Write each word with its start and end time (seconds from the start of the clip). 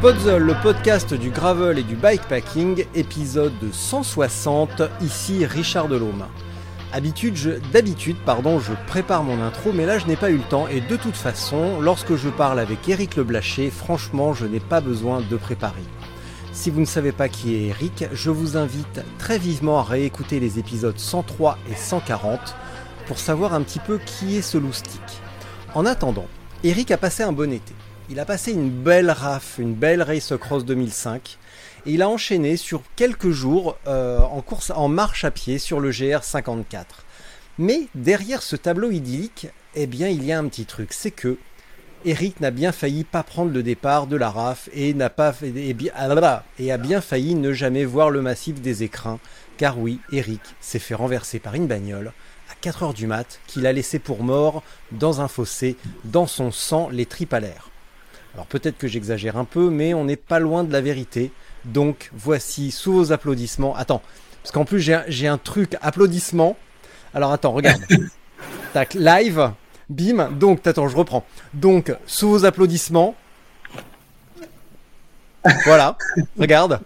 Spotzol, 0.00 0.44
le 0.44 0.54
podcast 0.62 1.12
du 1.12 1.28
gravel 1.28 1.78
et 1.78 1.82
du 1.82 1.94
bikepacking, 1.94 2.86
épisode 2.94 3.52
160, 3.70 4.80
ici 5.02 5.44
Richard 5.44 5.88
Delhomme. 5.88 6.24
Habitude, 6.94 7.36
je, 7.36 7.50
d'habitude, 7.70 8.16
pardon, 8.24 8.60
je 8.60 8.72
prépare 8.86 9.22
mon 9.22 9.42
intro, 9.42 9.74
mais 9.74 9.84
là 9.84 9.98
je 9.98 10.06
n'ai 10.06 10.16
pas 10.16 10.30
eu 10.30 10.38
le 10.38 10.42
temps 10.48 10.68
et 10.68 10.80
de 10.80 10.96
toute 10.96 11.16
façon, 11.16 11.82
lorsque 11.82 12.16
je 12.16 12.30
parle 12.30 12.60
avec 12.60 12.88
Eric 12.88 13.14
Leblaché, 13.16 13.68
franchement, 13.68 14.32
je 14.32 14.46
n'ai 14.46 14.58
pas 14.58 14.80
besoin 14.80 15.20
de 15.20 15.36
préparer. 15.36 15.84
Si 16.52 16.70
vous 16.70 16.80
ne 16.80 16.86
savez 16.86 17.12
pas 17.12 17.28
qui 17.28 17.54
est 17.54 17.66
Eric, 17.66 18.06
je 18.10 18.30
vous 18.30 18.56
invite 18.56 19.02
très 19.18 19.36
vivement 19.36 19.80
à 19.80 19.82
réécouter 19.82 20.40
les 20.40 20.58
épisodes 20.58 20.98
103 20.98 21.58
et 21.70 21.74
140 21.74 22.56
pour 23.06 23.18
savoir 23.18 23.52
un 23.52 23.60
petit 23.60 23.80
peu 23.80 23.98
qui 23.98 24.38
est 24.38 24.42
ce 24.42 24.56
loustic. 24.56 25.02
En 25.74 25.84
attendant, 25.84 26.26
Eric 26.64 26.90
a 26.90 26.96
passé 26.96 27.22
un 27.22 27.32
bon 27.32 27.52
été. 27.52 27.74
Il 28.12 28.18
a 28.18 28.24
passé 28.24 28.50
une 28.50 28.70
belle 28.70 29.08
RAF, 29.08 29.58
une 29.58 29.72
belle 29.72 30.02
Race 30.02 30.32
Cross 30.36 30.64
2005, 30.64 31.38
et 31.86 31.92
il 31.92 32.02
a 32.02 32.08
enchaîné 32.08 32.56
sur 32.56 32.82
quelques 32.96 33.30
jours 33.30 33.78
euh, 33.86 34.18
en 34.18 34.40
course 34.42 34.72
en 34.74 34.88
marche 34.88 35.24
à 35.24 35.30
pied 35.30 35.60
sur 35.60 35.78
le 35.78 35.90
GR 35.92 36.24
54. 36.24 37.04
Mais 37.58 37.82
derrière 37.94 38.42
ce 38.42 38.56
tableau 38.56 38.90
idyllique, 38.90 39.46
eh 39.76 39.86
bien 39.86 40.08
il 40.08 40.24
y 40.24 40.32
a 40.32 40.40
un 40.40 40.48
petit 40.48 40.64
truc, 40.64 40.92
c'est 40.92 41.12
que 41.12 41.38
Eric 42.04 42.40
n'a 42.40 42.50
bien 42.50 42.72
failli 42.72 43.04
pas 43.04 43.22
prendre 43.22 43.52
le 43.52 43.62
départ 43.62 44.08
de 44.08 44.16
la 44.16 44.30
RAF 44.30 44.68
et 44.72 44.92
n'a 44.92 45.08
pas 45.08 45.32
et, 45.44 45.76
ah 45.94 46.42
et 46.58 46.72
a 46.72 46.78
bien 46.78 47.00
failli 47.00 47.36
ne 47.36 47.52
jamais 47.52 47.84
voir 47.84 48.10
le 48.10 48.22
massif 48.22 48.60
des 48.60 48.82
écrins, 48.82 49.20
car 49.56 49.78
oui, 49.78 50.00
Eric 50.10 50.40
s'est 50.60 50.80
fait 50.80 50.96
renverser 50.96 51.38
par 51.38 51.54
une 51.54 51.68
bagnole 51.68 52.12
à 52.50 52.56
4 52.60 52.82
heures 52.82 52.94
du 52.94 53.06
mat 53.06 53.38
qu'il 53.46 53.68
a 53.68 53.72
laissé 53.72 54.00
pour 54.00 54.24
mort 54.24 54.64
dans 54.90 55.20
un 55.20 55.28
fossé, 55.28 55.76
dans 56.02 56.26
son 56.26 56.50
sang 56.50 56.88
les 56.90 57.06
tripes. 57.06 57.36
Alors 58.34 58.46
peut-être 58.46 58.78
que 58.78 58.88
j'exagère 58.88 59.36
un 59.36 59.44
peu, 59.44 59.70
mais 59.70 59.94
on 59.94 60.04
n'est 60.04 60.16
pas 60.16 60.38
loin 60.38 60.64
de 60.64 60.72
la 60.72 60.80
vérité. 60.80 61.32
Donc 61.64 62.10
voici 62.14 62.70
sous 62.70 62.92
vos 62.92 63.12
applaudissements. 63.12 63.74
Attends, 63.76 64.02
parce 64.42 64.52
qu'en 64.52 64.64
plus 64.64 64.80
j'ai 65.08 65.26
un 65.26 65.38
truc 65.38 65.76
applaudissement. 65.82 66.56
Alors 67.14 67.32
attends, 67.32 67.52
regarde. 67.52 67.82
Tac, 68.72 68.94
live, 68.94 69.50
bim. 69.88 70.30
Donc 70.32 70.66
attends, 70.66 70.88
je 70.88 70.96
reprends. 70.96 71.24
Donc 71.54 71.92
sous 72.06 72.30
vos 72.30 72.44
applaudissements. 72.44 73.14
Voilà, 75.64 75.96
regarde. 76.38 76.80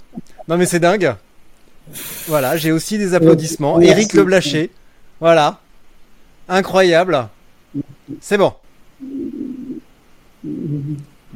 Non 0.49 0.57
mais 0.57 0.67
c'est 0.67 0.81
dingue. 0.81 1.15
Voilà, 2.27 2.57
j'ai 2.57 2.73
aussi 2.73 2.99
des 2.99 3.15
applaudissements. 3.15 3.81
Eric 3.81 4.15
Leblaché. 4.15 4.71
Voilà. 5.21 5.61
Incroyable. 6.49 7.29
C'est 8.21 8.39
bon. 8.39 8.55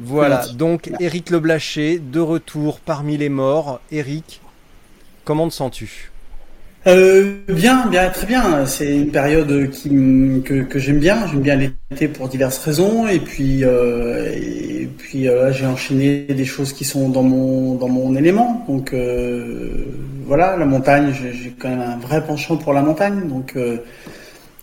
Voilà, 0.01 0.45
donc 0.55 0.89
Eric 0.99 1.29
Leblaché, 1.29 1.99
de 1.99 2.19
retour 2.19 2.79
parmi 2.79 3.17
les 3.17 3.29
morts. 3.29 3.81
Eric, 3.91 4.41
comment 5.25 5.47
te 5.47 5.53
sens-tu? 5.53 6.11
Euh, 6.87 7.35
bien, 7.49 7.87
bien, 7.87 8.09
très 8.09 8.25
bien. 8.25 8.65
C'est 8.65 8.95
une 8.95 9.11
période 9.11 9.69
qui, 9.69 9.89
que, 10.45 10.63
que 10.63 10.79
j'aime 10.79 10.99
bien. 10.99 11.27
J'aime 11.27 11.41
bien 11.41 11.57
l'été 11.57 12.07
pour 12.07 12.29
diverses 12.29 12.57
raisons. 12.59 13.05
Et 13.07 13.19
puis, 13.19 13.65
euh, 13.65 14.33
et 14.33 14.87
puis 14.97 15.27
euh, 15.27 15.51
j'ai 15.51 15.65
enchaîné 15.65 16.21
des 16.23 16.45
choses 16.45 16.71
qui 16.71 16.85
sont 16.85 17.09
dans 17.09 17.23
mon 17.23 17.75
dans 17.75 17.89
mon 17.89 18.15
élément. 18.15 18.63
Donc 18.69 18.93
euh, 18.93 19.87
voilà, 20.25 20.55
la 20.55 20.65
montagne. 20.65 21.13
J'ai 21.13 21.53
quand 21.59 21.67
même 21.67 21.81
un 21.81 21.97
vrai 21.97 22.25
penchant 22.25 22.55
pour 22.55 22.71
la 22.71 22.81
montagne. 22.81 23.27
Donc 23.27 23.57
euh, 23.57 23.79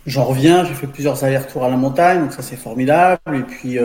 j'en 0.07 0.23
reviens. 0.23 0.65
J'ai 0.65 0.73
fait 0.73 0.87
plusieurs 0.87 1.23
allers-retours 1.23 1.63
à 1.63 1.69
la 1.69 1.77
montagne. 1.77 2.21
Donc 2.21 2.33
ça 2.33 2.41
c'est 2.41 2.57
formidable. 2.57 3.19
Et 3.35 3.43
puis 3.43 3.77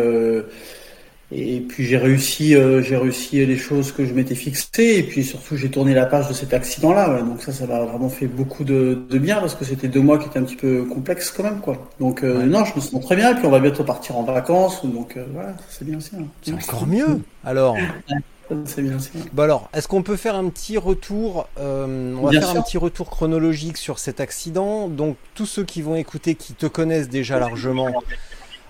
et 1.35 1.61
puis 1.61 1.85
j'ai 1.85 1.97
réussi, 1.97 2.55
euh, 2.55 2.83
j'ai 2.83 2.97
réussi 2.97 3.45
les 3.47 3.57
choses 3.57 3.93
que 3.93 4.05
je 4.05 4.13
m'étais 4.13 4.35
fixées. 4.35 4.99
Et 4.99 5.03
puis 5.03 5.25
surtout, 5.25 5.57
j'ai 5.57 5.71
tourné 5.71 5.95
la 5.95 6.05
page 6.05 6.29
de 6.29 6.35
cet 6.35 6.53
accident-là. 6.53 7.23
Donc 7.23 7.43
ça, 7.43 7.53
ça 7.53 7.67
m'a 7.67 7.81
vraiment 7.81 8.11
fait 8.11 8.27
beaucoup 8.27 8.65
de, 8.65 9.03
de 9.09 9.19
bien 9.19 9.37
parce 9.41 9.55
que 9.55 9.65
c'était 9.65 9.89
deux 9.89 10.01
mois 10.01 10.19
qui 10.19 10.27
étaient 10.27 10.39
un 10.39 10.45
petit 10.45 10.57
peu 10.57 10.85
complexes 10.85 11.31
quand 11.31 11.45
même, 11.45 11.61
quoi. 11.61 11.89
Donc 12.01 12.23
euh, 12.23 12.45
non, 12.45 12.65
je 12.67 12.75
me 12.75 12.81
sens 12.81 13.05
très 13.05 13.17
bien. 13.17 13.33
Et 13.33 13.35
puis 13.35 13.47
on 13.47 13.51
va 13.51 13.61
bientôt 13.61 13.83
partir 13.83 14.19
en 14.19 14.25
vacances. 14.25 14.85
Donc 14.85 15.17
euh, 15.17 15.25
voilà, 15.33 15.55
c'est 15.71 15.87
bien 15.87 15.97
aussi. 15.97 16.11
Hein. 16.17 16.27
C'est 16.43 16.53
encore 16.53 16.87
mieux. 16.87 17.21
Alors. 17.45 17.77
C'est 18.67 18.83
bien 18.83 18.97
aussi. 18.97 19.13
Bon 19.33 19.45
alors, 19.45 19.71
est-ce 19.73 19.89
qu'on 19.89 20.03
peut 20.03 20.17
faire 20.17 20.35
un 20.35 20.51
petit 20.51 20.77
retour 20.77 21.49
On 21.57 22.21
va 22.21 22.33
faire 22.33 22.51
un 22.51 22.61
petit 22.61 22.77
retour 22.77 23.09
chronologique 23.09 23.79
sur 23.79 23.99
cet 23.99 24.21
accident. 24.21 24.89
Donc 24.89 25.17
tous 25.35 25.47
ceux 25.47 25.65
qui 25.65 25.81
vont 25.81 25.95
écouter, 25.95 26.35
qui 26.35 26.53
te 26.53 26.67
connaissent 26.67 27.09
déjà 27.09 27.39
largement. 27.39 28.03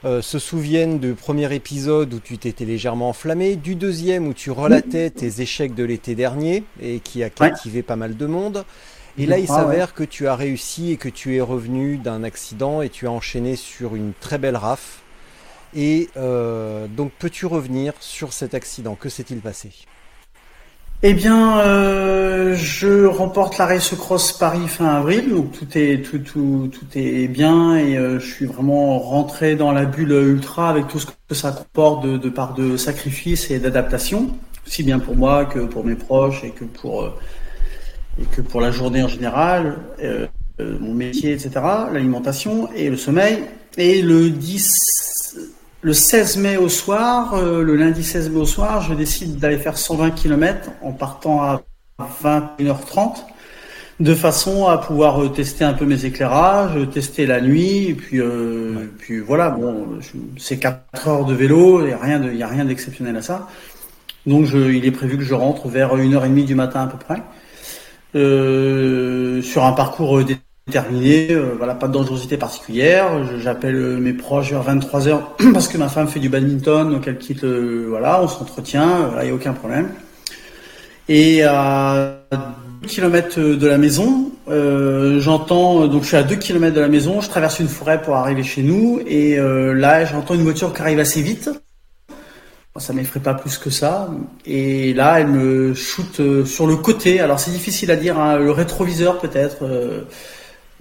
Euh, 0.05 0.21
se 0.21 0.41
souviennent 0.41 0.99
du 0.99 1.15
premier 1.15 1.55
épisode 1.55 2.13
où 2.13 2.19
tu 2.19 2.37
t'étais 2.37 2.65
légèrement 2.65 3.11
enflammé, 3.11 3.55
du 3.55 3.77
deuxième 3.77 4.27
où 4.27 4.35
tu 4.35 4.51
relatais 4.51 5.11
tes 5.11 5.41
échecs 5.41 5.77
de 5.77 5.85
l'été 5.85 6.17
dernier 6.17 6.65
et 6.81 6.99
qui 6.99 7.23
a 7.23 7.31
captivé 7.31 7.85
pas 7.85 7.95
mal 7.95 8.17
de 8.17 8.27
monde. 8.27 8.65
Et 9.17 9.27
là, 9.27 9.39
il 9.39 9.47
s'avère 9.47 9.95
que 9.95 10.03
tu 10.03 10.27
as 10.27 10.35
réussi 10.35 10.91
et 10.91 10.97
que 10.97 11.09
tu 11.09 11.37
es 11.37 11.41
revenu 11.41 11.99
d'un 11.99 12.25
accident 12.25 12.83
et 12.83 12.89
tu 12.89 13.07
as 13.07 13.13
enchaîné 13.13 13.55
sur 13.55 13.95
une 13.95 14.13
très 14.19 14.39
belle 14.39 14.57
raf. 14.57 15.03
Et 15.77 16.09
euh, 16.17 16.89
donc, 16.89 17.13
peux-tu 17.19 17.47
revenir 17.47 17.93
sur 18.01 18.33
cet 18.33 18.55
accident? 18.55 18.97
Que 18.97 19.09
s'est-il 19.09 19.39
passé? 19.39 19.71
Eh 21.05 21.15
bien, 21.15 21.59
euh, 21.59 22.55
je 22.55 23.07
remporte 23.07 23.59
la 23.59 23.67
Race 23.67 23.93
Cross 23.97 24.35
Paris 24.35 24.69
fin 24.69 24.87
avril, 24.87 25.31
donc 25.31 25.51
tout 25.51 25.67
est 25.77 26.05
tout 26.05 26.21
tout 26.21 26.71
tout 26.73 26.87
est 26.95 27.27
bien 27.27 27.77
et 27.77 27.97
euh, 27.97 28.21
je 28.21 28.27
suis 28.33 28.47
vraiment 28.47 29.01
rentré 29.01 29.57
dans 29.57 29.73
la 29.73 29.85
bulle 29.85 30.13
ultra 30.13 30.71
avec 30.71 30.87
tout 30.87 31.01
ce 31.01 31.07
que 31.07 31.35
ça 31.35 31.51
comporte 31.51 32.07
de, 32.07 32.29
part 32.29 32.55
de 32.55 32.77
sacrifice 32.77 33.51
et 33.51 33.59
d'adaptation, 33.59 34.31
aussi 34.65 34.85
bien 34.85 35.01
pour 35.01 35.17
moi 35.17 35.45
que 35.45 35.59
pour 35.59 35.85
mes 35.85 35.97
proches 35.97 36.45
et 36.45 36.51
que 36.51 36.65
pour 36.65 37.03
euh, 37.03 37.19
et 38.21 38.25
que 38.27 38.41
pour 38.41 38.61
la 38.61 38.71
journée 38.71 39.03
en 39.03 39.09
général, 39.09 39.79
mon 40.61 40.95
métier, 40.95 41.33
etc., 41.33 41.51
l'alimentation 41.93 42.69
et 42.77 42.91
le 42.91 42.97
sommeil. 42.97 43.45
Et 43.79 44.03
le 44.03 44.29
10 44.29 44.71
le 45.83 45.93
16 45.93 46.37
mai 46.39 46.57
au 46.57 46.69
soir, 46.69 47.35
euh, 47.35 47.63
le 47.63 47.77
lundi 47.77 48.05
16 48.05 48.31
mai 48.31 48.41
au 48.41 48.47
soir, 48.47 48.83
je 48.83 48.95
décide 48.95 49.39
d'aller 49.39 49.59
faire 49.59 49.77
120 49.77 50.13
km 50.13 50.71
en 50.81 50.93
partant 50.93 51.43
à 51.43 51.63
21h30 52.23 53.25
de 54.01 54.15
façon 54.15 54.67
à 54.67 54.79
pouvoir 54.79 55.23
euh, 55.23 55.29
tester 55.29 55.65
un 55.65 55.75
peu 55.75 55.85
mes 55.85 56.05
éclairages, 56.05 56.79
tester 56.93 57.27
la 57.27 57.41
nuit, 57.41 57.89
et 57.89 57.95
puis, 57.95 58.21
euh, 58.21 58.91
puis 58.99 59.21
voilà, 59.21 59.51
bon, 59.51 59.87
c'est 60.39 60.59
4 60.59 61.09
heures 61.09 61.25
de 61.25 61.35
vélo, 61.35 61.81
il 61.81 61.89
n'y 61.89 61.93
a 61.93 61.99
rien, 61.99 62.19
de, 62.19 62.33
y 62.33 62.43
a 62.43 62.49
rien 62.49 62.65
d'exceptionnel 62.65 63.17
à 63.17 63.23
ça. 63.23 63.49
Donc 64.27 64.47
je, 64.47 64.59
il 64.59 64.85
est 64.87 64.93
prévu 64.93 65.19
que 65.19 65.25
je 65.25 65.35
rentre 65.35 65.69
vers 65.69 65.97
1h30 65.97 66.45
du 66.45 66.55
matin 66.55 66.83
à 66.83 66.87
peu 66.87 66.99
près, 66.99 67.23
euh, 68.15 69.43
sur 69.43 69.65
un 69.65 69.73
parcours 69.73 70.23
terminé, 70.71 71.29
euh, 71.31 71.55
voilà, 71.57 71.75
pas 71.75 71.89
de 71.89 71.93
dangerosité 71.93 72.37
particulière. 72.37 73.09
J'appelle 73.39 73.75
euh, 73.75 73.97
mes 73.99 74.13
proches 74.13 74.51
vers 74.51 74.63
23 74.63 75.01
h 75.09 75.21
parce 75.53 75.69
que 75.69 75.77
ma 75.77 75.89
femme 75.89 76.09
fait 76.09 76.21
du 76.21 76.29
badminton, 76.29 76.91
donc 76.91 77.07
elle 77.07 77.19
quitte, 77.19 77.45
voilà, 77.45 78.23
on 78.23 78.29
s'entretient, 78.29 79.11
il 79.21 79.25
n'y 79.25 79.31
a 79.31 79.35
aucun 79.35 79.53
problème. 79.53 79.89
Et 81.09 81.43
à 81.43 82.21
2 82.83 82.89
km 82.89 83.41
de 83.41 83.67
la 83.67 83.77
maison, 83.77 84.31
euh, 84.49 85.21
j'entends, 85.21 85.89
donc 85.89 86.03
je 86.03 86.09
suis 86.09 86.17
à 86.17 86.23
2 86.23 86.37
km 86.37 86.75
de 86.75 86.81
la 86.81 86.89
maison, 86.89 87.21
je 87.21 87.29
traverse 87.29 87.59
une 87.59 87.69
forêt 87.69 88.01
pour 88.01 88.15
arriver 88.15 88.45
chez 88.45 88.63
nous, 88.63 89.01
et 89.07 89.37
là 89.37 90.05
j'entends 90.05 90.35
une 90.35 90.45
voiture 90.45 90.73
qui 90.73 90.81
arrive 90.81 91.01
assez 91.01 91.23
vite. 91.23 91.51
Ça 92.79 92.95
m'effraie 92.95 93.21
pas 93.21 93.35
plus 93.35 93.59
que 93.59 93.69
ça. 93.69 94.09
Et 94.47 94.95
là, 94.95 95.21
elle 95.21 95.27
me 95.27 95.75
shoot 95.75 96.47
sur 96.47 96.67
le 96.67 96.77
côté. 96.77 97.21
Alors 97.21 97.39
c'est 97.39 97.51
difficile 97.51 97.91
à 97.91 97.97
dire, 97.97 98.19
hein, 98.19 98.39
le 98.39 98.51
rétroviseur 98.51 99.19
peut-être 99.19 99.67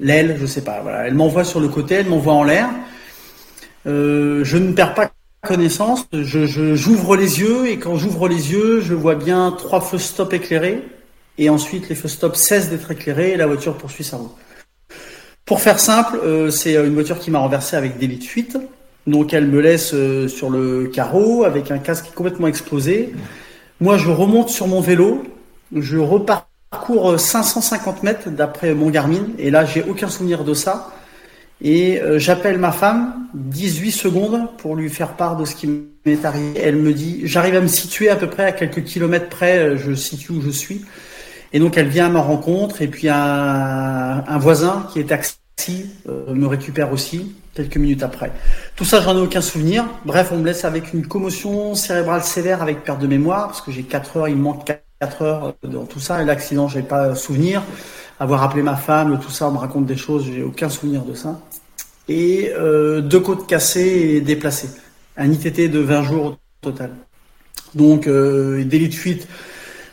l'aile, 0.01 0.37
je 0.39 0.45
sais 0.45 0.63
pas. 0.63 0.81
Voilà, 0.81 1.07
elle 1.07 1.13
m'envoie 1.13 1.43
sur 1.43 1.59
le 1.59 1.69
côté, 1.69 1.95
elle 1.95 2.07
m'envoie 2.07 2.33
en 2.33 2.43
l'air. 2.43 2.69
Euh, 3.87 4.43
je 4.43 4.57
ne 4.57 4.73
perds 4.73 4.93
pas 4.93 5.11
connaissance, 5.43 6.05
je, 6.13 6.45
j'ouvre 6.75 7.15
les 7.15 7.39
yeux 7.39 7.67
et 7.67 7.79
quand 7.79 7.97
j'ouvre 7.97 8.27
les 8.27 8.51
yeux, 8.51 8.79
je 8.81 8.93
vois 8.93 9.15
bien 9.15 9.55
trois 9.57 9.81
feux 9.81 9.97
stop 9.97 10.33
éclairés 10.33 10.83
et 11.39 11.49
ensuite 11.49 11.89
les 11.89 11.95
feux 11.95 12.07
stop 12.07 12.35
cessent 12.35 12.69
d'être 12.69 12.91
éclairés 12.91 13.31
et 13.31 13.37
la 13.37 13.47
voiture 13.47 13.75
poursuit 13.75 14.03
sa 14.03 14.17
route. 14.17 14.35
Pour 15.45 15.59
faire 15.61 15.79
simple, 15.79 16.19
euh, 16.23 16.51
c'est 16.51 16.75
une 16.75 16.93
voiture 16.93 17.17
qui 17.17 17.31
m'a 17.31 17.39
renversé 17.39 17.75
avec 17.75 17.97
délit 17.97 18.17
de 18.17 18.23
fuite. 18.23 18.57
Donc 19.07 19.33
elle 19.33 19.47
me 19.47 19.59
laisse 19.59 19.95
euh, 19.95 20.27
sur 20.27 20.51
le 20.51 20.87
carreau 20.93 21.43
avec 21.43 21.71
un 21.71 21.79
casque 21.79 22.13
complètement 22.13 22.47
explosé. 22.47 23.13
Moi, 23.79 23.97
je 23.97 24.11
remonte 24.11 24.49
sur 24.49 24.67
mon 24.67 24.79
vélo, 24.79 25.23
je 25.75 25.97
reparcours 26.71 27.19
550 27.19 28.03
mètres 28.03 28.29
d'après 28.29 28.73
mon 28.73 28.89
Garmin 28.89 29.25
et 29.37 29.51
là, 29.51 29.65
j'ai 29.65 29.83
aucun 29.83 30.07
souvenir 30.07 30.45
de 30.45 30.53
ça. 30.53 30.89
Et 31.61 32.01
euh, 32.01 32.17
j'appelle 32.17 32.57
ma 32.57 32.71
femme 32.71 33.27
18 33.33 33.91
secondes 33.91 34.47
pour 34.57 34.75
lui 34.75 34.89
faire 34.89 35.13
part 35.13 35.35
de 35.35 35.43
ce 35.45 35.53
qui 35.53 35.67
m'est 36.05 36.25
arrivé. 36.25 36.59
Elle 36.59 36.77
me 36.77 36.93
dit, 36.93 37.21
j'arrive 37.25 37.55
à 37.55 37.61
me 37.61 37.67
situer 37.67 38.09
à 38.09 38.15
peu 38.15 38.27
près 38.27 38.45
à 38.45 38.51
quelques 38.53 38.83
kilomètres 38.83 39.27
près, 39.29 39.59
euh, 39.59 39.77
je 39.77 39.93
situe 39.93 40.31
où 40.31 40.41
je 40.41 40.49
suis. 40.49 40.85
Et 41.53 41.59
donc 41.59 41.77
elle 41.77 41.89
vient 41.89 42.05
à 42.05 42.09
ma 42.09 42.21
rencontre 42.21 42.81
et 42.81 42.87
puis 42.87 43.09
un, 43.09 44.23
un 44.25 44.37
voisin 44.39 44.87
qui 44.91 44.99
est 44.99 45.09
taxi 45.09 45.37
euh, 46.07 46.33
me 46.33 46.47
récupère 46.47 46.93
aussi 46.93 47.35
quelques 47.53 47.77
minutes 47.77 48.01
après. 48.01 48.31
Tout 48.77 48.85
ça, 48.85 49.01
j'en 49.01 49.17
ai 49.17 49.21
aucun 49.21 49.41
souvenir. 49.41 49.85
Bref, 50.05 50.29
on 50.31 50.37
me 50.37 50.45
laisse 50.45 50.63
avec 50.63 50.93
une 50.93 51.05
commotion 51.05 51.75
cérébrale 51.75 52.23
sévère 52.23 52.61
avec 52.63 52.85
perte 52.85 53.01
de 53.01 53.07
mémoire 53.07 53.47
parce 53.47 53.61
que 53.61 53.71
j'ai 53.71 53.83
4 53.83 54.17
heures, 54.17 54.29
il 54.29 54.37
me 54.37 54.41
manque 54.41 54.65
4 54.65 54.81
heures 55.21 55.55
dans 55.63 55.85
tout 55.85 55.99
ça. 55.99 56.21
Et 56.21 56.25
l'accident, 56.25 56.67
j'ai 56.67 56.81
pas 56.81 57.15
souvenir 57.15 57.63
avoir 58.21 58.43
appelé 58.43 58.61
ma 58.61 58.75
femme, 58.75 59.19
tout 59.19 59.31
ça, 59.31 59.47
on 59.47 59.51
me 59.53 59.57
raconte 59.57 59.87
des 59.87 59.97
choses, 59.97 60.25
j'ai 60.31 60.43
aucun 60.43 60.69
souvenir 60.69 61.01
de 61.01 61.15
ça. 61.15 61.41
Et 62.07 62.51
euh, 62.55 63.01
deux 63.01 63.19
côtes 63.19 63.47
cassées 63.47 64.13
et 64.15 64.21
déplacées. 64.21 64.69
Un 65.17 65.31
ITT 65.31 65.71
de 65.71 65.79
20 65.79 66.03
jours 66.03 66.25
au 66.25 66.35
total. 66.61 66.91
Donc, 67.73 68.05
euh, 68.05 68.63
délit 68.63 68.89
de 68.89 68.93
fuite. 68.93 69.27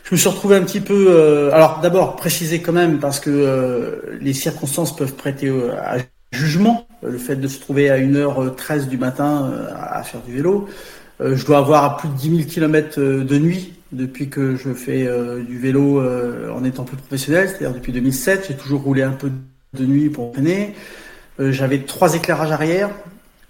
Je 0.03 0.13
me 0.13 0.17
suis 0.19 0.29
retrouvé 0.29 0.57
un 0.57 0.61
petit 0.61 0.79
peu. 0.79 1.07
Euh, 1.09 1.51
alors, 1.53 1.79
d'abord, 1.81 2.17
préciser 2.17 2.61
quand 2.61 2.71
même, 2.71 2.99
parce 2.99 3.19
que 3.19 3.31
euh, 3.31 4.17
les 4.21 4.33
circonstances 4.33 4.95
peuvent 4.95 5.15
prêter 5.15 5.51
à 5.81 5.97
jugement. 6.31 6.87
Le 7.01 7.17
fait 7.17 7.35
de 7.35 7.47
se 7.47 7.59
trouver 7.59 7.89
à 7.89 7.97
1h13 7.97 8.89
du 8.89 8.97
matin 8.99 9.51
à 9.75 10.03
faire 10.03 10.21
du 10.21 10.33
vélo. 10.33 10.67
je 11.19 11.43
dois 11.45 11.57
avoir 11.57 11.97
plus 11.97 12.09
de 12.09 12.13
10 12.13 12.37
000 12.43 12.49
km 12.49 12.99
de 12.99 13.37
nuit 13.39 13.73
depuis 13.91 14.29
que 14.29 14.55
je 14.55 14.73
fais 14.73 15.07
euh, 15.07 15.41
du 15.43 15.57
vélo 15.57 15.99
euh, 15.99 16.51
en 16.51 16.63
étant 16.63 16.83
plus 16.83 16.97
professionnel, 16.97 17.49
c'est-à-dire 17.49 17.73
depuis 17.73 17.91
2007. 17.91 18.45
J'ai 18.47 18.55
toujours 18.55 18.81
roulé 18.81 19.01
un 19.01 19.11
peu 19.11 19.31
de 19.73 19.85
nuit 19.85 20.09
pour 20.09 20.27
entraîner. 20.27 20.75
Euh, 21.39 21.51
j'avais 21.51 21.79
trois 21.79 22.15
éclairages 22.15 22.51
arrière, 22.51 22.89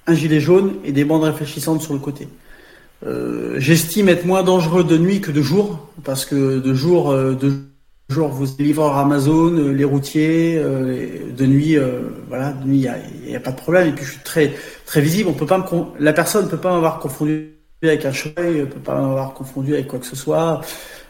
un 0.08 0.14
gilet 0.14 0.40
jaune 0.40 0.76
et 0.84 0.92
des 0.92 1.04
bandes 1.04 1.24
réfléchissantes 1.24 1.82
sur 1.82 1.94
le 1.94 2.00
côté. 2.00 2.28
J'estime 3.56 4.10
être 4.10 4.26
moins 4.26 4.44
dangereux 4.44 4.84
de 4.84 4.98
nuit 4.98 5.22
que 5.22 5.32
de 5.32 5.42
jour, 5.42 5.88
parce 6.04 6.26
que 6.26 6.60
de 6.60 6.74
jour, 6.74 7.14
de 7.14 7.54
jour 8.10 8.28
vous 8.28 8.46
livreurs 8.60 8.98
Amazon, 8.98 9.72
les 9.72 9.86
routiers, 9.86 10.62
de 10.62 11.46
nuit, 11.46 11.78
voilà, 12.28 12.52
de 12.52 12.68
nuit 12.68 12.88
il 13.24 13.30
n'y 13.30 13.36
a, 13.36 13.38
a, 13.38 13.40
pas 13.40 13.52
de 13.52 13.56
problème. 13.56 13.88
Et 13.88 13.92
puis 13.94 14.04
je 14.04 14.12
suis 14.12 14.24
très 14.26 14.54
très 14.86 15.00
visible. 15.00 15.30
On 15.30 15.34
peut 15.34 15.46
pas 15.46 15.58
me 15.60 15.64
la 16.04 16.12
personne 16.12 16.44
ne 16.44 16.50
peut 16.50 16.58
pas 16.58 16.74
m'avoir 16.74 17.00
confondu 17.00 17.59
avec 17.88 18.06
un 18.06 18.12
cheval, 18.12 18.58
ne 18.58 18.66
peut 18.66 18.80
pas 18.80 18.96
m'avoir 18.96 19.34
confondu 19.34 19.74
avec 19.74 19.88
quoi 19.88 20.00
que 20.00 20.06
ce 20.06 20.16
soit. 20.16 20.62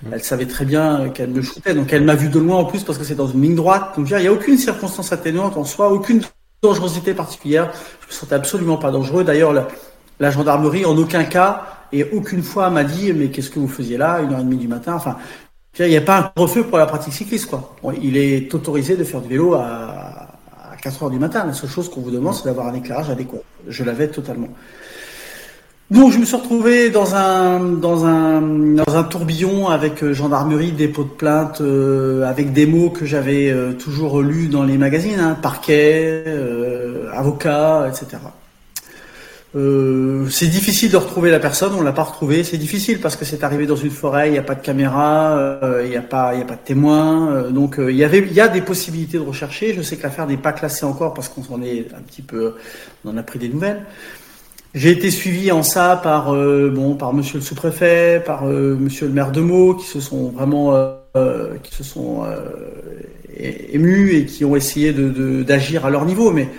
Mm. 0.04 0.14
Elle 0.14 0.24
savait 0.24 0.46
très 0.46 0.66
bien 0.66 1.10
qu'elle 1.10 1.32
me 1.32 1.42
shootait, 1.42 1.74
donc 1.74 1.92
elle 1.92 2.04
m'a 2.04 2.16
vu 2.16 2.30
de 2.30 2.40
loin 2.40 2.58
en 2.58 2.66
plus 2.66 2.84
parce 2.84 2.98
que 2.98 3.04
c'est 3.04 3.16
dans 3.16 3.28
une 3.28 3.42
ligne 3.42 3.56
droite. 3.56 3.94
Donc 3.98 4.10
il 4.10 4.18
n'y 4.18 4.28
a 4.28 4.32
aucune 4.34 4.58
circonstance 4.58 5.12
atténuante 5.12 5.58
en 5.58 5.64
soi, 5.64 5.92
aucune 5.92 6.22
dangerosité 6.62 7.14
particulière. 7.14 7.72
Je 8.02 8.08
me 8.08 8.12
sentais 8.12 8.36
absolument 8.36 8.78
pas 8.78 8.92
dangereux. 8.92 9.24
D'ailleurs, 9.24 9.54
la, 10.20 10.32
gendarmerie 10.32 10.86
en 10.86 10.96
aucun 10.98 11.24
cas 11.24 11.64
et 11.92 12.04
aucune 12.12 12.44
fois 12.44 12.70
m'a 12.70 12.84
dit 12.84 13.14
mais 13.14 13.30
qu'est-ce 13.30 13.50
que 13.50 13.60
vous 13.60 13.68
faisiez 13.68 13.98
là, 13.98 14.20
une 14.20 14.34
heure 14.34 14.40
et 14.40 14.44
demie 14.44 14.58
du 14.58 14.68
matin? 14.68 14.94
Enfin, 14.94 15.18
il 15.80 15.88
n'y 15.88 15.98
a 15.98 16.02
pas 16.02 16.20
un 16.20 16.42
refus 16.42 16.64
pour 16.64 16.78
la 16.78 16.86
pratique 16.86 17.14
cycliste 17.14 17.48
quoi. 17.48 17.76
il 18.02 18.18
est 18.18 18.54
autorisé 18.54 18.96
de 18.98 19.04
faire 19.04 19.22
du 19.22 19.30
vélo 19.30 19.54
à, 19.54 20.28
à 20.72 20.76
4 20.82 21.04
heures 21.04 21.10
du 21.10 21.20
matin. 21.20 21.46
La 21.46 21.54
seule 21.54 21.70
chose 21.70 21.90
qu'on 21.90 22.02
vous 22.02 22.12
demande, 22.12 22.36
c'est 22.36 22.46
d'avoir 22.46 22.68
un 22.68 22.74
éclairage 22.74 23.10
adéquat. 23.10 23.40
Je 23.68 23.84
l'avais 23.84 24.10
totalement. 24.10 24.50
Donc 25.92 26.12
je 26.12 26.20
me 26.20 26.26
suis 26.26 26.36
retrouvé 26.36 26.92
dans 26.92 27.16
un 27.16 27.60
dans 27.60 28.06
un 28.06 28.42
dans 28.42 28.96
un 28.96 29.04
tourbillon 29.04 29.70
avec 29.70 30.04
euh, 30.04 30.14
gendarmerie, 30.14 30.72
dépôt 30.72 31.04
de 31.04 31.10
plainte, 31.10 31.62
euh, 31.62 32.30
avec 32.30 32.54
des 32.54 32.68
mots 32.68 32.92
que 32.92 33.08
j'avais 33.08 33.50
euh, 33.50 33.74
toujours 33.74 34.22
lus 34.22 34.50
dans 34.50 34.64
les 34.64 34.78
magazines, 34.78 35.20
hein, 35.20 35.36
parquet, 35.42 36.26
avocat, 37.12 37.88
etc. 37.90 38.22
c'est 40.30 40.48
difficile 40.48 40.92
de 40.92 40.98
retrouver 40.98 41.32
la 41.32 41.40
personne, 41.40 41.74
on 41.74 41.82
l'a 41.82 41.92
pas 41.92 42.04
retrouvée. 42.04 42.44
C'est 42.44 42.58
difficile 42.58 43.00
parce 43.02 43.16
que 43.16 43.26
c'est 43.26 43.44
arrivé 43.44 43.66
dans 43.66 43.76
une 43.76 43.90
forêt, 43.90 44.30
il 44.30 44.34
n'y 44.34 44.38
a 44.38 44.44
pas 44.44 44.54
de 44.54 44.62
caméra, 44.62 45.58
il 45.84 45.90
n'y 45.90 45.98
a 45.98 46.04
pas 46.04 46.36
il 46.36 46.40
y 46.40 46.44
a 46.44 46.46
pas 46.46 46.54
de 46.54 46.66
témoin. 46.66 47.50
donc 47.50 47.78
il 47.80 47.96
y 47.96 48.04
avait 48.04 48.20
il 48.20 48.34
y 48.34 48.42
a 48.42 48.48
des 48.48 48.62
possibilités 48.62 49.18
de 49.18 49.24
rechercher. 49.24 49.74
Je 49.74 49.82
sais 49.82 49.98
que 49.98 50.04
l'affaire 50.04 50.28
n'est 50.28 50.38
pas 50.38 50.54
classée 50.54 50.86
encore 50.86 51.16
parce 51.16 51.30
qu'on 51.30 51.44
s'en 51.44 51.64
est 51.64 51.88
un 51.98 52.02
petit 52.02 52.22
peu, 52.22 52.54
on 53.04 53.10
en 53.10 53.18
a 53.18 53.24
pris 53.24 53.40
des 53.40 53.50
nouvelles. 53.50 53.82
J'ai 54.76 54.92
été 54.92 55.10
suivi 55.10 55.52
en 55.52 55.64
ça 55.64 56.00
par 56.02 56.32
euh, 56.32 56.70
bon 56.70 56.94
par 56.94 57.12
Monsieur 57.12 57.40
le 57.40 57.44
sous-préfet, 57.44 58.22
par 58.24 58.48
euh, 58.48 58.76
Monsieur 58.80 59.08
le 59.08 59.14
maire 59.14 59.32
de 59.32 59.42
Meaux, 59.42 59.74
qui 59.74 59.88
se 59.88 60.00
sont 60.00 60.30
vraiment 60.30 60.76
euh, 61.16 61.56
qui 61.64 61.74
se 61.74 61.84
sont 61.84 62.24
émus 63.36 64.16
et 64.16 64.26
qui 64.26 64.46
ont 64.46 64.56
essayé 64.56 64.94
de 64.94 65.42
d'agir 65.42 65.88
à 65.88 65.90
leur 65.90 66.06
niveau. 66.06 66.30
Mais 66.32 66.50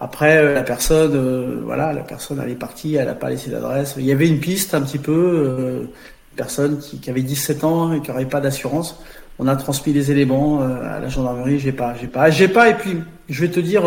après 0.00 0.54
la 0.54 0.62
personne, 0.62 1.60
voilà, 1.64 1.92
la 1.92 2.02
personne 2.02 2.40
elle 2.42 2.50
est 2.50 2.54
partie, 2.54 2.94
elle 2.94 3.06
n'a 3.06 3.14
pas 3.14 3.28
laissé 3.28 3.50
d'adresse. 3.50 3.96
Il 3.98 4.06
y 4.06 4.12
avait 4.12 4.28
une 4.28 4.40
piste 4.40 4.72
un 4.72 4.80
petit 4.80 4.98
peu, 4.98 5.86
une 6.32 6.36
personne 6.36 6.78
qui, 6.78 7.00
qui, 7.00 7.10
avait 7.10 7.22
17 7.22 7.64
ans 7.64 7.92
et 7.92 8.00
qui 8.00 8.10
n'avait 8.10 8.24
pas 8.24 8.40
d'assurance. 8.40 8.98
On 9.38 9.46
a 9.46 9.56
transmis 9.56 9.92
les 9.92 10.10
éléments 10.10 10.62
à 10.62 11.00
la 11.00 11.08
gendarmerie. 11.08 11.58
J'ai 11.58 11.72
pas, 11.72 11.94
j'ai 12.00 12.08
pas, 12.08 12.30
j'ai 12.30 12.48
pas. 12.48 12.70
Et 12.70 12.74
puis 12.74 12.96
je 13.28 13.40
vais 13.42 13.50
te 13.50 13.60
dire, 13.60 13.86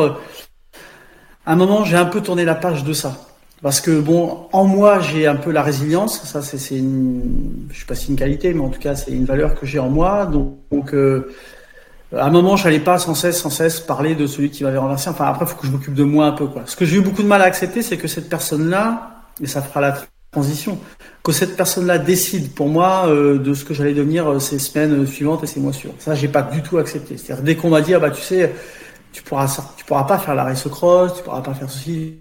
à 1.48 1.54
un 1.54 1.56
moment 1.56 1.84
j'ai 1.84 1.98
un 1.98 2.06
peu 2.06 2.22
tourné 2.22 2.46
la 2.46 2.56
page 2.56 2.84
de 2.84 2.94
ça. 2.94 3.31
Parce 3.62 3.80
que 3.80 4.00
bon, 4.00 4.48
en 4.54 4.66
moi, 4.66 5.00
j'ai 5.00 5.28
un 5.28 5.36
peu 5.36 5.52
la 5.52 5.62
résilience. 5.62 6.24
Ça, 6.24 6.42
c'est 6.42 6.76
une, 6.76 7.68
je 7.72 7.80
sais 7.80 7.86
pas 7.86 7.96
si 7.96 8.10
une 8.10 8.18
qualité, 8.18 8.54
mais 8.54 8.62
en 8.62 8.70
tout 8.70 8.80
cas, 8.80 8.96
c'est 8.96 9.12
une 9.12 9.26
valeur 9.26 9.60
que 9.60 9.66
j'ai 9.68 9.78
en 9.78 9.90
moi. 9.90 10.26
Donc, 10.26 10.94
euh, 10.94 11.32
à 12.18 12.26
un 12.26 12.32
moment, 12.32 12.56
j'allais 12.56 12.80
pas 12.80 12.98
sans 12.98 13.14
cesse, 13.14 13.40
sans 13.40 13.52
cesse 13.52 13.80
parler 13.80 14.16
de 14.16 14.26
celui 14.26 14.50
qui 14.50 14.64
m'avait 14.64 14.80
renversé. 14.80 15.10
Enfin, 15.10 15.26
après, 15.26 15.46
il 15.46 15.48
faut 15.48 15.58
que 15.58 15.68
je 15.68 15.72
m'occupe 15.72 15.94
de 15.94 16.04
moi 16.04 16.26
un 16.26 16.32
peu, 16.32 16.48
quoi. 16.48 16.64
Ce 16.66 16.76
que 16.76 16.86
j'ai 16.86 16.98
eu 16.98 17.02
beaucoup 17.02 17.22
de 17.22 17.28
mal 17.28 17.42
à 17.42 17.46
accepter, 17.46 17.84
c'est 17.84 17.98
que 17.98 18.08
cette 18.08 18.30
personne-là, 18.30 19.26
et 19.40 19.48
ça 19.48 19.62
fera 19.62 19.80
la 19.80 19.96
transition, 20.32 20.80
que 21.24 21.32
cette 21.32 21.56
personne-là 21.56 22.00
décide 22.00 22.54
pour 22.56 22.68
moi 22.68 23.06
euh, 23.08 23.38
de 23.38 23.54
ce 23.54 23.64
que 23.64 23.76
j'allais 23.76 23.94
devenir 23.94 24.28
euh, 24.28 24.40
ces 24.40 24.58
semaines 24.58 25.06
suivantes 25.06 25.44
et 25.44 25.48
ces 25.48 25.60
mois 25.60 25.74
suivants. 25.74 25.96
Ça, 26.00 26.16
j'ai 26.16 26.30
pas 26.30 26.42
du 26.42 26.64
tout 26.64 26.80
accepté. 26.80 27.18
C'est-à-dire, 27.18 27.44
dès 27.44 27.56
qu'on 27.56 27.70
m'a 27.70 27.82
dit, 27.82 27.94
ah 27.94 28.00
bah, 28.00 28.10
tu 28.10 28.22
sais, 28.22 28.52
tu 29.12 29.24
pourras 29.24 29.48
tu 29.76 29.86
pourras 29.86 30.04
pas 30.04 30.18
faire 30.18 30.36
la 30.36 30.44
race 30.44 30.68
cross, 30.70 31.16
tu 31.16 31.24
pourras 31.24 31.42
pas 31.42 31.54
faire 31.54 31.70
ceci, 31.70 32.20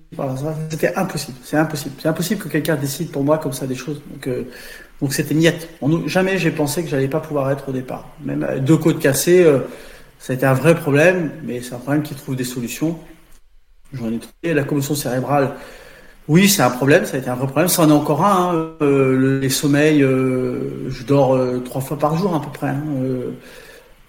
c'était 0.71 0.95
impossible, 0.97 1.39
c'est 1.45 1.57
impossible, 1.57 1.95
c'est 2.01 2.09
impossible 2.09 2.43
que 2.43 2.49
quelqu'un 2.49 2.77
décide 2.77 3.13
pour 3.13 3.23
moi 3.23 3.39
comme 3.39 3.53
ça 3.53 3.67
des 3.67 3.75
choses. 3.77 4.03
Donc 4.11 4.27
euh, 4.27 4.45
donc 5.01 5.15
c'était 5.15 5.35
niette. 5.35 5.69
jamais 6.07 6.37
j'ai 6.39 6.51
pensé 6.51 6.83
que 6.83 6.91
j'allais 6.91 7.09
pas 7.09 7.21
pouvoir 7.21 7.51
être 7.51 7.69
au 7.69 7.73
départ. 7.73 8.09
Même 8.23 8.47
deux 8.61 8.77
côtes 8.77 8.99
cassées, 8.99 9.43
euh, 9.45 9.61
ça 10.19 10.33
a 10.33 10.37
été 10.37 10.45
un 10.47 10.55
vrai 10.55 10.75
problème, 10.75 11.31
mais 11.45 11.63
c'est 11.63 11.75
un 11.75 11.79
problème 11.79 12.03
qui 12.03 12.15
trouve 12.15 12.37
des 12.37 12.45
solutions. 12.45 12.99
J'en 13.93 14.09
ai 14.09 14.19
trouvé. 14.19 14.55
La 14.55 14.65
commotion 14.65 14.95
cérébrale, 14.95 15.53
oui, 16.29 16.49
c'est 16.49 16.63
un 16.63 16.71
problème, 16.71 17.07
ça 17.07 17.17
a 17.17 17.21
été 17.21 17.31
un 17.31 17.35
vrai 17.35 17.47
problème. 17.47 17.69
Ça 17.69 17.83
en 17.83 17.89
est 17.89 17.93
encore 17.93 18.25
un. 18.25 18.55
Hein. 18.55 18.71
Euh, 18.83 19.41
les 19.41 19.49
sommeils, 19.49 20.01
je 20.01 21.05
dors 21.05 21.39
trois 21.65 21.81
fois 21.81 21.99
par 21.99 22.17
jour 22.17 22.35
à 22.35 22.43
peu 22.43 22.51
près. 22.51 22.69
Hein. 22.69 22.83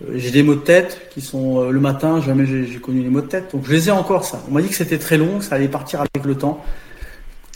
Euh, 0.10 0.14
j'ai 0.16 0.32
des 0.32 0.44
maux 0.44 0.56
de 0.56 0.62
tête 0.62 1.10
qui 1.12 1.22
sont 1.22 1.62
euh, 1.62 1.72
le 1.72 1.80
matin, 1.80 2.22
jamais 2.22 2.46
j'ai 2.46 2.80
connu 2.80 3.02
les 3.02 3.10
maux 3.10 3.22
de 3.22 3.28
tête. 3.28 3.52
Donc 3.54 3.66
je 3.66 3.72
les 3.72 3.90
ai 3.90 3.92
encore 3.92 4.26
ça. 4.26 4.42
On 4.50 4.54
m'a 4.54 4.62
dit 4.62 4.70
que 4.70 4.76
c'était 4.76 4.98
très 4.98 5.18
long, 5.18 5.42
ça 5.42 5.56
allait 5.56 5.68
partir 5.68 6.02
avec 6.02 6.26
le 6.26 6.36
temps. 6.36 6.64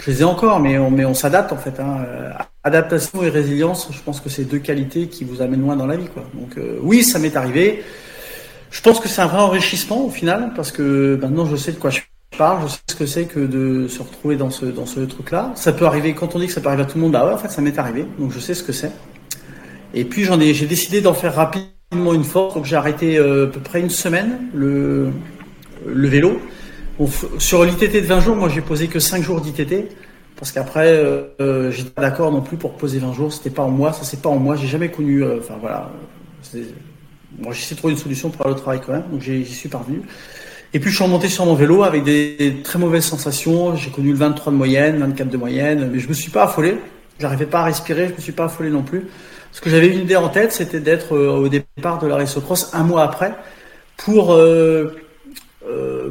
Je 0.04 0.12
les 0.12 0.22
ai 0.22 0.24
encore, 0.24 0.60
mais 0.60 0.78
on, 0.78 0.92
mais 0.92 1.06
on 1.06 1.14
s'adapte 1.14 1.54
en 1.54 1.58
fait. 1.58 1.80
Hein. 1.80 2.06
Euh, 2.08 2.32
adaptation 2.64 3.24
et 3.24 3.30
résilience, 3.30 3.90
je 3.92 4.00
pense 4.02 4.20
que 4.20 4.30
c'est 4.30 4.44
deux 4.44 4.60
qualités 4.60 5.08
qui 5.08 5.24
vous 5.24 5.42
amènent 5.42 5.62
loin 5.62 5.76
dans 5.76 5.88
la 5.88 5.96
vie. 5.96 6.08
Quoi. 6.08 6.24
Donc 6.34 6.58
oui, 6.82 7.04
ça 7.04 7.20
m'est 7.20 7.36
arrivé. 7.36 7.84
Je 8.72 8.82
pense 8.82 9.00
que 9.00 9.08
c'est 9.08 9.22
un 9.22 9.28
vrai 9.28 9.42
enrichissement 9.42 10.06
au 10.06 10.10
final, 10.10 10.52
parce 10.56 10.72
que 10.72 11.18
maintenant 11.22 11.46
je 11.46 11.56
sais 11.56 11.72
de 11.72 11.78
quoi 11.78 11.92
je 11.92 12.02
parle, 12.38 12.64
je 12.64 12.74
sais 12.74 12.80
ce 12.90 12.96
que 12.96 13.06
c'est 13.06 13.26
que 13.26 13.40
de 13.40 13.88
se 13.88 14.02
retrouver 14.02 14.36
dans 14.36 14.50
ce, 14.50 14.66
dans 14.66 14.86
ce 14.86 15.00
truc-là. 15.00 15.54
Ça 15.56 15.72
peut 15.72 15.86
arriver, 15.86 16.14
quand 16.14 16.36
on 16.36 16.40
dit 16.40 16.48
que 16.48 16.54
ça 16.54 16.60
peut 16.60 16.68
arriver 16.68 16.84
à 16.84 16.86
tout 16.86 16.98
le 16.98 17.04
monde, 17.04 17.14
bah 17.14 17.26
ouais, 17.26 17.34
en 17.34 17.38
fait 17.38 17.50
ça 17.50 17.62
m'est 17.62 17.78
arrivé, 17.78 18.06
donc 18.20 18.32
je 18.32 18.40
sais 18.40 18.54
ce 18.54 18.64
que 18.64 18.74
c'est. 18.74 18.92
Et 19.94 20.04
puis 20.04 20.24
j'en 20.26 20.40
ai, 20.42 20.54
j'ai 20.54 20.66
décidé 20.66 21.00
d'en 21.00 21.14
faire 21.14 21.36
rapide 21.36 21.62
une 21.92 22.24
force, 22.24 22.56
donc 22.56 22.66
j'ai 22.66 22.76
arrêté 22.76 23.18
euh, 23.18 23.46
à 23.46 23.48
peu 23.48 23.60
près 23.60 23.80
une 23.80 23.90
semaine 23.90 24.50
le, 24.54 25.12
vélo. 25.86 26.40
sur 27.40 27.64
l'ITT 27.64 27.94
de 27.94 28.00
20 28.00 28.20
jours, 28.20 28.36
moi 28.36 28.50
j'ai 28.50 28.62
posé 28.62 28.88
que 28.88 29.00
5 29.00 29.24
jours 29.24 29.42
d'ITT, 29.42 29.90
parce 30.38 30.52
qu'après 30.52 30.88
euh, 30.88 31.24
euh, 31.42 31.72
j'étais 31.72 31.90
pas 31.90 32.02
d'accord 32.02 32.32
non 32.32 32.42
plus 32.42 32.58
pour 32.58 32.74
poser 32.74 33.00
20 33.00 33.14
jours, 33.14 33.32
c'était 33.32 33.50
pas 33.50 33.64
en 33.64 33.70
moi, 33.70 33.94
ça 33.94 34.04
c'est 34.04 34.22
pas 34.22 34.30
en 34.30 34.38
moi, 34.38 34.56
j'ai 34.56 34.68
jamais 34.68 34.90
connu, 34.90 35.24
enfin 35.24 35.56
voilà, 35.60 35.92
moi 37.40 37.54
j'essaie 37.54 37.76
de 37.76 37.80
trouver 37.80 37.94
une 37.94 38.00
solution 38.00 38.30
pour 38.30 38.46
aller 38.46 38.56
au 38.56 38.58
travail 38.60 38.82
quand 38.86 38.94
même, 38.94 39.06
donc 39.12 39.22
j'y 39.22 39.46
suis 39.46 39.70
parvenu. 39.70 40.02
Et 40.74 40.80
puis 40.80 40.90
je 40.90 40.96
suis 40.96 41.06
remonté 41.06 41.30
sur 41.30 41.46
mon 41.46 41.56
vélo 41.56 41.84
avec 41.84 42.04
des 42.04 42.58
très 42.62 42.78
mauvaises 42.78 43.06
sensations. 43.06 43.78
J'ai 43.78 43.92
connu 43.92 44.10
le 44.10 44.18
23 44.18 44.52
de 44.52 44.58
moyenne, 44.58 44.98
24 44.98 45.30
de 45.30 45.38
moyenne, 45.38 45.90
mais 45.90 46.00
je 46.00 46.10
me 46.10 46.14
suis 46.14 46.32
pas 46.32 46.44
affolé. 46.44 46.76
J'arrivais 47.18 47.46
pas 47.46 47.62
à 47.62 47.64
respirer, 47.64 48.10
je 48.10 48.14
me 48.14 48.20
suis 48.20 48.34
pas 48.34 48.46
affolé 48.46 48.70
non 48.70 48.82
plus. 48.82 49.06
Ce 49.56 49.62
que 49.62 49.70
j'avais 49.70 49.88
une 49.88 50.02
idée 50.02 50.18
en 50.18 50.28
tête, 50.28 50.52
c'était 50.52 50.82
d'être 50.82 51.16
euh, 51.16 51.30
au 51.30 51.48
départ 51.48 51.98
de 52.00 52.08
la 52.08 52.18
Race 52.18 52.38
Cross 52.38 52.72
un 52.74 52.84
mois 52.84 53.04
après 53.04 53.34
pour 53.96 54.34
euh, 54.34 54.94
euh, 55.66 56.10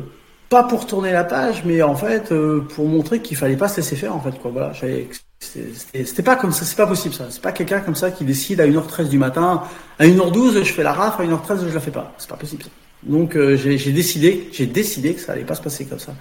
pas 0.49 0.63
pour 0.63 0.87
tourner 0.87 1.13
la 1.13 1.25
page, 1.25 1.63
mais 1.67 1.83
en 1.83 1.95
fait 1.95 2.33
euh, 2.33 2.61
pour 2.61 2.89
montrer 2.89 3.21
qu'il 3.21 3.37
fallait 3.37 3.59
pas 3.59 3.69
se 3.69 3.77
laisser 3.77 3.97
faire 3.97 4.17
en 4.17 4.21
fait 4.21 4.41
quoi. 4.41 4.51
Voilà, 4.51 4.73
c'était 5.39 6.23
pas 6.23 6.37
comme 6.37 6.53
ça, 6.53 6.65
c'est 6.65 6.75
pas 6.75 6.87
possible 6.87 7.15
ça. 7.15 7.27
C'est 7.29 7.43
pas 7.43 7.53
quelqu'un 7.53 7.81
comme 7.81 7.95
ça 7.95 8.11
qui 8.11 8.25
décide 8.25 8.63
à 8.63 8.67
1h13 8.67 9.11
du 9.11 9.19
matin, 9.19 9.63
à 9.99 10.07
1h12 10.07 10.65
je 10.65 10.73
fais 10.73 10.83
la 10.83 10.95
raf, 10.95 11.21
à 11.21 11.25
1h13 11.25 11.69
je 11.69 11.75
la 11.75 11.81
fais 11.81 11.91
pas. 11.91 12.15
C'est 12.17 12.31
pas 12.31 12.37
possible. 12.37 12.63
Ça. 12.63 12.71
Donc 13.03 13.37
euh, 13.37 13.57
j'ai 13.57 13.93
décidé, 13.93 14.49
j'ai 14.53 14.65
décidé 14.65 15.13
que 15.13 15.21
ça 15.21 15.33
allait 15.33 15.45
pas 15.45 15.55
se 15.55 15.61
passer 15.61 15.85
comme 15.85 15.99
ça. 15.99 16.15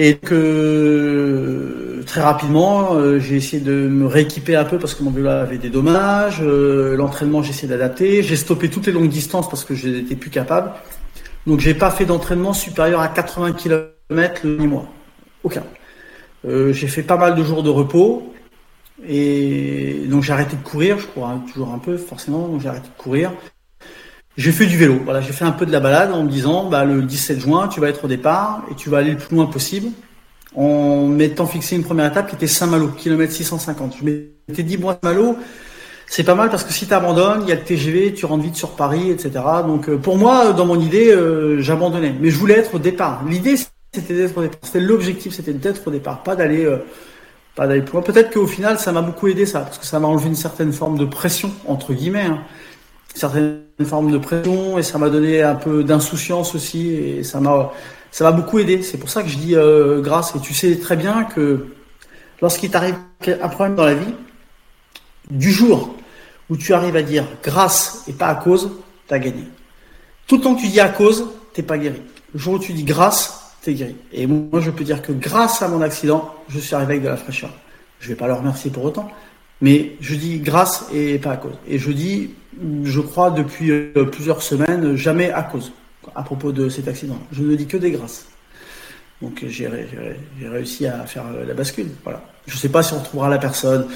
Et 0.00 0.16
que 0.16 2.02
très 2.06 2.20
rapidement, 2.20 2.94
euh, 2.94 3.18
j'ai 3.18 3.36
essayé 3.36 3.62
de 3.62 3.72
me 3.72 4.06
rééquiper 4.06 4.54
un 4.54 4.64
peu 4.64 4.78
parce 4.78 4.94
que 4.94 5.02
mon 5.02 5.10
vélo 5.10 5.28
avait 5.28 5.58
des 5.58 5.70
dommages. 5.70 6.40
Euh, 6.40 6.96
L'entraînement, 6.96 7.42
j'ai 7.42 7.50
essayé 7.50 7.68
d'adapter. 7.68 8.22
J'ai 8.22 8.36
stoppé 8.36 8.70
toutes 8.70 8.86
les 8.86 8.92
longues 8.92 9.08
distances 9.08 9.48
parce 9.48 9.64
que 9.64 9.74
je 9.74 9.88
n'étais 9.88 10.16
plus 10.16 10.30
capable. 10.30 10.72
Donc 11.46 11.60
j'ai 11.60 11.74
pas 11.74 11.90
fait 11.90 12.04
d'entraînement 12.04 12.52
supérieur 12.52 13.00
à 13.00 13.08
80 13.08 13.52
km 13.52 13.86
le 14.44 14.56
dernier 14.56 14.66
mois. 14.66 14.86
Aucun. 15.42 15.64
Euh, 16.44 16.72
j'ai 16.72 16.88
fait 16.88 17.02
pas 17.02 17.16
mal 17.16 17.34
de 17.34 17.42
jours 17.42 17.62
de 17.62 17.70
repos. 17.70 18.32
Et 19.06 20.02
donc 20.08 20.22
j'ai 20.22 20.32
arrêté 20.32 20.56
de 20.56 20.62
courir, 20.62 20.98
je 20.98 21.06
cours 21.06 21.30
toujours 21.52 21.72
un 21.72 21.78
peu 21.78 21.96
forcément, 21.96 22.48
donc 22.48 22.60
j'ai 22.60 22.68
arrêté 22.68 22.88
de 22.88 23.02
courir. 23.02 23.32
J'ai 24.38 24.52
fait 24.52 24.66
du 24.66 24.78
vélo. 24.78 25.00
Voilà, 25.04 25.20
j'ai 25.20 25.32
fait 25.32 25.44
un 25.44 25.50
peu 25.50 25.66
de 25.66 25.72
la 25.72 25.80
balade 25.80 26.12
en 26.12 26.22
me 26.22 26.30
disant, 26.30 26.68
bah, 26.70 26.84
le 26.84 27.02
17 27.02 27.40
juin, 27.40 27.66
tu 27.66 27.80
vas 27.80 27.88
être 27.88 28.04
au 28.04 28.08
départ 28.08 28.62
et 28.70 28.76
tu 28.76 28.88
vas 28.88 28.98
aller 28.98 29.10
le 29.10 29.16
plus 29.16 29.34
loin 29.34 29.46
possible 29.46 29.88
en 30.54 31.06
m'étant 31.06 31.46
fixé 31.46 31.74
une 31.74 31.82
première 31.82 32.06
étape 32.06 32.28
qui 32.28 32.36
était 32.36 32.46
Saint-Malo, 32.46 32.86
kilomètre 32.88 33.32
650. 33.32 33.96
Je 34.00 34.04
m'étais 34.04 34.62
dit, 34.62 34.78
moi, 34.78 34.96
Saint-Malo, 35.02 35.36
c'est 36.06 36.22
pas 36.22 36.36
mal 36.36 36.50
parce 36.50 36.62
que 36.62 36.72
si 36.72 36.86
tu 36.86 36.94
abandonnes, 36.94 37.42
il 37.42 37.48
y 37.48 37.52
a 37.52 37.56
le 37.56 37.62
TGV, 37.62 38.14
tu 38.14 38.26
rentres 38.26 38.44
vite 38.44 38.54
sur 38.54 38.76
Paris, 38.76 39.10
etc. 39.10 39.32
Donc, 39.66 39.88
euh, 39.88 39.98
pour 39.98 40.16
moi, 40.16 40.52
dans 40.52 40.66
mon 40.66 40.78
idée, 40.78 41.10
euh, 41.10 41.60
j'abandonnais. 41.60 42.14
Mais 42.20 42.30
je 42.30 42.38
voulais 42.38 42.54
être 42.54 42.76
au 42.76 42.78
départ. 42.78 43.24
L'idée, 43.28 43.56
c'était 43.92 44.14
d'être 44.14 44.38
au 44.38 44.42
départ. 44.42 44.60
C'était 44.62 44.80
l'objectif, 44.80 45.34
c'était 45.34 45.52
d'être 45.52 45.88
au 45.88 45.90
départ, 45.90 46.22
pas 46.22 46.36
d'aller, 46.36 46.64
euh, 46.64 46.76
pas 47.56 47.66
d'aller 47.66 47.82
plus 47.82 47.94
loin. 47.94 48.02
Peut-être 48.02 48.32
qu'au 48.32 48.46
final, 48.46 48.78
ça 48.78 48.92
m'a 48.92 49.02
beaucoup 49.02 49.26
aidé 49.26 49.46
ça, 49.46 49.62
parce 49.62 49.78
que 49.78 49.86
ça 49.86 49.98
m'a 49.98 50.06
enlevé 50.06 50.28
une 50.28 50.36
certaine 50.36 50.72
forme 50.72 50.96
de 50.96 51.06
pression, 51.06 51.50
entre 51.66 51.92
guillemets. 51.92 52.26
Hein 52.26 52.38
certaine 53.14 53.62
forme 53.84 54.10
de 54.10 54.18
pression 54.18 54.78
et 54.78 54.82
ça 54.82 54.98
m'a 54.98 55.08
donné 55.10 55.42
un 55.42 55.54
peu 55.54 55.84
d'insouciance 55.84 56.54
aussi 56.54 56.90
et 56.90 57.24
ça 57.24 57.40
m'a 57.40 57.72
ça 58.10 58.24
m'a 58.24 58.32
beaucoup 58.32 58.58
aidé. 58.58 58.82
C'est 58.82 58.98
pour 58.98 59.10
ça 59.10 59.22
que 59.22 59.28
je 59.28 59.36
dis 59.36 59.54
euh, 59.54 60.00
grâce 60.00 60.34
et 60.34 60.40
tu 60.40 60.54
sais 60.54 60.76
très 60.78 60.96
bien 60.96 61.24
que 61.24 61.66
lorsqu'il 62.40 62.70
t'arrive 62.70 62.96
un 63.26 63.48
problème 63.48 63.74
dans 63.74 63.84
la 63.84 63.94
vie, 63.94 64.14
du 65.30 65.50
jour 65.50 65.94
où 66.48 66.56
tu 66.56 66.72
arrives 66.72 66.96
à 66.96 67.02
dire 67.02 67.26
grâce 67.42 68.04
et 68.08 68.12
pas 68.12 68.28
à 68.28 68.34
cause, 68.34 68.70
t'as 69.06 69.18
gagné. 69.18 69.44
Tout 70.26 70.36
le 70.36 70.42
temps 70.42 70.54
que 70.54 70.60
tu 70.60 70.68
dis 70.68 70.80
à 70.80 70.88
cause, 70.88 71.26
t'es 71.52 71.62
pas 71.62 71.78
guéri. 71.78 72.00
Le 72.32 72.38
jour 72.38 72.54
où 72.54 72.58
tu 72.58 72.72
dis 72.72 72.84
grâce, 72.84 73.54
t'es 73.62 73.74
guéri. 73.74 73.96
Et 74.12 74.26
moi, 74.26 74.60
je 74.60 74.70
peux 74.70 74.84
dire 74.84 75.02
que 75.02 75.12
grâce 75.12 75.62
à 75.62 75.68
mon 75.68 75.82
accident, 75.82 76.34
je 76.48 76.58
suis 76.58 76.74
arrivé 76.74 76.94
avec 76.94 77.04
de 77.04 77.08
la 77.08 77.16
fraîcheur. 77.16 77.50
Je 78.00 78.08
vais 78.08 78.14
pas 78.14 78.26
le 78.26 78.34
remercier 78.34 78.70
pour 78.70 78.84
autant, 78.84 79.10
mais 79.60 79.92
je 80.00 80.14
dis 80.14 80.38
grâce 80.38 80.86
et 80.92 81.18
pas 81.18 81.32
à 81.32 81.36
cause. 81.36 81.54
Et 81.66 81.78
je 81.78 81.90
dis 81.90 82.30
je 82.84 83.00
crois, 83.00 83.30
depuis 83.30 83.70
euh, 83.70 84.04
plusieurs 84.10 84.42
semaines, 84.42 84.96
jamais 84.96 85.30
à 85.30 85.42
cause, 85.42 85.72
à 86.14 86.22
propos 86.22 86.52
de 86.52 86.68
cet 86.68 86.88
accident. 86.88 87.18
Je 87.32 87.42
ne 87.42 87.54
dis 87.54 87.66
que 87.66 87.76
des 87.76 87.90
grâces. 87.90 88.26
Donc 89.22 89.44
j'ai 89.46 89.68
réussi 90.48 90.86
à 90.86 91.04
faire 91.06 91.24
euh, 91.26 91.44
la 91.44 91.54
bascule. 91.54 91.88
Voilà. 92.04 92.22
Je 92.46 92.54
ne 92.54 92.58
sais 92.58 92.68
pas 92.68 92.82
si 92.82 92.92
on 92.94 92.98
retrouvera 92.98 93.28
la 93.28 93.38
personne. 93.38 93.86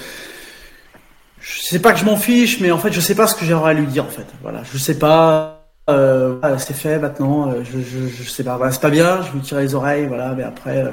Je 1.40 1.62
sais 1.62 1.80
pas 1.80 1.92
que 1.92 1.98
je 1.98 2.04
m'en 2.04 2.16
fiche, 2.16 2.60
mais 2.60 2.70
en 2.70 2.78
fait, 2.78 2.92
je 2.92 3.00
sais 3.00 3.14
pas 3.14 3.26
ce 3.26 3.34
que 3.34 3.44
j'aurais 3.44 3.70
à 3.70 3.74
lui 3.74 3.86
dire. 3.86 4.04
En 4.04 4.08
fait, 4.08 4.26
voilà, 4.42 4.62
je 4.72 4.78
sais 4.78 4.98
pas. 4.98 5.58
Euh, 5.90 6.38
c'est 6.58 6.74
fait 6.74 6.98
maintenant. 6.98 7.50
Euh, 7.50 7.62
je, 7.64 7.80
je, 7.80 8.08
je 8.08 8.28
sais 8.28 8.44
pas. 8.44 8.56
Voilà, 8.56 8.72
c'est 8.72 8.80
pas 8.80 8.90
bien. 8.90 9.22
Je 9.22 9.32
lui 9.32 9.40
tire 9.40 9.58
les 9.58 9.74
oreilles. 9.74 10.06
Voilà, 10.06 10.34
mais 10.36 10.44
après, 10.44 10.84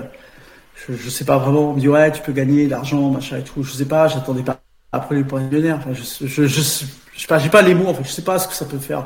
je, 0.88 0.94
je 0.96 1.10
sais 1.10 1.26
pas 1.26 1.38
vraiment. 1.38 1.72
On 1.72 1.74
me 1.74 1.80
dit 1.80 1.88
ouais, 1.88 2.12
tu 2.12 2.22
peux 2.22 2.34
gagner 2.34 2.66
de 2.66 2.72
l'argent, 2.72 3.10
machin 3.10 3.38
et 3.38 3.44
tout. 3.44 3.64
Je 3.64 3.72
sais 3.72 3.86
pas. 3.86 4.08
J'attendais 4.08 4.44
pas 4.44 4.60
après 4.92 5.16
les 5.16 5.24
points 5.24 5.42
millionnaires. 5.42 5.78
Enfin, 5.78 5.94
je, 5.94 6.26
je, 6.26 6.48
je, 6.48 7.28
pas, 7.28 7.40
j'ai 7.40 7.50
pas 7.50 7.62
les 7.62 7.76
mots 7.76 7.88
en 7.88 7.94
fait, 7.94 8.04
je 8.04 8.10
sais 8.10 8.24
pas 8.24 8.40
ce 8.40 8.48
que 8.48 8.54
ça 8.54 8.66
peut 8.66 8.80
faire 8.80 9.06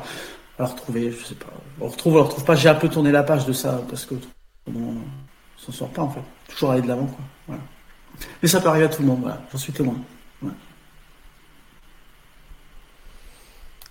à 0.58 0.66
retrouver, 0.66 1.10
je 1.10 1.24
sais 1.24 1.34
pas. 1.34 1.52
On 1.80 1.88
retrouve, 1.88 2.16
on 2.16 2.24
retrouve 2.24 2.44
pas, 2.44 2.54
j'ai 2.54 2.68
un 2.68 2.74
peu 2.74 2.88
tourné 2.88 3.10
la 3.10 3.22
page 3.22 3.44
de 3.46 3.52
ça 3.52 3.82
parce 3.88 4.06
que 4.06 4.14
on 4.66 4.94
s'en 5.56 5.72
sort 5.72 5.90
pas 5.90 6.02
en 6.02 6.10
fait. 6.10 6.20
Toujours 6.48 6.70
aller 6.70 6.82
de 6.82 6.88
l'avant 6.88 7.06
quoi. 7.06 7.24
Voilà. 7.48 7.62
Mais 8.42 8.48
ça 8.48 8.60
peut 8.60 8.68
arriver 8.68 8.84
à 8.84 8.88
tout 8.88 9.02
le 9.02 9.08
monde, 9.08 9.20
voilà, 9.20 9.42
j'en 9.50 9.58
suis 9.58 9.72
témoin. 9.72 9.96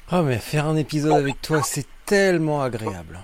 Ah 0.09 0.21
mais 0.21 0.37
faire 0.37 0.67
un 0.67 0.75
épisode 0.75 1.13
avec 1.13 1.41
toi, 1.41 1.61
c'est 1.63 1.87
tellement 2.05 2.61
agréable. 2.61 3.19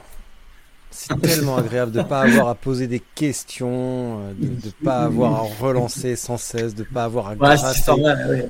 C'est 0.91 1.19
tellement 1.21 1.57
agréable 1.57 1.91
de 1.91 1.99
ne 1.99 2.03
pas 2.03 2.21
avoir 2.21 2.47
à 2.47 2.55
poser 2.55 2.87
des 2.87 2.99
questions, 2.99 4.21
euh, 4.21 4.33
de 4.33 4.47
ne 4.47 4.85
pas 4.85 5.03
avoir 5.03 5.35
à 5.35 5.41
relancer 5.59 6.15
sans 6.15 6.37
cesse, 6.37 6.73
de 6.73 6.83
ne 6.83 6.87
pas 6.87 7.03
avoir 7.03 7.27
à 7.27 7.35
grasser. 7.35 7.91
Ouais, 7.91 8.49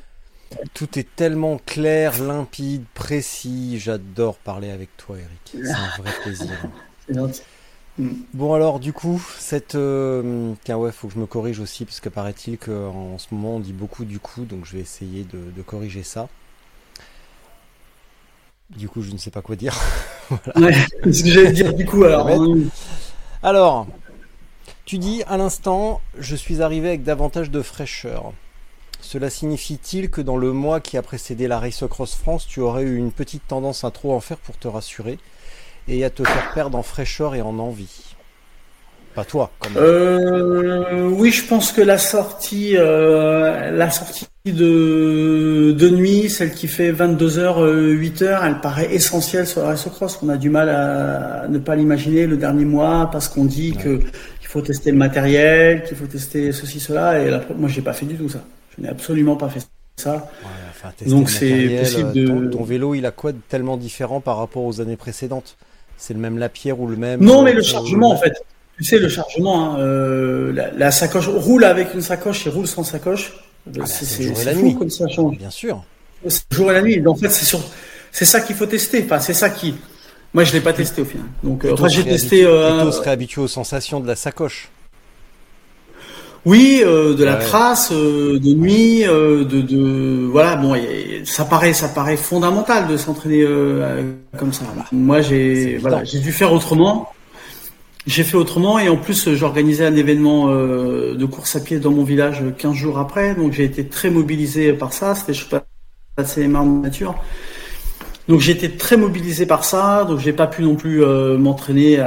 tout 0.74 0.98
est 0.98 1.06
tellement 1.16 1.60
clair, 1.64 2.22
limpide, 2.22 2.84
précis. 2.94 3.78
J'adore 3.78 4.36
parler 4.36 4.70
avec 4.70 4.96
toi, 4.96 5.16
Eric. 5.16 5.64
C'est 5.66 5.72
un 5.72 6.02
vrai 6.02 6.10
plaisir. 6.22 6.68
Bon 8.32 8.54
alors 8.54 8.80
du 8.80 8.92
coup, 8.92 9.22
cette... 9.38 9.74
Euh... 9.74 10.54
Tiens 10.64 10.78
ouais, 10.78 10.92
faut 10.92 11.08
que 11.08 11.14
je 11.14 11.18
me 11.18 11.26
corrige 11.26 11.60
aussi, 11.60 11.84
parce 11.84 12.00
que 12.00 12.08
paraît-il 12.08 12.56
qu'en 12.56 13.18
ce 13.18 13.34
moment 13.34 13.56
on 13.56 13.60
dit 13.60 13.72
beaucoup 13.72 14.04
du 14.04 14.18
coup, 14.18 14.44
donc 14.44 14.64
je 14.64 14.76
vais 14.76 14.80
essayer 14.80 15.24
de, 15.24 15.62
corriger 15.62 16.02
ça. 16.02 16.28
Du 18.76 18.88
coup, 18.88 19.02
je 19.02 19.10
ne 19.10 19.18
sais 19.18 19.30
pas 19.30 19.42
quoi 19.42 19.56
dire. 19.56 19.78
voilà. 20.28 20.60
Ouais, 20.60 21.12
ce 21.12 21.22
que 21.22 21.28
j'allais 21.28 21.52
dire 21.52 21.74
du 21.74 21.84
coup 21.84 22.04
alors. 22.04 22.28
Alors, 23.42 23.86
tu 24.84 24.98
dis 24.98 25.22
à 25.26 25.36
l'instant, 25.36 26.00
je 26.18 26.36
suis 26.36 26.62
arrivé 26.62 26.88
avec 26.88 27.02
davantage 27.02 27.50
de 27.50 27.62
fraîcheur. 27.62 28.32
Cela 29.00 29.30
signifie-t-il 29.30 30.10
que 30.10 30.20
dans 30.20 30.36
le 30.36 30.52
mois 30.52 30.80
qui 30.80 30.96
a 30.96 31.02
précédé 31.02 31.48
la 31.48 31.58
Race 31.58 31.84
Cross 31.88 32.14
France, 32.14 32.46
tu 32.46 32.60
aurais 32.60 32.82
eu 32.82 32.96
une 32.96 33.12
petite 33.12 33.46
tendance 33.48 33.82
à 33.84 33.90
trop 33.90 34.12
en 34.12 34.20
faire 34.20 34.36
pour 34.36 34.58
te 34.58 34.68
rassurer 34.68 35.18
et 35.88 36.04
à 36.04 36.10
te 36.10 36.22
faire 36.22 36.52
perdre 36.52 36.76
en 36.78 36.82
fraîcheur 36.82 37.34
et 37.34 37.42
en 37.42 37.58
envie? 37.58 38.14
Pas 39.14 39.24
toi, 39.24 39.50
quand 39.58 39.70
même. 39.70 39.82
Euh, 39.82 41.08
oui, 41.08 41.32
je 41.32 41.44
pense 41.44 41.72
que 41.72 41.80
la 41.80 41.98
sortie, 41.98 42.76
euh, 42.76 43.70
la 43.72 43.90
sortie 43.90 44.26
de, 44.46 45.72
de 45.72 45.88
nuit, 45.90 46.30
celle 46.30 46.52
qui 46.52 46.66
fait 46.66 46.92
22h, 46.92 47.62
8h, 47.94 48.40
elle 48.46 48.60
paraît 48.60 48.92
essentielle 48.94 49.46
sur 49.46 49.60
la 49.60 49.68
Race 49.68 49.86
Cross. 49.90 50.20
On 50.22 50.28
a 50.30 50.36
du 50.36 50.48
mal 50.48 50.68
à 50.70 51.46
ne 51.48 51.58
pas 51.58 51.76
l'imaginer 51.76 52.26
le 52.26 52.36
dernier 52.36 52.64
mois 52.64 53.10
parce 53.12 53.28
qu'on 53.28 53.44
dit 53.44 53.72
que 53.72 53.98
qu'il 53.98 54.48
faut 54.48 54.62
tester 54.62 54.90
le 54.90 54.96
matériel, 54.96 55.84
qu'il 55.84 55.96
faut 55.96 56.06
tester 56.06 56.52
ceci, 56.52 56.80
cela. 56.80 57.20
Et 57.20 57.30
la, 57.30 57.42
moi, 57.56 57.68
j'ai 57.68 57.82
pas 57.82 57.92
fait 57.92 58.06
du 58.06 58.14
tout 58.14 58.28
ça. 58.28 58.42
Je 58.76 58.82
n'ai 58.82 58.88
absolument 58.88 59.36
pas 59.36 59.50
fait 59.50 59.60
ça. 59.96 60.28
Donc 61.06 61.30
c'est 61.30 61.78
possible 61.80 62.12
de. 62.12 62.46
Ton, 62.48 62.64
vélo, 62.64 62.94
il 62.94 63.06
a 63.06 63.10
quoi 63.10 63.32
de 63.32 63.38
tellement 63.48 63.76
différent 63.76 64.20
par 64.20 64.38
rapport 64.38 64.64
aux 64.64 64.80
années 64.80 64.96
précédentes? 64.96 65.56
C'est 65.96 66.14
le 66.14 66.20
même 66.20 66.38
lapierre 66.38 66.80
ou 66.80 66.86
le 66.86 66.96
même. 66.96 67.22
Non, 67.22 67.42
mais 67.42 67.52
le 67.52 67.62
chargement, 67.62 68.10
en 68.10 68.16
fait. 68.16 68.32
Tu 68.78 68.84
sais, 68.84 68.98
le 68.98 69.10
chargement, 69.10 69.74
hein, 69.74 69.80
euh, 69.80 70.70
la, 70.74 70.90
sacoche 70.90 71.28
roule 71.28 71.64
avec 71.64 71.92
une 71.92 72.00
sacoche 72.00 72.46
et 72.46 72.50
roule 72.50 72.66
sans 72.66 72.82
sacoche. 72.82 73.34
Ah 73.66 73.70
bah, 73.78 73.86
c'est 73.86 74.22
jour 74.22 74.40
et 74.40 74.44
la 74.44 74.54
nuit. 74.54 74.76
Comme 74.76 74.90
ça 74.90 75.08
change. 75.08 75.36
Bien 75.36 75.50
sûr. 75.50 75.84
C'est 76.26 76.42
jour 76.50 76.70
et 76.70 76.74
la 76.74 76.82
nuit. 76.82 77.06
En 77.06 77.14
fait, 77.14 77.30
c'est 77.30 77.44
sur... 77.44 77.60
c'est 78.12 78.24
ça 78.24 78.40
qu'il 78.40 78.56
faut 78.56 78.66
tester. 78.66 79.02
Enfin, 79.04 79.20
c'est 79.20 79.34
ça 79.34 79.50
qui. 79.50 79.74
Moi, 80.32 80.44
je 80.44 80.52
l'ai 80.52 80.60
pas 80.60 80.72
testé 80.72 81.02
au 81.02 81.04
final. 81.04 81.26
Donc, 81.42 81.64
euh, 81.64 81.74
j'ai 81.88 82.04
testé. 82.04 82.44
Euh... 82.44 82.90
serait 82.92 83.10
habitué 83.10 83.40
aux 83.40 83.48
sensations 83.48 84.00
de 84.00 84.06
la 84.06 84.16
sacoche. 84.16 84.68
Oui, 86.46 86.82
euh, 86.82 87.14
de 87.14 87.22
la 87.22 87.36
trace, 87.36 87.92
euh, 87.92 88.40
de 88.40 88.54
nuit, 88.54 89.06
euh, 89.06 89.44
de, 89.44 89.60
de, 89.60 90.26
voilà. 90.26 90.56
Bon, 90.56 90.74
ça 91.24 91.44
paraît, 91.44 91.74
ça 91.74 91.88
paraît 91.88 92.16
fondamental 92.16 92.88
de 92.88 92.96
s'entraîner 92.96 93.44
comme 94.38 94.52
ça. 94.52 94.64
Moi, 94.90 95.20
j'ai, 95.20 95.76
voilà, 95.76 96.02
j'ai 96.04 96.18
dû 96.18 96.32
faire 96.32 96.52
autrement. 96.52 97.12
J'ai 98.06 98.24
fait 98.24 98.36
autrement 98.36 98.78
et 98.78 98.88
en 98.88 98.96
plus, 98.96 99.34
j'organisais 99.34 99.84
un 99.84 99.94
événement 99.94 100.48
de 100.48 101.24
course 101.26 101.56
à 101.56 101.60
pied 101.60 101.78
dans 101.78 101.90
mon 101.90 102.02
village 102.02 102.42
15 102.56 102.74
jours 102.74 102.98
après, 102.98 103.34
donc 103.34 103.52
j'ai 103.52 103.64
été 103.64 103.86
très 103.86 104.08
mobilisé 104.08 104.72
par 104.72 104.94
ça. 104.94 105.14
C'était, 105.14 105.34
je 105.34 105.46
pas 105.46 105.66
assez 106.16 106.48
marre 106.48 106.64
de 106.64 106.82
nature. 106.82 107.14
Donc 108.26 108.40
j'ai 108.40 108.52
été 108.52 108.70
très 108.70 108.96
mobilisé 108.96 109.44
par 109.44 109.64
ça, 109.64 110.06
donc 110.08 110.18
j'ai 110.18 110.32
pas 110.32 110.46
pu 110.46 110.62
non 110.62 110.76
plus 110.76 111.04
m'entraîner 111.36 112.02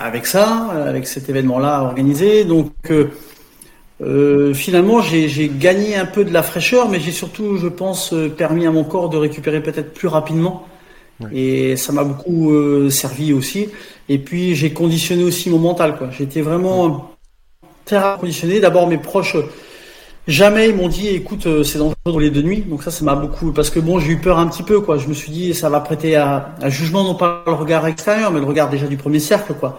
avec 0.00 0.26
ça, 0.26 0.70
avec 0.86 1.06
cet 1.06 1.28
événement-là 1.28 1.82
organisé. 1.82 2.44
Donc 2.44 2.72
euh, 2.90 3.10
euh, 4.00 4.54
finalement, 4.54 5.02
j'ai 5.02 5.48
gagné 5.48 5.94
un 5.94 6.06
peu 6.06 6.24
de 6.24 6.32
la 6.32 6.42
fraîcheur, 6.42 6.88
mais 6.88 6.98
j'ai 6.98 7.12
surtout, 7.12 7.58
je 7.58 7.68
pense, 7.68 8.14
euh, 8.14 8.28
permis 8.28 8.66
à 8.66 8.70
mon 8.70 8.82
corps 8.82 9.10
de 9.10 9.18
récupérer 9.18 9.62
peut-être 9.62 9.92
plus 9.92 10.08
rapidement 10.08 10.66
Et 11.32 11.76
ça 11.76 11.92
m'a 11.92 12.04
beaucoup 12.04 12.52
euh, 12.52 12.90
servi 12.90 13.32
aussi. 13.32 13.68
Et 14.08 14.18
puis 14.18 14.54
j'ai 14.54 14.72
conditionné 14.72 15.22
aussi 15.22 15.50
mon 15.50 15.58
mental. 15.58 15.96
quoi. 15.96 16.08
J'étais 16.10 16.40
vraiment 16.40 17.12
très 17.84 18.00
conditionné. 18.18 18.60
D'abord 18.60 18.86
mes 18.88 18.98
proches, 18.98 19.36
jamais 20.26 20.68
ils 20.68 20.74
m'ont 20.74 20.88
dit 20.88 21.08
écoute 21.08 21.46
euh, 21.46 21.62
c'est 21.62 21.78
dangereux 21.78 21.94
de 22.06 22.10
rouler 22.10 22.30
de 22.30 22.42
nuit. 22.42 22.62
Donc 22.62 22.82
ça 22.82 22.90
ça 22.90 23.04
m'a 23.04 23.14
beaucoup 23.14 23.52
parce 23.52 23.70
que 23.70 23.80
bon 23.80 23.98
j'ai 23.98 24.12
eu 24.12 24.18
peur 24.18 24.38
un 24.38 24.46
petit 24.48 24.62
peu 24.62 24.80
quoi. 24.80 24.98
Je 24.98 25.08
me 25.08 25.14
suis 25.14 25.30
dit 25.30 25.54
ça 25.54 25.68
va 25.68 25.80
prêter 25.80 26.16
à, 26.16 26.54
à 26.60 26.70
jugement 26.70 27.04
non 27.04 27.14
pas 27.14 27.42
le 27.46 27.52
regard 27.52 27.86
extérieur 27.86 28.30
mais 28.32 28.40
le 28.40 28.46
regard 28.46 28.70
déjà 28.70 28.86
du 28.86 28.96
premier 28.96 29.20
cercle 29.20 29.54
quoi. 29.54 29.78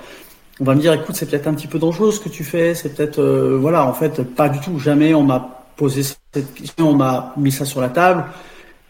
On 0.60 0.64
va 0.64 0.76
me 0.76 0.82
dire 0.82 0.94
écoute 0.94 1.16
c'est 1.16 1.26
peut-être 1.30 1.48
un 1.48 1.54
petit 1.54 1.68
peu 1.68 1.80
dangereux 1.80 2.12
ce 2.12 2.20
que 2.20 2.30
tu 2.30 2.44
fais. 2.44 2.76
C'est 2.76 2.96
peut-être 2.96 3.20
euh, 3.20 3.58
voilà 3.60 3.86
en 3.86 3.94
fait 3.94 4.22
pas 4.22 4.48
du 4.50 4.60
tout. 4.60 4.78
Jamais 4.80 5.14
on 5.14 5.24
m'a 5.24 5.64
posé 5.76 6.04
cette 6.04 6.54
question. 6.54 6.90
On 6.90 6.96
m'a 6.96 7.34
mis 7.38 7.52
ça 7.52 7.66
sur 7.66 7.82
la 7.82 7.90
table. 7.90 8.26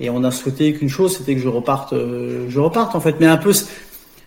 Et 0.02 0.10
on 0.10 0.24
a 0.24 0.32
souhaité 0.32 0.74
qu'une 0.74 0.90
chose, 0.90 1.16
c'était 1.16 1.36
que 1.36 1.42
je 1.42 1.48
reparte, 1.48 1.94
euh, 1.94 2.48
je 2.50 2.60
reparte 2.60 2.96
en 2.96 3.00
fait. 3.00 3.18
Mais 3.20 3.28
un 3.28 3.38
peu, 3.38 3.54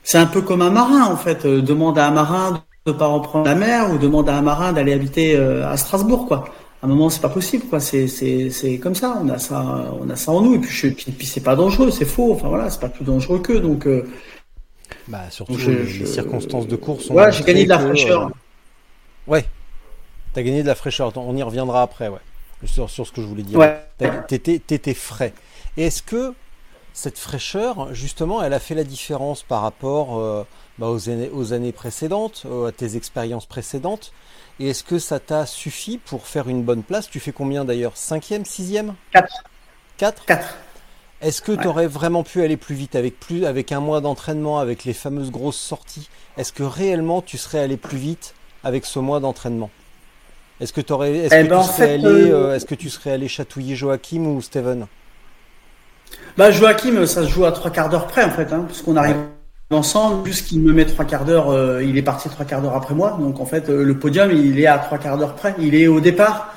c'est 0.05 0.19
un 0.19 0.27
peu 0.27 0.41
comme 0.41 0.63
un 0.63 0.71
marin 0.71 1.05
en 1.05 1.17
fait. 1.17 1.45
Euh, 1.45 1.61
demande 1.61 1.99
à 1.99 2.07
un 2.07 2.13
marin 2.13 2.63
de 2.87 2.93
ne 2.93 2.97
pas 2.97 3.07
reprendre 3.07 3.45
la 3.45 3.57
mer 3.57 3.91
ou 3.91 3.99
demande 3.99 4.29
à 4.29 4.37
un 4.37 4.41
marin 4.41 4.73
d'aller 4.73 4.93
habiter 4.93 5.35
euh, 5.37 5.69
à 5.69 5.77
Strasbourg 5.77 6.27
quoi. 6.27 6.45
À 6.81 6.87
un 6.87 6.89
moment, 6.89 7.11
c'est 7.11 7.21
pas 7.21 7.29
possible 7.29 7.65
quoi. 7.65 7.81
C'est 7.81 8.07
c'est 8.07 8.51
c'est 8.51 8.79
comme 8.79 8.95
ça. 8.95 9.19
On 9.21 9.29
a 9.29 9.39
ça, 9.41 9.91
on 10.01 10.09
a 10.09 10.15
ça 10.15 10.31
en 10.31 10.43
nous. 10.43 10.55
Et 10.55 10.59
puis 10.61 10.71
je, 10.71 10.89
puis, 10.95 11.11
puis 11.11 11.27
c'est 11.27 11.43
pas 11.43 11.57
dangereux, 11.57 11.91
c'est 11.91 12.05
faux. 12.05 12.33
Enfin 12.33 12.47
voilà, 12.49 12.71
c'est 12.71 12.81
pas 12.81 12.89
plus 12.89 13.05
dangereux 13.05 13.41
qu'eux. 13.41 13.59
Donc 13.59 13.89
bah 15.09 15.23
surtout 15.31 15.57
les, 15.57 16.07
circonstances 16.07 16.69
de 16.69 16.77
course. 16.77 17.11
Ouais, 17.11 17.33
j'ai 17.33 17.43
gagné 17.43 17.65
de 17.65 17.71
la 17.71 17.81
fraîcheur. 17.81 18.31
ouais, 19.27 19.45
t'as 20.35 20.43
gagné 20.43 20.63
de 20.63 20.69
la 20.69 20.77
fraîcheur. 20.77 21.13
On 21.17 21.37
y 21.37 21.43
reviendra 21.43 21.83
après, 21.83 22.07
ouais. 22.07 22.19
Sur, 22.67 22.89
sur 22.89 23.07
ce 23.07 23.13
que 23.13 23.21
je 23.21 23.27
voulais 23.27 23.43
dire. 23.43 23.59
Ouais. 23.59 23.77
T'étais 24.29 24.95
frais. 24.95 25.33
Et 25.77 25.87
est-ce 25.87 26.03
que 26.03 26.35
cette 26.93 27.19
fraîcheur, 27.19 27.93
justement, 27.93 28.43
elle 28.43 28.53
a 28.53 28.61
fait 28.61 28.75
la 28.77 28.85
différence 28.85 29.43
par 29.43 29.63
rapport 29.63 30.19
euh, 30.19 30.45
bah, 30.79 30.89
aux, 30.89 31.09
années, 31.09 31.31
aux, 31.33 31.53
années, 31.53 31.73
précédentes, 31.73 32.45
euh, 32.47 32.69
à 32.69 32.73
tes 32.73 32.97
expériences 32.97 33.47
précédentes? 33.47 34.13
Et 34.61 34.69
est-ce 34.69 34.85
que 34.85 35.01
ça 35.01 35.19
t'a 35.19 35.47
suffi 35.47 35.99
pour 35.99 36.29
faire 36.29 36.49
une 36.49 36.63
bonne 36.63 36.85
place? 36.85 37.11
Tu 37.11 37.19
fais 37.19 37.33
combien 37.33 37.65
d'ailleurs? 37.65 37.97
Cinquième, 37.97 38.45
sixième? 38.45 38.95
Quatre. 39.13 39.43
Quatre? 39.97 40.25
Quatre. 40.27 40.57
Est-ce 41.21 41.43
que 41.43 41.53
tu 41.53 41.67
aurais 41.67 41.87
vraiment 41.87 42.23
pu 42.23 42.43
aller 42.43 42.57
plus 42.57 42.75
vite 42.75 42.95
avec, 42.95 43.19
plus, 43.19 43.47
avec 43.47 43.73
un 43.73 43.81
mois 43.81 44.01
d'entraînement, 44.01 44.59
avec 44.59 44.85
les 44.85 44.93
fameuses 44.93 45.31
grosses 45.31 45.59
sorties? 45.59 46.09
Est-ce 46.37 46.53
que 46.53 46.63
réellement 46.63 47.23
tu 47.23 47.39
serais 47.39 47.61
allé 47.61 47.77
plus 47.77 47.97
vite 47.97 48.35
avec 48.63 48.85
ce 48.85 48.99
mois 48.99 49.21
d'entraînement? 49.21 49.71
Est-ce 50.61 50.73
que, 50.73 50.83
eh 50.83 51.45
ben, 51.45 51.61
tu 51.63 51.67
serais 51.67 51.95
allé, 51.95 52.31
euh, 52.31 52.55
est-ce 52.55 52.67
que 52.67 52.75
tu 52.75 52.91
serais 52.91 53.11
allé 53.13 53.27
chatouiller 53.27 53.75
Joachim 53.75 54.27
ou 54.27 54.41
Steven? 54.41 54.87
Bah 56.37 56.51
Joachim, 56.51 57.07
ça 57.07 57.23
se 57.23 57.29
joue 57.29 57.45
à 57.45 57.53
trois 57.53 57.71
quarts 57.71 57.89
d'heure 57.89 58.07
près 58.07 58.25
en 58.25 58.31
fait, 58.31 58.53
hein, 58.53 58.65
parce 58.67 58.83
qu'on 58.83 58.97
arrive 58.97 59.17
ensemble. 59.71 60.23
Plus 60.23 60.43
qu'il 60.43 60.61
me 60.61 60.73
met 60.73 60.85
trois 60.85 61.05
quarts 61.05 61.25
d'heure, 61.25 61.51
euh, 61.51 61.83
il 61.83 61.97
est 61.97 62.03
parti 62.03 62.29
trois 62.29 62.45
quarts 62.45 62.63
d'heure 62.63 62.75
après 62.75 62.95
moi. 62.95 63.17
Donc 63.21 63.41
en 63.41 63.47
fait, 63.47 63.69
euh, 63.69 63.85
le 63.85 63.99
podium, 63.99 64.31
il 64.31 64.59
est 64.59 64.67
à 64.67 64.79
trois 64.79 64.99
quarts 64.99 65.19
d'heure 65.19 65.35
près. 65.35 65.55
Il 65.59 65.75
est 65.75 65.87
au 65.87 66.01
départ. 66.01 66.53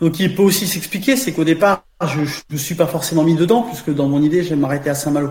Donc 0.00 0.20
il 0.20 0.34
peut 0.34 0.42
aussi 0.42 0.66
s'expliquer, 0.66 1.16
c'est 1.16 1.32
qu'au 1.32 1.44
départ, 1.44 1.84
je 2.06 2.20
ne 2.50 2.58
suis 2.58 2.74
pas 2.74 2.86
forcément 2.86 3.22
mis 3.22 3.36
dedans, 3.36 3.62
puisque 3.62 3.94
dans 3.94 4.08
mon 4.08 4.22
idée, 4.22 4.42
j'aime 4.42 4.60
m'arrêter 4.60 4.90
à 4.90 4.94
Saint-Malo. 4.94 5.30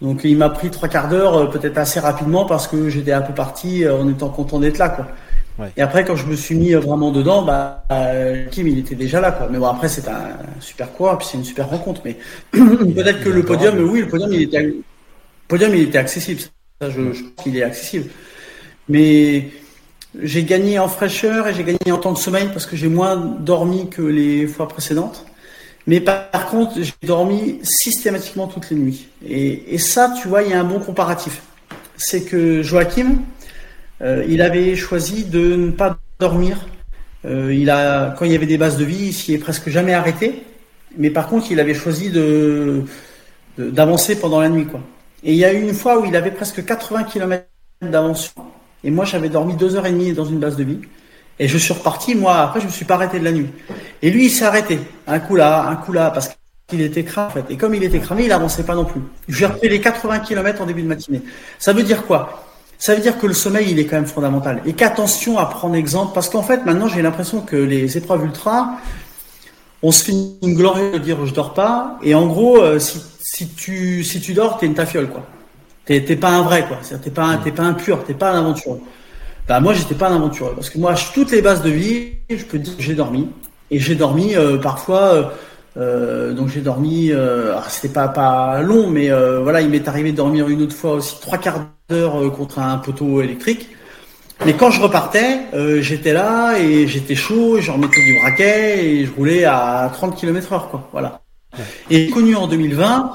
Donc 0.00 0.20
il 0.24 0.36
m'a 0.36 0.48
pris 0.48 0.70
trois 0.70 0.88
quarts 0.88 1.08
d'heure, 1.08 1.36
euh, 1.36 1.46
peut-être 1.46 1.76
assez 1.78 2.00
rapidement, 2.00 2.46
parce 2.46 2.68
que 2.68 2.88
j'étais 2.88 3.12
un 3.12 3.22
peu 3.22 3.34
parti 3.34 3.86
en 3.88 4.08
étant 4.08 4.28
content 4.28 4.60
d'être 4.60 4.78
là. 4.78 4.88
Quoi. 4.90 5.06
Et 5.76 5.80
après, 5.80 6.04
quand 6.04 6.16
je 6.16 6.26
me 6.26 6.36
suis 6.36 6.54
mis 6.54 6.72
vraiment 6.74 7.10
dedans, 7.10 7.42
bah, 7.42 7.84
Kim, 8.50 8.68
il 8.68 8.78
était 8.78 8.94
déjà 8.94 9.20
là, 9.20 9.32
quoi. 9.32 9.48
Mais 9.50 9.58
bon, 9.58 9.66
après, 9.66 9.88
c'est 9.88 10.06
un 10.08 10.36
super 10.60 10.92
quoi, 10.92 11.16
puis 11.18 11.26
c'est 11.30 11.38
une 11.38 11.44
super 11.44 11.68
rencontre. 11.68 12.02
Mais 12.04 12.18
peut-être 12.52 13.22
que 13.22 13.30
le 13.30 13.42
podium, 13.42 13.78
oui, 13.90 14.00
le 14.00 14.08
podium, 14.08 14.32
il 14.32 14.42
était, 14.42 14.74
podium, 15.48 15.74
il 15.74 15.82
était 15.82 15.98
accessible. 15.98 16.40
Ça, 16.80 16.90
je, 16.90 17.12
je 17.12 17.22
pense 17.22 17.44
qu'il 17.44 17.56
est 17.56 17.62
accessible. 17.62 18.10
Mais 18.88 19.48
j'ai 20.22 20.44
gagné 20.44 20.78
en 20.78 20.88
fraîcheur 20.88 21.48
et 21.48 21.54
j'ai 21.54 21.64
gagné 21.64 21.90
en 21.90 21.98
temps 21.98 22.12
de 22.12 22.18
sommeil 22.18 22.48
parce 22.52 22.66
que 22.66 22.76
j'ai 22.76 22.88
moins 22.88 23.16
dormi 23.16 23.88
que 23.88 24.02
les 24.02 24.46
fois 24.46 24.68
précédentes. 24.68 25.26
Mais 25.86 26.00
par, 26.00 26.46
contre, 26.50 26.82
j'ai 26.82 26.92
dormi 27.06 27.60
systématiquement 27.62 28.48
toutes 28.48 28.70
les 28.70 28.76
nuits. 28.76 29.08
Et, 29.24 29.74
et 29.74 29.78
ça, 29.78 30.12
tu 30.20 30.28
vois, 30.28 30.42
il 30.42 30.50
y 30.50 30.52
a 30.52 30.60
un 30.60 30.64
bon 30.64 30.80
comparatif. 30.80 31.42
C'est 31.96 32.22
que 32.22 32.62
Joachim, 32.62 33.06
euh, 33.06 33.14
il 34.00 34.42
avait 34.42 34.76
choisi 34.76 35.24
de 35.24 35.56
ne 35.56 35.70
pas 35.70 35.98
dormir. 36.18 36.66
Euh, 37.24 37.52
il 37.52 37.70
a, 37.70 38.14
quand 38.16 38.24
il 38.24 38.32
y 38.32 38.34
avait 38.34 38.46
des 38.46 38.58
bases 38.58 38.76
de 38.76 38.84
vie, 38.84 39.06
il 39.06 39.12
s'y 39.12 39.34
est 39.34 39.38
presque 39.38 39.68
jamais 39.68 39.94
arrêté. 39.94 40.42
Mais 40.96 41.10
par 41.10 41.28
contre, 41.28 41.50
il 41.50 41.60
avait 41.60 41.74
choisi 41.74 42.10
d'avancer 43.58 44.16
pendant 44.18 44.40
la 44.40 44.48
nuit, 44.48 44.66
quoi. 44.66 44.80
Et 45.24 45.32
il 45.32 45.38
y 45.38 45.44
a 45.44 45.52
eu 45.52 45.60
une 45.60 45.74
fois 45.74 45.98
où 45.98 46.04
il 46.04 46.14
avait 46.14 46.30
presque 46.30 46.64
80 46.64 47.04
km 47.04 47.44
d'avance. 47.82 48.34
Et 48.84 48.90
moi, 48.90 49.04
j'avais 49.04 49.28
dormi 49.28 49.56
deux 49.56 49.74
heures 49.76 49.86
et 49.86 49.90
demie 49.90 50.12
dans 50.12 50.24
une 50.24 50.38
base 50.38 50.56
de 50.56 50.64
vie. 50.64 50.80
Et 51.38 51.48
je 51.48 51.58
suis 51.58 51.74
reparti, 51.74 52.14
moi, 52.14 52.38
après, 52.38 52.60
je 52.60 52.66
me 52.66 52.70
suis 52.70 52.84
pas 52.84 52.94
arrêté 52.94 53.18
de 53.18 53.24
la 53.24 53.32
nuit. 53.32 53.48
Et 54.02 54.10
lui, 54.10 54.26
il 54.26 54.30
s'est 54.30 54.44
arrêté. 54.44 54.78
Un 55.06 55.18
coup 55.18 55.36
là, 55.36 55.66
un 55.68 55.76
coup 55.76 55.92
là, 55.92 56.10
parce 56.10 56.30
qu'il 56.68 56.80
était 56.80 57.04
cramé, 57.04 57.28
en 57.28 57.30
fait. 57.30 57.44
Et 57.50 57.56
comme 57.56 57.74
il 57.74 57.82
était 57.82 57.98
cramé, 57.98 58.24
il 58.24 58.32
avançait 58.32 58.62
pas 58.62 58.74
non 58.74 58.84
plus. 58.84 59.00
J'ai 59.28 59.46
refait 59.46 59.68
les 59.68 59.80
80 59.80 60.20
km 60.20 60.62
en 60.62 60.66
début 60.66 60.82
de 60.82 60.88
matinée. 60.88 61.22
Ça 61.58 61.72
veut 61.72 61.82
dire 61.82 62.06
quoi? 62.06 62.45
Ça 62.78 62.94
veut 62.94 63.00
dire 63.00 63.18
que 63.18 63.26
le 63.26 63.34
sommeil, 63.34 63.70
il 63.70 63.78
est 63.78 63.86
quand 63.86 63.96
même 63.96 64.06
fondamental. 64.06 64.62
Et 64.66 64.72
qu'attention 64.74 65.38
à 65.38 65.46
prendre 65.46 65.74
exemple, 65.74 66.12
parce 66.14 66.28
qu'en 66.28 66.42
fait, 66.42 66.64
maintenant, 66.64 66.88
j'ai 66.88 67.02
l'impression 67.02 67.40
que 67.40 67.56
les 67.56 67.96
épreuves 67.96 68.24
ultra, 68.24 68.76
on 69.82 69.92
se 69.92 70.04
fait 70.04 70.12
une 70.42 70.54
gloire 70.54 70.76
de 70.92 70.98
dire 70.98 71.24
je 71.24 71.32
dors 71.32 71.54
pas, 71.54 71.98
et 72.02 72.14
en 72.14 72.26
gros, 72.26 72.58
euh, 72.58 72.78
si, 72.78 73.00
si, 73.20 73.48
tu, 73.48 74.04
si 74.04 74.20
tu 74.20 74.34
dors, 74.34 74.58
t'es 74.58 74.66
une 74.66 74.74
tafiole, 74.74 75.08
quoi. 75.08 75.24
T'es, 75.84 76.00
pas 76.16 76.30
un 76.30 76.42
vrai, 76.42 76.66
quoi. 76.66 76.78
T'es 77.02 77.10
pas, 77.10 77.38
t'es 77.42 77.52
pas 77.52 77.62
un 77.62 77.74
pur, 77.74 78.02
t'es 78.04 78.14
pas 78.14 78.32
un 78.32 78.40
aventureux. 78.40 78.80
Bah, 79.46 79.60
moi, 79.60 79.72
j'étais 79.72 79.94
pas 79.94 80.08
un 80.08 80.16
aventureux, 80.16 80.52
parce 80.54 80.68
que 80.68 80.78
moi, 80.78 80.94
toutes 81.14 81.30
les 81.30 81.42
bases 81.42 81.62
de 81.62 81.70
vie, 81.70 82.14
je 82.28 82.44
peux 82.44 82.58
dire 82.58 82.76
que 82.76 82.82
j'ai 82.82 82.94
dormi. 82.94 83.28
Et 83.70 83.78
j'ai 83.78 83.94
dormi, 83.94 84.34
euh, 84.34 84.58
parfois, 84.58 85.32
euh, 85.76 86.32
donc 86.32 86.48
j'ai 86.48 86.60
dormi, 86.60 87.10
euh, 87.10 87.54
c'était 87.68 87.92
pas 87.92 88.08
pas 88.08 88.62
long, 88.62 88.88
mais 88.88 89.10
euh, 89.10 89.40
voilà, 89.40 89.60
il 89.60 89.68
m'est 89.68 89.86
arrivé 89.88 90.12
de 90.12 90.16
dormir 90.16 90.48
une 90.48 90.62
autre 90.62 90.74
fois 90.74 90.92
aussi 90.94 91.20
trois 91.20 91.38
quarts 91.38 91.66
d'heure 91.88 92.22
euh, 92.22 92.30
contre 92.30 92.58
un 92.58 92.78
poteau 92.78 93.20
électrique. 93.20 93.68
Mais 94.44 94.52
quand 94.52 94.70
je 94.70 94.82
repartais, 94.82 95.46
j'étais 95.80 96.12
là 96.12 96.58
et 96.58 96.86
j'étais 96.86 97.14
chaud, 97.14 97.58
je 97.58 97.70
remettais 97.70 98.04
du 98.04 98.18
braquet 98.20 98.84
et 98.84 99.06
je 99.06 99.10
roulais 99.10 99.44
à 99.44 99.90
30 99.94 100.14
km 100.14 100.52
heure, 100.52 100.68
quoi. 100.68 100.86
Voilà. 100.92 101.22
Et 101.88 102.10
connu 102.10 102.36
en 102.36 102.46
2020 102.46 103.12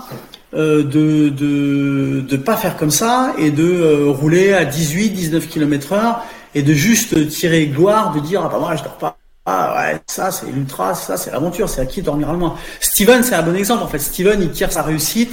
euh, 0.54 0.84
de, 0.84 1.30
de 1.30 2.22
de 2.28 2.38
pas 2.38 2.58
faire 2.58 2.76
comme 2.76 2.92
ça 2.92 3.34
et 3.38 3.52
de 3.52 4.06
rouler 4.08 4.52
à 4.52 4.66
18, 4.66 5.12
19 5.12 5.48
km 5.48 5.94
heure 5.94 6.26
et 6.54 6.62
de 6.62 6.74
juste 6.74 7.30
tirer 7.30 7.68
gloire, 7.68 8.14
de 8.14 8.20
dire 8.20 8.42
ah 8.44 8.50
bah 8.50 8.60
moi 8.60 8.76
je 8.76 8.84
dors 8.84 8.98
pas 8.98 9.18
ah 9.54 9.76
ouais, 9.76 10.00
ça 10.08 10.32
c'est 10.32 10.50
l'ultra, 10.50 10.96
ça 10.96 11.18
c'est 11.18 11.32
l'aventure, 11.32 11.68
c'est 11.68 11.82
à 11.82 11.86
qui 11.86 12.02
dormira 12.02 12.32
le 12.32 12.38
moins. 12.38 12.56
Steven, 12.80 13.22
c'est 13.22 13.36
un 13.36 13.42
bon 13.42 13.56
exemple 13.56 13.84
en 13.84 13.88
fait. 13.88 14.00
Steven, 14.00 14.42
il 14.42 14.52
tire 14.52 14.72
sa 14.72 14.82
réussite 14.82 15.32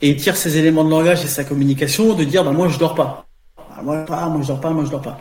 et 0.00 0.10
il 0.10 0.16
tire 0.16 0.36
ses 0.36 0.56
éléments 0.56 0.82
de 0.82 0.90
langage 0.90 1.22
et 1.24 1.28
sa 1.28 1.44
communication 1.44 2.14
de 2.14 2.24
dire 2.24 2.42
bah 2.42 2.52
moi 2.52 2.68
je 2.68 2.78
dors 2.78 2.94
pas. 2.94 3.26
Ah, 3.58 3.82
moi 3.82 3.98
pas, 4.06 4.26
moi 4.28 4.40
je 4.42 4.48
dors 4.48 4.60
pas, 4.60 4.70
moi 4.70 4.84
je 4.86 4.90
dors 4.90 5.02
pas. 5.02 5.18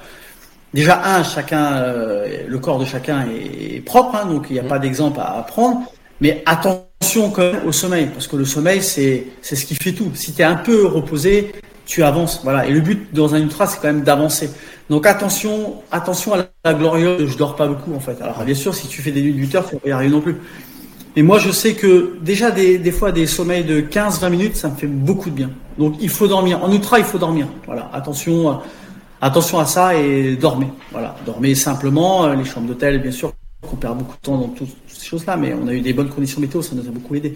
Déjà 0.73 1.01
un, 1.03 1.23
chacun, 1.23 1.73
euh, 1.77 2.43
le 2.47 2.59
corps 2.59 2.79
de 2.79 2.85
chacun 2.85 3.25
est 3.27 3.81
propre, 3.81 4.15
hein, 4.15 4.25
donc 4.25 4.45
il 4.49 4.53
n'y 4.53 4.59
a 4.59 4.63
pas 4.63 4.79
d'exemple 4.79 5.19
à, 5.19 5.43
prendre. 5.45 5.91
Mais 6.21 6.41
attention 6.45 7.31
quand 7.31 7.41
même 7.41 7.67
au 7.67 7.73
sommeil, 7.73 8.07
parce 8.07 8.27
que 8.27 8.37
le 8.37 8.45
sommeil 8.45 8.81
c'est 8.81 9.25
c'est 9.41 9.57
ce 9.57 9.65
qui 9.65 9.75
fait 9.75 9.91
tout. 9.91 10.11
Si 10.13 10.33
tu 10.33 10.41
es 10.41 10.45
un 10.45 10.55
peu 10.55 10.85
reposé, 10.85 11.51
tu 11.85 12.03
avances. 12.03 12.39
Voilà. 12.43 12.67
Et 12.67 12.71
le 12.71 12.79
but 12.79 13.13
dans 13.13 13.35
un 13.35 13.39
ultra, 13.39 13.67
c'est 13.67 13.81
quand 13.81 13.87
même 13.87 14.03
d'avancer. 14.03 14.49
Donc 14.89 15.05
attention, 15.05 15.75
attention 15.91 16.33
à 16.33 16.45
la 16.65 16.73
glorieuse. 16.73 17.29
Je 17.29 17.37
dors 17.37 17.55
pas 17.55 17.67
beaucoup 17.67 17.93
en 17.93 17.99
fait. 17.99 18.21
Alors 18.21 18.43
bien 18.43 18.55
sûr, 18.55 18.73
si 18.73 18.87
tu 18.87 19.01
fais 19.01 19.11
des 19.11 19.21
nuits 19.21 19.33
de 19.33 19.39
8 19.39 19.55
heures, 19.55 19.67
tu 19.67 19.75
vas 19.75 19.81
pas 19.81 19.89
y 19.89 19.91
arriver 19.91 20.11
non 20.11 20.21
plus. 20.21 20.37
Mais 21.15 21.21
moi, 21.21 21.39
je 21.39 21.51
sais 21.51 21.73
que 21.73 22.17
déjà 22.21 22.51
des, 22.51 22.91
fois 22.91 23.11
des 23.11 23.27
sommeils 23.27 23.63
de 23.63 23.81
15-20 23.81 24.29
minutes, 24.29 24.55
ça 24.55 24.69
me 24.69 24.75
fait 24.75 24.87
beaucoup 24.87 25.29
de 25.29 25.35
bien. 25.35 25.51
Donc 25.77 25.95
il 25.99 26.09
faut 26.09 26.27
dormir. 26.27 26.63
En 26.63 26.71
ultra, 26.71 26.99
il 26.99 27.05
faut 27.05 27.17
dormir. 27.17 27.47
Voilà. 27.65 27.89
Attention, 27.93 28.59
attention 29.21 29.59
à 29.59 29.65
ça 29.65 29.95
et 29.95 30.35
dormez. 30.35 30.67
Voilà. 30.91 31.15
Dormez 31.25 31.55
simplement. 31.55 32.27
Les 32.33 32.45
chambres 32.45 32.67
d'hôtel, 32.67 33.01
bien 33.01 33.11
sûr, 33.11 33.33
on 33.71 33.75
perd 33.75 33.97
beaucoup 33.97 34.15
de 34.15 34.21
temps 34.21 34.37
dans 34.37 34.47
toutes 34.47 34.75
ces 34.87 35.05
choses-là, 35.05 35.35
mais 35.35 35.53
on 35.53 35.67
a 35.67 35.73
eu 35.73 35.81
des 35.81 35.93
bonnes 35.93 36.09
conditions 36.09 36.41
météo, 36.41 36.61
ça 36.61 36.75
nous 36.75 36.87
a 36.87 36.91
beaucoup 36.91 37.15
aidé. 37.15 37.35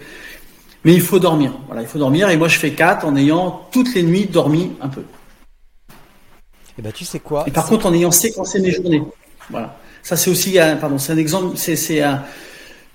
Mais 0.84 0.94
il 0.94 1.00
faut 1.00 1.18
dormir. 1.18 1.52
Voilà, 1.66 1.82
il 1.82 1.88
faut 1.88 1.98
dormir. 1.98 2.30
Et 2.30 2.36
moi, 2.36 2.48
je 2.48 2.58
fais 2.58 2.72
4 2.72 3.06
en 3.06 3.16
ayant 3.16 3.62
toutes 3.70 3.94
les 3.94 4.02
nuits 4.02 4.26
dormi 4.26 4.72
un 4.80 4.88
peu. 4.88 5.02
Et 6.76 6.80
eh 6.80 6.82
ben, 6.82 6.92
tu 6.92 7.04
sais 7.04 7.20
quoi? 7.20 7.44
Et 7.46 7.52
par 7.52 7.66
contre, 7.66 7.86
en 7.86 7.94
ayant 7.94 8.10
séquencé 8.10 8.60
mes 8.60 8.72
journées. 8.72 9.02
Voilà. 9.48 9.76
Ça, 10.02 10.16
c'est 10.16 10.28
aussi, 10.28 10.58
un, 10.58 10.76
pardon, 10.76 10.98
c'est 10.98 11.12
un 11.12 11.16
exemple, 11.16 11.56
c'est, 11.56 11.76
c'est 11.76 12.02
un, 12.02 12.24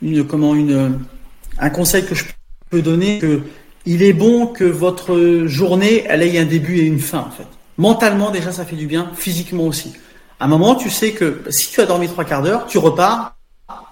une, 0.02 0.26
comment, 0.26 0.54
une, 0.54 1.00
un 1.58 1.70
conseil 1.70 2.06
que 2.06 2.14
je 2.14 2.26
peux 2.70 2.82
donner 2.82 3.20
que 3.20 3.42
il 3.86 4.04
est 4.04 4.14
bon 4.14 4.48
que 4.48 4.66
votre 4.66 5.46
journée, 5.46 6.04
elle 6.08 6.22
ait 6.22 6.38
un 6.38 6.46
début 6.46 6.78
et 6.78 6.84
une 6.84 7.00
fin, 7.00 7.20
en 7.20 7.32
fait. 7.32 7.48
Mentalement, 7.78 8.30
déjà, 8.30 8.52
ça 8.52 8.66
fait 8.66 8.76
du 8.76 8.86
bien. 8.86 9.12
Physiquement 9.16 9.64
aussi. 9.64 9.94
À 10.40 10.46
un 10.46 10.48
moment, 10.48 10.76
tu 10.76 10.90
sais 10.90 11.12
que 11.12 11.42
si 11.50 11.72
tu 11.72 11.82
as 11.82 11.86
dormi 11.86 12.08
trois 12.08 12.26
quarts 12.26 12.44
d'heure, 12.44 12.68
tu 12.68 12.78
repars, 12.78 13.38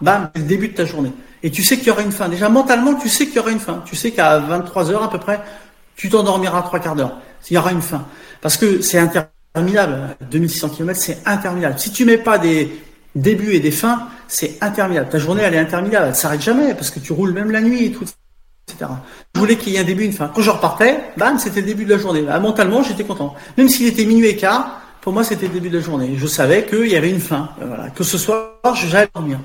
bam, 0.01 0.29
c'est 0.35 0.41
le 0.41 0.47
début 0.47 0.67
de 0.67 0.73
ta 0.73 0.85
journée. 0.85 1.11
Et 1.41 1.51
tu 1.51 1.63
sais 1.63 1.77
qu'il 1.77 1.87
y 1.87 1.91
aura 1.91 2.01
une 2.01 2.11
fin. 2.11 2.27
Déjà, 2.29 2.49
mentalement, 2.49 2.95
tu 2.95 3.09
sais 3.09 3.25
qu'il 3.25 3.37
y 3.37 3.39
aura 3.39 3.51
une 3.51 3.59
fin. 3.59 3.81
Tu 3.85 3.95
sais 3.95 4.11
qu'à 4.11 4.39
23 4.39 4.91
heures 4.91 5.03
à 5.03 5.09
peu 5.09 5.19
près, 5.19 5.41
Tu 5.95 6.09
t'endormiras 6.09 6.61
trois 6.61 6.79
quarts 6.79 6.95
d'heure. 6.95 7.17
Il 7.49 7.55
y 7.55 7.57
aura 7.57 7.71
une 7.71 7.81
fin. 7.81 8.05
Parce 8.41 8.55
que 8.55 8.81
c'est 8.81 8.99
interminable. 9.57 10.15
2600 10.29 10.69
km, 10.69 10.99
c'est 10.99 11.17
interminable. 11.25 11.75
Si 11.77 11.91
tu 11.91 12.05
mets 12.05 12.17
pas 12.17 12.37
des 12.37 12.81
débuts 13.15 13.53
et 13.53 13.59
des 13.59 13.71
fins, 13.71 14.07
c'est 14.27 14.57
interminable. 14.61 15.09
Ta 15.09 15.19
journée, 15.19 15.41
elle 15.43 15.55
est 15.55 15.59
interminable. 15.59 16.07
Elle 16.09 16.15
s'arrête 16.15 16.41
jamais 16.41 16.73
parce 16.73 16.89
que 16.89 16.99
tu 16.99 17.13
roules 17.13 17.33
même 17.33 17.51
la 17.51 17.61
nuit 17.61 17.85
et 17.85 17.91
tout, 17.91 18.03
etc. 18.67 18.91
Je 19.35 19.39
voulais 19.39 19.55
qu'il 19.55 19.73
y 19.73 19.77
ait 19.77 19.79
un 19.79 19.83
début 19.83 20.05
une 20.05 20.13
fin. 20.13 20.31
Quand 20.33 20.41
je 20.41 20.49
repartais, 20.49 20.99
bam, 21.17 21.39
c'était 21.39 21.61
le 21.61 21.67
début 21.67 21.85
de 21.85 21.89
la 21.89 21.97
journée. 21.97 22.21
Bah, 22.21 22.39
mentalement, 22.39 22.83
j'étais 22.83 23.03
content. 23.03 23.35
Même 23.57 23.69
s'il 23.69 23.87
était 23.87 24.05
minuit 24.05 24.27
et 24.27 24.35
quart, 24.35 24.81
pour 25.01 25.13
moi, 25.13 25.23
c'était 25.23 25.47
le 25.47 25.53
début 25.53 25.69
de 25.69 25.77
la 25.77 25.83
journée. 25.83 26.15
Je 26.17 26.27
savais 26.27 26.65
qu'il 26.65 26.87
y 26.87 26.95
avait 26.95 27.09
une 27.09 27.21
fin. 27.21 27.49
Voilà. 27.59 27.89
Que 27.89 28.03
ce 28.03 28.17
soir, 28.17 28.51
j'allais 28.75 29.09
dormir. 29.13 29.39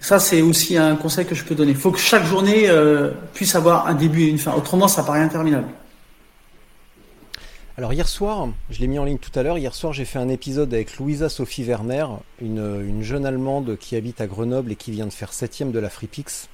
Ça, 0.00 0.18
c'est 0.18 0.40
aussi 0.40 0.78
un 0.78 0.96
conseil 0.96 1.26
que 1.26 1.34
je 1.34 1.44
peux 1.44 1.54
donner. 1.54 1.72
Il 1.72 1.76
faut 1.76 1.90
que 1.90 1.98
chaque 1.98 2.24
journée 2.24 2.68
euh, 2.68 3.10
puisse 3.34 3.54
avoir 3.54 3.86
un 3.86 3.94
début 3.94 4.22
et 4.22 4.28
une 4.28 4.38
fin. 4.38 4.52
Autrement, 4.52 4.88
ça 4.88 5.02
paraît 5.02 5.20
interminable. 5.20 5.66
Alors 7.80 7.94
hier 7.94 8.08
soir, 8.08 8.50
je 8.68 8.78
l'ai 8.80 8.86
mis 8.88 8.98
en 8.98 9.06
ligne 9.06 9.16
tout 9.16 9.30
à 9.38 9.42
l'heure, 9.42 9.56
hier 9.56 9.74
soir 9.74 9.94
j'ai 9.94 10.04
fait 10.04 10.18
un 10.18 10.28
épisode 10.28 10.74
avec 10.74 10.98
Louisa 10.98 11.30
Sophie 11.30 11.64
Werner, 11.64 12.04
une, 12.42 13.02
jeune 13.02 13.24
Allemande 13.24 13.78
qui 13.78 13.96
habite 13.96 14.20
à 14.20 14.26
Grenoble 14.26 14.72
et 14.72 14.76
qui 14.76 14.90
vient 14.90 15.06
de 15.06 15.12
faire 15.14 15.32
septième 15.32 15.72
de 15.72 15.78
la 15.78 15.88
Freepix. 15.88 16.50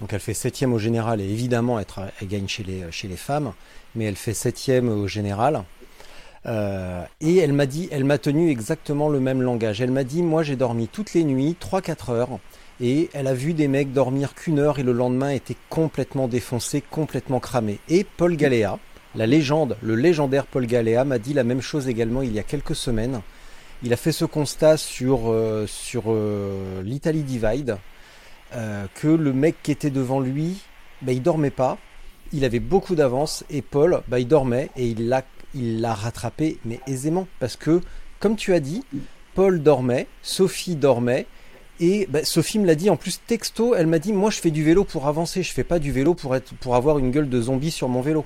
Donc 0.00 0.14
elle 0.14 0.20
fait 0.20 0.32
septième 0.32 0.72
au 0.72 0.78
général 0.78 1.20
et 1.20 1.24
évidemment 1.24 1.78
elle, 1.78 2.28
gagne 2.28 2.48
chez 2.48 2.62
les, 2.62 3.16
femmes, 3.16 3.52
mais 3.94 4.06
elle 4.06 4.16
fait 4.16 4.32
septième 4.32 4.88
au 4.88 5.06
général. 5.06 5.64
Euh, 6.46 7.04
et 7.20 7.36
elle 7.36 7.52
m'a 7.52 7.66
dit, 7.66 7.90
elle 7.92 8.04
m'a 8.04 8.16
tenu 8.16 8.48
exactement 8.48 9.10
le 9.10 9.20
même 9.20 9.42
langage. 9.42 9.82
Elle 9.82 9.90
m'a 9.90 10.04
dit, 10.04 10.22
moi 10.22 10.42
j'ai 10.42 10.56
dormi 10.56 10.88
toutes 10.88 11.12
les 11.12 11.24
nuits, 11.24 11.58
3-4 11.60 12.10
heures, 12.10 12.38
et 12.80 13.10
elle 13.12 13.26
a 13.26 13.34
vu 13.34 13.52
des 13.52 13.68
mecs 13.68 13.92
dormir 13.92 14.34
qu'une 14.34 14.60
heure 14.60 14.78
et 14.78 14.82
le 14.82 14.92
lendemain 14.92 15.28
était 15.28 15.58
complètement 15.68 16.26
défoncé, 16.26 16.80
complètement 16.80 17.38
cramé. 17.38 17.80
Et 17.90 18.04
Paul 18.04 18.34
Galéa, 18.34 18.78
la 19.14 19.26
légende, 19.26 19.76
le 19.82 19.94
légendaire 19.94 20.46
Paul 20.46 20.66
Galéa 20.66 21.04
m'a 21.04 21.18
dit 21.18 21.34
la 21.34 21.44
même 21.44 21.60
chose 21.60 21.88
également 21.88 22.22
il 22.22 22.32
y 22.32 22.38
a 22.38 22.42
quelques 22.42 22.74
semaines. 22.74 23.20
Il 23.82 23.92
a 23.92 23.96
fait 23.96 24.12
ce 24.12 24.24
constat 24.24 24.76
sur, 24.76 25.30
euh, 25.30 25.66
sur 25.66 26.04
euh, 26.06 26.82
l'Italie 26.82 27.22
Divide, 27.22 27.76
euh, 28.54 28.86
que 28.94 29.08
le 29.08 29.32
mec 29.32 29.56
qui 29.62 29.72
était 29.72 29.90
devant 29.90 30.20
lui, 30.20 30.62
bah, 31.02 31.12
il 31.12 31.22
dormait 31.22 31.50
pas, 31.50 31.78
il 32.32 32.44
avait 32.44 32.60
beaucoup 32.60 32.94
d'avance, 32.94 33.44
et 33.50 33.62
Paul, 33.62 34.02
bah, 34.08 34.18
il 34.18 34.26
dormait, 34.26 34.70
et 34.76 34.86
il 34.88 35.08
l'a, 35.08 35.94
rattrapé, 35.94 36.58
mais 36.64 36.80
aisément, 36.86 37.28
parce 37.40 37.56
que, 37.56 37.80
comme 38.20 38.36
tu 38.36 38.54
as 38.54 38.60
dit, 38.60 38.84
Paul 39.34 39.62
dormait, 39.62 40.06
Sophie 40.22 40.76
dormait, 40.76 41.26
et 41.78 42.06
bah, 42.08 42.24
Sophie 42.24 42.58
me 42.58 42.66
l'a 42.66 42.76
dit 42.76 42.88
en 42.90 42.96
plus 42.96 43.20
texto, 43.26 43.74
elle 43.74 43.88
m'a 43.88 43.98
dit 43.98 44.12
moi 44.12 44.30
je 44.30 44.38
fais 44.38 44.52
du 44.52 44.62
vélo 44.62 44.84
pour 44.84 45.08
avancer, 45.08 45.42
je 45.42 45.52
fais 45.52 45.64
pas 45.64 45.80
du 45.80 45.90
vélo 45.90 46.14
pour 46.14 46.36
être 46.36 46.54
pour 46.54 46.76
avoir 46.76 46.98
une 47.00 47.10
gueule 47.10 47.28
de 47.28 47.40
zombie 47.40 47.72
sur 47.72 47.88
mon 47.88 48.00
vélo. 48.00 48.24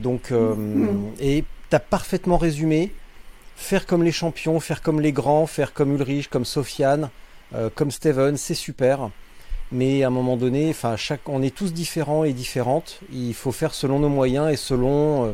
Donc, 0.00 0.32
euh, 0.32 0.54
mm. 0.54 1.12
et 1.20 1.44
tu 1.68 1.76
as 1.76 1.80
parfaitement 1.80 2.38
résumé. 2.38 2.92
Faire 3.56 3.86
comme 3.86 4.02
les 4.02 4.12
champions, 4.12 4.58
faire 4.58 4.80
comme 4.80 5.00
les 5.00 5.12
grands, 5.12 5.46
faire 5.46 5.74
comme 5.74 5.94
Ulrich, 5.94 6.28
comme 6.28 6.46
Sofiane, 6.46 7.10
euh, 7.54 7.68
comme 7.74 7.90
Steven, 7.90 8.36
c'est 8.38 8.54
super. 8.54 9.10
Mais 9.70 10.02
à 10.02 10.06
un 10.06 10.10
moment 10.10 10.36
donné, 10.38 10.70
enfin, 10.70 10.96
chaque, 10.96 11.28
on 11.28 11.42
est 11.42 11.54
tous 11.54 11.72
différents 11.74 12.24
et 12.24 12.32
différentes. 12.32 13.00
Il 13.12 13.34
faut 13.34 13.52
faire 13.52 13.74
selon 13.74 13.98
nos 13.98 14.08
moyens 14.08 14.50
et 14.50 14.56
selon 14.56 15.26
euh, 15.26 15.32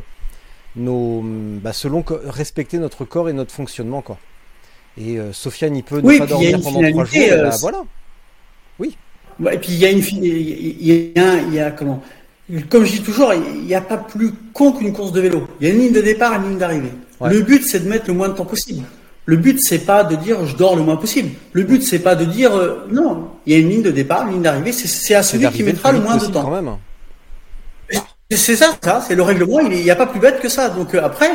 nos, 0.75 1.21
bah, 1.23 1.71
selon 1.71 2.03
respecter 2.25 2.79
notre 2.79 3.05
corps 3.05 3.29
et 3.29 3.33
notre 3.33 3.53
fonctionnement, 3.53 4.01
quoi. 4.01 4.17
Et 4.99 5.19
Sofiane, 5.31 5.75
il 5.75 5.83
peut 5.83 6.01
ne 6.01 6.17
pas 6.17 6.25
dormir 6.25 6.59
pendant 6.59 6.81
trois 6.89 7.05
jours. 7.05 7.23
Bah, 7.29 7.55
voilà. 7.61 7.83
Oui. 8.79 8.97
et 9.51 9.57
puis 9.59 9.73
il 9.73 9.77
y 9.77 9.85
a 9.85 9.91
une, 9.91 9.99
il 9.99 10.87
y 10.87 11.19
a, 11.19 11.37
il 11.37 11.53
y 11.53 11.59
a 11.59 11.69
comment? 11.71 12.01
Comme 12.69 12.85
je 12.85 12.93
dis 12.93 13.01
toujours, 13.01 13.33
il 13.33 13.65
n'y 13.65 13.75
a 13.75 13.81
pas 13.81 13.97
plus 13.97 14.31
con 14.53 14.71
qu'une 14.71 14.93
course 14.93 15.11
de 15.11 15.19
vélo. 15.19 15.47
Il 15.59 15.67
y 15.67 15.71
a 15.71 15.73
une 15.73 15.81
ligne 15.81 15.93
de 15.93 16.01
départ 16.01 16.33
et 16.33 16.37
une 16.37 16.49
ligne 16.49 16.57
d'arrivée. 16.57 16.93
Le 17.21 17.41
but, 17.41 17.65
c'est 17.65 17.81
de 17.81 17.89
mettre 17.89 18.05
le 18.07 18.13
moins 18.13 18.29
de 18.29 18.33
temps 18.33 18.45
possible. 18.45 18.85
Le 19.25 19.35
but, 19.35 19.59
c'est 19.61 19.79
pas 19.79 20.05
de 20.05 20.15
dire 20.15 20.45
je 20.45 20.55
dors 20.55 20.77
le 20.77 20.83
moins 20.83 20.95
possible. 20.95 21.31
Le 21.51 21.63
but, 21.63 21.83
c'est 21.83 21.99
pas 21.99 22.15
de 22.15 22.23
dire 22.23 22.55
euh, 22.55 22.87
non. 22.89 23.27
Il 23.45 23.53
y 23.53 23.55
a 23.57 23.59
une 23.59 23.69
ligne 23.69 23.81
de 23.81 23.91
départ, 23.91 24.25
une 24.25 24.33
ligne 24.33 24.41
d'arrivée. 24.41 24.71
C'est 24.71 25.15
à 25.15 25.23
celui 25.23 25.49
qui 25.49 25.63
mettra 25.63 25.91
le 25.91 25.99
moins 25.99 26.15
de 26.15 26.27
temps. 26.27 26.49
C'est 28.31 28.55
ça, 28.55 28.77
ça. 28.81 29.03
C'est 29.05 29.15
le 29.15 29.23
règlement. 29.23 29.59
Il 29.59 29.83
n'y 29.83 29.91
a 29.91 29.95
pas 29.95 30.05
plus 30.05 30.21
bête 30.21 30.39
que 30.39 30.47
ça. 30.47 30.69
Donc 30.69 30.95
euh, 30.95 31.03
après, 31.03 31.31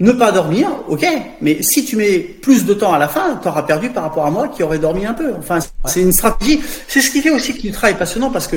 ne 0.00 0.10
pas 0.12 0.32
dormir, 0.32 0.68
ok. 0.88 1.06
Mais 1.40 1.62
si 1.62 1.84
tu 1.84 1.94
mets 1.96 2.18
plus 2.18 2.64
de 2.64 2.74
temps 2.74 2.92
à 2.92 2.98
la 2.98 3.06
fin, 3.06 3.38
tu 3.40 3.46
auras 3.46 3.62
perdu 3.62 3.90
par 3.90 4.04
rapport 4.04 4.26
à 4.26 4.30
moi 4.30 4.48
qui 4.48 4.64
aurait 4.64 4.78
dormi 4.78 5.06
un 5.06 5.14
peu. 5.14 5.32
Enfin, 5.38 5.58
c'est 5.84 6.00
une 6.00 6.12
stratégie. 6.12 6.60
C'est 6.88 7.00
ce 7.00 7.10
qui 7.10 7.20
fait 7.20 7.30
aussi 7.30 7.56
que 7.56 7.66
le 7.66 7.72
travail 7.72 7.94
est 7.94 7.98
passionnant 7.98 8.30
parce 8.30 8.48
que 8.48 8.56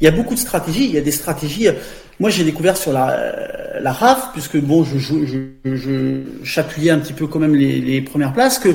il 0.00 0.04
y 0.04 0.08
a 0.08 0.10
beaucoup 0.10 0.34
de 0.34 0.38
stratégies. 0.38 0.84
Il 0.84 0.92
y 0.92 0.98
a 0.98 1.02
des 1.02 1.12
stratégies. 1.12 1.68
Moi, 2.20 2.30
j'ai 2.30 2.44
découvert 2.44 2.76
sur 2.76 2.92
la, 2.92 3.80
la 3.80 3.92
RAF, 3.92 4.30
puisque 4.32 4.58
bon, 4.58 4.84
je, 4.84 4.98
je, 4.98 5.14
je, 5.64 6.22
chatouillais 6.44 6.90
un 6.90 6.98
petit 6.98 7.12
peu 7.12 7.26
quand 7.26 7.38
même 7.38 7.54
les, 7.54 7.80
les 7.80 8.00
premières 8.00 8.32
places, 8.32 8.58
que 8.58 8.74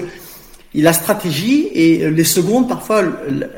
la 0.74 0.94
stratégie 0.94 1.68
et 1.74 2.10
les 2.10 2.24
secondes, 2.24 2.68
parfois, 2.68 3.04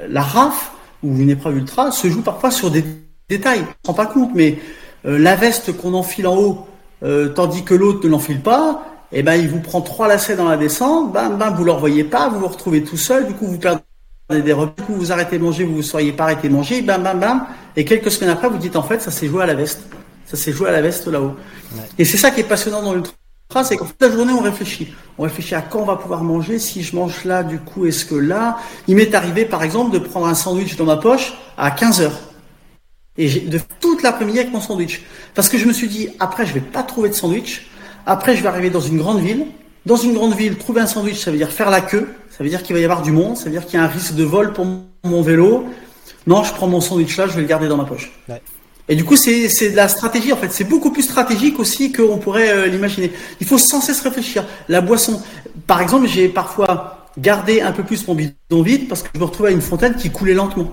la 0.10 0.22
RAF 0.22 0.72
ou 1.04 1.20
une 1.20 1.30
épreuve 1.30 1.58
ultra 1.58 1.92
se 1.92 2.10
joue 2.10 2.22
parfois 2.22 2.52
sur 2.52 2.72
des 2.72 2.84
détails. 3.30 3.62
On 3.62 3.64
ne 3.64 3.88
rend 3.88 3.94
pas 3.94 4.06
compte, 4.06 4.32
mais 4.34 4.58
euh, 5.06 5.20
la 5.20 5.36
veste 5.36 5.78
qu'on 5.78 5.94
enfile 5.94 6.28
en 6.28 6.36
haut, 6.36 6.68
euh, 7.04 7.30
tandis 7.30 7.64
que 7.64 7.74
l'autre 7.74 8.06
ne 8.06 8.10
l'enfile 8.10 8.42
pas, 8.42 8.84
eh 9.12 9.24
ben, 9.24 9.36
il 9.36 9.48
vous 9.48 9.60
prend 9.60 9.82
trois 9.82 10.08
lacets 10.08 10.36
dans 10.36 10.50
la 10.50 10.58
descente, 10.58 11.14
bam, 11.14 11.38
bam, 11.38 11.54
vous 11.54 11.62
ne 11.62 11.66
le 11.68 11.72
revoyez 11.72 12.04
pas, 12.04 12.28
vous 12.30 12.40
vous 12.40 12.48
retrouvez 12.48 12.84
tout 12.84 12.98
seul, 12.98 13.28
du 13.28 13.34
coup, 13.34 13.46
vous 13.46 13.60
perdez 13.60 13.82
des 14.30 14.54
repas, 14.54 14.84
vous 14.90 15.12
arrêtez 15.12 15.38
de 15.38 15.44
manger, 15.44 15.66
vous 15.66 15.78
ne 15.78 15.82
seriez 15.82 16.12
pas 16.12 16.24
arrêté 16.24 16.50
de 16.50 16.54
manger, 16.54 16.82
bam, 16.82 17.04
bam, 17.04 17.20
bam. 17.20 17.46
Et 17.76 17.86
quelques 17.86 18.12
semaines 18.12 18.32
après, 18.32 18.50
vous 18.50 18.58
dites 18.58 18.76
en 18.76 18.84
fait, 18.84 19.02
ça 19.02 19.12
s'est 19.12 19.28
joué 19.28 19.44
à 19.44 19.46
la 19.46 19.54
veste. 19.54 19.82
Ça 20.26 20.36
s'est 20.36 20.52
joué 20.52 20.70
à 20.70 20.72
la 20.72 20.82
veste 20.82 21.08
là-haut. 21.08 21.36
Et 22.00 22.06
c'est 22.06 22.18
ça 22.18 22.32
qui 22.32 22.40
est 22.40 22.46
passionnant 22.46 22.82
dans 22.82 22.94
l'ultra, 22.94 23.14
c'est 23.64 23.78
qu'en 23.78 23.86
toute 23.86 24.02
la 24.02 24.10
journée, 24.10 24.34
on 24.34 24.42
réfléchit. 24.42 24.94
On 25.20 25.24
réfléchit 25.24 25.54
à 25.54 25.62
quand 25.62 25.80
on 25.80 25.86
va 25.86 25.96
pouvoir 25.96 26.24
manger. 26.24 26.58
Si 26.58 26.82
je 26.82 26.96
mange 26.96 27.24
là, 27.26 27.44
du 27.44 27.60
coup, 27.60 27.86
est-ce 27.86 28.06
que 28.06 28.16
là, 28.16 28.58
il 28.88 28.96
m'est 28.96 29.14
arrivé, 29.14 29.46
par 29.46 29.62
exemple, 29.64 29.92
de 29.92 30.00
prendre 30.00 30.26
un 30.26 30.34
sandwich 30.34 30.76
dans 30.76 30.86
ma 30.86 30.98
poche 30.98 31.34
à 31.58 31.70
15 31.70 32.02
heures. 32.02 32.20
Et 33.18 33.30
de 33.30 33.60
toute 33.80 34.02
l'après-midi 34.02 34.40
avec 34.40 34.52
mon 34.52 34.60
sandwich. 34.60 35.04
Parce 35.36 35.48
que 35.48 35.58
je 35.58 35.66
me 35.66 35.74
suis 35.74 35.88
dit, 35.88 36.10
après, 36.20 36.46
je 36.46 36.54
vais 36.54 36.60
pas 36.60 36.84
trouver 36.84 37.10
de 37.10 37.14
sandwich. 37.14 37.68
Après, 38.08 38.36
je 38.36 38.42
vais 38.42 38.50
arriver 38.50 38.72
dans 38.72 38.82
une 38.82 38.98
grande 38.98 39.20
ville. 39.20 39.46
Dans 39.86 39.98
une 39.98 40.14
grande 40.14 40.36
ville, 40.36 40.58
trouver 40.58 40.82
un 40.82 40.88
sandwich, 40.88 41.20
ça 41.20 41.32
veut 41.32 41.38
dire 41.38 41.52
faire 41.52 41.70
la 41.70 41.82
queue. 41.82 42.08
Ça 42.36 42.44
veut 42.44 42.50
dire 42.50 42.64
qu'il 42.64 42.76
va 42.76 42.82
y 42.82 42.84
avoir 42.84 43.02
du 43.02 43.12
monde, 43.14 43.38
ça 43.38 43.46
veut 43.46 43.52
dire 43.52 43.66
qu'il 43.66 43.80
y 43.80 43.82
a 43.82 43.86
un 43.86 43.88
risque 43.88 44.14
de 44.14 44.24
vol 44.24 44.52
pour 44.52 44.66
mon 45.06 45.22
vélo. 45.22 45.66
Non, 46.28 46.44
je 46.44 46.54
prends 46.54 46.68
mon 46.68 46.82
sandwich 46.82 47.16
là, 47.18 47.28
je 47.28 47.34
vais 47.34 47.42
le 47.42 47.48
garder 47.48 47.68
dans 47.68 47.78
ma 47.78 47.86
poche. 47.86 48.12
Et 48.90 48.96
du 48.96 49.06
coup, 49.06 49.16
c'est 49.16 49.70
de 49.70 49.76
la 49.76 49.88
stratégie 49.88 50.34
en 50.34 50.38
fait. 50.38 50.52
C'est 50.52 50.66
beaucoup 50.66 50.92
plus 50.92 51.04
stratégique 51.04 51.60
aussi 51.60 51.94
qu'on 51.94 52.18
pourrait 52.18 52.50
euh, 52.50 52.68
l'imaginer. 52.68 53.12
Il 53.40 53.48
faut 53.48 53.58
sans 53.58 53.80
cesse 53.80 54.02
réfléchir. 54.02 54.46
La 54.68 54.82
boisson, 54.82 55.22
par 55.66 55.82
exemple, 55.82 56.08
j'ai 56.08 56.28
parfois 56.28 57.08
gardé 57.18 57.62
un 57.62 57.72
peu 57.72 57.84
plus 57.84 58.06
mon 58.08 58.16
bidon 58.16 58.62
vide 58.62 58.90
parce 58.90 59.02
que 59.02 59.10
je 59.14 59.20
me 59.20 59.26
retrouvais 59.26 59.50
à 59.50 59.52
une 59.54 59.62
fontaine 59.62 59.96
qui 59.96 60.10
coulait 60.10 60.34
lentement. 60.34 60.72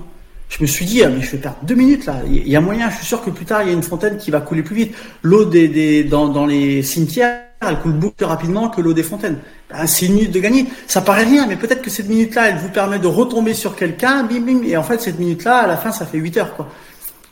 Je 0.49 0.61
me 0.61 0.67
suis 0.67 0.85
dit, 0.85 1.03
ah, 1.03 1.09
mais 1.09 1.23
je 1.23 1.31
vais 1.31 1.39
perdre 1.39 1.59
deux 1.63 1.77
minutes 1.77 2.07
là. 2.07 2.23
Il 2.27 2.49
y 2.49 2.57
a 2.57 2.61
moyen, 2.61 2.91
je 2.91 2.97
suis 2.97 3.07
sûr 3.07 3.23
que 3.23 3.31
plus 3.31 3.47
tard, 3.47 3.63
il 3.63 3.69
y 3.69 3.71
a 3.71 3.75
une 3.75 3.83
fontaine 3.83 4.19
qui 4.19 4.31
va 4.31 4.41
couler 4.41 4.63
plus 4.63 4.77
vite. 4.77 4.95
L'eau 5.23 5.45
des, 5.45 5.69
des, 5.69 6.03
dans, 6.05 6.29
dans 6.29 6.45
les 6.45 6.83
cimetières, 6.83 7.41
elle 7.69 7.81
coule 7.81 7.93
beaucoup 7.93 8.15
plus 8.17 8.27
rapidement 8.27 8.69
que 8.69 8.81
l'eau 8.81 8.93
des 8.93 9.03
fontaines. 9.03 9.39
Ben, 9.71 9.87
c'est 9.87 10.07
une 10.07 10.15
minute 10.15 10.33
de 10.33 10.41
gagner. 10.41 10.67
Ça 10.87 11.01
paraît 11.01 11.25
rien, 11.25 11.47
mais 11.47 11.57
peut-être 11.57 11.83
que 11.83 11.91
cette 11.91 12.09
minute-là, 12.09 12.49
elle 12.49 12.59
vous 12.59 12.69
permet 12.69 12.99
de 12.99 13.07
retomber 13.07 13.55
sur 13.55 13.77
quelqu'un, 13.77 14.23
bim, 14.25 14.41
bim, 14.41 14.63
et 14.65 14.77
en 14.77 14.83
fait, 14.83 15.01
cette 15.01 15.19
minute-là, 15.19 15.59
à 15.59 15.67
la 15.67 15.77
fin, 15.77 15.93
ça 15.93 16.07
fait 16.07 16.19
8 16.19 16.37
heures, 16.39 16.55
quoi. 16.55 16.69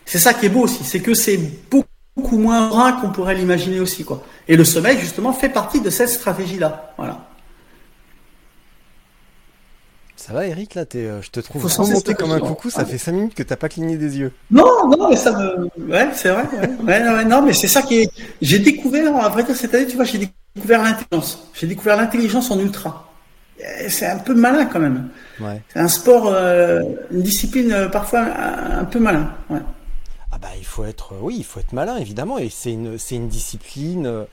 C'est 0.04 0.18
ça 0.18 0.34
qui 0.34 0.46
est 0.46 0.48
beau 0.48 0.62
aussi, 0.62 0.82
c'est 0.84 1.00
que 1.00 1.14
c'est 1.14 1.38
beaucoup 1.70 2.38
moins 2.38 2.68
rare 2.68 3.00
qu'on 3.00 3.10
pourrait 3.10 3.34
l'imaginer 3.34 3.80
aussi, 3.80 4.04
quoi. 4.04 4.24
Et 4.48 4.56
le 4.56 4.64
sommeil, 4.64 4.98
justement, 4.98 5.32
fait 5.32 5.48
partie 5.48 5.80
de 5.80 5.90
cette 5.90 6.08
stratégie-là. 6.08 6.94
Voilà. 6.96 7.29
Ça 10.20 10.34
va, 10.34 10.46
Eric, 10.46 10.74
là, 10.74 10.84
euh, 10.96 11.22
je 11.22 11.30
te 11.30 11.40
trouve 11.40 11.64
remonté 11.64 12.12
comme 12.12 12.32
un 12.32 12.40
coucou. 12.40 12.68
Ça 12.68 12.84
fait 12.84 12.98
5 12.98 13.12
minutes 13.12 13.34
que 13.34 13.42
t'as 13.42 13.56
pas 13.56 13.70
cligné 13.70 13.96
des 13.96 14.18
yeux. 14.18 14.32
Non, 14.50 14.86
non, 14.86 15.08
mais 15.08 15.16
ça 15.16 15.32
me. 15.32 15.70
Ouais, 15.90 16.10
c'est 16.12 16.28
vrai. 16.28 16.44
Ouais. 16.86 17.24
non, 17.24 17.40
mais 17.40 17.54
c'est 17.54 17.68
ça 17.68 17.80
qui 17.80 18.02
est. 18.02 18.10
J'ai 18.42 18.58
découvert, 18.58 19.16
à 19.16 19.30
vrai 19.30 19.44
dire, 19.44 19.56
cette 19.56 19.74
année, 19.74 19.86
tu 19.86 19.96
vois, 19.96 20.04
j'ai 20.04 20.30
découvert 20.54 20.82
l'intelligence. 20.82 21.48
J'ai 21.54 21.66
découvert 21.66 21.96
l'intelligence 21.96 22.50
en 22.50 22.60
ultra. 22.60 23.10
C'est 23.88 24.06
un 24.06 24.18
peu 24.18 24.34
malin 24.34 24.66
quand 24.66 24.78
même. 24.78 25.08
Ouais. 25.40 25.62
C'est 25.72 25.80
un 25.80 25.88
sport, 25.88 26.26
euh, 26.26 26.82
une 27.10 27.22
discipline 27.22 27.72
euh, 27.72 27.88
parfois 27.88 28.20
un, 28.20 28.84
peu 28.84 28.98
malin. 28.98 29.32
Ouais. 29.48 29.60
Ah 30.32 30.36
bah, 30.38 30.48
il 30.58 30.66
faut 30.66 30.84
être, 30.84 31.14
oui, 31.22 31.36
il 31.38 31.44
faut 31.44 31.60
être 31.60 31.72
malin 31.72 31.96
évidemment, 31.96 32.36
et 32.36 32.50
c'est 32.50 32.72
une, 32.72 32.98
c'est 32.98 33.16
une 33.16 33.28
discipline, 33.28 34.26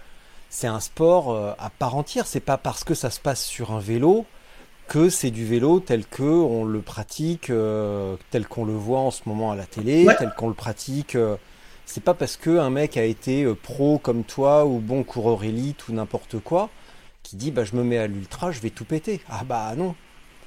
c'est 0.50 0.68
un 0.68 0.82
sport 0.82 1.56
à 1.58 1.70
part 1.70 1.96
entière. 1.96 2.28
C'est 2.28 2.42
pas 2.42 2.58
parce 2.58 2.84
que 2.84 2.94
ça 2.94 3.10
se 3.10 3.22
passe 3.22 3.42
sur 3.42 3.72
un 3.72 3.80
vélo 3.80 4.26
que 4.88 5.10
c'est 5.10 5.32
du 5.32 5.46
vélo 5.46 5.80
tel 5.80 6.06
que 6.06 6.24
on 6.24 6.66
le 6.66 6.82
pratique, 6.82 7.50
euh, 7.50 8.16
tel 8.32 8.48
qu'on 8.48 8.66
le 8.66 8.74
voit 8.74 9.00
en 9.00 9.12
ce 9.12 9.22
moment 9.26 9.52
à 9.52 9.56
la 9.56 9.66
télé, 9.66 10.08
tel 10.18 10.32
qu'on 10.38 10.48
le 10.48 10.54
pratique. 10.54 11.16
Euh, 11.16 11.36
c'est 11.86 12.04
pas 12.04 12.14
parce 12.14 12.38
que 12.38 12.58
un 12.58 12.70
mec 12.70 12.98
a 12.98 13.04
été 13.04 13.44
euh, 13.44 13.56
pro 13.56 13.98
comme 13.98 14.24
toi 14.24 14.66
ou 14.66 14.80
bon 14.80 15.04
coureur 15.04 15.44
élite 15.44 15.88
ou 15.88 15.94
n'importe 15.94 16.40
quoi 16.40 16.70
qui 17.24 17.36
dit 17.36 17.52
bah 17.52 17.66
je 17.66 17.76
me 17.76 17.84
mets 17.84 17.98
à 17.98 18.08
l'ultra, 18.08 18.52
je 18.52 18.62
vais 18.62 18.70
tout 18.70 18.86
péter. 18.86 19.22
Ah 19.30 19.44
bah 19.46 19.74
non. 19.76 19.96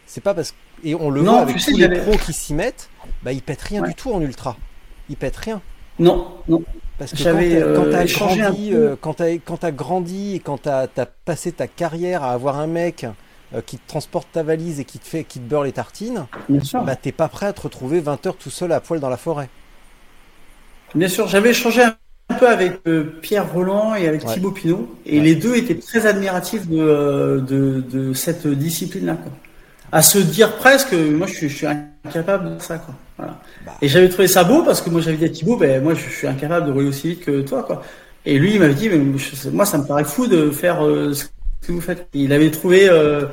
C'est 0.07 0.23
pas 0.23 0.35
parce 0.35 0.53
que 0.53 0.57
et 0.83 0.95
on 0.95 1.11
le 1.11 1.21
voit 1.21 1.41
avec 1.41 1.59
tous 1.59 1.77
les 1.77 1.89
pros 1.89 2.17
qui 2.17 2.33
s'y 2.33 2.55
mettent, 2.55 2.89
bah 3.23 3.33
ils 3.33 3.43
pètent 3.43 3.61
rien 3.61 3.83
du 3.83 3.95
tout 3.95 4.13
en 4.13 4.21
ultra. 4.21 4.57
Ils 5.11 5.17
pètent 5.17 5.37
rien. 5.37 5.61
Non, 5.99 6.39
non. 6.49 6.65
Parce 6.99 7.13
que 7.13 7.75
quand 7.77 7.91
tu 7.91 7.97
as, 7.97 8.07
grandi, 8.07 8.73
quand 9.47 9.65
as 9.65 9.73
grandi 9.73 10.37
et 10.37 10.39
quand 10.39 10.63
tu 10.63 10.69
as, 10.69 10.89
passé 11.25 11.53
ta 11.53 11.67
carrière 11.67 12.23
à 12.23 12.33
avoir 12.33 12.59
un 12.59 12.67
mec 12.67 13.07
qui 13.67 13.79
te 13.79 13.89
transporte 13.89 14.29
ta 14.33 14.43
valise 14.43 14.81
et 14.81 14.85
qui 14.85 14.99
te 14.99 15.07
fait, 15.07 15.25
qui 15.25 15.41
te 15.41 15.49
beurre 15.49 15.65
les 15.65 15.73
tartines, 15.73 16.27
bah 16.49 16.97
t'es 16.97 17.13
pas 17.13 17.29
prêt 17.29 17.47
à 17.47 17.53
te 17.53 17.63
retrouver 17.63 18.01
20 18.01 18.27
heures 18.27 18.37
tout 18.37 18.51
seul 18.51 18.73
à 18.73 18.81
poil 18.81 19.01
dans 19.01 19.09
la 19.09 19.17
forêt. 19.17 19.49
Bien 20.95 21.09
sûr, 21.09 21.29
j'avais 21.29 21.51
échangé 21.51 21.83
un 21.83 21.97
peu 22.39 22.49
avec 22.49 22.81
Pierre 23.23 23.53
Roland 23.53 23.95
et 23.95 24.07
avec 24.07 24.25
Thibaut 24.25 24.53
Pinot, 24.53 24.97
et 25.05 25.21
les 25.21 25.35
deux 25.35 25.57
étaient 25.57 25.79
très 25.79 26.07
admiratifs 26.07 26.69
de, 26.69 27.43
de, 27.47 28.13
cette 28.13 28.47
discipline-là 28.47 29.17
à 29.93 30.03
se 30.03 30.19
dire 30.19 30.57
presque, 30.57 30.93
moi 30.93 31.27
je 31.27 31.35
suis, 31.35 31.49
je 31.49 31.57
suis 31.57 31.67
incapable 31.67 32.57
de 32.57 32.63
ça 32.63 32.79
quoi. 32.79 32.95
Voilà. 33.17 33.41
Bah. 33.67 33.73
Et 33.83 33.89
j'avais 33.89 34.09
trouvé 34.09 34.29
ça 34.29 34.45
beau 34.45 34.63
parce 34.63 34.81
que 34.81 34.91
moi 34.91 35.01
j'avais 35.01 35.17
dit 35.17 35.25
à 35.25 35.29
Thibaut, 35.29 35.57
ben 35.57 35.83
moi 35.83 35.95
je 35.95 36.09
suis 36.09 36.27
incapable 36.27 36.67
de 36.67 36.73
rouler 36.73 36.87
aussi 36.87 37.09
vite 37.09 37.25
que 37.25 37.43
toi 37.43 37.63
quoi. 37.63 37.83
Et 38.25 38.39
lui 38.39 38.55
il 38.55 38.61
m'avait 38.61 38.75
dit, 38.75 38.89
mais 38.89 38.99
moi 39.53 39.67
ça 39.67 39.79
me 39.79 39.85
paraît 39.85 40.05
fou 40.05 40.27
de 40.27 40.51
faire 40.51 40.85
euh, 40.87 41.13
ce 41.13 41.25
que 41.61 41.73
vous 41.73 41.81
faites. 41.81 42.09
il 42.15 42.33
avait 42.33 42.51
trouvé, 42.51 42.89
euh, 42.89 43.27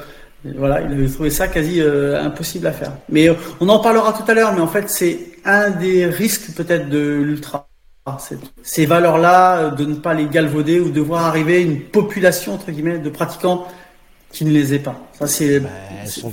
voilà, 0.43 0.81
il 0.81 0.91
avait 0.91 1.07
trouvé 1.07 1.29
ça 1.29 1.47
quasi 1.47 1.81
euh, 1.81 2.21
impossible 2.21 2.67
à 2.67 2.71
faire. 2.71 2.93
Mais 3.09 3.29
on 3.59 3.69
en 3.69 3.79
parlera 3.79 4.13
tout 4.13 4.29
à 4.29 4.33
l'heure, 4.33 4.53
mais 4.53 4.61
en 4.61 4.67
fait 4.67 4.89
c'est 4.89 5.19
un 5.45 5.69
des 5.69 6.05
risques 6.05 6.53
peut-être 6.55 6.89
de 6.89 6.99
l'ultra. 6.99 7.67
Ces 8.63 8.85
valeurs-là, 8.85 9.71
de 9.71 9.83
ne 9.83 9.95
pas 9.95 10.13
les 10.13 10.27
galvauder 10.27 10.79
ou 10.79 10.91
de 10.91 11.01
voir 11.01 11.25
arriver 11.25 11.61
une 11.61 11.81
population 11.81 12.53
entre 12.53 12.71
guillemets 12.71 12.99
de 12.99 13.09
pratiquants 13.09 13.67
qui 14.31 14.45
ne 14.45 14.51
les 14.51 14.73
ait 14.73 14.79
pas. 14.79 14.95
Ça, 15.19 15.27
c'est 15.27 15.59
bah, 15.59 15.69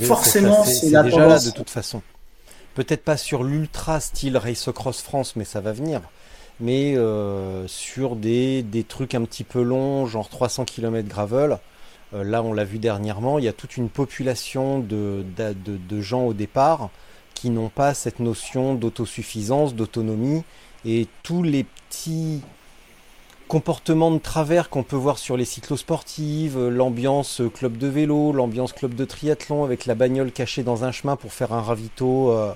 forcément 0.03 0.63
c'est 0.65 0.91
déjà 1.03 1.27
là 1.27 1.39
de 1.41 1.51
toute 1.51 1.71
façon. 1.71 2.03
Peut-être 2.75 3.05
pas 3.05 3.17
sur 3.17 3.45
l'ultra 3.45 4.01
style 4.01 4.37
Race 4.37 4.69
Cross 4.75 5.03
France, 5.03 5.37
mais 5.37 5.45
ça 5.45 5.61
va 5.61 5.73
venir. 5.73 6.01
Mais 6.61 6.97
euh, 6.97 7.67
sur 7.67 8.17
des, 8.17 8.63
des, 8.63 8.85
trucs 8.85 9.15
un 9.15 9.25
petit 9.25 9.45
peu 9.45 9.63
longs, 9.63 10.07
genre 10.07 10.29
300 10.29 10.65
km 10.65 11.09
gravel, 11.09 11.53
euh, 11.53 11.57
là 12.15 12.43
on 12.43 12.53
l'a 12.53 12.65
vu 12.65 12.79
dernièrement, 12.79 13.39
il 13.39 13.45
y 13.45 13.49
a 13.49 13.53
toute 13.53 13.77
une 13.77 13.89
population 13.89 14.79
de, 14.79 15.25
de, 15.37 16.01
gens 16.01 16.27
au 16.27 16.33
départ 16.33 16.91
qui 17.35 17.51
n'ont 17.51 17.69
pas 17.69 17.93
cette 17.93 18.21
notion 18.21 18.75
d'autosuffisance, 18.75 19.75
d'autonomie, 19.75 20.45
et 20.85 21.09
tous 21.23 21.43
les 21.43 21.65
petits 21.65 22.43
comportement 23.49 24.11
de 24.11 24.19
travers 24.19 24.71
qu'on 24.71 24.83
peut 24.83 24.97
voir 24.97 25.19
sur 25.19 25.37
les 25.37 25.45
cyclosportives, 25.45 26.59
euh, 26.59 26.71
l'ambiance 26.71 27.41
euh, 27.41 27.49
club 27.49 27.77
de 27.77 27.87
vélo, 27.87 28.33
l'ambiance 28.33 28.73
club 28.73 28.95
de 28.95 29.05
triathlon 29.05 29.65
avec 29.65 29.87
la 29.87 29.95
bagnole 29.95 30.33
cachée 30.33 30.63
dans 30.63 30.85
un 30.85 30.93
chemin 30.93 31.17
pour 31.17 31.33
faire 31.33 31.53
un 31.53 31.61
ravito 31.61 32.31
euh, 32.33 32.55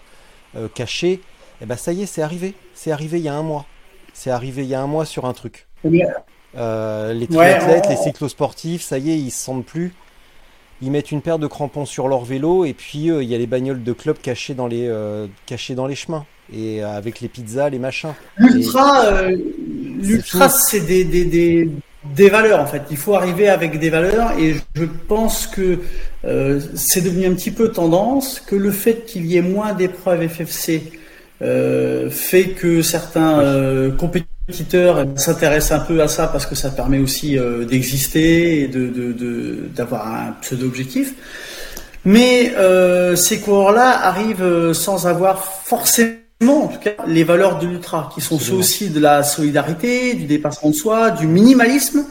caché, 0.74 1.12
et 1.12 1.20
eh 1.62 1.66
ben 1.66 1.76
ça 1.76 1.92
y 1.92 2.02
est, 2.02 2.06
c'est 2.06 2.22
arrivé. 2.22 2.54
C'est 2.74 2.92
arrivé 2.92 3.18
il 3.18 3.24
y 3.24 3.28
a 3.28 3.34
un 3.34 3.42
mois. 3.42 3.66
C'est 4.12 4.30
arrivé 4.30 4.62
il 4.62 4.68
y 4.68 4.74
a 4.74 4.80
un 4.80 4.86
mois 4.86 5.04
sur 5.04 5.24
un 5.24 5.32
truc. 5.32 5.66
Les 6.54 7.26
triathlètes, 7.26 7.88
les 7.88 7.96
cyclosportifs, 7.96 8.82
ça 8.82 8.98
y 8.98 9.10
est, 9.10 9.18
ils 9.18 9.30
se 9.30 9.44
sentent 9.44 9.66
plus. 9.66 9.92
Ils 10.80 10.90
mettent 10.90 11.10
une 11.10 11.22
paire 11.22 11.38
de 11.38 11.48
crampons 11.48 11.86
sur 11.86 12.06
leur 12.06 12.24
vélo 12.24 12.64
et 12.64 12.72
puis 12.72 13.06
il 13.06 13.24
y 13.24 13.34
a 13.34 13.38
les 13.38 13.48
bagnoles 13.48 13.82
de 13.82 13.92
club 13.92 14.16
cachées 14.22 14.54
dans 14.54 14.68
les, 14.68 14.88
cachées 15.46 15.74
dans 15.74 15.86
les 15.86 15.96
chemins 15.96 16.24
et 16.52 16.82
avec 16.82 17.20
les 17.20 17.28
pizzas, 17.28 17.68
les 17.68 17.78
machins. 17.78 18.14
L'ultra, 18.36 19.22
l'ultra, 20.00 20.48
c'est 20.48 20.80
des, 20.80 21.04
des, 21.04 21.24
des, 21.24 21.70
des, 22.14 22.28
valeurs 22.28 22.60
en 22.60 22.66
fait. 22.66 22.82
Il 22.90 22.96
faut 22.96 23.14
arriver 23.14 23.48
avec 23.48 23.78
des 23.78 23.90
valeurs 23.90 24.38
et 24.38 24.54
je 24.74 24.84
pense 24.84 25.46
que 25.46 25.80
euh, 26.24 26.60
c'est 26.74 27.02
devenu 27.02 27.26
un 27.26 27.34
petit 27.34 27.50
peu 27.50 27.70
tendance 27.70 28.40
que 28.40 28.56
le 28.56 28.70
fait 28.70 29.04
qu'il 29.04 29.26
y 29.26 29.36
ait 29.36 29.42
moins 29.42 29.72
d'épreuves 29.74 30.26
FFC 30.28 30.82
euh, 31.42 32.10
fait 32.10 32.48
que 32.48 32.82
certains 32.82 33.40
euh, 33.40 33.92
compétiteurs 33.92 34.37
s'intéressent 34.50 35.72
un 35.72 35.84
peu 35.84 36.00
à 36.02 36.08
ça 36.08 36.26
parce 36.26 36.46
que 36.46 36.54
ça 36.54 36.70
permet 36.70 36.98
aussi 36.98 37.38
euh, 37.38 37.64
d'exister 37.64 38.62
et 38.62 38.68
de 38.68 39.68
d'avoir 39.74 40.06
un 40.06 40.32
pseudo 40.40 40.66
objectif. 40.66 41.14
Mais 42.04 42.54
euh, 42.56 43.16
ces 43.16 43.40
coureurs-là 43.40 44.06
arrivent 44.06 44.72
sans 44.72 45.06
avoir 45.06 45.44
forcément 45.44 46.18
en 46.46 46.68
tout 46.68 46.78
cas, 46.78 46.92
les 47.06 47.24
valeurs 47.24 47.58
de 47.58 47.66
l'ultra, 47.66 48.10
qui 48.14 48.20
sont 48.20 48.38
ceux 48.38 48.54
aussi 48.54 48.90
de 48.90 49.00
la 49.00 49.24
solidarité, 49.24 50.14
du 50.14 50.26
dépassement 50.26 50.70
de 50.70 50.74
soi, 50.74 51.10
du 51.10 51.26
minimalisme, 51.26 52.04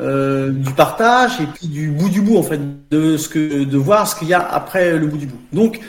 euh, 0.00 0.50
du 0.50 0.72
partage 0.72 1.40
et 1.40 1.46
puis 1.46 1.68
du 1.68 1.90
bout 1.90 2.08
du 2.08 2.20
bout 2.20 2.36
en 2.36 2.42
fait, 2.42 2.60
de 2.90 3.16
ce 3.16 3.28
que, 3.28 3.64
de 3.64 3.78
voir 3.78 4.08
ce 4.08 4.16
qu'il 4.16 4.28
y 4.28 4.34
a 4.34 4.40
après 4.40 4.98
le 4.98 5.06
bout 5.06 5.18
du 5.18 5.26
bout. 5.26 5.40
Donc, 5.52 5.80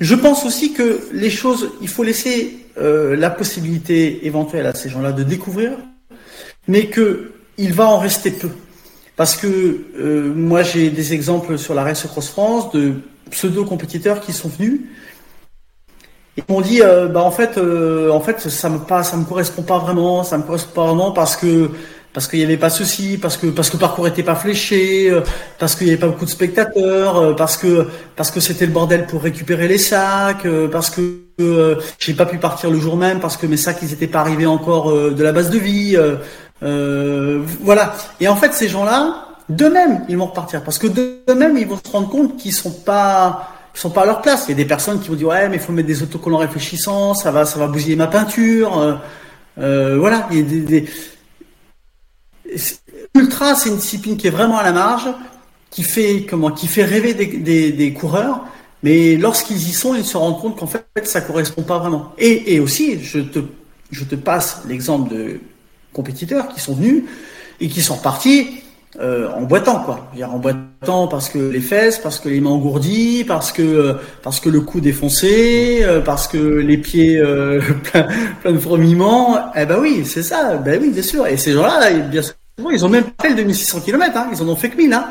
je 0.00 0.14
pense 0.14 0.44
aussi 0.44 0.72
que 0.72 1.00
les 1.12 1.30
choses, 1.30 1.70
il 1.80 1.88
faut 1.88 2.02
laisser 2.02 2.65
euh, 2.78 3.16
la 3.16 3.30
possibilité 3.30 4.26
éventuelle 4.26 4.66
à 4.66 4.74
ces 4.74 4.88
gens-là 4.88 5.12
de 5.12 5.22
découvrir, 5.22 5.72
mais 6.68 6.86
que 6.86 7.32
il 7.58 7.72
va 7.72 7.86
en 7.86 7.98
rester 7.98 8.30
peu. 8.30 8.50
Parce 9.16 9.36
que 9.36 9.46
euh, 9.98 10.32
moi, 10.34 10.62
j'ai 10.62 10.90
des 10.90 11.14
exemples 11.14 11.56
sur 11.56 11.74
la 11.74 11.84
Race 11.84 12.06
Cross 12.06 12.28
France 12.28 12.70
de 12.72 12.94
pseudo-compétiteurs 13.30 14.20
qui 14.20 14.32
sont 14.32 14.48
venus 14.48 14.80
ils 16.38 16.44
m'ont 16.50 16.60
dit, 16.60 16.82
euh, 16.82 17.08
bah 17.08 17.22
en 17.22 17.30
fait, 17.30 17.58
en 17.58 18.20
fait, 18.20 18.40
ça 18.40 18.68
me 18.68 18.76
me 18.76 19.24
correspond 19.24 19.62
pas 19.62 19.78
vraiment, 19.78 20.22
ça 20.22 20.36
me 20.36 20.42
correspond 20.42 20.74
pas 20.74 20.84
vraiment 20.84 21.10
parce 21.10 21.34
que 21.34 21.70
parce 22.16 22.28
qu'il 22.28 22.38
y 22.38 22.44
avait 22.44 22.56
pas 22.56 22.70
ceci, 22.70 23.18
parce 23.20 23.36
que 23.36 23.48
parce 23.48 23.68
que 23.68 23.76
le 23.76 23.80
parcours 23.80 24.08
était 24.08 24.22
pas 24.22 24.36
fléché, 24.36 25.10
euh, 25.10 25.20
parce 25.58 25.74
qu'il 25.74 25.86
y 25.86 25.90
avait 25.90 26.00
pas 26.00 26.06
beaucoup 26.06 26.24
de 26.24 26.30
spectateurs, 26.30 27.36
parce 27.36 27.58
que 27.58 27.88
parce 28.16 28.30
que 28.30 28.40
c'était 28.40 28.64
le 28.64 28.72
bordel 28.72 29.04
pour 29.04 29.22
récupérer 29.22 29.68
les 29.68 29.76
sacs, 29.76 30.46
parce 30.72 30.88
que 30.88 31.76
j'ai 31.98 32.14
pas 32.14 32.24
pu 32.24 32.38
partir 32.38 32.70
le 32.70 32.80
jour 32.80 32.96
même 32.96 33.20
parce 33.20 33.36
que 33.36 33.46
mes 33.46 33.58
sacs 33.58 33.80
ils 33.82 33.92
étaient 33.92 34.06
pas 34.06 34.20
arrivés 34.20 34.46
encore 34.46 34.90
de 34.90 35.22
la 35.22 35.32
base 35.32 35.50
de 35.50 35.58
vie, 35.58 35.98
voilà. 36.62 37.94
Et 38.18 38.28
en 38.28 38.36
fait, 38.36 38.54
ces 38.54 38.68
gens-là, 38.68 39.26
d'eux-mêmes, 39.50 40.06
ils 40.08 40.16
vont 40.16 40.26
repartir 40.26 40.62
parce 40.62 40.78
que 40.78 40.86
d'eux-mêmes, 40.86 41.58
ils 41.58 41.66
vont 41.66 41.76
se 41.84 41.92
rendre 41.92 42.08
compte 42.08 42.38
qu'ils 42.38 42.54
sont 42.54 42.72
pas 42.72 43.50
sont 43.74 43.90
pas 43.90 44.04
à 44.04 44.06
leur 44.06 44.22
place. 44.22 44.46
Il 44.48 44.52
y 44.52 44.54
a 44.54 44.56
des 44.56 44.64
personnes 44.64 45.00
qui 45.00 45.10
vont 45.10 45.16
dire 45.16 45.28
ouais 45.28 45.50
mais 45.50 45.56
il 45.56 45.60
faut 45.60 45.74
mettre 45.74 45.88
des 45.88 46.02
autocollants 46.02 46.38
réfléchissants, 46.38 47.12
ça 47.12 47.30
va 47.30 47.44
ça 47.44 47.58
va 47.58 47.66
bousiller 47.66 47.94
ma 47.94 48.06
peinture. 48.06 48.78
Euh, 48.78 48.94
euh 49.58 49.98
voilà. 49.98 50.28
Ultra, 53.14 53.54
c'est 53.54 53.70
une 53.70 53.76
discipline 53.76 54.16
qui 54.16 54.26
est 54.26 54.30
vraiment 54.30 54.58
à 54.58 54.62
la 54.62 54.72
marge, 54.72 55.08
qui 55.70 55.82
fait 55.82 56.26
comment, 56.28 56.50
qui 56.50 56.66
fait 56.66 56.84
rêver 56.84 57.14
des, 57.14 57.92
coureurs, 57.92 58.44
mais 58.82 59.16
lorsqu'ils 59.16 59.68
y 59.68 59.72
sont, 59.72 59.94
ils 59.94 60.04
se 60.04 60.16
rendent 60.16 60.40
compte 60.40 60.58
qu'en 60.58 60.66
fait 60.66 60.84
ça 61.04 61.20
correspond 61.20 61.62
pas 61.62 61.78
vraiment. 61.78 62.12
Et, 62.18 62.60
aussi, 62.60 62.98
je 63.02 63.20
te 64.04 64.14
passe 64.14 64.62
l'exemple 64.68 65.14
de 65.14 65.40
compétiteurs 65.92 66.48
qui 66.48 66.60
sont 66.60 66.74
venus 66.74 67.04
et 67.60 67.68
qui 67.68 67.82
sont 67.82 67.94
repartis 67.94 68.62
euh, 68.98 69.28
en 69.32 69.42
boitant 69.42 69.80
quoi. 69.80 70.10
en 70.24 70.38
boitant 70.38 71.06
parce 71.06 71.28
que 71.28 71.38
les 71.38 71.60
fesses, 71.60 71.98
parce 71.98 72.18
que 72.18 72.30
les 72.30 72.40
mains 72.40 72.50
engourdies, 72.50 73.24
parce 73.24 73.52
que 73.52 73.96
parce 74.22 74.40
que 74.40 74.48
le 74.48 74.60
cou 74.60 74.80
défoncé, 74.80 75.80
euh, 75.82 76.00
parce 76.00 76.26
que 76.28 76.38
les 76.38 76.78
pieds 76.78 77.18
euh, 77.18 77.60
plein, 77.84 78.06
plein, 78.40 78.52
de 78.52 78.58
fourmillements. 78.58 79.52
Eh 79.54 79.66
ben 79.66 79.78
oui, 79.80 80.04
c'est 80.06 80.22
ça. 80.22 80.54
Ben 80.56 80.80
oui, 80.80 80.90
bien 80.90 81.02
sûr. 81.02 81.26
Et 81.26 81.36
ces 81.36 81.52
gens-là, 81.52 81.90
bien 81.90 82.22
sûr, 82.22 82.34
ils 82.72 82.84
ont 82.84 82.88
même 82.88 83.04
fait 83.20 83.30
le 83.30 83.36
2600 83.36 83.80
km. 83.80 84.16
Hein. 84.16 84.28
Ils 84.32 84.42
en 84.42 84.48
ont 84.48 84.56
fait 84.56 84.70
que 84.70 84.76
1000. 84.76 84.92
Hein. 84.92 85.06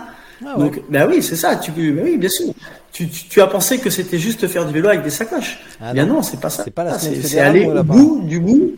Ah 0.46 0.56
Donc, 0.58 0.82
ben 0.90 1.08
oui, 1.10 1.22
c'est 1.24 1.36
ça. 1.36 1.56
Tu, 1.56 1.72
ben 1.72 2.02
oui, 2.04 2.18
bien 2.18 2.30
sûr. 2.30 2.54
Tu, 2.92 3.08
tu, 3.08 3.42
as 3.42 3.48
pensé 3.48 3.78
que 3.80 3.90
c'était 3.90 4.20
juste 4.20 4.48
faire 4.48 4.66
du 4.66 4.74
vélo 4.74 4.90
avec 4.90 5.04
des 5.04 5.10
sacoches. 5.10 5.60
Ah 5.82 5.94
bien 5.94 6.06
non, 6.06 6.22
c'est 6.22 6.40
pas 6.40 6.50
ça. 6.50 6.66
C'est 7.00 7.40
aller 7.40 7.66
au 7.66 7.84
bout 7.84 8.22
du 8.24 8.40
bout 8.40 8.76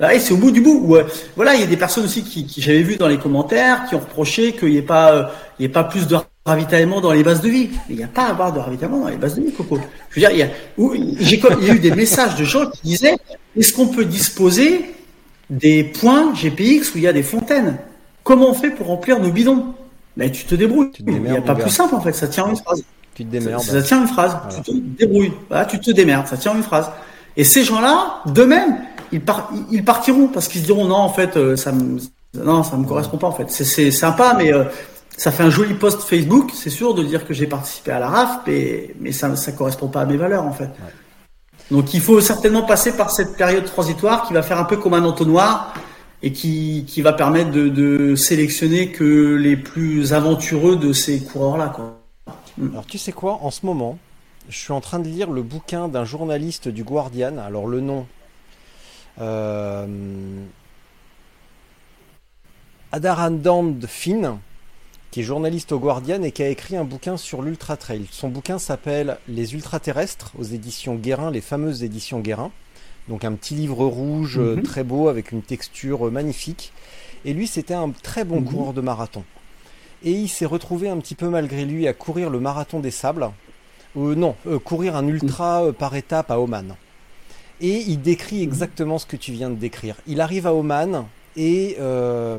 ah, 0.00 0.18
c'est 0.18 0.34
au 0.34 0.36
bout 0.36 0.50
du 0.50 0.60
bout. 0.60 0.94
Euh, 0.96 1.04
voilà, 1.36 1.54
il 1.54 1.60
y 1.60 1.64
a 1.64 1.66
des 1.66 1.76
personnes 1.76 2.04
aussi 2.04 2.22
qui, 2.22 2.46
qui 2.46 2.60
j'avais 2.60 2.82
vu 2.82 2.96
dans 2.96 3.08
les 3.08 3.16
commentaires 3.16 3.86
qui 3.88 3.94
ont 3.94 4.00
reproché 4.00 4.52
qu'il 4.52 4.70
n'y 4.70 4.76
ait 4.76 4.82
pas, 4.82 5.12
euh, 5.12 5.24
il 5.58 5.62
y 5.62 5.66
ait 5.66 5.70
pas 5.70 5.84
plus 5.84 6.06
de 6.06 6.16
ravitaillement 6.44 7.00
dans 7.00 7.12
les 7.12 7.22
bases 7.22 7.40
de 7.40 7.48
vie. 7.48 7.70
il 7.88 7.96
n'y 7.96 8.04
a 8.04 8.08
pas 8.08 8.24
à 8.24 8.30
avoir 8.30 8.52
de 8.52 8.58
ravitaillement 8.58 9.00
dans 9.00 9.08
les 9.08 9.16
bases 9.16 9.36
de 9.36 9.42
vie, 9.42 9.52
Coco. 9.52 9.78
Je 10.10 10.20
veux 10.20 10.20
dire, 10.20 10.30
il 10.32 10.38
y 10.38 10.42
a, 10.42 10.48
j'ai, 11.20 11.40
il 11.60 11.66
y 11.66 11.70
a 11.70 11.74
eu 11.74 11.78
des 11.78 11.92
messages 11.92 12.34
de 12.36 12.44
gens 12.44 12.70
qui 12.70 12.82
disaient, 12.82 13.16
est-ce 13.56 13.72
qu'on 13.72 13.88
peut 13.88 14.04
disposer 14.04 14.84
des 15.50 15.84
points 15.84 16.32
GPX 16.34 16.94
où 16.94 16.98
il 16.98 17.02
y 17.02 17.08
a 17.08 17.12
des 17.12 17.22
fontaines 17.22 17.78
Comment 18.24 18.50
on 18.50 18.54
fait 18.54 18.70
pour 18.70 18.88
remplir 18.88 19.20
nos 19.20 19.30
bidons? 19.30 19.66
Mais 20.16 20.32
tu 20.32 20.44
te 20.44 20.56
débrouilles. 20.56 20.90
il 21.06 21.22
n'y 21.22 21.36
a 21.36 21.40
pas 21.40 21.54
plus 21.54 21.70
simple 21.70 21.94
en 21.94 22.00
fait. 22.00 22.12
Ça 22.12 22.26
tient 22.26 22.48
une 22.48 22.56
phrase. 22.56 22.82
Tu 23.14 23.24
te 23.24 23.30
démerdes. 23.30 23.62
Ça, 23.62 23.80
tient 23.82 24.00
une 24.00 24.08
phrase. 24.08 24.36
Tu 24.52 24.62
te 24.62 24.76
débrouilles. 24.76 25.32
Voilà, 25.48 25.64
tu 25.64 25.78
te 25.78 25.92
démerdes. 25.92 26.26
Ça 26.26 26.36
tient 26.36 26.54
une 26.54 26.64
phrase. 26.64 26.90
Et 27.36 27.44
ces 27.44 27.62
gens-là, 27.62 28.22
d'eux-mêmes, 28.26 28.78
ils, 29.12 29.22
ils 29.70 29.84
partiront 29.84 30.26
parce 30.28 30.48
qu'ils 30.48 30.62
se 30.62 30.66
diront 30.66 30.86
non 30.86 30.96
en 30.96 31.08
fait 31.08 31.36
euh, 31.36 31.56
ça 31.56 31.72
me 31.72 31.98
non 32.34 32.62
ça 32.62 32.76
me 32.76 32.84
correspond 32.84 33.18
pas 33.18 33.28
en 33.28 33.32
fait 33.32 33.50
c'est 33.50 33.90
sympa 33.92 34.34
mais 34.36 34.52
euh, 34.52 34.64
ça 35.16 35.30
fait 35.30 35.44
un 35.44 35.50
joli 35.50 35.74
post 35.74 36.02
Facebook 36.02 36.50
c'est 36.52 36.70
sûr 36.70 36.92
de 36.92 37.04
dire 37.04 37.26
que 37.26 37.32
j'ai 37.32 37.46
participé 37.46 37.92
à 37.92 38.00
la 38.00 38.08
RAF 38.08 38.40
mais 38.46 38.94
mais 39.00 39.12
ça 39.12 39.34
ça 39.36 39.52
correspond 39.52 39.86
pas 39.86 40.00
à 40.00 40.06
mes 40.06 40.16
valeurs 40.16 40.44
en 40.44 40.52
fait 40.52 40.70
donc 41.70 41.94
il 41.94 42.00
faut 42.00 42.20
certainement 42.20 42.62
passer 42.62 42.96
par 42.96 43.10
cette 43.10 43.36
période 43.36 43.64
transitoire 43.64 44.26
qui 44.26 44.34
va 44.34 44.42
faire 44.42 44.58
un 44.58 44.64
peu 44.64 44.76
comme 44.76 44.94
un 44.94 45.04
entonnoir 45.04 45.74
et 46.22 46.32
qui, 46.32 46.84
va 47.02 47.12
permettre 47.12 47.50
de, 47.50 48.14
sélectionner 48.16 48.90
que 48.90 49.34
les 49.34 49.56
plus 49.56 50.12
aventureux 50.12 50.76
de 50.76 50.92
ces 50.92 51.20
coureurs 51.20 51.56
là 51.56 51.68
quoi. 51.68 52.00
Hmm. 52.58 52.70
Alors 52.72 52.86
tu 52.86 52.98
sais 52.98 53.12
quoi 53.12 53.40
en 53.42 53.50
ce 53.50 53.66
moment 53.66 53.98
je 54.48 54.56
suis 54.56 54.72
en 54.72 54.80
train 54.80 55.00
de 55.00 55.08
lire 55.08 55.30
le 55.30 55.42
bouquin 55.42 55.88
d'un 55.88 56.04
journaliste 56.04 56.68
du 56.68 56.84
Guardian 56.84 57.36
alors 57.38 57.66
le 57.66 57.80
nom 57.80 58.06
Euh, 59.18 59.86
Adarandand 62.92 63.80
Finn, 63.86 64.38
qui 65.16 65.20
est 65.20 65.24
journaliste 65.24 65.72
au 65.72 65.78
Guardian 65.78 66.22
et 66.24 66.30
qui 66.30 66.42
a 66.42 66.48
écrit 66.50 66.76
un 66.76 66.84
bouquin 66.84 67.16
sur 67.16 67.40
l'ultra 67.40 67.78
trail. 67.78 68.04
Son 68.10 68.28
bouquin 68.28 68.58
s'appelle 68.58 69.16
Les 69.28 69.54
ultraterrestres 69.54 70.32
aux 70.38 70.42
éditions 70.42 70.96
Guérin, 70.96 71.30
les 71.30 71.40
fameuses 71.40 71.82
éditions 71.82 72.20
Guérin. 72.20 72.50
Donc 73.08 73.24
un 73.24 73.32
petit 73.32 73.54
livre 73.54 73.86
rouge 73.86 74.36
Mhm. 74.38 74.60
très 74.62 74.84
beau 74.84 75.08
avec 75.08 75.32
une 75.32 75.40
texture 75.40 76.10
magnifique. 76.12 76.70
Et 77.24 77.32
lui, 77.32 77.46
c'était 77.46 77.72
un 77.72 77.92
très 78.02 78.24
bon 78.26 78.42
Mhm. 78.42 78.44
coureur 78.44 78.72
de 78.74 78.82
marathon. 78.82 79.24
Et 80.04 80.10
il 80.12 80.28
s'est 80.28 80.44
retrouvé 80.44 80.90
un 80.90 80.98
petit 80.98 81.14
peu 81.14 81.30
malgré 81.30 81.64
lui 81.64 81.88
à 81.88 81.94
courir 81.94 82.28
le 82.28 82.38
marathon 82.38 82.80
des 82.80 82.90
sables. 82.90 83.30
Euh, 83.96 84.14
non, 84.14 84.34
euh, 84.46 84.58
courir 84.58 84.96
un 84.96 85.06
ultra 85.08 85.64
euh, 85.64 85.72
par 85.72 85.96
étape 85.96 86.30
à 86.30 86.38
Oman. 86.40 86.76
Et 87.62 87.78
il 87.88 88.02
décrit 88.02 88.42
exactement 88.42 88.98
ce 88.98 89.06
que 89.06 89.16
tu 89.16 89.32
viens 89.32 89.48
de 89.48 89.54
décrire. 89.54 89.96
Il 90.06 90.20
arrive 90.20 90.46
à 90.46 90.52
Oman 90.52 91.06
et 91.38 91.76
euh, 91.80 92.36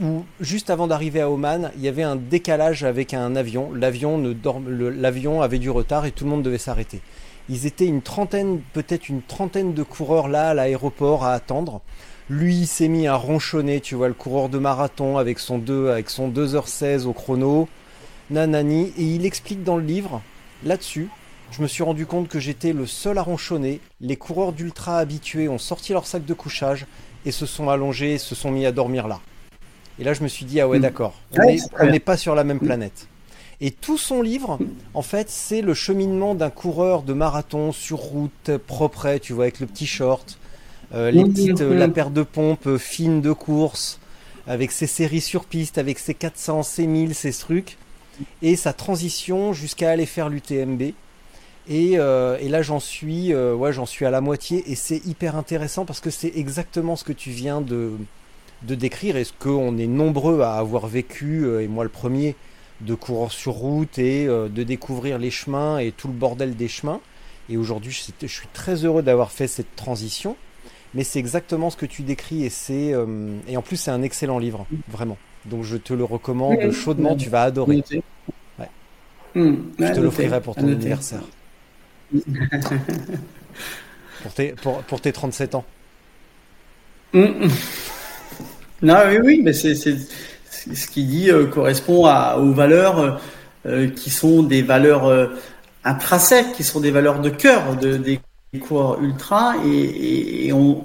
ou, 0.00 0.24
juste 0.40 0.70
avant 0.70 0.86
d'arriver 0.86 1.20
à 1.20 1.30
Oman, 1.30 1.70
il 1.76 1.82
y 1.82 1.88
avait 1.88 2.02
un 2.02 2.16
décalage 2.16 2.84
avec 2.84 3.14
un 3.14 3.36
avion. 3.36 3.70
L'avion 3.72 5.42
avait 5.42 5.58
du 5.58 5.70
retard 5.70 6.06
et 6.06 6.12
tout 6.12 6.24
le 6.24 6.30
monde 6.30 6.42
devait 6.42 6.58
s'arrêter. 6.58 7.00
Ils 7.48 7.66
étaient 7.66 7.86
une 7.86 8.02
trentaine, 8.02 8.60
peut-être 8.72 9.08
une 9.08 9.22
trentaine 9.22 9.74
de 9.74 9.82
coureurs 9.82 10.28
là 10.28 10.50
à 10.50 10.54
l'aéroport 10.54 11.24
à 11.24 11.32
attendre. 11.32 11.80
Lui, 12.28 12.54
il 12.54 12.66
s'est 12.68 12.86
mis 12.86 13.08
à 13.08 13.16
ronchonner, 13.16 13.80
tu 13.80 13.96
vois, 13.96 14.06
le 14.06 14.14
coureur 14.14 14.48
de 14.48 14.58
marathon 14.58 15.18
avec 15.18 15.40
son 15.40 15.58
2, 15.58 15.90
avec 15.90 16.10
son 16.10 16.28
2h16 16.30 17.06
au 17.06 17.12
chrono. 17.12 17.68
Nanani. 18.30 18.92
Et 18.96 19.02
il 19.02 19.26
explique 19.26 19.64
dans 19.64 19.76
le 19.76 19.82
livre, 19.82 20.22
là-dessus, 20.64 21.08
je 21.50 21.62
me 21.62 21.66
suis 21.66 21.82
rendu 21.82 22.06
compte 22.06 22.28
que 22.28 22.38
j'étais 22.38 22.72
le 22.72 22.86
seul 22.86 23.18
à 23.18 23.22
ronchonner. 23.22 23.80
Les 24.00 24.16
coureurs 24.16 24.52
d'ultra 24.52 24.98
habitués 24.98 25.48
ont 25.48 25.58
sorti 25.58 25.92
leur 25.92 26.06
sac 26.06 26.24
de 26.24 26.34
couchage 26.34 26.86
et 27.24 27.32
se 27.32 27.46
sont 27.46 27.68
allongés, 27.68 28.18
se 28.18 28.36
sont 28.36 28.52
mis 28.52 28.66
à 28.66 28.70
dormir 28.70 29.08
là. 29.08 29.20
Et 30.00 30.04
là, 30.04 30.14
je 30.14 30.22
me 30.22 30.28
suis 30.28 30.46
dit, 30.46 30.60
ah 30.60 30.68
ouais, 30.68 30.78
Mm. 30.78 30.82
d'accord, 30.82 31.14
on 31.36 31.42
Ouais, 31.44 31.58
n'est 31.90 32.00
pas 32.00 32.16
sur 32.16 32.34
la 32.34 32.44
même 32.44 32.60
planète. 32.60 33.08
Et 33.60 33.70
tout 33.70 33.98
son 33.98 34.22
livre, 34.22 34.58
en 34.94 35.02
fait, 35.02 35.28
c'est 35.30 35.60
le 35.60 35.74
cheminement 35.74 36.34
d'un 36.34 36.50
coureur 36.50 37.02
de 37.02 37.12
marathon 37.12 37.72
sur 37.72 37.98
route, 37.98 38.56
propre, 38.66 39.18
tu 39.18 39.34
vois, 39.34 39.44
avec 39.44 39.60
le 39.60 39.66
petit 39.66 39.86
short, 39.86 40.38
euh, 40.94 41.10
les 41.10 41.24
petites, 41.24 41.60
euh, 41.60 41.74
la 41.74 41.88
paire 41.88 42.10
de 42.10 42.22
pompes 42.22 42.66
euh, 42.66 42.78
fine 42.78 43.20
de 43.20 43.32
course, 43.32 44.00
avec 44.46 44.72
ses 44.72 44.86
séries 44.86 45.20
sur 45.20 45.44
piste, 45.44 45.78
avec 45.78 45.98
ses 45.98 46.14
400, 46.14 46.62
ses 46.62 46.86
1000, 46.86 47.14
ses 47.14 47.32
trucs, 47.32 47.76
et 48.42 48.56
sa 48.56 48.72
transition 48.72 49.52
jusqu'à 49.52 49.90
aller 49.90 50.06
faire 50.06 50.30
l'UTMB. 50.30 50.94
Et, 51.68 51.98
euh, 51.98 52.38
et 52.40 52.48
là, 52.48 52.62
j'en 52.62 52.80
suis, 52.80 53.34
ouais, 53.34 53.72
j'en 53.72 53.86
suis 53.86 54.06
à 54.06 54.10
la 54.10 54.20
moitié, 54.22 54.64
et 54.70 54.74
c'est 54.74 55.04
hyper 55.06 55.36
intéressant 55.36 55.84
parce 55.84 56.00
que 56.00 56.10
c'est 56.10 56.32
exactement 56.36 56.96
ce 56.96 57.04
que 57.04 57.12
tu 57.12 57.30
viens 57.30 57.60
de, 57.60 57.92
de 58.62 58.74
décrire, 58.74 59.16
et 59.16 59.24
ce 59.24 59.32
qu'on 59.38 59.78
est 59.78 59.86
nombreux 59.86 60.42
à 60.42 60.54
avoir 60.54 60.86
vécu, 60.86 61.44
euh, 61.44 61.62
et 61.62 61.68
moi 61.68 61.84
le 61.84 61.90
premier, 61.90 62.36
de 62.80 62.94
courir 62.94 63.30
sur 63.30 63.52
route 63.52 63.98
et 63.98 64.26
euh, 64.26 64.48
de 64.48 64.62
découvrir 64.62 65.18
les 65.18 65.30
chemins 65.30 65.78
et 65.78 65.92
tout 65.92 66.08
le 66.08 66.14
bordel 66.14 66.56
des 66.56 66.68
chemins? 66.68 67.00
Et 67.48 67.56
aujourd'hui, 67.56 67.90
je, 67.90 68.26
suis 68.26 68.46
très 68.52 68.84
heureux 68.84 69.02
d'avoir 69.02 69.32
fait 69.32 69.48
cette 69.48 69.74
transition. 69.76 70.36
Mais 70.94 71.04
c'est 71.04 71.18
exactement 71.18 71.70
ce 71.70 71.76
que 71.76 71.86
tu 71.86 72.02
décris 72.02 72.44
et 72.44 72.50
c'est 72.50 72.92
euh, 72.92 73.36
et 73.46 73.56
en 73.56 73.62
plus 73.62 73.76
c'est 73.76 73.92
un 73.92 74.02
excellent 74.02 74.40
livre, 74.40 74.66
vraiment. 74.88 75.16
Donc 75.44 75.62
je 75.62 75.76
te 75.76 75.94
le 75.94 76.02
recommande 76.02 76.58
Oui, 76.60 76.72
chaudement, 76.72 77.12
oui. 77.12 77.16
tu 77.16 77.30
vas 77.30 77.44
adorer. 77.44 77.84
Ouais. 78.58 78.68
Hmm, 79.36 79.54
Je 79.78 79.92
te 79.92 80.00
l'offrirai 80.00 80.40
pour 80.40 80.56
ton 80.56 80.66
anniversaire. 80.66 81.22
pour, 84.22 84.34
tes, 84.34 84.52
pour, 84.54 84.82
pour 84.82 85.00
tes 85.00 85.12
37 85.12 85.54
ans. 85.54 85.64
Hmm. 87.12 87.46
Non, 88.82 88.96
oui, 89.08 89.18
oui, 89.22 89.40
mais 89.42 89.52
c'est 89.52 89.74
ce 89.74 90.86
qu'il 90.88 91.08
dit 91.08 91.30
euh, 91.30 91.46
correspond 91.46 92.06
à, 92.06 92.36
aux 92.38 92.52
valeurs 92.52 92.98
euh, 92.98 93.10
euh, 93.66 93.88
qui 93.88 94.10
sont 94.10 94.42
des 94.42 94.62
valeurs 94.62 95.06
euh, 95.06 95.26
intrinsèques, 95.84 96.52
qui 96.54 96.64
sont 96.64 96.80
des 96.80 96.90
valeurs 96.90 97.20
de 97.20 97.30
cœur 97.30 97.76
de, 97.76 97.96
des 97.96 98.20
coureurs 98.60 99.00
ultra, 99.02 99.54
et, 99.66 99.68
et- 99.70 100.46
et 100.48 100.52
on 100.52 100.84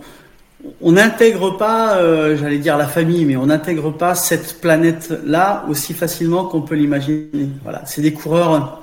on 0.82 0.94
n'intègre 0.94 1.58
pas, 1.58 1.98
euh, 1.98 2.36
j'allais 2.38 2.58
dire 2.58 2.76
la 2.76 2.88
famille, 2.88 3.24
mais 3.24 3.36
on 3.36 3.46
n'intègre 3.46 3.92
pas 3.92 4.16
cette 4.16 4.60
planète-là 4.62 5.64
aussi 5.70 5.94
facilement 5.94 6.46
qu'on 6.46 6.62
peut 6.64 6.74
l'imaginer. 6.74 7.50
Voilà, 7.62 7.84
c'est 7.86 8.02
des 8.02 8.14
coureurs. 8.14 8.82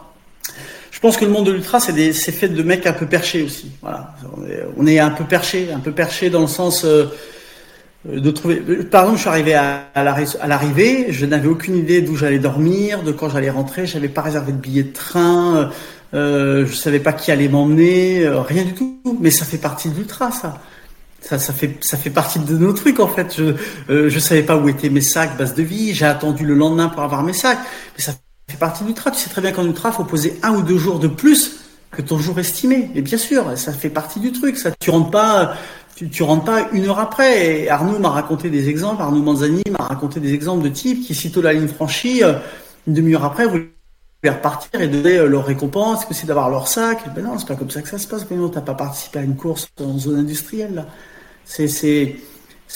Je 0.93 1.01
pense 1.01 1.17
que 1.17 1.25
le 1.25 1.33
monde 1.33 1.47
de 1.47 1.51
l'ultra, 1.51 1.81
c'est 1.81 2.13
fait 2.13 2.49
de 2.49 2.63
mecs 2.63 2.87
un 2.87 2.93
peu 2.93 3.07
perchés 3.07 3.43
aussi. 3.43 3.73
Voilà, 3.83 4.15
on 4.77 4.87
est 4.87 5.01
un 5.01 5.11
peu 5.11 5.25
perché, 5.25 5.73
un 5.75 5.81
peu 5.81 5.91
perché 5.91 6.31
dans 6.31 6.43
le 6.43 6.47
sens 6.47 6.85
euh, 6.85 7.07
de 8.05 8.31
trouver. 8.31 8.57
Par 8.57 9.03
exemple, 9.03 9.19
je 9.19 9.21
suis 9.21 9.31
arrivé 9.31 9.55
à 9.55 10.47
l'arrivée, 10.47 11.07
je 11.11 11.25
n'avais 11.25 11.49
aucune 11.49 11.77
idée 11.77 12.01
d'où 12.01 12.17
j'allais 12.17 12.39
dormir, 12.39 13.03
de 13.03 13.13
quand 13.13 13.29
j'allais 13.29 13.51
rentrer. 13.51 13.87
J'avais 13.87 14.09
pas 14.09 14.23
réservé 14.23 14.53
de 14.53 14.59
billet 14.59 14.83
de 14.83 14.93
train. 14.93 15.71
Euh, 16.15 16.67
je 16.67 16.75
savais 16.75 17.01
pas 17.01 17.13
qui 17.13 17.31
allait 17.31 17.49
m'emmener, 17.49 18.25
euh, 18.25 18.41
rien 18.41 18.65
du 18.65 18.75
tout. 18.75 18.99
Mais 19.21 19.31
ça 19.31 19.45
fait 19.45 19.59
partie 19.59 19.89
de 19.89 19.95
l'ultra, 19.95 20.31
ça. 20.31 20.61
Ça, 21.21 21.39
ça 21.39 21.53
fait, 21.53 21.77
ça 21.81 21.97
fait 21.97 22.11
partie 22.11 22.41
de 22.41 22.59
nos 22.59 22.73
trucs 22.73 22.99
en 22.99 23.07
fait. 23.07 23.35
Je, 23.37 23.55
euh, 23.91 24.11
je 24.11 24.19
savais 24.19 24.43
pas 24.43 24.57
où 24.57 24.69
étaient 24.69 24.91
mes 24.91 25.01
sacs 25.01 25.37
base 25.39 25.55
de 25.55 25.63
vie. 25.63 25.95
J'ai 25.95 26.05
attendu 26.05 26.45
le 26.45 26.55
lendemain 26.55 26.89
pour 26.89 27.03
avoir 27.03 27.23
mes 27.23 27.33
sacs. 27.33 27.61
Mais 27.97 28.03
ça 28.03 28.13
fait 28.49 28.57
partie 28.59 28.83
de 28.83 28.89
l'ultra. 28.89 29.13
Tu 29.13 29.21
sais 29.21 29.31
très 29.31 29.41
bien 29.41 29.53
qu'en 29.53 29.65
ultra, 29.65 29.93
faut 29.93 30.05
poser 30.05 30.39
un 30.43 30.51
ou 30.51 30.63
deux 30.63 30.79
jours 30.79 30.99
de 30.99 31.07
plus 31.07 31.61
que 31.93 32.03
ton 32.03 32.19
jour 32.19 32.39
estimé. 32.41 32.91
Et 32.95 33.03
bien 33.03 33.19
sûr, 33.19 33.57
ça 33.57 33.73
fait 33.73 33.91
partie 33.91 34.19
du 34.19 34.33
truc. 34.33 34.57
Ça, 34.59 34.71
tu 34.81 34.91
rentres 34.91 35.11
pas, 35.11 35.55
tu, 36.03 36.11
tu 36.11 36.23
rentres 36.23 36.45
pas 36.45 36.69
une 36.73 36.87
heure 36.87 36.99
après. 36.99 37.69
Arnaud 37.69 37.99
m'a 37.99 38.11
raconté 38.11 38.51
des 38.51 38.69
exemples. 38.69 39.03
Arnaud 39.03 39.23
Manzani 39.23 39.63
m'a 39.71 39.85
raconté 39.85 40.21
des 40.21 40.35
exemples 40.35 40.65
de 40.65 40.69
types 40.69 41.05
qui, 41.07 41.15
sitôt 41.15 41.43
la 41.43 41.53
ligne 41.53 41.69
franchie, 41.69 42.23
euh, 42.25 42.35
une 42.87 42.95
demi-heure 42.95 43.25
après, 43.25 43.47
voulaient 43.47 43.69
repartir 44.25 44.81
et 44.81 44.89
donner 44.89 45.19
euh, 45.19 45.27
leur 45.27 45.47
récompense, 45.47 46.05
que 46.05 46.15
c'est 46.15 46.27
d'avoir 46.27 46.51
leur 46.51 46.69
sac? 46.69 47.03
Ben 47.15 47.25
non, 47.25 47.39
c'est 47.39 47.49
pas 47.49 47.55
comme 47.55 47.71
ça 47.71 47.83
que 47.83 47.89
ça 47.89 47.99
se 47.99 48.07
passe. 48.07 48.27
Ben 48.27 48.39
non, 48.39 48.49
t'as 48.49 48.61
pas 48.61 48.75
participé 48.75 49.21
à 49.21 49.23
une 49.23 49.37
course 49.37 49.69
en 49.81 49.99
zone 49.99 50.19
industrielle. 50.19 50.87
C'est 51.45 52.17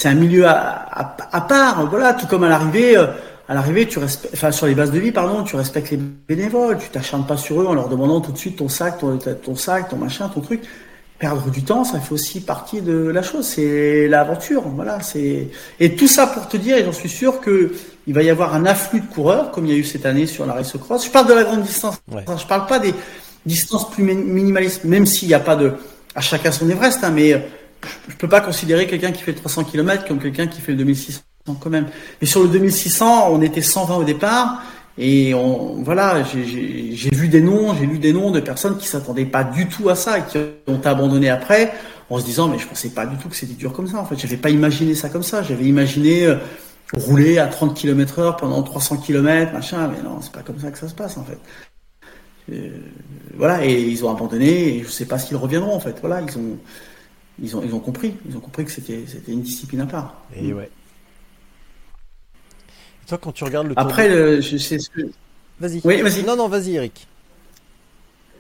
un 0.05 0.15
milieu 0.15 0.47
à, 0.47 1.47
part. 1.49 1.87
Voilà, 1.89 2.15
tout 2.15 2.27
comme 2.27 2.45
à 2.45 2.49
l'arrivée. 2.49 2.97
euh, 2.97 3.07
à 3.49 3.55
l'arrivée, 3.55 3.87
tu 3.87 4.01
enfin 4.01 4.51
sur 4.51 4.67
les 4.67 4.75
bases 4.75 4.91
de 4.91 4.99
vie, 4.99 5.13
pardon, 5.13 5.45
tu 5.45 5.55
respectes 5.55 5.93
les 5.93 5.97
bénévoles, 5.97 6.79
tu 6.79 6.89
t'acharnes 6.89 7.27
pas 7.27 7.37
sur 7.37 7.63
eux 7.63 7.67
en 7.67 7.75
leur 7.75 7.89
demandant 7.89 8.21
tout 8.21 8.33
de 8.33 8.39
suite 8.39 8.57
ton 8.57 8.69
sac, 8.69 8.99
ton 8.99 9.55
sac, 9.55 9.89
ton 9.89 9.97
machin, 9.97 10.29
ton 10.29 10.41
truc. 10.41 10.63
Perdre 11.19 11.51
du 11.51 11.63
temps, 11.65 11.83
ça 11.85 11.99
fait 11.99 12.13
aussi 12.13 12.41
partie 12.41 12.83
de 12.83 12.93
la 13.09 13.23
chose. 13.23 13.47
C'est 13.47 14.07
l'aventure, 14.07 14.63
voilà. 14.69 15.01
C'est 15.01 15.49
et 15.81 15.97
tout 15.97 16.09
ça 16.09 16.27
pour 16.27 16.47
te 16.47 16.59
dire, 16.59 16.77
et 16.77 16.85
j'en 16.85 16.93
suis 16.93 17.09
sûr 17.09 17.41
que 17.41 17.73
il 18.07 18.13
va 18.15 18.23
y 18.23 18.29
avoir 18.29 18.55
un 18.55 18.67
afflux 18.67 19.01
de 19.01 19.07
coureurs, 19.07 19.51
comme 19.51 19.65
il 19.67 19.73
y 19.73 19.75
a 19.75 19.79
eu 19.79 19.85
cette 19.85 20.05
année 20.05 20.27
sur 20.27 20.45
la 20.45 20.53
Race 20.53 20.77
Cross. 20.79 21.07
Je 21.07 21.11
parle 21.11 21.27
de 21.29 21.33
la 21.33 21.45
grande 21.45 21.63
distance. 21.63 21.97
Ouais. 22.13 22.23
Je 22.39 22.47
parle 22.47 22.67
pas 22.67 22.79
des 22.79 22.93
distances 23.47 23.91
plus 23.91 24.03
min- 24.05 24.15
minimalistes, 24.15 24.85
même 24.85 25.07
s'il 25.07 25.29
n'y 25.29 25.35
a 25.35 25.41
pas 25.41 25.57
de 25.57 25.73
à 26.15 26.21
chacun 26.21 26.53
son 26.53 26.69
Everest, 26.69 27.03
hein, 27.03 27.11
mais 27.15 27.47
je 28.09 28.15
peux 28.17 28.29
pas 28.29 28.41
considérer 28.41 28.87
quelqu'un 28.87 29.13
qui 29.13 29.23
fait 29.23 29.33
300 29.35 29.65
km 29.65 30.07
comme 30.07 30.19
quelqu'un 30.19 30.47
qui 30.47 30.61
fait 30.61 30.73
le 30.73 30.79
2600 30.79 31.21
quand 31.61 31.71
même. 31.71 31.87
Mais 32.21 32.27
sur 32.27 32.43
le 32.43 32.49
2600, 32.49 33.29
on 33.33 33.41
était 33.41 33.63
120 33.63 33.97
au 33.97 34.05
départ. 34.05 34.63
Et 34.99 35.35
on, 35.35 35.83
voilà, 35.83 36.23
j'ai- 36.25 37.11
vu 37.13 37.29
des 37.29 37.41
noms, 37.43 37.75
j'ai 37.75 37.87
lu 37.87 37.99
des 37.99 38.13
noms 38.15 38.31
de 38.31 38.41
personnes 38.41 38.79
qui 38.79 38.87
s'attendaient 38.89 39.27
pas 39.27 39.45
du 39.45 39.69
tout 39.69 39.89
à 39.91 39.95
ça 39.95 40.19
et 40.19 40.23
qui 40.25 40.39
ont 40.67 40.81
abandonné 40.85 41.29
après 41.29 41.73
en 42.09 42.19
se 42.19 42.25
disant 42.25 42.49
mais 42.49 42.59
je 42.59 42.67
pensais 42.67 42.89
pas 42.91 43.05
du 43.05 43.17
tout 43.19 43.29
que 43.29 43.37
c'était 43.37 43.53
dur 43.55 43.73
comme 43.73 43.87
ça. 43.89 43.99
En 43.99 44.07
fait, 44.07 44.17
j'avais 44.19 44.37
pas 44.39 44.51
imaginé 44.51 44.95
ça 44.95 45.09
comme 45.11 45.23
ça. 45.23 45.43
J'avais 45.43 45.65
imaginé 45.67 46.27
euh, 46.27 46.37
rouler 46.95 47.39
à 47.39 47.47
30 47.49 47.75
km 47.77 48.19
heure 48.21 48.37
pendant 48.37 48.63
300 48.63 48.97
km, 48.99 49.53
machin. 49.53 49.89
Mais 49.89 50.03
non, 50.03 50.21
c'est 50.23 50.33
pas 50.33 50.43
comme 50.43 50.59
ça 50.61 50.71
que 50.71 50.79
ça 50.79 50.89
se 50.89 50.95
passe 50.95 51.19
en 51.19 51.25
fait. 51.25 51.39
Euh, 52.53 52.79
voilà, 53.35 53.65
et 53.67 53.81
ils 53.83 54.05
ont 54.05 54.11
abandonné 54.11 54.77
et 54.79 54.83
je 54.85 54.89
sais 54.89 55.05
pas 55.07 55.19
s'ils 55.19 55.37
reviendront 55.37 55.75
en 55.75 55.81
fait. 55.81 55.97
Voilà, 56.01 56.21
ils 56.23 56.39
ont, 56.39 56.59
ils 57.43 57.57
ont, 57.57 57.63
ils 57.65 57.75
ont 57.75 57.81
compris, 57.81 58.15
ils 58.29 58.37
ont 58.37 58.41
compris 58.41 58.65
que 58.65 58.71
c'était, 58.71 59.05
c'était 59.07 59.33
une 59.33 59.43
discipline 59.43 59.81
à 59.83 59.87
part. 59.87 60.23
Et 60.37 60.53
ouais. 60.53 60.71
Toi, 63.09 63.19
quand 63.19 63.33
tu 63.33 63.45
regardes 63.45 63.69
le 63.69 63.75
tour 63.75 63.83
Après, 63.83 64.09
de- 64.09 64.15
le, 64.15 64.41
je 64.41 64.57
sais 64.57 64.79
ce 64.79 64.91
que. 64.91 65.01
Vas-y. 65.61 65.81
Oui, 65.85 66.01
vas-y. 66.03 66.23
Non, 66.25 66.37
non, 66.37 66.49
vas-y, 66.49 66.75
Eric. 66.77 67.07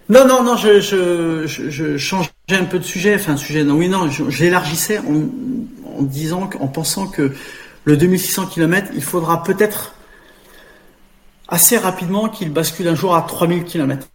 Non, 0.09 0.27
non, 0.27 0.43
non, 0.45 0.57
je, 0.57 0.81
je, 0.81 1.47
je, 1.47 1.71
je 1.71 1.97
changeais 1.99 2.31
un 2.51 2.65
peu 2.65 2.79
de 2.79 2.85
sujet, 2.85 3.15
enfin, 3.17 3.37
sujet, 3.37 3.65
non, 3.65 3.75
oui, 3.75 3.89
non, 3.89 4.09
je- 4.09 4.31
j'élargissais 4.31 4.99
en, 4.99 5.99
en 5.99 6.03
disant, 6.03 6.47
que- 6.47 6.59
en 6.59 6.69
pensant 6.69 7.07
que 7.09 7.33
le 7.85 7.97
2600 7.97 8.47
km, 8.47 8.91
il 8.95 9.03
faudra 9.03 9.43
peut-être 9.43 9.95
assez 11.49 11.77
rapidement 11.77 12.29
qu'il 12.29 12.53
bascule 12.53 12.89
un 12.89 12.95
jour 12.95 13.15
à 13.17 13.23
3000 13.23 13.65
km. 13.65 14.07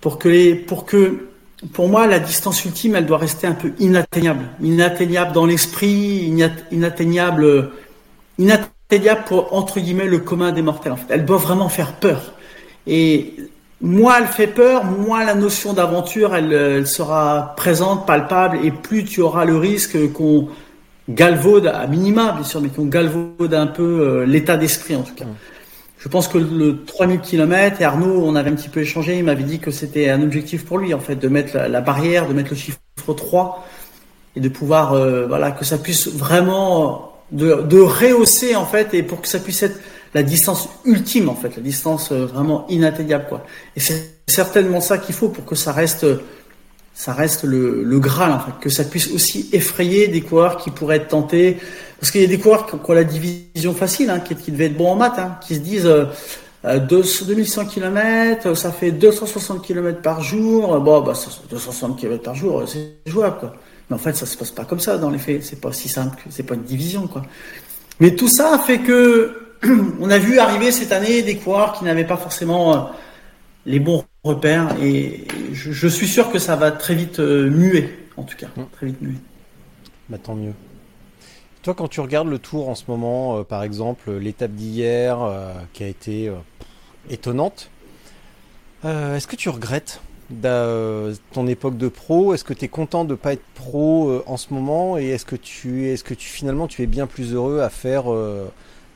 Pour 0.00 0.18
que 0.18 0.28
les, 0.28 0.54
pour 0.56 0.86
que, 0.86 1.28
pour 1.72 1.88
moi, 1.88 2.06
la 2.08 2.18
distance 2.18 2.64
ultime, 2.64 2.96
elle 2.96 3.06
doit 3.06 3.18
rester 3.18 3.46
un 3.46 3.52
peu 3.54 3.72
inatteignable. 3.78 4.44
Inatteignable 4.60 5.32
dans 5.32 5.46
l'esprit, 5.46 6.28
inat- 6.30 6.64
inatteignable, 6.72 7.70
pour, 9.26 9.54
entre 9.54 9.80
guillemets, 9.80 10.06
le 10.06 10.18
commun 10.18 10.52
des 10.52 10.62
mortels, 10.62 10.92
en 10.92 10.96
fait. 10.96 11.06
Elle 11.10 11.24
doit 11.24 11.38
vraiment 11.38 11.68
faire 11.68 11.92
peur. 11.92 12.32
Et 12.86 13.34
moins 13.80 14.18
elle 14.20 14.26
fait 14.26 14.46
peur, 14.46 14.84
moins 14.84 15.24
la 15.24 15.34
notion 15.34 15.72
d'aventure 15.72 16.34
elle, 16.34 16.86
sera 16.86 17.54
présente, 17.56 18.06
palpable, 18.06 18.58
et 18.64 18.70
plus 18.70 19.04
tu 19.04 19.20
auras 19.20 19.44
le 19.44 19.56
risque 19.56 20.12
qu'on 20.12 20.48
galvaude 21.08 21.66
à 21.66 21.86
minima, 21.86 22.32
bien 22.32 22.44
sûr, 22.44 22.60
mais 22.60 22.68
qu'on 22.68 22.86
galvaude 22.86 23.54
un 23.54 23.66
peu 23.66 23.82
euh, 23.82 24.24
l'état 24.24 24.56
d'esprit 24.56 24.96
en 24.96 25.02
tout 25.02 25.14
cas. 25.14 25.26
Je 25.98 26.08
pense 26.08 26.26
que 26.26 26.38
le 26.38 26.84
3000 26.84 27.20
km, 27.20 27.80
et 27.80 27.84
Arnaud, 27.84 28.24
on 28.24 28.34
avait 28.34 28.50
un 28.50 28.54
petit 28.54 28.68
peu 28.68 28.80
échangé, 28.80 29.18
il 29.18 29.24
m'avait 29.24 29.44
dit 29.44 29.60
que 29.60 29.70
c'était 29.70 30.10
un 30.10 30.20
objectif 30.20 30.64
pour 30.64 30.78
lui, 30.78 30.94
en 30.94 30.98
fait, 30.98 31.14
de 31.14 31.28
mettre 31.28 31.56
la, 31.56 31.80
barrière, 31.80 32.26
de 32.26 32.32
mettre 32.32 32.50
le 32.50 32.56
chiffre 32.56 32.80
3, 33.06 33.64
et 34.34 34.40
de 34.40 34.48
pouvoir, 34.48 34.94
euh, 34.94 35.26
voilà, 35.28 35.52
que 35.52 35.64
ça 35.64 35.78
puisse 35.78 36.08
vraiment, 36.08 37.11
de, 37.32 37.80
rehausser, 37.80 38.54
en 38.56 38.66
fait, 38.66 38.94
et 38.94 39.02
pour 39.02 39.20
que 39.20 39.28
ça 39.28 39.38
puisse 39.38 39.62
être 39.62 39.78
la 40.14 40.22
distance 40.22 40.68
ultime 40.84 41.30
en 41.30 41.34
fait, 41.34 41.56
la 41.56 41.62
distance 41.62 42.12
euh, 42.12 42.26
vraiment 42.26 42.66
inatteignable 42.68 43.24
quoi. 43.30 43.46
Et 43.76 43.80
c'est 43.80 44.18
certainement 44.26 44.82
ça 44.82 44.98
qu'il 44.98 45.14
faut 45.14 45.30
pour 45.30 45.46
que 45.46 45.54
ça 45.54 45.72
reste, 45.72 46.06
ça 46.92 47.14
reste 47.14 47.44
le, 47.44 47.82
le 47.82 47.98
Graal 47.98 48.32
en 48.32 48.38
fait, 48.38 48.52
que 48.60 48.68
ça 48.68 48.84
puisse 48.84 49.10
aussi 49.10 49.48
effrayer 49.52 50.08
des 50.08 50.20
coureurs 50.20 50.58
qui 50.58 50.70
pourraient 50.70 50.96
être 50.96 51.08
tentés, 51.08 51.56
parce 51.98 52.10
qu'il 52.10 52.20
y 52.20 52.24
a 52.24 52.28
des 52.28 52.38
coureurs 52.38 52.66
qui 52.66 52.74
ont 52.74 52.92
la 52.92 53.04
division 53.04 53.72
facile, 53.72 54.10
hein, 54.10 54.20
qui, 54.20 54.34
qui 54.34 54.52
devaient 54.52 54.66
être 54.66 54.76
bons 54.76 54.90
en 54.90 54.96
maths, 54.96 55.18
hein, 55.18 55.38
qui 55.40 55.54
se 55.54 55.60
disent 55.60 55.86
euh, 55.86 56.04
2100 56.78 57.66
km, 57.66 58.54
ça 58.54 58.70
fait 58.70 58.92
260 58.92 59.64
km 59.64 60.00
par 60.00 60.22
jour, 60.22 60.78
bon 60.78 61.00
bah 61.00 61.14
260 61.14 61.98
km 61.98 62.22
par 62.22 62.34
jour, 62.34 62.62
c'est 62.66 62.98
jouable 63.06 63.38
quoi. 63.40 63.54
Mais 63.92 63.96
en 63.96 63.98
fait, 63.98 64.16
ça 64.16 64.24
se 64.24 64.38
passe 64.38 64.50
pas 64.50 64.64
comme 64.64 64.80
ça 64.80 64.96
dans 64.96 65.10
les 65.10 65.18
faits. 65.18 65.44
C'est 65.44 65.60
pas 65.60 65.70
si 65.70 65.86
simple. 65.86 66.24
C'est 66.30 66.44
pas 66.44 66.54
une 66.54 66.62
division, 66.62 67.06
quoi. 67.08 67.26
Mais 68.00 68.14
tout 68.14 68.28
ça 68.28 68.58
fait 68.58 68.78
que 68.78 69.58
on 70.00 70.08
a 70.08 70.16
vu 70.16 70.38
arriver 70.38 70.72
cette 70.72 70.92
année 70.92 71.20
des 71.20 71.36
coureurs 71.36 71.74
qui 71.74 71.84
n'avaient 71.84 72.06
pas 72.06 72.16
forcément 72.16 72.74
euh, 72.74 72.80
les 73.66 73.80
bons 73.80 74.02
repères 74.24 74.74
et 74.82 75.26
je, 75.52 75.88
suis 75.88 76.08
sûr 76.08 76.32
que 76.32 76.38
ça 76.38 76.56
va 76.56 76.70
très 76.70 76.94
vite 76.94 77.20
euh, 77.20 77.50
muer, 77.50 78.08
en 78.16 78.22
tout 78.22 78.34
cas, 78.34 78.46
hum. 78.56 78.64
très 78.72 78.86
vite 78.86 79.02
muer. 79.02 79.18
Bah, 80.08 80.16
tant 80.16 80.36
mieux. 80.36 80.54
Toi, 81.60 81.74
quand 81.74 81.88
tu 81.88 82.00
regardes 82.00 82.28
le 82.28 82.38
tour 82.38 82.70
en 82.70 82.74
ce 82.74 82.84
moment, 82.88 83.40
euh, 83.40 83.42
par 83.42 83.62
exemple, 83.62 84.10
l'étape 84.10 84.52
d'hier 84.52 85.18
qui 85.74 85.84
a 85.84 85.88
été 85.88 86.32
étonnante, 87.10 87.68
est-ce 88.84 89.26
que 89.26 89.36
tu 89.36 89.50
regrettes? 89.50 90.00
Ton 90.40 91.46
époque 91.46 91.76
de 91.76 91.88
pro 91.88 92.34
Est-ce 92.34 92.44
que 92.44 92.54
tu 92.54 92.64
es 92.64 92.68
content 92.68 93.04
de 93.04 93.10
ne 93.10 93.16
pas 93.16 93.32
être 93.34 93.44
pro 93.54 94.22
en 94.26 94.36
ce 94.36 94.52
moment? 94.54 94.98
Et 94.98 95.08
est-ce 95.08 95.24
que, 95.24 95.36
tu, 95.36 95.88
est 95.88 95.96
-ce 95.96 96.04
que 96.04 96.14
tu 96.14 96.28
finalement 96.28 96.66
tu 96.66 96.82
es 96.82 96.86
bien 96.86 97.06
plus 97.06 97.34
heureux 97.34 97.60
à 97.60 97.70
faire 97.70 98.04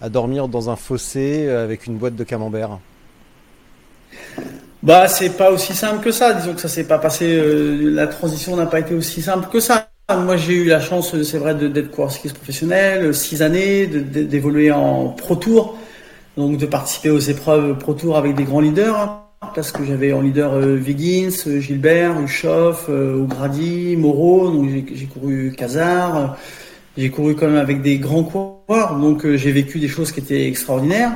à 0.00 0.08
dormir 0.08 0.48
dans 0.48 0.70
un 0.70 0.76
fossé 0.76 1.46
euh, 1.46 1.64
avec 1.64 1.86
une 1.86 1.96
boîte 1.96 2.16
de 2.16 2.24
camembert? 2.24 2.78
Bah, 4.82 5.08
c'est 5.08 5.30
pas 5.30 5.50
aussi 5.50 5.74
simple 5.74 6.04
que 6.04 6.12
ça. 6.12 6.34
Disons 6.34 6.54
que 6.54 6.60
ça 6.60 6.68
s'est 6.68 6.84
pas 6.84 6.98
passé. 6.98 7.26
Euh, 7.28 7.90
la 7.90 8.06
transition 8.06 8.56
n'a 8.56 8.66
pas 8.66 8.80
été 8.80 8.94
aussi 8.94 9.22
simple 9.22 9.48
que 9.50 9.60
ça. 9.60 9.88
Moi, 10.08 10.36
j'ai 10.36 10.54
eu 10.54 10.64
la 10.66 10.80
chance, 10.80 11.20
c'est 11.24 11.38
vrai, 11.38 11.54
d'être 11.56 11.90
coureur 11.90 12.12
cycliste 12.12 12.36
professionnel, 12.36 13.12
six 13.12 13.42
années, 13.42 13.88
d'évoluer 13.88 14.70
en 14.70 15.08
Pro 15.08 15.34
Tour, 15.34 15.76
donc 16.36 16.58
de 16.58 16.66
participer 16.66 17.10
aux 17.10 17.18
épreuves 17.18 17.76
Pro 17.76 17.94
Tour 17.94 18.16
avec 18.16 18.36
des 18.36 18.44
grands 18.44 18.60
leaders. 18.60 19.25
Parce 19.56 19.72
que 19.72 19.84
j'avais 19.84 20.12
en 20.12 20.20
leader 20.20 20.52
euh, 20.52 20.80
Gilbert, 20.80 22.20
Ushoff, 22.20 22.88
O'Grady, 22.88 23.96
Moreau, 23.96 24.52
donc 24.52 24.68
j'ai 24.92 25.06
couru 25.06 25.52
Casar. 25.56 26.36
J'ai 26.96 27.10
couru 27.10 27.34
quand 27.34 27.46
même 27.46 27.56
avec 27.56 27.82
des 27.82 27.98
grands 27.98 28.24
coureurs, 28.24 28.98
donc 28.98 29.26
euh, 29.26 29.36
j'ai 29.36 29.52
vécu 29.52 29.78
des 29.78 29.88
choses 29.88 30.12
qui 30.12 30.20
étaient 30.20 30.46
extraordinaires. 30.46 31.12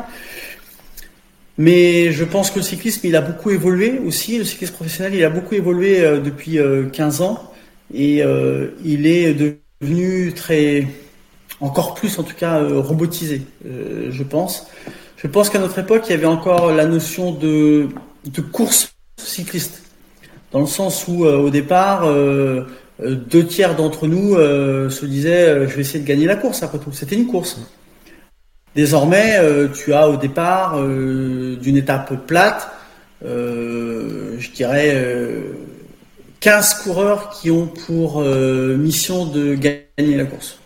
Mais 1.56 2.12
je 2.12 2.24
pense 2.24 2.50
que 2.50 2.58
le 2.58 2.64
cyclisme, 2.64 3.06
il 3.06 3.16
a 3.16 3.22
beaucoup 3.22 3.50
évolué 3.50 3.98
aussi. 4.04 4.38
Le 4.38 4.44
cyclisme 4.44 4.74
professionnel, 4.74 5.14
il 5.14 5.24
a 5.24 5.30
beaucoup 5.30 5.54
évolué 5.54 6.00
euh, 6.00 6.20
depuis 6.20 6.58
15 6.92 7.20
euh, 7.20 7.24
ans. 7.24 7.52
Et 7.92 8.22
il 8.84 9.06
est 9.06 9.34
devenu 9.34 10.32
très, 10.32 10.86
encore 11.58 11.94
plus 11.94 12.20
en 12.20 12.22
tout 12.22 12.36
cas, 12.36 12.62
robotisé, 12.62 13.42
je 13.64 14.22
pense. 14.22 14.68
Je 15.16 15.26
pense 15.26 15.50
qu'à 15.50 15.58
notre 15.58 15.80
époque, 15.80 16.04
il 16.06 16.12
y 16.12 16.14
avait 16.14 16.26
encore 16.26 16.72
la 16.72 16.86
notion 16.86 17.32
de, 17.32 17.88
de 18.24 18.40
course 18.40 18.94
cycliste. 19.16 19.82
Dans 20.52 20.60
le 20.60 20.66
sens 20.66 21.06
où, 21.08 21.24
au 21.24 21.50
départ, 21.50 22.08
euh, 23.02 23.14
deux 23.14 23.46
tiers 23.46 23.76
d'entre 23.76 24.06
nous 24.06 24.34
euh, 24.34 24.90
se 24.90 25.06
disaient 25.06 25.48
euh, 25.48 25.68
je 25.68 25.74
vais 25.74 25.82
essayer 25.82 26.00
de 26.00 26.06
gagner 26.06 26.26
la 26.26 26.36
course 26.36 26.62
après 26.62 26.78
tout. 26.78 26.92
C'était 26.92 27.16
une 27.16 27.26
course. 27.26 27.58
Désormais, 28.74 29.36
tu 29.74 29.92
as 29.94 30.08
au 30.08 30.16
départ 30.16 30.80
d'une 30.80 31.76
étape 31.76 32.24
plate, 32.28 32.70
je 33.20 34.50
dirais 34.54 34.96
15 36.38 36.74
coureurs 36.84 37.30
qui 37.30 37.50
ont 37.50 37.66
pour 37.66 38.20
mission 38.20 39.26
de 39.26 39.56
gagner 39.56 40.16
la 40.16 40.24
course. 40.24 40.58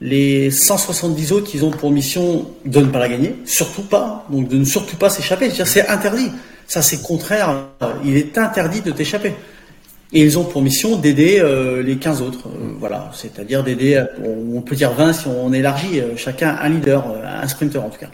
Les 0.00 0.50
170 0.50 1.32
autres, 1.32 1.50
ils 1.52 1.66
ont 1.66 1.70
pour 1.70 1.90
mission 1.90 2.50
de 2.64 2.80
ne 2.80 2.86
pas 2.86 3.00
la 3.00 3.10
gagner, 3.10 3.36
surtout 3.44 3.82
pas, 3.82 4.24
donc 4.30 4.48
de 4.48 4.56
ne 4.56 4.64
surtout 4.64 4.96
pas 4.96 5.10
s'échapper. 5.10 5.50
C'est 5.50 5.86
interdit. 5.88 6.30
Ça, 6.72 6.80
c'est 6.80 7.02
contraire. 7.02 7.66
Il 8.02 8.16
est 8.16 8.38
interdit 8.38 8.80
de 8.80 8.92
t'échapper. 8.92 9.34
Et 10.14 10.22
ils 10.22 10.38
ont 10.38 10.44
pour 10.44 10.62
mission 10.62 10.96
d'aider 10.96 11.38
euh, 11.38 11.82
les 11.82 11.98
15 11.98 12.22
autres. 12.22 12.48
Euh, 12.48 12.72
voilà, 12.78 13.10
c'est-à-dire 13.12 13.62
d'aider, 13.62 14.02
on 14.24 14.62
peut 14.62 14.74
dire 14.74 14.94
20 14.94 15.12
si 15.12 15.26
on 15.26 15.52
élargit, 15.52 16.00
euh, 16.00 16.16
chacun 16.16 16.56
un 16.62 16.70
leader, 16.70 17.04
un 17.26 17.46
sprinter 17.46 17.76
en 17.76 17.90
tout 17.90 17.98
cas. 17.98 18.08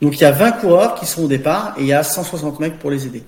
Donc 0.00 0.16
il 0.16 0.20
y 0.20 0.24
a 0.24 0.30
20 0.30 0.52
coureurs 0.60 0.94
qui 0.94 1.06
sont 1.06 1.24
au 1.24 1.26
départ 1.26 1.74
et 1.76 1.80
il 1.80 1.88
y 1.88 1.92
a 1.92 2.04
160 2.04 2.60
mecs 2.60 2.78
pour 2.78 2.92
les 2.92 3.04
aider. 3.04 3.24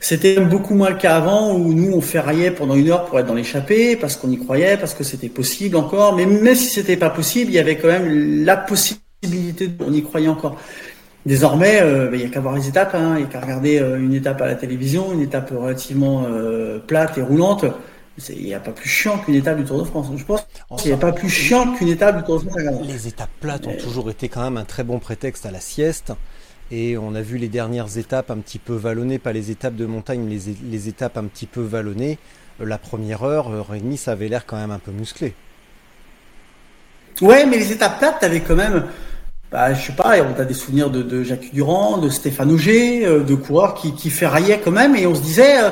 C'était 0.00 0.40
beaucoup 0.40 0.74
moins 0.74 0.90
le 0.90 0.96
cas 0.96 1.14
avant 1.14 1.54
où 1.54 1.72
nous 1.72 1.92
on 1.92 2.00
ferraillait 2.00 2.50
pendant 2.50 2.74
une 2.74 2.90
heure 2.90 3.04
pour 3.04 3.20
être 3.20 3.26
dans 3.26 3.34
l'échappée 3.34 3.94
parce 3.94 4.16
qu'on 4.16 4.32
y 4.32 4.38
croyait, 4.38 4.76
parce 4.76 4.94
que 4.94 5.04
c'était 5.04 5.28
possible 5.28 5.76
encore. 5.76 6.16
Mais 6.16 6.26
même 6.26 6.56
si 6.56 6.66
c'était 6.66 6.96
pas 6.96 7.10
possible, 7.10 7.52
il 7.52 7.54
y 7.54 7.60
avait 7.60 7.76
quand 7.76 7.86
même 7.86 8.44
la 8.44 8.56
possibilité, 8.56 9.70
on 9.78 9.92
y 9.92 10.02
croyait 10.02 10.26
encore. 10.26 10.58
Désormais, 11.24 11.80
euh, 11.80 12.08
bah, 12.08 12.16
il 12.16 12.20
n'y 12.20 12.26
a 12.26 12.28
qu'à 12.28 12.40
voir 12.40 12.54
les 12.54 12.68
étapes, 12.68 12.94
hein. 12.94 13.14
il 13.16 13.20
n'y 13.20 13.24
a 13.24 13.26
qu'à 13.26 13.40
regarder 13.40 13.78
euh, 13.78 14.00
une 14.00 14.14
étape 14.14 14.40
à 14.40 14.46
la 14.46 14.56
télévision, 14.56 15.12
une 15.12 15.20
étape 15.20 15.50
relativement 15.50 16.24
euh, 16.26 16.78
plate 16.80 17.16
et 17.18 17.22
roulante. 17.22 17.64
Il 18.28 18.44
n'y 18.44 18.54
a 18.54 18.60
pas 18.60 18.72
plus 18.72 18.88
chiant 18.88 19.18
qu'une 19.18 19.36
étape 19.36 19.56
du 19.56 19.64
Tour 19.64 19.78
de 19.78 19.84
France. 19.84 20.08
Je 20.16 20.24
pense 20.24 20.44
qu'il 20.76 20.90
n'y 20.90 20.94
a 20.94 20.98
pas 20.98 21.12
plus 21.12 21.30
chiant 21.30 21.72
qu'une 21.72 21.88
étape 21.88 22.18
du 22.18 22.24
Tour 22.24 22.42
de 22.42 22.50
France. 22.50 22.86
Les 22.86 23.08
étapes 23.08 23.30
plates 23.40 23.66
ont 23.66 23.76
toujours 23.76 24.10
été 24.10 24.28
quand 24.28 24.42
même 24.42 24.58
un 24.58 24.64
très 24.64 24.84
bon 24.84 24.98
prétexte 24.98 25.46
à 25.46 25.50
la 25.50 25.60
sieste. 25.60 26.12
Et 26.70 26.98
on 26.98 27.14
a 27.14 27.22
vu 27.22 27.38
les 27.38 27.48
dernières 27.48 27.96
étapes 27.98 28.30
un 28.30 28.38
petit 28.38 28.58
peu 28.58 28.74
vallonnées, 28.74 29.18
pas 29.18 29.32
les 29.32 29.50
étapes 29.50 29.76
de 29.76 29.86
montagne, 29.86 30.22
mais 30.22 30.34
les, 30.34 30.56
les 30.70 30.88
étapes 30.88 31.16
un 31.16 31.24
petit 31.24 31.46
peu 31.46 31.62
vallonnées. 31.62 32.18
La 32.60 32.78
première 32.78 33.22
heure, 33.22 33.50
heure 33.50 33.74
et 33.74 33.80
demie, 33.80 33.96
ça 33.96 34.12
avait 34.12 34.28
l'air 34.28 34.44
quand 34.44 34.56
même 34.56 34.70
un 34.70 34.78
peu 34.78 34.92
musclé. 34.92 35.34
Ouais, 37.20 37.46
mais 37.46 37.56
les 37.56 37.72
étapes 37.72 37.98
plates, 37.98 38.18
tu 38.20 38.26
avais 38.26 38.40
quand 38.40 38.56
même 38.56 38.84
bah, 39.52 39.74
je 39.74 39.86
sais 39.86 39.92
pas, 39.92 40.14
on 40.22 40.40
a 40.40 40.44
des 40.44 40.54
souvenirs 40.54 40.88
de, 40.88 41.22
Jacques 41.22 41.52
Durand, 41.52 41.98
de 41.98 42.08
Stéphane 42.08 42.50
Auger, 42.50 43.06
euh, 43.06 43.20
de 43.20 43.34
coureurs 43.34 43.74
qui, 43.74 43.94
qui 43.94 44.08
ferraillaient 44.08 44.60
quand 44.64 44.70
même, 44.70 44.96
et 44.96 45.06
on 45.06 45.14
se 45.14 45.20
disait, 45.20 45.62
euh, 45.62 45.70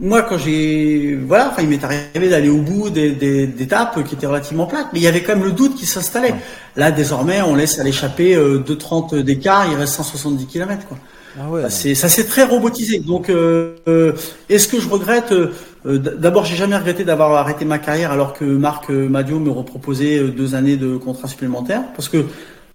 moi 0.00 0.22
quand 0.22 0.38
j'ai, 0.38 1.18
voilà, 1.26 1.50
enfin 1.50 1.60
il 1.60 1.68
m'est 1.68 1.84
arrivé 1.84 2.30
d'aller 2.30 2.48
au 2.48 2.62
bout 2.62 2.88
des, 2.88 3.10
des, 3.10 3.46
d'étapes 3.46 4.02
qui 4.04 4.14
étaient 4.14 4.26
relativement 4.26 4.64
plates, 4.64 4.86
mais 4.94 5.00
il 5.00 5.02
y 5.02 5.08
avait 5.08 5.22
quand 5.22 5.36
même 5.36 5.44
le 5.44 5.52
doute 5.52 5.76
qui 5.76 5.84
s'installait. 5.84 6.34
Là 6.76 6.90
désormais, 6.90 7.42
on 7.42 7.54
laisse 7.54 7.78
à 7.78 7.84
l'échapper 7.84 8.34
euh, 8.34 8.64
2,30 8.66 9.20
d'écart, 9.20 9.66
il 9.70 9.76
reste 9.76 9.92
170 9.92 10.46
km 10.46 10.86
quoi. 10.88 10.96
Ah 11.38 11.48
ouais, 11.48 11.62
c'est, 11.68 11.94
ça 11.94 12.10
s'est 12.10 12.26
très 12.26 12.44
robotisé. 12.44 12.98
Donc, 12.98 13.30
euh, 13.30 13.72
est-ce 14.50 14.68
que 14.68 14.78
je 14.78 14.86
regrette 14.86 15.32
D'abord, 15.86 16.44
j'ai 16.44 16.56
jamais 16.56 16.76
regretté 16.76 17.04
d'avoir 17.04 17.32
arrêté 17.32 17.64
ma 17.64 17.78
carrière 17.78 18.12
alors 18.12 18.34
que 18.34 18.44
Marc 18.44 18.90
Madio 18.90 19.38
me 19.38 19.50
reproposait 19.50 20.28
deux 20.28 20.54
années 20.54 20.76
de 20.76 20.98
contrat 20.98 21.28
supplémentaire, 21.28 21.84
parce 21.96 22.10
que 22.10 22.26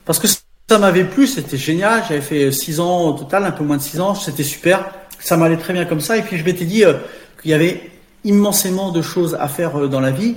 parce 0.07 0.19
que 0.19 0.27
ça 0.27 0.79
m'avait 0.79 1.03
plu, 1.03 1.27
c'était 1.27 1.57
génial. 1.57 2.01
J'avais 2.07 2.21
fait 2.21 2.51
six 2.51 2.79
ans 2.79 3.09
au 3.09 3.13
total, 3.13 3.43
un 3.43 3.51
peu 3.51 3.65
moins 3.65 3.75
de 3.75 3.81
six 3.81 3.99
ans, 3.99 4.15
c'était 4.15 4.43
super. 4.43 4.89
Ça 5.19 5.35
m'allait 5.35 5.57
très 5.57 5.73
bien 5.73 5.85
comme 5.85 5.99
ça. 5.99 6.17
Et 6.17 6.21
puis 6.21 6.37
je 6.37 6.45
m'étais 6.45 6.63
dit 6.63 6.85
euh, 6.85 6.93
qu'il 7.41 7.51
y 7.51 7.53
avait 7.53 7.91
immensément 8.23 8.91
de 8.91 9.01
choses 9.01 9.37
à 9.39 9.49
faire 9.49 9.77
euh, 9.77 9.87
dans 9.87 9.99
la 9.99 10.11
vie 10.11 10.35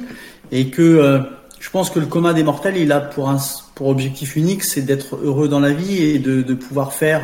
et 0.50 0.70
que 0.70 0.82
euh, 0.82 1.20
je 1.60 1.70
pense 1.70 1.88
que 1.88 2.00
le 2.00 2.06
commun 2.06 2.32
des 2.32 2.42
mortels, 2.42 2.76
il 2.76 2.90
a 2.90 3.00
pour 3.00 3.28
objectif 3.86 4.34
unique, 4.34 4.64
c'est 4.64 4.82
d'être 4.82 5.16
heureux 5.22 5.48
dans 5.48 5.60
la 5.60 5.72
vie 5.72 6.02
et 6.02 6.18
de, 6.18 6.42
de 6.42 6.54
pouvoir 6.54 6.92
faire 6.92 7.22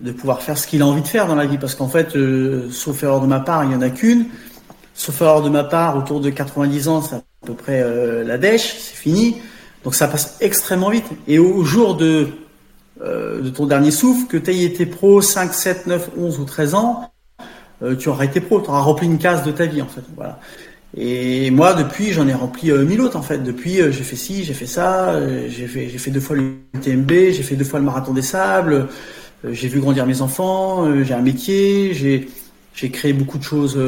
de 0.00 0.12
pouvoir 0.12 0.42
faire 0.42 0.58
ce 0.58 0.66
qu'il 0.66 0.82
a 0.82 0.86
envie 0.86 1.02
de 1.02 1.08
faire 1.08 1.26
dans 1.26 1.34
la 1.34 1.46
vie. 1.46 1.58
Parce 1.58 1.74
qu'en 1.74 1.88
fait, 1.88 2.16
sauf 2.70 3.02
erreur 3.02 3.20
de 3.20 3.26
ma 3.26 3.40
part, 3.40 3.64
il 3.64 3.72
y 3.72 3.74
en 3.74 3.82
a 3.82 3.90
qu'une. 3.90 4.26
Sauf 4.94 5.20
erreur 5.20 5.42
de 5.42 5.50
ma 5.50 5.64
part, 5.64 5.96
autour 5.96 6.20
de 6.20 6.30
90 6.30 6.88
ans, 6.88 7.02
c'est 7.02 7.16
à 7.16 7.22
peu 7.44 7.54
près 7.54 7.84
la 8.24 8.38
dèche, 8.38 8.76
c'est 8.78 8.96
fini. 8.96 9.36
Donc 9.86 9.94
ça 9.94 10.08
passe 10.08 10.38
extrêmement 10.40 10.90
vite. 10.90 11.06
Et 11.28 11.38
au 11.38 11.62
jour 11.62 11.96
de, 11.96 12.26
euh, 13.00 13.50
ton 13.50 13.66
dernier 13.66 13.92
souffle, 13.92 14.26
que 14.26 14.36
tu 14.36 14.50
aies 14.50 14.64
été 14.64 14.84
pro 14.84 15.20
5, 15.20 15.54
7, 15.54 15.86
9, 15.86 16.10
11 16.18 16.40
ou 16.40 16.44
13 16.44 16.74
ans, 16.74 17.12
euh, 17.84 17.94
tu 17.94 18.08
auras 18.08 18.24
été 18.24 18.40
pro, 18.40 18.60
tu 18.60 18.68
auras 18.68 18.80
rempli 18.80 19.06
une 19.06 19.18
case 19.18 19.44
de 19.44 19.52
ta 19.52 19.64
vie 19.64 19.80
en 19.80 19.86
fait. 19.86 20.02
Voilà. 20.16 20.40
Et 20.96 21.52
moi, 21.52 21.72
depuis, 21.72 22.10
j'en 22.10 22.26
ai 22.26 22.34
rempli 22.34 22.72
euh, 22.72 22.84
mille 22.84 23.00
autres 23.00 23.16
en 23.16 23.22
fait. 23.22 23.44
Depuis, 23.44 23.76
j'ai 23.76 23.92
fait 23.92 24.16
ci, 24.16 24.42
j'ai 24.42 24.54
fait 24.54 24.66
ça, 24.66 25.20
j'ai 25.46 25.68
fait, 25.68 26.10
deux 26.10 26.18
fois 26.18 26.34
le 26.34 26.54
TMB, 26.82 27.10
j'ai 27.30 27.44
fait 27.44 27.54
deux 27.54 27.64
fois 27.64 27.78
le 27.78 27.84
marathon 27.84 28.12
des 28.12 28.22
sables, 28.22 28.88
j'ai 29.48 29.68
vu 29.68 29.78
grandir 29.78 30.04
mes 30.04 30.20
enfants, 30.20 30.84
j'ai 31.04 31.14
un 31.14 31.22
métier, 31.22 31.94
j'ai 31.94 32.28
j'ai 32.74 32.90
créé 32.90 33.12
beaucoup 33.12 33.38
de 33.38 33.44
choses 33.44 33.78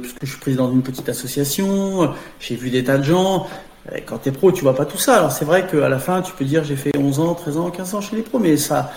puisque 0.00 0.24
je 0.24 0.30
suis 0.30 0.40
président 0.40 0.70
d'une 0.70 0.82
petite 0.82 1.08
association, 1.10 2.14
j'ai 2.40 2.56
vu 2.56 2.70
des 2.70 2.82
tas 2.82 2.96
de 2.96 3.04
gens. 3.04 3.46
Quand 4.06 4.18
tu 4.18 4.30
es 4.30 4.32
pro, 4.32 4.50
tu 4.50 4.62
vois 4.62 4.74
pas 4.74 4.86
tout 4.86 4.98
ça. 4.98 5.18
Alors 5.18 5.32
c'est 5.32 5.44
vrai 5.44 5.66
qu'à 5.66 5.88
la 5.88 5.98
fin, 5.98 6.22
tu 6.22 6.32
peux 6.32 6.44
dire 6.44 6.64
j'ai 6.64 6.76
fait 6.76 6.90
11 6.98 7.20
ans, 7.20 7.34
13 7.34 7.56
ans, 7.58 7.70
15 7.70 7.94
ans 7.94 8.00
chez 8.00 8.16
les 8.16 8.22
pros, 8.22 8.38
mais 8.38 8.56
ça, 8.56 8.90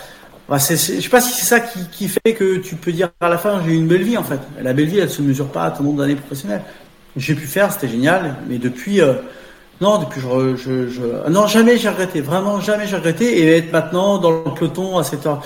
bah, 0.47 0.59
c'est, 0.59 0.77
je 0.77 1.01
sais 1.01 1.09
pas 1.09 1.19
si 1.19 1.33
c'est 1.33 1.45
ça 1.45 1.59
qui, 1.59 2.07
fait 2.07 2.33
que 2.33 2.57
tu 2.57 2.75
peux 2.75 2.93
dire 2.93 3.09
à 3.19 3.27
la 3.27 3.38
fin 3.38 3.61
j'ai 3.65 3.71
eu 3.71 3.75
une 3.75 3.88
belle 3.88 4.03
vie 4.03 4.17
en 4.17 4.23
fait. 4.23 4.39
La 4.61 4.73
belle 4.73 4.85
vie, 4.88 4.99
elle 4.99 5.09
se 5.09 5.21
mesure 5.21 5.47
pas 5.47 5.65
à 5.65 5.71
ton 5.71 5.83
nombre 5.83 5.99
d'années 5.99 6.15
professionnelles. 6.15 6.63
J'ai 7.17 7.35
pu 7.35 7.47
faire, 7.47 7.73
c'était 7.73 7.89
génial, 7.89 8.35
mais 8.47 8.57
depuis, 8.59 9.01
euh, 9.01 9.13
non, 9.81 9.97
depuis 9.97 10.21
je, 10.21 10.88
je, 10.88 11.01
ah 11.25 11.29
non 11.29 11.47
jamais 11.47 11.77
j'ai 11.77 11.89
regretté, 11.89 12.21
vraiment 12.21 12.61
jamais 12.61 12.88
j'ai 12.88 12.95
regretté 12.95 13.39
et 13.39 13.57
être 13.57 13.73
maintenant 13.73 14.19
dans 14.19 14.31
le 14.31 14.53
peloton 14.53 14.97
à 14.97 15.03
cette 15.03 15.25
heure. 15.25 15.43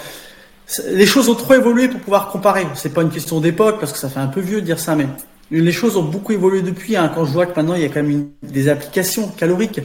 Les 0.88 1.06
choses 1.06 1.30
ont 1.30 1.36
trop 1.36 1.56
évolué 1.56 1.88
pour 1.88 2.00
pouvoir 2.00 2.30
comparer. 2.30 2.68
C'est 2.76 2.94
pas 2.94 3.02
une 3.02 3.10
question 3.10 3.40
d'époque 3.40 3.80
parce 3.80 3.92
que 3.92 3.98
ça 3.98 4.08
fait 4.08 4.20
un 4.20 4.28
peu 4.28 4.40
vieux 4.40 4.62
de 4.62 4.66
dire 4.66 4.80
ça, 4.80 4.96
mais 4.96 5.08
les 5.52 5.72
choses 5.72 5.98
ont 5.98 6.04
beaucoup 6.04 6.32
évolué 6.32 6.62
depuis. 6.62 6.96
Hein, 6.96 7.12
quand 7.14 7.26
je 7.26 7.32
vois 7.32 7.46
que 7.46 7.56
maintenant 7.56 7.76
il 7.76 7.82
y 7.82 7.86
a 7.86 7.90
quand 7.90 8.04
même 8.04 8.30
des 8.42 8.70
applications 8.70 9.28
caloriques, 9.28 9.82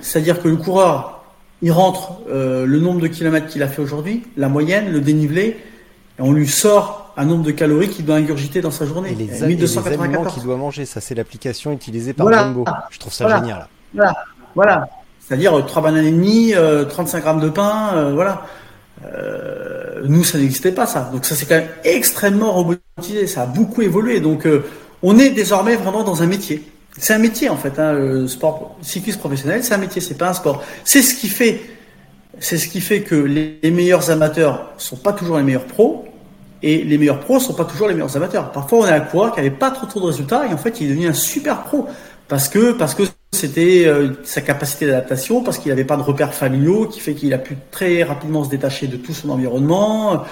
c'est-à-dire 0.00 0.40
que 0.40 0.48
le 0.48 0.56
coureur 0.56 1.20
il 1.62 1.72
rentre 1.72 2.20
euh, 2.28 2.64
le 2.64 2.80
nombre 2.80 3.00
de 3.00 3.06
kilomètres 3.06 3.46
qu'il 3.46 3.62
a 3.62 3.68
fait 3.68 3.82
aujourd'hui, 3.82 4.22
la 4.36 4.48
moyenne, 4.48 4.92
le 4.92 5.00
dénivelé, 5.00 5.58
et 6.18 6.22
on 6.22 6.32
lui 6.32 6.48
sort 6.48 7.12
un 7.16 7.26
nombre 7.26 7.44
de 7.44 7.50
calories 7.50 7.88
qu'il 7.88 8.06
doit 8.06 8.16
ingurgiter 8.16 8.60
dans 8.60 8.70
sa 8.70 8.86
journée. 8.86 9.12
Et 9.12 9.14
les, 9.14 9.46
1294. 9.46 10.34
qu'il 10.34 10.42
doit 10.42 10.56
manger, 10.56 10.86
ça 10.86 11.00
c'est 11.00 11.14
l'application 11.14 11.72
utilisée 11.72 12.12
par 12.12 12.32
Jumbo. 12.32 12.64
Je 12.90 12.98
trouve 12.98 13.12
ça 13.12 13.40
génial. 13.40 13.68
Voilà, 13.94 14.14
voilà. 14.54 14.88
C'est-à-dire 15.20 15.64
3 15.64 15.82
euh, 15.82 15.84
bananes 15.84 16.06
et 16.06 16.12
demie, 16.12 16.54
35 16.88 17.18
euh, 17.18 17.20
grammes 17.20 17.40
de 17.40 17.50
pain, 17.50 18.10
voilà. 18.14 18.42
nous, 20.04 20.24
ça 20.24 20.38
n'existait 20.38 20.72
pas 20.72 20.86
ça. 20.86 21.10
Donc 21.12 21.26
ça 21.26 21.34
c'est 21.34 21.46
quand 21.46 21.56
même 21.56 21.68
extrêmement 21.84 22.52
robotisé, 22.52 23.26
ça 23.26 23.42
a 23.42 23.46
beaucoup 23.46 23.82
évolué. 23.82 24.20
Donc 24.20 24.46
on 25.02 25.18
est 25.18 25.30
désormais 25.30 25.76
vraiment 25.76 26.02
dans 26.02 26.22
un 26.22 26.26
métier. 26.26 26.62
C'est 26.98 27.14
un 27.14 27.18
métier 27.18 27.48
en 27.48 27.56
fait, 27.56 27.78
hein, 27.78 27.92
le 27.92 28.28
sport 28.28 28.76
cycliste 28.82 29.18
professionnel, 29.18 29.62
c'est 29.62 29.74
un 29.74 29.78
métier, 29.78 30.00
c'est 30.00 30.18
pas 30.18 30.30
un 30.30 30.34
sport. 30.34 30.62
C'est 30.84 31.02
ce 31.02 31.14
qui 31.14 31.28
fait, 31.28 31.60
c'est 32.38 32.58
ce 32.58 32.68
qui 32.68 32.80
fait 32.80 33.02
que 33.02 33.14
les, 33.14 33.70
meilleurs 33.70 34.10
amateurs 34.10 34.72
sont 34.76 34.96
pas 34.96 35.12
toujours 35.12 35.38
les 35.38 35.42
meilleurs 35.42 35.66
pros 35.66 36.04
et 36.62 36.82
les 36.82 36.98
meilleurs 36.98 37.20
pros 37.20 37.38
sont 37.38 37.54
pas 37.54 37.64
toujours 37.64 37.88
les 37.88 37.94
meilleurs 37.94 38.16
amateurs. 38.16 38.52
Parfois, 38.52 38.80
on 38.80 38.84
a 38.84 38.94
un 38.94 39.00
coureur 39.00 39.32
qui 39.32 39.40
avait 39.40 39.50
pas 39.50 39.70
trop 39.70 40.00
de 40.00 40.06
résultats 40.06 40.46
et 40.46 40.52
en 40.52 40.58
fait, 40.58 40.80
il 40.80 40.88
est 40.88 40.90
devenu 40.90 41.08
un 41.08 41.14
super 41.14 41.62
pro 41.62 41.86
parce 42.28 42.48
que 42.48 42.72
parce 42.72 42.94
que 42.94 43.04
c'était 43.32 43.86
euh, 43.86 44.10
sa 44.24 44.40
capacité 44.40 44.86
d'adaptation, 44.86 45.42
parce 45.42 45.58
qu'il 45.58 45.70
n'avait 45.70 45.84
pas 45.84 45.96
de 45.96 46.02
repères 46.02 46.34
familiaux, 46.34 46.86
qui 46.86 47.00
fait 47.00 47.14
qu'il 47.14 47.32
a 47.32 47.38
pu 47.38 47.56
très 47.70 48.02
rapidement 48.02 48.44
se 48.44 48.50
détacher 48.50 48.88
de 48.88 48.96
tout 48.96 49.14
son 49.14 49.30
environnement. 49.30 50.24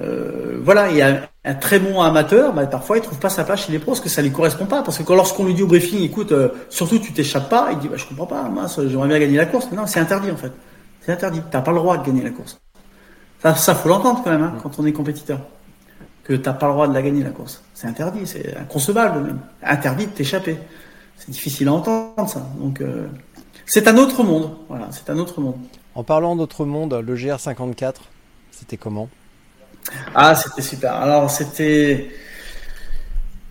Euh, 0.00 0.58
voilà, 0.62 0.90
il 0.90 0.96
y 0.96 1.02
a 1.02 1.28
un 1.44 1.54
très 1.54 1.78
bon 1.78 2.00
amateur, 2.00 2.52
bah, 2.52 2.66
parfois 2.66 2.96
il 2.96 3.02
trouve 3.02 3.18
pas 3.18 3.28
sa 3.28 3.44
place 3.44 3.66
chez 3.66 3.72
les 3.72 3.78
pros 3.78 3.92
parce 3.92 4.00
que 4.00 4.08
ça 4.08 4.22
lui 4.22 4.32
correspond 4.32 4.66
pas. 4.66 4.82
Parce 4.82 4.98
que 4.98 5.02
quand 5.02 5.14
lorsqu'on 5.14 5.44
lui 5.44 5.54
dit 5.54 5.62
au 5.62 5.66
briefing, 5.66 6.02
écoute, 6.02 6.32
euh, 6.32 6.48
surtout 6.68 6.98
tu 6.98 7.12
t'échappes 7.12 7.48
pas, 7.48 7.68
il 7.72 7.78
dit 7.78 7.88
bah, 7.88 7.96
je 7.96 8.06
comprends 8.06 8.26
pas, 8.26 8.42
moi 8.44 8.66
j'aimerais 8.76 9.08
bien 9.08 9.18
gagner 9.18 9.36
la 9.36 9.46
course. 9.46 9.68
Mais 9.70 9.76
non, 9.76 9.86
c'est 9.86 10.00
interdit 10.00 10.30
en 10.30 10.36
fait. 10.36 10.52
C'est 11.00 11.12
interdit. 11.12 11.42
T'as 11.50 11.60
pas 11.60 11.70
le 11.70 11.78
droit 11.78 11.96
de 11.96 12.04
gagner 12.04 12.22
la 12.22 12.30
course. 12.30 12.58
Ça, 13.42 13.54
ça 13.54 13.74
faut 13.74 13.88
l'entendre 13.88 14.22
quand 14.24 14.30
même 14.30 14.42
hein, 14.42 14.54
quand 14.62 14.78
on 14.78 14.86
est 14.86 14.92
compétiteur, 14.92 15.38
que 16.24 16.32
t'as 16.32 16.54
pas 16.54 16.66
le 16.66 16.72
droit 16.72 16.88
de 16.88 16.94
la 16.94 17.02
gagner 17.02 17.22
la 17.22 17.30
course. 17.30 17.62
C'est 17.74 17.86
interdit, 17.86 18.26
c'est 18.26 18.56
inconcevable 18.56 19.20
même. 19.20 19.38
Interdit 19.62 20.06
de 20.06 20.12
t'échapper. 20.12 20.58
C'est 21.16 21.30
difficile 21.30 21.68
à 21.68 21.74
entendre 21.74 22.28
ça. 22.28 22.44
Donc 22.58 22.80
euh, 22.80 23.06
c'est 23.66 23.86
un 23.86 23.96
autre 23.96 24.24
monde. 24.24 24.50
Voilà, 24.68 24.88
c'est 24.90 25.08
un 25.10 25.18
autre 25.18 25.40
monde. 25.40 25.56
En 25.94 26.02
parlant 26.02 26.34
d'autre 26.34 26.64
monde, 26.64 26.94
le 26.94 27.16
GR54, 27.16 27.94
c'était 28.50 28.76
comment? 28.76 29.08
Ah, 30.14 30.34
c'était 30.34 30.62
super. 30.62 30.94
Alors, 30.94 31.30
c'était. 31.30 32.10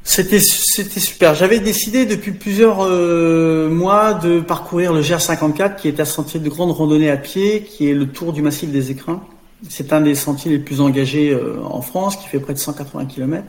C'était 0.05 0.39
c'était 0.41 0.99
super. 0.99 1.33
J'avais 1.33 1.59
décidé 1.59 2.05
depuis 2.05 2.31
plusieurs 2.31 2.83
euh, 2.83 3.69
mois 3.69 4.13
de 4.13 4.41
parcourir 4.41 4.91
le 4.91 5.01
GR54, 5.01 5.77
qui 5.77 5.87
est 5.87 5.99
un 5.99 6.05
sentier 6.05 6.41
de 6.41 6.49
grande 6.49 6.71
randonnée 6.71 7.09
à 7.09 7.15
pied, 7.15 7.63
qui 7.63 7.89
est 7.89 7.93
le 7.93 8.07
tour 8.07 8.33
du 8.33 8.41
massif 8.41 8.69
des 8.69 8.91
Écrins. 8.91 9.21
C'est 9.69 9.93
un 9.93 10.01
des 10.01 10.15
sentiers 10.15 10.51
les 10.51 10.59
plus 10.59 10.81
engagés 10.81 11.31
euh, 11.31 11.63
en 11.63 11.81
France, 11.81 12.17
qui 12.17 12.27
fait 12.27 12.39
près 12.39 12.53
de 12.53 12.59
180 12.59 13.05
km. 13.05 13.45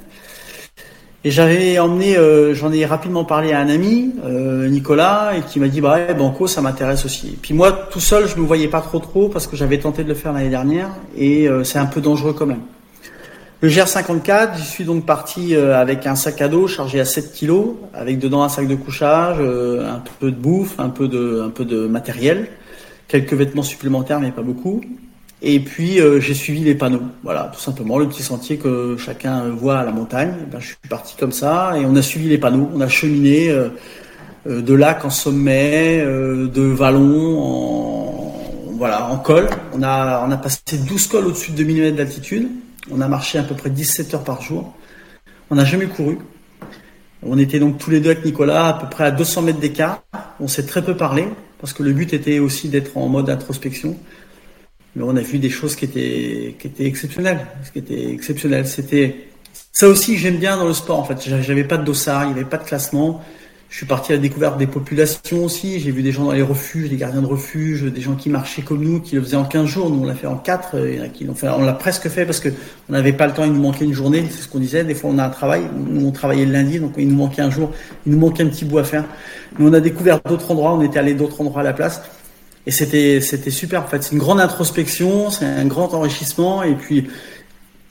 Et 1.26 1.30
j'avais 1.30 1.78
emmené, 1.78 2.16
euh, 2.18 2.54
j'en 2.54 2.70
ai 2.70 2.84
rapidement 2.84 3.24
parlé 3.24 3.52
à 3.52 3.58
un 3.60 3.68
ami, 3.68 4.12
Nicolas, 4.68 5.32
et 5.36 5.40
qui 5.40 5.58
m'a 5.58 5.68
dit 5.68 5.80
bah 5.80 5.94
ouais, 5.94 6.14
Banco, 6.14 6.46
ça 6.46 6.60
m'intéresse 6.60 7.04
aussi. 7.04 7.28
Et 7.28 7.38
puis 7.40 7.54
moi, 7.54 7.72
tout 7.90 8.00
seul, 8.00 8.28
je 8.28 8.36
ne 8.36 8.42
me 8.42 8.46
voyais 8.46 8.68
pas 8.68 8.80
trop 8.80 8.98
trop 8.98 9.28
parce 9.28 9.46
que 9.46 9.56
j'avais 9.56 9.78
tenté 9.78 10.04
de 10.04 10.08
le 10.08 10.14
faire 10.14 10.32
l'année 10.32 10.50
dernière, 10.50 10.90
et 11.16 11.48
c'est 11.64 11.78
un 11.78 11.86
peu 11.86 12.00
dangereux 12.00 12.34
quand 12.34 12.46
même. 12.46 12.60
Le 13.64 13.70
GR54, 13.70 14.58
j'y 14.58 14.62
suis 14.62 14.84
donc 14.84 15.06
parti 15.06 15.54
euh, 15.54 15.80
avec 15.80 16.06
un 16.06 16.16
sac 16.16 16.42
à 16.42 16.48
dos 16.48 16.68
chargé 16.68 17.00
à 17.00 17.06
7 17.06 17.32
kg, 17.32 17.76
avec 17.94 18.18
dedans 18.18 18.42
un 18.42 18.50
sac 18.50 18.68
de 18.68 18.74
couchage, 18.74 19.38
euh, 19.40 19.90
un 19.90 20.02
peu 20.20 20.30
de 20.30 20.36
bouffe, 20.36 20.78
un 20.78 20.90
peu 20.90 21.08
de, 21.08 21.40
un 21.40 21.48
peu 21.48 21.64
de 21.64 21.86
matériel, 21.86 22.48
quelques 23.08 23.32
vêtements 23.32 23.62
supplémentaires, 23.62 24.20
mais 24.20 24.32
pas 24.32 24.42
beaucoup. 24.42 24.82
Et 25.46 25.60
puis 25.60 26.00
euh, 26.00 26.20
j'ai 26.20 26.32
suivi 26.32 26.60
les 26.60 26.74
panneaux, 26.74 27.02
voilà, 27.22 27.50
tout 27.52 27.60
simplement 27.60 27.98
le 27.98 28.08
petit 28.08 28.22
sentier 28.22 28.56
que 28.56 28.96
chacun 28.96 29.50
voit 29.50 29.78
à 29.78 29.84
la 29.84 29.92
montagne. 29.92 30.32
Ben, 30.50 30.58
je 30.58 30.68
suis 30.68 30.76
parti 30.88 31.14
comme 31.18 31.32
ça 31.32 31.74
et 31.78 31.84
on 31.84 31.94
a 31.96 32.02
suivi 32.02 32.28
les 32.28 32.38
panneaux, 32.38 32.70
on 32.74 32.80
a 32.80 32.88
cheminé 32.88 33.54
de 34.46 34.74
lac 34.74 35.04
en 35.04 35.10
sommet, 35.10 36.02
de 36.02 36.62
vallon 36.62 37.38
en 37.42 38.34
voilà 38.78 39.06
en 39.10 39.18
col. 39.18 39.48
On 39.74 39.82
a 39.82 40.24
on 40.26 40.30
a 40.30 40.36
passé 40.38 40.60
12 40.88 41.06
cols 41.08 41.26
au-dessus 41.26 41.52
de 41.52 41.58
2000 41.58 41.82
mètres 41.82 41.96
d'altitude. 41.98 42.48
On 42.90 43.02
a 43.02 43.08
marché 43.08 43.38
à 43.38 43.42
peu 43.42 43.54
près 43.54 43.68
17 43.68 44.14
heures 44.14 44.24
par 44.24 44.40
jour. 44.40 44.74
On 45.50 45.56
n'a 45.56 45.64
jamais 45.64 45.86
couru. 45.86 46.18
On 47.22 47.38
était 47.38 47.58
donc 47.58 47.78
tous 47.78 47.90
les 47.90 48.00
deux 48.00 48.10
avec 48.10 48.24
Nicolas 48.24 48.68
à 48.68 48.72
peu 48.74 48.88
près 48.88 49.04
à 49.04 49.10
200 49.10 49.42
mètres 49.42 49.60
d'écart. 49.60 50.02
On 50.40 50.48
s'est 50.48 50.66
très 50.66 50.82
peu 50.82 50.96
parlé 50.96 51.26
parce 51.60 51.72
que 51.72 51.82
le 51.82 51.92
but 51.92 52.12
était 52.12 52.38
aussi 52.38 52.68
d'être 52.68 52.96
en 52.96 53.08
mode 53.08 53.30
introspection. 53.30 53.96
Mais 54.96 55.02
on 55.02 55.16
a 55.16 55.20
vu 55.20 55.38
des 55.38 55.50
choses 55.50 55.76
qui 55.76 55.84
étaient, 55.84 56.54
qui 56.58 56.66
étaient 56.68 56.86
exceptionnelles. 56.86 57.46
Ce 57.64 57.72
qui 57.72 57.78
était 57.80 58.12
exceptionnel, 58.12 58.66
c'était 58.66 59.28
ça 59.72 59.88
aussi 59.88 60.18
j'aime 60.18 60.36
bien 60.36 60.56
dans 60.56 60.68
le 60.68 60.74
sport 60.74 61.00
en 61.00 61.04
fait. 61.04 61.20
J'avais 61.42 61.64
pas 61.64 61.76
de 61.76 61.84
dossard, 61.84 62.24
il 62.24 62.26
n'y 62.28 62.32
avait 62.34 62.44
pas 62.44 62.58
de 62.58 62.64
classement. 62.64 63.22
Je 63.74 63.78
suis 63.78 63.86
parti 63.86 64.12
à 64.12 64.14
la 64.14 64.22
découverte 64.22 64.56
des 64.56 64.68
populations 64.68 65.44
aussi. 65.44 65.80
J'ai 65.80 65.90
vu 65.90 66.04
des 66.04 66.12
gens 66.12 66.26
dans 66.26 66.30
les 66.30 66.42
refuges, 66.42 66.88
des 66.88 66.96
gardiens 66.96 67.22
de 67.22 67.26
refuge, 67.26 67.82
des 67.82 68.00
gens 68.00 68.14
qui 68.14 68.30
marchaient 68.30 68.62
comme 68.62 68.84
nous, 68.84 69.00
qui 69.00 69.16
le 69.16 69.22
faisaient 69.22 69.36
en 69.36 69.44
15 69.44 69.66
jours. 69.66 69.90
Nous, 69.90 70.00
on 70.00 70.06
l'a 70.06 70.14
fait 70.14 70.28
en 70.28 70.36
4. 70.36 70.76
Qui 71.12 71.26
fait, 71.34 71.48
on 71.48 71.64
l'a 71.64 71.72
presque 71.72 72.08
fait 72.08 72.24
parce 72.24 72.38
que 72.38 72.50
on 72.88 72.92
n'avait 72.92 73.12
pas 73.12 73.26
le 73.26 73.32
temps. 73.32 73.42
Il 73.42 73.52
nous 73.52 73.60
manquait 73.60 73.84
une 73.84 73.92
journée. 73.92 74.26
C'est 74.30 74.42
ce 74.42 74.48
qu'on 74.48 74.60
disait. 74.60 74.84
Des 74.84 74.94
fois, 74.94 75.10
on 75.12 75.18
a 75.18 75.24
un 75.24 75.30
travail. 75.30 75.62
Nous, 75.76 76.06
on 76.06 76.12
travaillait 76.12 76.46
le 76.46 76.52
lundi, 76.52 76.78
donc 76.78 76.92
il 76.98 77.08
nous 77.08 77.16
manquait 77.16 77.42
un 77.42 77.50
jour. 77.50 77.72
Il 78.06 78.12
nous 78.12 78.18
manquait 78.20 78.44
un 78.44 78.48
petit 78.48 78.64
bout 78.64 78.78
à 78.78 78.84
faire. 78.84 79.04
Mais 79.58 79.68
on 79.68 79.72
a 79.72 79.80
découvert 79.80 80.20
d'autres 80.20 80.52
endroits. 80.52 80.72
On 80.72 80.82
était 80.82 81.00
allé 81.00 81.14
d'autres 81.14 81.40
endroits 81.40 81.62
à 81.62 81.64
la 81.64 81.72
place. 81.72 82.00
Et 82.66 82.70
c'était, 82.70 83.20
c'était 83.20 83.50
super. 83.50 83.82
En 83.82 83.86
fait, 83.86 84.02
c'est 84.02 84.12
une 84.12 84.18
grande 84.18 84.40
introspection. 84.40 85.30
C'est 85.30 85.44
un 85.44 85.66
grand 85.66 85.92
enrichissement. 85.94 86.62
Et 86.62 86.74
puis, 86.74 87.08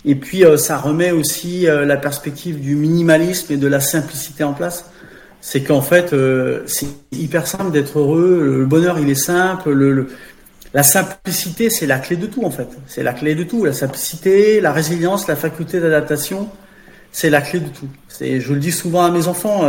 et 0.06 0.16
puis, 0.16 0.44
euh, 0.44 0.58
ça 0.58 0.78
remet 0.78 1.12
aussi 1.12 1.68
euh, 1.68 1.86
la 1.86 1.98
perspective 1.98 2.60
du 2.60 2.76
minimalisme 2.76 3.54
et 3.54 3.58
de 3.58 3.68
la 3.68 3.80
simplicité 3.80 4.44
en 4.44 4.54
place 4.54 4.86
c'est 5.46 5.62
qu'en 5.62 5.82
fait, 5.82 6.14
euh, 6.14 6.64
c'est 6.68 6.88
hyper 7.12 7.48
simple 7.48 7.70
d'être 7.72 8.00
heureux. 8.00 8.60
Le 8.60 8.66
bonheur, 8.66 8.98
il 8.98 9.10
est 9.10 9.14
simple. 9.14 9.72
Le, 9.72 10.08
la 10.74 10.84
simplicité, 10.84 11.70
c'est 11.70 11.86
la 11.86 12.00
clé 12.00 12.16
de 12.16 12.28
tout, 12.28 12.46
en 12.46 12.50
fait. 12.50 12.70
C'est 12.88 13.04
la 13.04 13.12
clé 13.12 13.36
de 13.36 13.44
tout. 13.44 13.66
La 13.66 13.74
simplicité, 13.74 14.62
la 14.62 14.72
résilience, 14.72 15.28
la 15.28 15.36
faculté 15.36 15.82
d'adaptation, 15.82 16.48
c'est 17.12 17.30
la 17.30 17.42
clé 17.42 17.60
de 17.60 17.68
tout. 17.68 17.90
C'est, 18.08 18.40
je 18.40 18.54
le 18.54 18.60
dis 18.62 18.72
souvent 18.72 19.04
à 19.04 19.12
mes 19.12 19.28
enfants, 19.28 19.64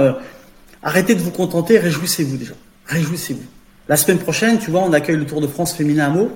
arrêtez 0.81 1.17
de 1.17 1.21
vous 1.21 1.33
contenter, 1.33 1.77
réjouissez-vous 1.81 2.37
déjà. 2.37 2.55
Réjouissez-vous. 2.87 3.43
La 3.87 3.97
semaine 3.99 4.19
prochaine, 4.19 4.59
tu 4.59 4.71
vois, 4.71 4.81
on 4.81 4.93
accueille 4.95 5.17
le 5.17 5.27
Tour 5.27 5.43
de 5.43 5.47
France 5.47 5.75
féminin 5.75 6.07
à 6.07 6.09
Meaux, 6.09 6.31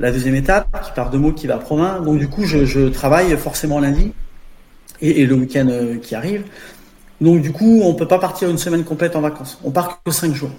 la 0.00 0.10
deuxième 0.10 0.34
étape, 0.34 0.66
qui 0.82 0.92
part 0.92 1.10
de 1.10 1.18
Meaux, 1.18 1.32
qui 1.32 1.46
va 1.46 1.56
à 1.56 1.58
Provins. 1.58 2.00
Donc 2.00 2.18
du 2.18 2.28
coup, 2.28 2.44
je, 2.44 2.88
travaille 2.88 3.36
forcément 3.36 3.78
lundi 3.80 4.14
et, 5.02 5.26
le 5.26 5.34
week-end 5.34 5.66
euh, 5.68 5.96
qui 5.96 6.14
arrive. 6.14 6.44
Donc 7.20 7.42
du 7.42 7.52
coup, 7.52 7.82
on 7.84 7.92
peut 7.94 8.08
pas 8.08 8.18
partir 8.18 8.48
une 8.48 8.56
semaine 8.56 8.82
complète 8.84 9.14
en 9.14 9.20
vacances. 9.20 9.58
On 9.62 9.70
part 9.70 10.00
que 10.02 10.10
cinq 10.10 10.34
jours. 10.34 10.50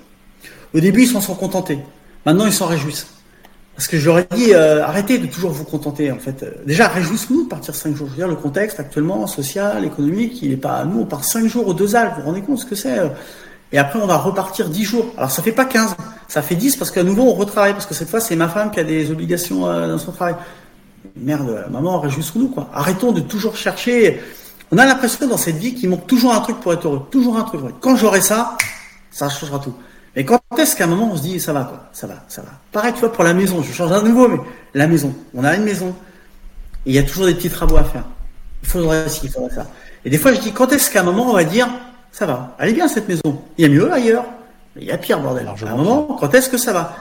Au 0.75 0.79
début, 0.79 1.03
ils 1.03 1.07
s'en 1.07 1.21
sont 1.21 1.33
contentés. 1.33 1.79
Maintenant, 2.23 2.45
ils 2.45 2.53
s'en 2.53 2.67
réjouissent. 2.67 3.07
Parce 3.75 3.87
que 3.87 3.97
je 3.97 4.05
leur 4.05 4.19
ai 4.19 4.27
dit, 4.35 4.53
euh, 4.53 4.83
arrêtez 4.83 5.17
de 5.17 5.25
toujours 5.25 5.51
vous 5.51 5.63
contenter. 5.63 6.11
En 6.11 6.19
fait, 6.19 6.45
déjà, 6.67 6.87
réjouissez-nous 6.87 7.45
de 7.45 7.49
partir 7.49 7.73
cinq 7.73 7.95
jours. 7.95 8.07
Je 8.07 8.11
veux 8.11 8.17
dire, 8.17 8.27
le 8.27 8.35
contexte 8.35 8.79
actuellement, 8.79 9.25
social, 9.25 9.83
économique, 9.85 10.39
il 10.43 10.51
est 10.51 10.57
pas. 10.57 10.85
Nous, 10.85 10.99
on 10.99 11.05
part 11.05 11.23
cinq 11.23 11.47
jours 11.47 11.65
aux 11.65 11.73
deux 11.73 11.95
Alpes. 11.95 12.13
Vous 12.17 12.21
vous 12.21 12.27
rendez 12.27 12.41
compte 12.41 12.59
ce 12.59 12.65
que 12.65 12.75
c'est 12.75 12.99
euh 12.99 13.07
Et 13.71 13.77
après, 13.77 13.99
on 13.99 14.07
va 14.07 14.17
repartir 14.17 14.69
dix 14.69 14.83
jours. 14.83 15.05
Alors, 15.17 15.31
ça 15.31 15.43
fait 15.43 15.51
pas 15.51 15.65
15, 15.65 15.95
ça 16.27 16.41
fait 16.41 16.55
10 16.55 16.77
parce 16.77 16.91
qu'à 16.91 17.03
nouveau, 17.03 17.23
on 17.23 17.33
retravaille. 17.33 17.73
Parce 17.73 17.85
que 17.85 17.93
cette 17.93 18.09
fois, 18.09 18.19
c'est 18.19 18.35
ma 18.35 18.49
femme 18.49 18.71
qui 18.71 18.79
a 18.79 18.83
des 18.83 19.11
obligations 19.11 19.67
euh, 19.67 19.87
dans 19.87 19.97
son 19.97 20.11
travail. 20.11 20.35
Merde, 21.15 21.65
maman, 21.69 21.99
réjouissons-nous 21.99 22.49
quoi. 22.49 22.69
Arrêtons 22.73 23.11
de 23.11 23.21
toujours 23.21 23.55
chercher 23.55 24.19
on 24.71 24.77
a 24.77 24.85
l'impression 24.85 25.27
dans 25.27 25.37
cette 25.37 25.57
vie 25.57 25.73
qu'il 25.73 25.89
manque 25.89 26.05
toujours 26.05 26.33
un 26.33 26.41
truc 26.41 26.59
pour 26.59 26.73
être 26.73 26.85
heureux. 26.85 27.07
Toujours 27.09 27.37
un 27.37 27.43
truc. 27.43 27.61
Quand 27.79 27.95
j'aurai 27.95 28.21
ça, 28.21 28.55
ça 29.09 29.27
changera 29.29 29.59
tout. 29.59 29.73
Mais 30.15 30.25
quand 30.25 30.39
est-ce 30.57 30.75
qu'à 30.75 30.83
un 30.83 30.87
moment 30.87 31.11
on 31.11 31.17
se 31.17 31.21
dit 31.21 31.39
ça 31.39 31.53
va 31.53 31.63
quoi, 31.63 31.89
ça 31.91 32.07
va, 32.07 32.23
ça 32.27 32.41
va. 32.41 32.49
Pareil 32.71 32.93
tu 32.93 32.99
vois 32.99 33.11
pour 33.11 33.23
la 33.23 33.33
maison, 33.33 33.61
je 33.63 33.71
change 33.71 33.91
un 33.91 34.01
nouveau, 34.01 34.27
mais 34.27 34.39
la 34.73 34.87
maison. 34.87 35.13
On 35.33 35.43
a 35.43 35.55
une 35.55 35.63
maison. 35.63 35.95
Et 36.85 36.91
il 36.91 36.95
y 36.95 36.99
a 36.99 37.03
toujours 37.03 37.25
des 37.25 37.33
petits 37.33 37.49
travaux 37.49 37.77
à 37.77 37.83
faire. 37.83 38.05
Il 38.63 38.69
faudrait 38.69 39.09
ci, 39.09 39.21
il 39.23 39.31
faudrait 39.31 39.53
ça. 39.53 39.67
Et 40.05 40.09
des 40.09 40.17
fois, 40.17 40.33
je 40.33 40.39
dis, 40.39 40.51
quand 40.51 40.71
est-ce 40.71 40.89
qu'à 40.91 41.01
un 41.01 41.03
moment, 41.03 41.29
on 41.29 41.33
va 41.33 41.43
dire, 41.43 41.67
ça 42.11 42.25
va, 42.25 42.55
elle 42.59 42.69
est 42.69 42.73
bien 42.73 42.87
cette 42.87 43.07
maison. 43.07 43.41
Il 43.57 43.63
y 43.63 43.65
a 43.65 43.69
mieux 43.69 43.91
ailleurs. 43.91 44.25
Il 44.75 44.85
y 44.85 44.91
a 44.91 44.97
pire, 44.97 45.19
bordel. 45.19 45.47
À 45.47 45.71
un 45.71 45.75
moment, 45.75 46.17
quand 46.19 46.33
est-ce 46.33 46.49
que 46.49 46.57
ça 46.57 46.73
va? 46.73 46.97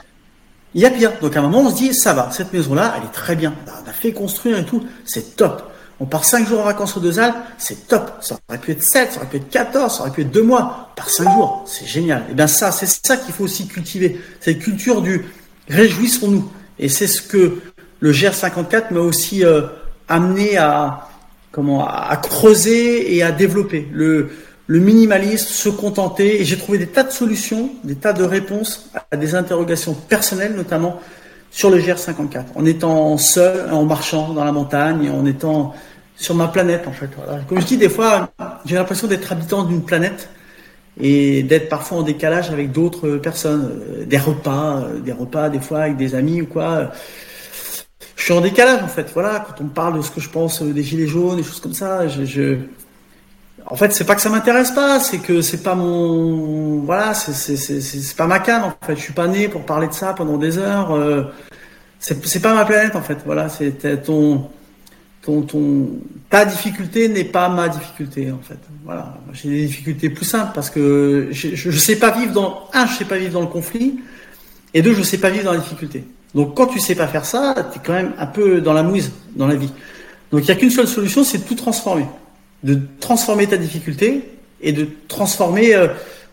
Il 0.74 0.80
y 0.80 0.86
a 0.86 0.90
pire. 0.90 1.12
Donc 1.20 1.36
à 1.36 1.40
un 1.40 1.42
moment, 1.42 1.60
on 1.60 1.70
se 1.70 1.76
dit, 1.76 1.94
ça 1.94 2.12
va, 2.12 2.30
cette 2.30 2.52
maison-là, 2.52 2.94
elle 2.96 3.04
est 3.04 3.12
très 3.12 3.36
bien. 3.36 3.54
On 3.66 3.88
a 3.88 3.92
fait 3.92 4.12
construire 4.12 4.58
et 4.58 4.64
tout, 4.64 4.84
c'est 5.04 5.36
top. 5.36 5.70
On 6.00 6.06
part 6.06 6.24
5 6.24 6.46
jours 6.46 6.60
en 6.60 6.64
vacances 6.64 6.96
aux 6.96 7.00
deux 7.00 7.18
Alpes, 7.18 7.36
c'est 7.58 7.88
top. 7.88 8.12
Ça 8.20 8.38
aurait 8.48 8.58
pu 8.58 8.70
être 8.70 8.82
7, 8.82 9.12
ça 9.12 9.18
aurait 9.18 9.28
pu 9.28 9.38
être 9.38 9.48
14, 9.48 9.96
ça 9.96 10.00
aurait 10.02 10.12
pu 10.12 10.20
être 10.22 10.30
2 10.30 10.42
mois. 10.42 10.90
Par 10.94 11.10
5 11.10 11.32
jours, 11.32 11.64
c'est 11.66 11.86
génial. 11.86 12.24
Et 12.30 12.34
bien 12.34 12.46
ça, 12.46 12.70
c'est 12.70 12.86
ça 12.86 13.16
qu'il 13.16 13.34
faut 13.34 13.44
aussi 13.44 13.66
cultiver. 13.66 14.20
Cette 14.40 14.60
culture 14.60 15.02
du 15.02 15.24
réjouissons-nous. 15.68 16.50
Et 16.78 16.88
c'est 16.88 17.08
ce 17.08 17.22
que 17.22 17.60
le 18.00 18.12
GR54 18.12 18.92
m'a 18.92 19.00
aussi 19.00 19.44
euh, 19.44 19.62
amené 20.08 20.56
à, 20.56 21.08
comment, 21.50 21.88
à 21.88 22.16
creuser 22.16 23.16
et 23.16 23.22
à 23.24 23.32
développer. 23.32 23.88
Le, 23.92 24.30
le 24.68 24.78
minimalisme, 24.78 25.48
se 25.48 25.68
contenter. 25.68 26.40
Et 26.40 26.44
j'ai 26.44 26.56
trouvé 26.56 26.78
des 26.78 26.86
tas 26.86 27.02
de 27.02 27.10
solutions, 27.10 27.70
des 27.82 27.96
tas 27.96 28.12
de 28.12 28.22
réponses 28.22 28.90
à 29.10 29.16
des 29.16 29.34
interrogations 29.34 29.94
personnelles, 29.94 30.54
notamment 30.54 31.00
sur 31.50 31.70
le 31.70 31.78
GR54, 31.78 32.44
en 32.54 32.64
étant 32.66 33.16
seul, 33.16 33.72
en 33.72 33.84
marchant 33.84 34.34
dans 34.34 34.44
la 34.44 34.52
montagne, 34.52 35.10
en 35.10 35.24
étant 35.24 35.74
sur 36.14 36.34
ma 36.34 36.48
planète 36.48 36.86
en 36.86 36.92
fait. 36.92 37.08
Comme 37.48 37.60
je 37.60 37.66
dis, 37.66 37.76
des 37.78 37.88
fois, 37.88 38.30
j'ai 38.66 38.74
l'impression 38.74 39.06
d'être 39.08 39.32
habitant 39.32 39.64
d'une 39.64 39.82
planète 39.82 40.28
et 41.00 41.42
d'être 41.42 41.68
parfois 41.68 41.98
en 41.98 42.02
décalage 42.02 42.50
avec 42.50 42.70
d'autres 42.72 43.16
personnes, 43.16 43.80
euh, 43.88 44.04
des 44.04 44.18
repas, 44.18 44.78
euh, 44.78 44.98
des 44.98 45.12
repas 45.12 45.48
des 45.48 45.60
fois 45.60 45.82
avec 45.82 45.96
des 45.96 46.14
amis 46.14 46.42
ou 46.42 46.46
quoi. 46.46 46.90
Je 48.16 48.24
suis 48.24 48.32
en 48.32 48.40
décalage 48.40 48.82
en 48.82 48.88
fait. 48.88 49.08
Voilà, 49.14 49.46
quand 49.46 49.60
on 49.60 49.64
me 49.64 49.70
parle 49.70 49.96
de 49.96 50.02
ce 50.02 50.10
que 50.10 50.20
je 50.20 50.28
pense 50.28 50.60
euh, 50.60 50.72
des 50.72 50.82
gilets 50.82 51.06
jaunes, 51.06 51.36
des 51.36 51.44
choses 51.44 51.60
comme 51.60 51.72
ça, 51.72 52.06
je... 52.08 52.58
en 53.66 53.76
fait, 53.76 53.92
c'est 53.92 54.04
pas 54.04 54.14
que 54.14 54.20
ça 54.20 54.30
m'intéresse 54.30 54.70
pas, 54.70 55.00
c'est 55.00 55.18
que 55.18 55.42
c'est 55.42 55.62
pas 55.62 55.74
mon, 55.74 56.80
voilà, 56.80 57.14
c'est 57.14 58.16
pas 58.16 58.26
ma 58.26 58.38
canne 58.38 58.62
en 58.62 58.86
fait. 58.86 58.96
Je 58.96 59.00
suis 59.00 59.12
pas 59.12 59.28
né 59.28 59.48
pour 59.48 59.64
parler 59.64 59.88
de 59.88 59.92
ça 59.92 60.14
pendant 60.14 60.38
des 60.38 60.58
heures. 60.58 60.94
Euh... 60.94 61.24
C'est 62.00 62.40
pas 62.40 62.54
ma 62.54 62.64
planète 62.64 62.94
en 62.96 63.02
fait. 63.02 63.18
Voilà, 63.26 63.48
c'est 63.48 64.02
ton 64.04 64.48
ton, 65.46 65.90
ta 66.30 66.44
difficulté 66.44 67.08
n'est 67.08 67.24
pas 67.24 67.48
ma 67.48 67.68
difficulté 67.68 68.30
en 68.32 68.40
fait. 68.42 68.58
Voilà, 68.84 69.18
j'ai 69.32 69.50
des 69.50 69.66
difficultés 69.66 70.10
plus 70.10 70.24
simples 70.24 70.52
parce 70.54 70.70
que 70.70 71.28
je, 71.30 71.54
je, 71.54 71.70
sais 71.70 71.96
pas 71.96 72.10
vivre 72.10 72.32
dans 72.32 72.68
un, 72.72 72.86
je 72.86 72.94
sais 72.94 73.04
pas 73.04 73.18
vivre 73.18 73.34
dans 73.34 73.40
le 73.40 73.46
conflit, 73.48 73.98
et 74.74 74.82
deux, 74.82 74.94
je 74.94 75.02
sais 75.02 75.18
pas 75.18 75.30
vivre 75.30 75.44
dans 75.44 75.52
la 75.52 75.58
difficulté. 75.58 76.04
Donc 76.34 76.56
quand 76.56 76.66
tu 76.66 76.78
sais 76.78 76.94
pas 76.94 77.06
faire 77.06 77.24
ça, 77.24 77.54
tu 77.72 77.78
es 77.78 77.82
quand 77.84 77.92
même 77.92 78.12
un 78.18 78.26
peu 78.26 78.60
dans 78.60 78.72
la 78.72 78.82
mouise 78.82 79.12
dans 79.36 79.46
la 79.46 79.56
vie. 79.56 79.72
Donc 80.30 80.44
il 80.44 80.48
y 80.48 80.50
a 80.50 80.54
qu'une 80.54 80.70
seule 80.70 80.88
solution, 80.88 81.24
c'est 81.24 81.38
de 81.38 81.44
tout 81.44 81.54
transformer, 81.54 82.06
de 82.62 82.80
transformer 83.00 83.46
ta 83.46 83.56
difficulté 83.56 84.30
et 84.60 84.72
de 84.72 84.88
transformer 85.06 85.74
euh, 85.74 85.88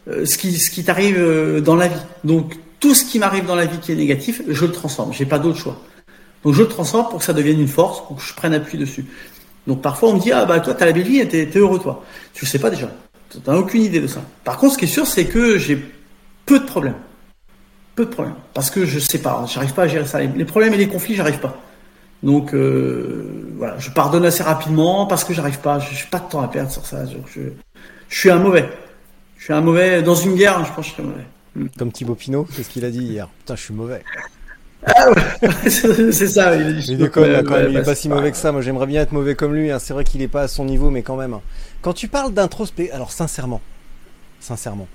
euh, 0.07 0.25
ce 0.25 0.37
qui 0.37 0.57
ce 0.57 0.71
qui 0.71 0.83
t'arrive 0.83 1.17
euh, 1.17 1.61
dans 1.61 1.75
la 1.75 1.87
vie. 1.87 2.01
Donc 2.23 2.55
tout 2.79 2.93
ce 2.93 3.05
qui 3.05 3.19
m'arrive 3.19 3.45
dans 3.45 3.55
la 3.55 3.65
vie 3.65 3.79
qui 3.79 3.91
est 3.91 3.95
négatif, 3.95 4.41
je 4.47 4.65
le 4.65 4.71
transforme. 4.71 5.13
J'ai 5.13 5.25
pas 5.25 5.39
d'autre 5.39 5.57
choix. 5.57 5.79
Donc 6.43 6.53
je 6.53 6.61
le 6.61 6.67
transforme 6.67 7.09
pour 7.09 7.19
que 7.19 7.25
ça 7.25 7.33
devienne 7.33 7.59
une 7.59 7.67
force, 7.67 8.05
pour 8.05 8.17
que 8.17 8.23
je 8.23 8.33
prenne 8.33 8.53
appui 8.53 8.77
dessus. 8.77 9.05
Donc 9.67 9.81
parfois 9.81 10.09
on 10.09 10.13
me 10.13 10.19
dit 10.19 10.31
ah 10.31 10.45
bah 10.45 10.59
toi 10.59 10.73
t'as 10.73 10.85
la 10.85 10.91
belle 10.91 11.07
vie 11.07 11.19
et 11.19 11.27
t'es, 11.27 11.49
heureux 11.55 11.79
toi. 11.79 12.03
Tu 12.33 12.45
sais 12.45 12.59
pas 12.59 12.69
déjà. 12.69 12.89
T'as 13.43 13.55
aucune 13.55 13.83
idée 13.83 13.99
de 13.99 14.07
ça. 14.07 14.21
Par 14.43 14.57
contre 14.57 14.73
ce 14.73 14.77
qui 14.77 14.85
est 14.85 14.89
sûr 14.89 15.07
c'est 15.07 15.25
que 15.25 15.57
j'ai 15.57 15.83
peu 16.45 16.59
de 16.59 16.65
problèmes. 16.65 16.95
Peu 17.95 18.05
de 18.05 18.11
problèmes. 18.11 18.35
Parce 18.53 18.69
que 18.69 18.85
je 18.85 18.99
sais 18.99 19.19
pas, 19.19 19.45
j'arrive 19.47 19.73
pas 19.73 19.83
à 19.83 19.87
gérer 19.87 20.05
ça. 20.05 20.19
Les 20.21 20.45
problèmes 20.45 20.73
et 20.73 20.77
les 20.77 20.87
conflits, 20.87 21.15
j'arrive 21.15 21.39
pas. 21.39 21.61
Donc 22.25 22.55
euh, 22.55 23.53
voilà, 23.55 23.77
je 23.77 23.91
pardonne 23.91 24.25
assez 24.25 24.41
rapidement 24.41 25.05
parce 25.05 25.23
que 25.23 25.31
j'arrive 25.31 25.59
pas. 25.59 25.77
Je 25.77 25.91
n'ai 25.91 26.09
pas 26.09 26.17
de 26.19 26.27
temps 26.27 26.41
à 26.41 26.47
perdre 26.47 26.71
sur 26.71 26.83
ça. 26.83 27.05
Je, 27.05 27.17
je, 28.09 28.17
suis 28.17 28.31
un 28.31 28.39
mauvais. 28.39 28.67
Je 29.37 29.43
suis 29.43 29.53
un 29.53 29.61
mauvais. 29.61 30.01
Dans 30.01 30.15
une 30.15 30.33
guerre, 30.35 30.65
je 30.65 30.73
pense 30.73 30.85
que 30.85 30.89
je 30.89 30.93
suis 30.95 31.03
mauvais. 31.03 31.69
Comme 31.77 31.91
Thibaut 31.91 32.15
Pinot, 32.15 32.47
c'est 32.51 32.63
ce 32.63 32.69
qu'il 32.69 32.83
a 32.83 32.89
dit 32.89 33.03
hier? 33.03 33.29
Putain, 33.39 33.55
je 33.55 33.61
suis 33.61 33.73
mauvais. 33.75 34.01
Ah 34.87 35.09
ouais, 35.11 35.69
c'est 35.69 36.27
ça. 36.27 36.55
Il, 36.55 36.79
il 36.79 36.97
déconne 36.97 37.43
quand 37.43 37.51
même. 37.51 37.69
il 37.69 37.77
est 37.77 37.83
pas 37.83 37.95
si 37.95 38.09
mauvais 38.09 38.31
que 38.31 38.37
ça. 38.37 38.51
Moi, 38.51 38.61
j'aimerais 38.61 38.87
bien 38.87 39.03
être 39.03 39.11
mauvais 39.11 39.35
comme 39.35 39.53
lui. 39.53 39.69
Hein. 39.69 39.77
C'est 39.77 39.93
vrai 39.93 40.03
qu'il 40.03 40.23
est 40.23 40.27
pas 40.27 40.41
à 40.41 40.47
son 40.47 40.65
niveau, 40.65 40.89
mais 40.89 41.03
quand 41.03 41.17
même. 41.17 41.37
Quand 41.83 41.93
tu 41.93 42.07
parles 42.07 42.33
d'introspection, 42.33 42.95
alors 42.95 43.11
sincèrement, 43.11 43.61
sincèrement, 44.39 44.87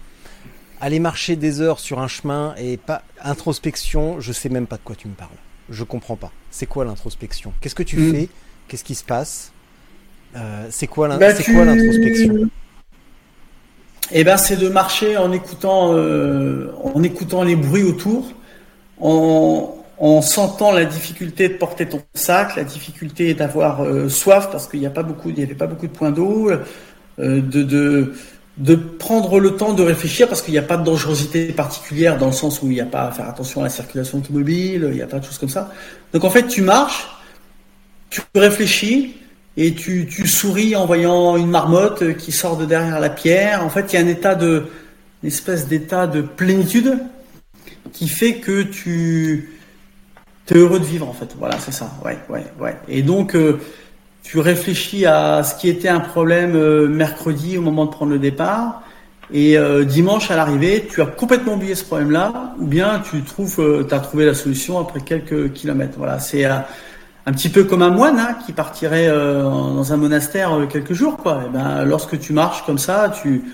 aller 0.81 0.99
marcher 0.99 1.37
des 1.37 1.61
heures 1.61 1.79
sur 1.79 2.01
un 2.01 2.09
chemin 2.09 2.57
et 2.59 2.77
pas 2.77 3.03
introspection, 3.23 4.19
je 4.19 4.33
sais 4.33 4.49
même 4.49 4.67
pas 4.67 4.79
de 4.79 4.83
quoi 4.83 4.97
tu 4.97 5.07
me 5.07 5.15
parles. 5.15 5.31
Je 5.71 5.85
comprends 5.85 6.17
pas. 6.17 6.33
C'est 6.51 6.67
quoi 6.67 6.85
l'introspection? 6.85 7.53
Qu'est-ce 7.61 7.75
que 7.75 7.83
tu 7.83 7.97
hmm. 7.97 8.13
fais? 8.13 8.29
Qu'est-ce 8.69 8.85
qui 8.85 8.95
se 8.95 9.05
passe? 9.05 9.53
Euh, 10.37 10.67
C'est 10.71 10.87
quoi 10.87 11.09
bah, 11.09 11.17
l'introspection? 11.19 12.51
Eh 14.13 14.25
ben, 14.25 14.37
c'est 14.37 14.57
de 14.57 14.69
marcher 14.69 15.17
en 15.17 15.31
écoutant, 15.33 15.95
euh, 15.95 16.73
en 16.83 17.03
écoutant 17.03 17.45
les 17.45 17.55
bruits 17.55 17.85
autour, 17.85 18.33
en, 19.01 19.77
en 19.99 20.23
sentant 20.23 20.73
la 20.73 20.85
difficulté 20.85 21.49
de 21.49 21.55
porter 21.55 21.87
ton 21.87 22.03
sac, 22.15 22.57
la 22.57 22.65
difficulté 22.65 23.35
d'avoir 23.35 23.85
euh, 23.85 24.09
soif 24.09 24.49
parce 24.51 24.67
qu'il 24.67 24.81
n'y 24.81 24.87
a 24.87 24.91
pas 24.91 25.05
beaucoup, 25.05 25.29
il 25.29 25.39
y 25.39 25.43
avait 25.43 25.55
pas 25.55 25.69
beaucoup 25.69 25.87
de 25.87 25.93
points 25.93 26.11
d'eau, 26.11 26.51
euh, 26.51 27.41
de, 27.41 27.63
de, 27.63 28.15
de 28.61 28.75
prendre 28.75 29.41
le 29.41 29.57
temps 29.57 29.73
de 29.73 29.83
réfléchir 29.83 30.29
parce 30.29 30.43
qu'il 30.43 30.53
n'y 30.53 30.59
a 30.59 30.63
pas 30.63 30.77
de 30.77 30.85
dangerosité 30.85 31.47
particulière 31.47 32.19
dans 32.19 32.27
le 32.27 32.33
sens 32.33 32.61
où 32.61 32.67
il 32.67 32.75
n'y 32.75 32.81
a 32.81 32.87
pas 32.87 33.07
à 33.07 33.11
faire 33.11 33.27
attention 33.27 33.63
à 33.63 33.65
la 33.65 33.71
circulation 33.71 34.19
automobile, 34.19 34.87
il 34.91 34.97
n'y 34.97 35.03
a 35.03 35.07
pas 35.07 35.19
de 35.19 35.25
choses 35.25 35.39
comme 35.39 35.49
ça. 35.49 35.73
Donc 36.13 36.25
en 36.25 36.31
fait, 36.31 36.47
tu 36.47 36.61
marches, 36.61 37.09
tu 38.11 38.21
réfléchis 38.35 39.17
et 39.57 39.75
tu, 39.75 40.07
souris 40.27 40.77
en 40.77 40.85
voyant 40.85 41.39
une 41.39 41.49
marmotte 41.49 42.17
qui 42.19 42.33
sort 42.33 42.59
de 42.59 42.67
derrière 42.67 43.01
la 43.01 43.09
pierre. 43.09 43.65
En 43.65 43.71
fait, 43.71 43.93
il 43.93 43.97
y 43.97 43.99
a 43.99 44.05
un 44.05 44.09
état 44.09 44.35
de, 44.35 44.67
une 45.23 45.29
espèce 45.29 45.67
d'état 45.67 46.07
de 46.07 46.21
plénitude 46.21 46.99
qui 47.95 48.09
fait 48.09 48.35
que 48.35 48.63
tu 48.63 49.59
es 50.51 50.55
heureux 50.55 50.81
de 50.81 50.85
vivre 50.85 51.09
en 51.09 51.15
fait. 51.15 51.35
Voilà, 51.39 51.59
c'est 51.59 51.73
ça. 51.73 51.91
Ouais, 52.05 52.19
ouais, 52.29 52.45
ouais. 52.61 52.77
Et 52.89 53.03
donc 53.03 53.35
euh, 53.35 53.59
tu 54.23 54.39
réfléchis 54.39 55.07
à 55.07 55.43
ce 55.43 55.55
qui 55.55 55.69
était 55.69 55.89
un 55.89 56.01
problème 56.01 56.55
euh, 56.55 56.89
mercredi 56.89 57.59
au 57.59 57.63
moment 57.63 57.87
de 57.87 57.91
prendre 57.91 58.13
le 58.13 58.19
départ. 58.19 58.83
Et 59.33 59.57
euh, 59.57 59.85
dimanche 59.85 60.31
à 60.31 60.37
l'arrivée, 60.37 60.87
tu 60.91 61.01
as 61.03 61.07
complètement 61.07 61.55
oublié 61.55 61.75
ce 61.75 61.85
problème-là, 61.85 62.55
ou 62.59 62.67
bien 62.67 63.01
tu 63.09 63.23
trouves, 63.23 63.87
tu 63.89 63.95
as 63.95 64.01
trouvé 64.01 64.27
la 64.27 64.35
solution 64.35 64.79
après 64.79 65.01
quelques 65.01 65.53
kilomètres. 65.53 65.95
Voilà, 65.99 66.19
c'est 66.19 66.45
un 66.45 66.63
petit 67.27 67.49
peu 67.49 67.63
comme 67.63 67.83
un 67.83 67.91
moine 67.91 68.19
hein, 68.19 68.37
qui 68.45 68.53
partirait 68.53 69.09
dans 69.09 69.93
un 69.93 69.97
monastère 69.97 70.67
quelques 70.69 70.95
jours, 70.95 71.17
quoi. 71.17 71.43
Et 71.47 71.49
ben, 71.49 71.85
lorsque 71.85 72.19
tu 72.19 72.33
marches 72.33 72.65
comme 72.67 72.79
ça, 72.79 73.13
tu 73.23 73.45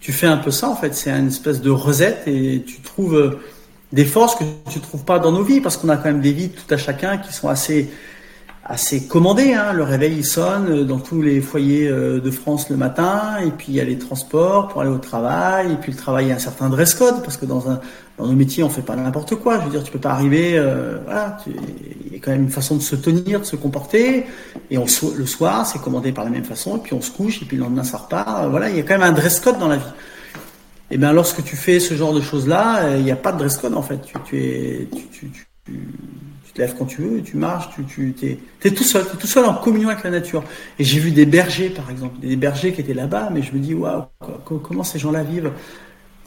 tu 0.00 0.10
fais 0.10 0.26
un 0.26 0.38
peu 0.38 0.50
ça 0.50 0.68
en 0.68 0.74
fait. 0.74 0.92
C'est 0.92 1.10
une 1.10 1.28
espèce 1.28 1.60
de 1.60 1.70
recette 1.70 2.24
et 2.26 2.64
tu 2.66 2.80
trouves 2.80 3.38
des 3.92 4.04
forces 4.04 4.34
que 4.34 4.44
tu 4.70 4.80
trouves 4.80 5.04
pas 5.04 5.18
dans 5.18 5.32
nos 5.32 5.42
vies, 5.42 5.60
parce 5.60 5.76
qu'on 5.76 5.88
a 5.88 5.96
quand 5.96 6.06
même 6.06 6.20
des 6.20 6.32
vies 6.32 6.50
tout 6.50 6.74
à 6.74 6.76
chacun 6.76 7.18
qui 7.18 7.32
sont 7.32 7.48
assez 7.48 7.90
assez 8.64 9.06
commandées. 9.06 9.54
Hein. 9.54 9.72
Le 9.72 9.82
réveil 9.82 10.16
il 10.18 10.24
sonne 10.24 10.84
dans 10.84 10.98
tous 10.98 11.20
les 11.20 11.40
foyers 11.40 11.88
euh, 11.88 12.20
de 12.20 12.30
France 12.30 12.70
le 12.70 12.76
matin, 12.76 13.38
et 13.44 13.50
puis 13.50 13.66
il 13.68 13.74
y 13.74 13.80
a 13.80 13.84
les 13.84 13.98
transports 13.98 14.68
pour 14.68 14.82
aller 14.82 14.90
au 14.90 14.98
travail, 14.98 15.72
et 15.72 15.76
puis 15.76 15.92
le 15.92 15.98
travail 15.98 16.26
il 16.26 16.28
y 16.28 16.32
a 16.32 16.36
un 16.36 16.40
certain 16.40 16.68
dress 16.68 16.94
code, 16.94 17.22
parce 17.22 17.36
que 17.36 17.46
dans 17.46 17.68
un 17.70 17.80
dans 18.18 18.26
nos 18.26 18.34
métiers 18.34 18.62
on 18.62 18.68
fait 18.68 18.82
pas 18.82 18.94
n'importe 18.94 19.34
quoi. 19.36 19.58
Je 19.58 19.64
veux 19.64 19.70
dire, 19.70 19.82
tu 19.82 19.90
peux 19.90 19.98
pas 19.98 20.10
arriver, 20.10 20.52
euh, 20.56 20.98
voilà, 21.04 21.36
il 21.46 22.12
y 22.12 22.16
a 22.16 22.18
quand 22.20 22.30
même 22.30 22.44
une 22.44 22.50
façon 22.50 22.76
de 22.76 22.82
se 22.82 22.94
tenir, 22.94 23.40
de 23.40 23.44
se 23.44 23.56
comporter, 23.56 24.26
et 24.70 24.78
on 24.78 24.86
le 25.16 25.26
soir 25.26 25.66
c'est 25.66 25.80
commandé 25.80 26.12
par 26.12 26.24
la 26.24 26.30
même 26.30 26.44
façon, 26.44 26.76
et 26.76 26.80
puis 26.80 26.94
on 26.94 27.00
se 27.00 27.10
couche, 27.10 27.42
et 27.42 27.44
puis 27.44 27.56
le 27.56 27.64
lendemain 27.64 27.84
ça 27.84 27.98
repart. 27.98 28.48
Voilà, 28.48 28.70
il 28.70 28.76
y 28.76 28.80
a 28.80 28.82
quand 28.82 28.94
même 28.94 29.02
un 29.02 29.12
dress 29.12 29.40
code 29.40 29.58
dans 29.58 29.68
la 29.68 29.76
vie. 29.76 29.92
Et 30.90 30.96
eh 30.96 30.98
bien, 30.98 31.14
lorsque 31.14 31.42
tu 31.42 31.56
fais 31.56 31.80
ce 31.80 31.94
genre 31.94 32.12
de 32.12 32.20
choses-là, 32.20 32.84
euh, 32.84 32.96
il 32.98 33.04
n'y 33.04 33.10
a 33.10 33.16
pas 33.16 33.32
de 33.32 33.38
dress 33.38 33.56
code 33.56 33.74
en 33.74 33.80
fait. 33.80 34.02
Tu, 34.02 34.14
tu 34.26 34.38
es, 34.38 34.88
tu, 34.92 35.08
tu, 35.08 35.46
tu, 35.64 35.88
te 36.54 36.60
lèves 36.60 36.74
quand 36.78 36.86
tu 36.86 37.02
veux, 37.02 37.22
tu 37.22 37.36
marches, 37.36 37.68
tu, 37.74 38.12
tu 38.14 38.38
es, 38.62 38.70
tout 38.70 38.84
seul, 38.84 39.02
es 39.02 39.16
tout 39.16 39.26
seul 39.26 39.44
en 39.44 39.54
communion 39.54 39.88
avec 39.88 40.04
la 40.04 40.10
nature. 40.10 40.44
Et 40.78 40.84
j'ai 40.84 40.98
vu 40.98 41.10
des 41.10 41.26
bergers, 41.26 41.70
par 41.70 41.90
exemple, 41.90 42.18
des 42.20 42.36
bergers 42.36 42.72
qui 42.72 42.80
étaient 42.80 42.94
là-bas, 42.94 43.30
mais 43.32 43.42
je 43.42 43.52
me 43.52 43.58
dis, 43.58 43.74
waouh, 43.74 44.04
comment 44.62 44.84
ces 44.84 44.98
gens-là 44.98 45.22
vivent? 45.22 45.52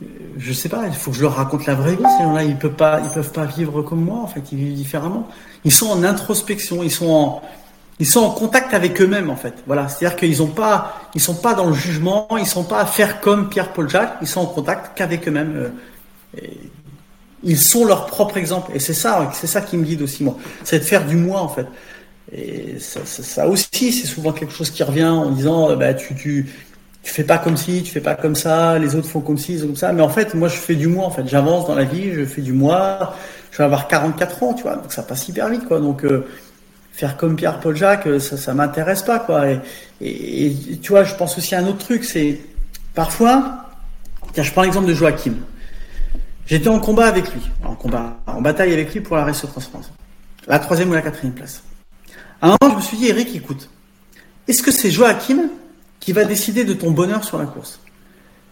Euh, 0.01 0.05
Je 0.37 0.53
sais 0.53 0.69
pas, 0.69 0.87
il 0.87 0.93
faut 0.93 1.11
que 1.11 1.17
je 1.17 1.21
leur 1.21 1.35
raconte 1.35 1.65
la 1.65 1.75
vraie 1.75 1.95
vie. 1.95 2.03
Ces 2.17 2.23
gens-là, 2.23 2.43
ils 2.43 2.57
peuvent 2.57 2.73
pas, 2.73 3.01
ils 3.03 3.09
peuvent 3.09 3.31
pas 3.31 3.45
vivre 3.45 3.81
comme 3.81 4.03
moi. 4.03 4.19
En 4.19 4.27
fait, 4.27 4.51
ils 4.51 4.57
vivent 4.57 4.75
différemment. 4.75 5.27
Ils 5.63 5.71
sont 5.71 5.87
en 5.87 6.03
introspection, 6.03 6.83
ils 6.83 6.91
sont 6.91 7.09
en, 7.09 7.41
ils 7.99 8.05
sont 8.05 8.21
en 8.21 8.31
contact 8.31 8.73
avec 8.73 9.01
eux-mêmes 9.01 9.29
en 9.29 9.35
fait. 9.35 9.63
Voilà, 9.67 9.87
c'est-à-dire 9.87 10.17
qu'ils 10.17 10.41
ont 10.41 10.47
pas, 10.47 11.09
ils 11.15 11.21
sont 11.21 11.35
pas 11.35 11.53
dans 11.53 11.67
le 11.67 11.73
jugement, 11.73 12.27
ils 12.37 12.45
sont 12.45 12.63
pas 12.63 12.81
à 12.81 12.85
faire 12.85 13.21
comme 13.21 13.47
Pierre-Paul 13.49 13.89
Jacques, 13.89 14.17
ils 14.21 14.27
sont 14.27 14.41
en 14.41 14.47
contact 14.47 14.97
qu'avec 14.97 15.27
eux-mêmes. 15.27 15.71
Euh, 16.37 16.47
ils 17.45 17.59
sont 17.59 17.85
leur 17.85 18.07
propre 18.07 18.37
exemple, 18.37 18.71
et 18.73 18.79
c'est 18.79 18.93
ça, 18.93 19.31
c'est 19.33 19.47
ça 19.47 19.61
qui 19.61 19.77
me 19.77 19.83
guide 19.83 20.01
aussi 20.01 20.23
moi, 20.23 20.35
c'est 20.63 20.79
de 20.79 20.83
faire 20.83 21.05
du 21.05 21.15
moi 21.15 21.39
en 21.41 21.47
fait. 21.47 21.67
Et 22.33 22.77
ça, 22.79 23.47
aussi, 23.47 23.91
c'est 23.91 24.07
souvent 24.07 24.31
quelque 24.31 24.51
chose 24.51 24.71
qui 24.71 24.83
revient 24.83 25.05
en 25.05 25.29
disant, 25.29 25.69
euh, 25.69 25.75
bah 25.75 25.93
tu, 25.93 26.15
tu, 26.15 26.47
fais 27.03 27.23
pas 27.23 27.37
comme 27.37 27.55
ci, 27.55 27.83
tu 27.83 27.91
fais 27.91 28.01
pas 28.01 28.15
comme 28.15 28.35
ça, 28.35 28.79
les 28.79 28.95
autres 28.95 29.07
font 29.07 29.21
comme 29.21 29.37
ci, 29.37 29.59
comme 29.59 29.75
ça. 29.75 29.93
Mais 29.93 30.01
en 30.01 30.09
fait, 30.09 30.33
moi, 30.33 30.47
je 30.47 30.57
fais 30.57 30.73
du 30.75 30.87
moi. 30.87 31.05
En 31.05 31.11
fait, 31.11 31.27
j'avance 31.27 31.67
dans 31.67 31.75
la 31.75 31.83
vie, 31.83 32.11
je 32.13 32.25
fais 32.25 32.41
du 32.41 32.51
moi. 32.51 33.15
Je 33.51 33.59
vais 33.59 33.63
avoir 33.63 33.87
44 33.87 34.43
ans, 34.43 34.53
tu 34.53 34.63
vois, 34.63 34.75
donc 34.75 34.91
ça 34.91 35.03
passe 35.03 35.29
hyper 35.29 35.47
vite, 35.49 35.65
quoi. 35.65 35.79
Donc 35.79 36.03
euh, 36.03 36.25
faire 36.91 37.15
comme 37.15 37.35
Pierre-Paul 37.35 37.75
Jacques, 37.75 38.07
ça, 38.19 38.37
ça 38.37 38.53
m'intéresse 38.53 39.03
pas, 39.03 39.19
quoi. 39.19 39.47
Et, 39.49 39.59
et, 40.01 40.77
tu 40.81 40.91
vois, 40.91 41.03
je 41.03 41.13
pense 41.13 41.37
aussi 41.37 41.55
à 41.55 41.59
un 41.59 41.67
autre 41.67 41.77
truc, 41.77 42.03
c'est 42.03 42.39
parfois, 42.95 43.65
tiens, 44.33 44.43
je 44.43 44.51
prends 44.51 44.63
l'exemple 44.63 44.87
de 44.87 44.93
Joachim. 44.93 45.35
J'étais 46.47 46.67
en 46.67 46.79
combat 46.79 47.07
avec 47.07 47.33
lui, 47.33 47.41
en 47.63 47.75
combat, 47.75 48.17
en 48.27 48.41
bataille 48.41 48.71
avec 48.71 48.93
lui 48.93 49.01
pour 49.01 49.15
la 49.15 49.25
Race 49.25 49.45
France 49.45 49.67
France. 49.67 49.91
La 50.47 50.59
troisième 50.59 50.91
ou 50.91 50.93
la 50.93 51.01
quatrième 51.01 51.33
place. 51.33 51.63
À 52.39 52.47
un 52.47 52.57
moment, 52.61 52.73
je 52.73 52.77
me 52.77 52.81
suis 52.81 52.97
dit, 52.97 53.07
Eric, 53.07 53.35
écoute, 53.35 53.69
est-ce 54.47 54.61
que 54.61 54.71
c'est 54.71 54.91
Joachim 54.91 55.49
qui 55.99 56.13
va 56.13 56.23
décider 56.23 56.63
de 56.63 56.73
ton 56.73 56.91
bonheur 56.91 57.23
sur 57.23 57.39
la 57.39 57.45
course? 57.45 57.79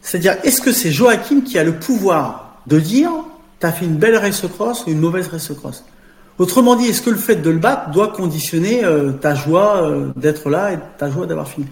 C'est-à-dire, 0.01 0.37
est-ce 0.43 0.59
que 0.59 0.71
c'est 0.71 0.91
Joachim 0.91 1.41
qui 1.41 1.59
a 1.59 1.63
le 1.63 1.73
pouvoir 1.73 2.61
de 2.65 2.79
dire, 2.79 3.11
t'as 3.59 3.71
fait 3.71 3.85
une 3.85 3.97
belle 3.97 4.17
race 4.17 4.41
cross 4.47 4.85
ou 4.87 4.89
une 4.89 4.99
mauvaise 4.99 5.27
race 5.27 5.51
cross? 5.55 5.83
Autrement 6.39 6.75
dit, 6.75 6.87
est-ce 6.87 7.03
que 7.03 7.11
le 7.11 7.15
fait 7.15 7.35
de 7.35 7.49
le 7.51 7.59
battre 7.59 7.91
doit 7.91 8.07
conditionner 8.07 8.83
euh, 8.83 9.11
ta 9.11 9.35
joie 9.35 9.83
euh, 9.83 10.11
d'être 10.15 10.49
là 10.49 10.73
et 10.73 10.79
ta 10.97 11.11
joie 11.11 11.27
d'avoir 11.27 11.47
fini? 11.47 11.67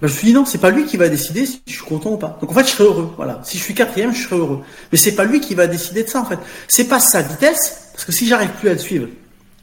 Ben, 0.00 0.08
Je 0.08 0.12
me 0.12 0.18
suis 0.18 0.26
dit 0.28 0.32
non, 0.32 0.44
c'est 0.44 0.58
pas 0.58 0.70
lui 0.70 0.86
qui 0.86 0.96
va 0.96 1.08
décider 1.08 1.46
si 1.46 1.62
je 1.66 1.72
suis 1.72 1.84
content 1.84 2.12
ou 2.12 2.16
pas. 2.16 2.38
Donc 2.40 2.50
en 2.50 2.54
fait, 2.54 2.64
je 2.64 2.70
serai 2.70 2.84
heureux. 2.84 3.12
Voilà. 3.16 3.40
Si 3.44 3.58
je 3.58 3.62
suis 3.62 3.74
quatrième, 3.74 4.14
je 4.14 4.22
serai 4.22 4.36
heureux. 4.36 4.60
Mais 4.92 4.98
c'est 4.98 5.14
pas 5.14 5.24
lui 5.24 5.40
qui 5.40 5.54
va 5.54 5.66
décider 5.66 6.04
de 6.04 6.08
ça 6.08 6.20
en 6.20 6.24
fait. 6.24 6.38
C'est 6.68 6.88
pas 6.88 7.00
sa 7.00 7.22
vitesse, 7.22 7.90
parce 7.92 8.04
que 8.04 8.12
si 8.12 8.26
j'arrive 8.26 8.50
plus 8.60 8.68
à 8.68 8.72
le 8.72 8.78
suivre 8.78 9.08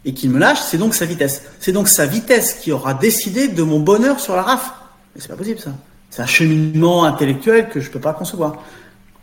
et 0.06 0.14
qu'il 0.14 0.30
me 0.30 0.40
lâche, 0.40 0.60
c'est 0.62 0.78
donc 0.78 0.96
sa 0.96 1.06
vitesse. 1.06 1.42
C'est 1.60 1.72
donc 1.72 1.88
sa 1.88 2.06
vitesse 2.06 2.54
qui 2.54 2.72
aura 2.72 2.94
décidé 2.94 3.48
de 3.48 3.64
mon 3.64 3.80
bonheur 3.80 4.20
sur 4.20 4.36
la 4.36 4.44
RAF. 4.44 4.74
Mais 5.16 5.22
c'est 5.22 5.28
pas 5.28 5.36
possible 5.36 5.60
ça. 5.60 5.72
C'est 6.10 6.22
un 6.22 6.28
cheminement 6.28 7.04
intellectuel 7.04 7.70
que 7.70 7.80
je 7.80 7.90
peux 7.90 8.00
pas 8.00 8.14
concevoir. 8.14 8.58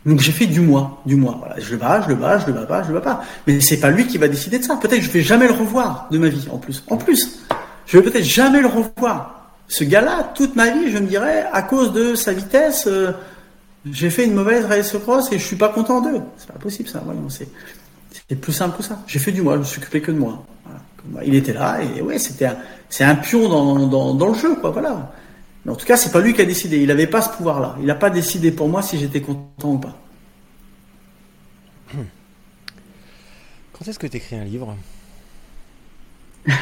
Donc 0.05 0.19
j'ai 0.19 0.31
fait 0.31 0.45
du 0.45 0.61
moi, 0.61 1.01
du 1.05 1.15
moi. 1.15 1.41
Je 1.57 1.71
le 1.71 1.77
bats, 1.77 2.01
je 2.01 2.09
le 2.09 2.15
bats, 2.15 2.37
je 2.39 2.45
le 2.45 2.53
bats 2.53 2.65
pas, 2.65 2.83
je 2.83 2.89
le 2.89 2.93
bats 2.93 3.01
pas. 3.01 3.23
Mais 3.47 3.59
c'est 3.59 3.79
pas 3.79 3.89
lui 3.89 4.05
qui 4.05 4.17
va 4.17 4.27
décider 4.27 4.59
de 4.59 4.63
ça. 4.63 4.75
Peut-être 4.75 4.99
que 4.99 5.05
je 5.05 5.09
vais 5.09 5.23
jamais 5.23 5.47
le 5.47 5.53
revoir 5.53 6.07
de 6.11 6.17
ma 6.19 6.27
vie, 6.27 6.47
en 6.51 6.57
plus. 6.57 6.83
En 6.87 6.97
plus, 6.97 7.39
je 7.87 7.97
vais 7.97 8.03
peut-être 8.03 8.23
jamais 8.23 8.61
le 8.61 8.67
revoir. 8.67 9.44
Ce 9.67 9.83
gars-là, 9.83 10.31
toute 10.35 10.55
ma 10.55 10.69
vie, 10.69 10.91
je 10.91 10.97
me 10.97 11.07
dirais, 11.07 11.45
à 11.51 11.61
cause 11.63 11.91
de 11.91 12.15
sa 12.15 12.33
vitesse, 12.33 12.85
euh, 12.87 13.11
j'ai 13.91 14.09
fait 14.09 14.25
une 14.25 14.33
mauvaise 14.33 14.65
race 14.65 14.95
cross 14.97 15.31
et 15.31 15.39
je 15.39 15.45
suis 15.45 15.55
pas 15.55 15.69
content 15.69 16.01
d'eux. 16.01 16.21
C'est 16.37 16.47
pas 16.47 16.59
possible 16.59 16.89
ça. 16.89 17.01
Voyons, 17.03 17.27
c'est 17.29 17.49
plus 18.35 18.53
simple 18.53 18.77
que 18.77 18.83
ça. 18.83 19.01
J'ai 19.07 19.19
fait 19.19 19.31
du 19.31 19.41
moi, 19.41 19.55
je 19.55 19.59
me 19.59 19.63
suis 19.63 19.81
occupé 19.81 20.01
que 20.01 20.11
de 20.11 20.17
moi. 20.17 20.45
Il 21.23 21.35
était 21.35 21.53
là 21.53 21.79
et 21.83 22.01
ouais, 22.01 22.17
c'était 22.17 22.49
c'est 22.89 23.03
un 23.03 23.15
pion 23.15 23.47
dans, 23.47 23.87
dans, 23.87 24.13
dans 24.15 24.27
le 24.27 24.33
jeu, 24.33 24.55
quoi. 24.55 24.71
Voilà. 24.71 25.11
Mais 25.63 25.71
en 25.71 25.75
tout 25.75 25.85
cas, 25.85 25.97
c'est 25.97 26.11
pas 26.11 26.21
lui 26.21 26.33
qui 26.33 26.41
a 26.41 26.45
décidé. 26.45 26.77
Il 26.77 26.87
n'avait 26.87 27.07
pas 27.07 27.21
ce 27.21 27.29
pouvoir-là. 27.29 27.75
Il 27.79 27.85
n'a 27.85 27.95
pas 27.95 28.09
décidé 28.09 28.51
pour 28.51 28.69
moi 28.69 28.81
si 28.81 28.97
j'étais 28.97 29.21
content 29.21 29.73
ou 29.73 29.77
pas. 29.77 29.95
Quand 33.73 33.87
est-ce 33.87 33.99
que 33.99 34.07
tu 34.07 34.17
écris 34.17 34.35
un 34.35 34.45
livre? 34.45 34.75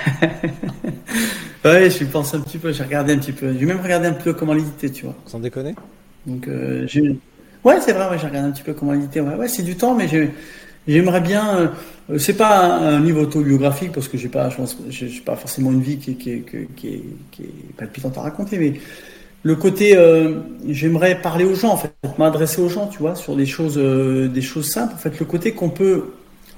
Ouais, 1.66 1.90
je 1.90 2.04
pense 2.04 2.34
un 2.34 2.42
petit 2.42 2.58
peu. 2.58 2.74
J'ai 2.74 2.84
regardé 2.84 3.14
un 3.14 3.18
petit 3.18 3.32
peu. 3.32 3.56
J'ai 3.58 3.66
même 3.66 3.80
regardé 3.80 4.08
un 4.08 4.14
peu 4.14 4.34
comment 4.34 4.54
l'éditer, 4.54 4.92
tu 4.92 5.06
vois. 5.06 5.16
Sans 5.26 5.40
déconner 5.40 5.76
Donc, 6.26 6.48
euh, 6.48 6.86
ouais, 7.64 7.80
c'est 7.80 7.94
vrai. 7.94 8.10
Ouais, 8.10 8.20
j'ai 8.20 8.28
regardé 8.28 8.50
un 8.50 8.52
petit 8.52 8.64
peu 8.64 8.74
comment 8.74 8.92
l'éditer. 8.92 9.22
Ouais, 9.22 9.36
ouais 9.36 9.48
c'est 9.48 9.64
du 9.64 9.78
temps, 9.78 9.96
mais 9.96 10.08
j'aimerais 10.88 11.22
bien. 11.22 11.58
Euh, 12.10 12.18
c'est 12.18 12.36
pas 12.36 12.66
un, 12.66 13.00
livre 13.00 13.22
autobiographique 13.22 13.94
parce 13.94 14.10
que 14.10 14.18
j'ai 14.18 14.28
pas, 14.28 14.50
je 14.50 14.58
pense, 14.58 14.78
j'ai 14.90 15.08
pas 15.26 15.38
forcément 15.38 15.72
une 15.72 15.82
vie 15.82 15.98
qui, 15.98 16.16
qui, 16.16 16.42
qui, 16.42 16.68
qui, 17.32 17.44
est, 17.44 17.76
palpitante 17.78 18.18
à 18.18 18.22
raconter, 18.22 18.58
mais 18.58 18.74
le 19.44 19.56
côté, 19.56 19.96
euh, 19.96 20.42
j'aimerais 20.68 21.22
parler 21.22 21.46
aux 21.46 21.56
gens, 21.56 21.70
en 21.70 21.78
fait, 21.78 21.94
m'adresser 22.18 22.62
aux 22.62 22.68
gens, 22.68 22.88
tu 22.88 23.00
vois, 23.00 23.16
sur 23.16 23.38
des 23.38 23.46
choses, 23.46 23.78
euh, 23.78 24.28
des 24.28 24.42
choses 24.42 24.70
simples. 24.70 24.96
En 24.96 24.98
fait, 24.98 25.18
le 25.18 25.26
côté 25.26 25.54
qu'on 25.54 25.70
peut, 25.70 26.12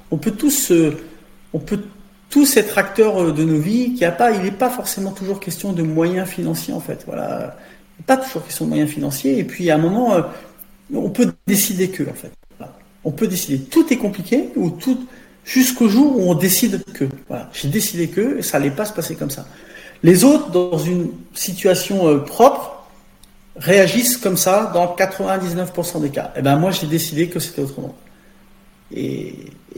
on 0.09 0.17
peut 0.17 0.31
tous, 0.31 0.73
on 1.53 1.59
peut 1.59 1.79
tous 2.29 2.57
être 2.57 2.77
acteurs 2.77 3.33
de 3.33 3.43
nos 3.43 3.59
vies, 3.59 3.93
qui 3.93 4.05
a 4.05 4.11
pas, 4.11 4.31
il 4.31 4.41
n'est 4.41 4.51
pas 4.51 4.69
forcément 4.69 5.11
toujours 5.11 5.39
question 5.39 5.73
de 5.73 5.83
moyens 5.83 6.27
financiers, 6.27 6.73
en 6.73 6.79
fait. 6.79 7.03
Voilà, 7.05 7.55
pas 8.05 8.17
toujours 8.17 8.43
question 8.43 8.65
de 8.65 8.69
moyens 8.69 8.89
financiers. 8.89 9.37
Et 9.37 9.43
puis 9.43 9.69
à 9.69 9.75
un 9.75 9.77
moment, 9.77 10.17
on 10.93 11.09
peut 11.09 11.31
décider 11.47 11.89
que, 11.89 12.03
en 12.03 12.13
fait. 12.13 12.31
On 13.03 13.11
peut 13.11 13.27
décider. 13.27 13.59
Tout 13.59 13.93
est 13.93 13.97
compliqué 13.97 14.49
ou 14.55 14.71
tout 14.71 14.97
jusqu'au 15.45 15.87
jour 15.87 16.17
où 16.17 16.29
on 16.29 16.33
décide 16.33 16.83
que. 16.93 17.05
Voilà, 17.27 17.49
j'ai 17.53 17.67
décidé 17.67 18.07
que, 18.07 18.39
et 18.39 18.41
ça 18.41 18.59
n'allait 18.59 18.71
pas 18.71 18.85
se 18.85 18.93
passer 18.93 19.15
comme 19.15 19.29
ça. 19.29 19.45
Les 20.03 20.23
autres, 20.23 20.49
dans 20.49 20.77
une 20.77 21.11
situation 21.33 22.07
euh, 22.07 22.17
propre, 22.17 22.83
réagissent 23.55 24.17
comme 24.17 24.37
ça 24.37 24.71
dans 24.73 24.95
99% 24.95 26.01
des 26.01 26.09
cas. 26.09 26.31
Et 26.35 26.39
eh 26.39 26.41
ben 26.41 26.57
moi, 26.57 26.71
j'ai 26.71 26.87
décidé 26.87 27.29
que 27.29 27.39
c'était 27.39 27.61
autrement. 27.61 27.95
Et, 28.93 29.35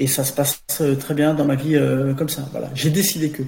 ça 0.07 0.23
se 0.23 0.31
passe 0.31 0.61
euh, 0.81 0.95
très 0.95 1.15
bien 1.15 1.33
dans 1.33 1.45
ma 1.45 1.55
vie 1.55 1.75
euh, 1.75 2.13
comme 2.13 2.29
ça. 2.29 2.43
Voilà, 2.51 2.69
j'ai 2.75 2.89
décidé 2.89 3.29
que. 3.29 3.43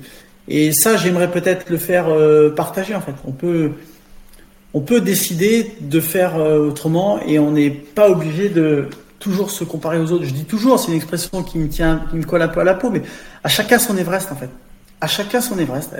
Et 0.47 0.71
ça, 0.71 0.97
j'aimerais 0.97 1.29
peut-être 1.29 1.69
le 1.69 1.77
faire 1.77 2.07
partager 2.55 2.95
en 2.95 3.01
fait. 3.01 3.13
On 3.23 3.31
peut, 3.31 3.73
on 4.73 4.81
peut 4.81 4.99
décider 4.99 5.73
de 5.79 5.99
faire 5.99 6.37
autrement 6.37 7.21
et 7.21 7.37
on 7.37 7.51
n'est 7.51 7.69
pas 7.69 8.09
obligé 8.09 8.49
de 8.49 8.87
toujours 9.19 9.51
se 9.51 9.63
comparer 9.63 9.99
aux 9.99 10.11
autres. 10.11 10.25
Je 10.25 10.33
dis 10.33 10.45
toujours, 10.45 10.79
c'est 10.79 10.87
une 10.87 10.97
expression 10.97 11.43
qui 11.43 11.59
me 11.59 11.67
tient, 11.67 12.03
qui 12.09 12.15
me 12.15 12.23
colle 12.23 12.41
un 12.41 12.47
peu 12.47 12.61
à 12.61 12.63
la 12.63 12.73
peau, 12.73 12.89
mais 12.89 13.03
à 13.43 13.47
chacun 13.47 13.77
son 13.77 13.95
Everest 13.95 14.31
en 14.31 14.37
fait. 14.37 14.49
À 15.01 15.05
chacun 15.05 15.39
son 15.39 15.59
Everest. 15.59 15.91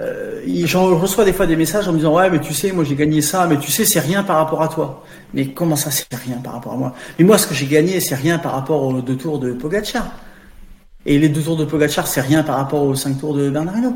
Euh, 0.00 0.40
J'en 0.64 0.96
reçois 0.98 1.24
des 1.24 1.32
fois 1.32 1.46
des 1.46 1.56
messages 1.56 1.86
en 1.86 1.92
me 1.92 1.98
disant 1.98 2.14
ouais 2.16 2.28
mais 2.28 2.40
tu 2.40 2.52
sais 2.52 2.72
moi 2.72 2.82
j'ai 2.82 2.96
gagné 2.96 3.22
ça 3.22 3.46
mais 3.46 3.58
tu 3.58 3.70
sais 3.70 3.84
c'est 3.84 4.00
rien 4.00 4.22
par 4.22 4.36
rapport 4.36 4.62
à 4.62 4.68
toi. 4.68 5.04
Mais 5.32 5.48
comment 5.48 5.76
ça 5.76 5.90
c'est 5.90 6.12
rien 6.14 6.36
par 6.36 6.54
rapport 6.54 6.72
à 6.72 6.76
moi? 6.76 6.94
Mais 7.18 7.24
moi 7.24 7.38
ce 7.38 7.46
que 7.46 7.54
j'ai 7.54 7.66
gagné 7.66 8.00
c'est 8.00 8.14
rien 8.14 8.38
par 8.38 8.52
rapport 8.52 8.82
aux 8.82 9.00
deux 9.00 9.16
tours 9.16 9.38
de 9.38 9.52
Pogacar. 9.52 10.06
Et 11.06 11.18
les 11.18 11.28
deux 11.28 11.42
tours 11.42 11.56
de 11.56 11.64
Pogacar 11.64 12.06
c'est 12.06 12.20
rien 12.20 12.42
par 12.42 12.56
rapport 12.56 12.82
aux 12.82 12.94
cinq 12.94 13.20
tours 13.20 13.34
de 13.34 13.50
Bernard 13.50 13.92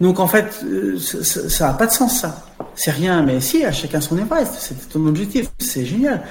Donc 0.00 0.20
en 0.20 0.28
fait 0.28 0.60
euh, 0.64 0.98
ça 0.98 1.68
n'a 1.68 1.74
pas 1.74 1.86
de 1.86 1.92
sens 1.92 2.20
ça. 2.20 2.46
C'est 2.74 2.92
rien 2.92 3.22
mais 3.22 3.40
si 3.40 3.64
à 3.64 3.72
chacun 3.72 4.00
son 4.00 4.18
Everest. 4.18 4.54
C'était 4.58 4.86
ton 4.92 5.06
objectif. 5.06 5.48
C'est 5.58 5.84
génial 5.84 6.22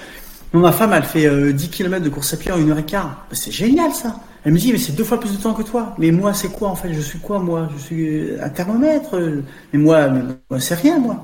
ma 0.54 0.72
femme, 0.72 0.94
elle 0.94 1.04
fait 1.04 1.54
10 1.54 1.66
euh, 1.66 1.70
km 1.70 2.04
de 2.04 2.10
course 2.10 2.34
à 2.34 2.38
pied 2.38 2.52
en 2.52 2.60
une 2.60 2.72
heure 2.72 2.80
et 2.80 2.86
quart. 2.86 3.26
Ben, 3.30 3.36
c'est 3.36 3.52
génial, 3.52 3.92
ça. 3.92 4.16
Elle 4.46 4.54
me 4.54 4.58
dit, 4.58 4.72
mais 4.72 4.78
c'est 4.78 4.94
deux 4.94 5.04
fois 5.04 5.20
plus 5.20 5.36
de 5.36 5.42
temps 5.42 5.54
que 5.54 5.64
toi. 5.64 5.96
Mais 5.98 6.12
moi, 6.12 6.34
c'est 6.34 6.50
quoi, 6.50 6.70
en 6.70 6.76
fait? 6.76 6.94
Je 6.94 7.02
suis 7.02 7.20
quoi, 7.20 7.40
moi? 7.40 7.70
Je 7.76 7.82
suis 7.82 8.30
un 8.42 8.50
thermomètre. 8.50 9.20
Mais 9.74 9.80
moi, 9.80 10.08
mais 10.10 10.60
c'est 10.60 10.76
rien, 10.76 10.98
moi. 11.00 11.24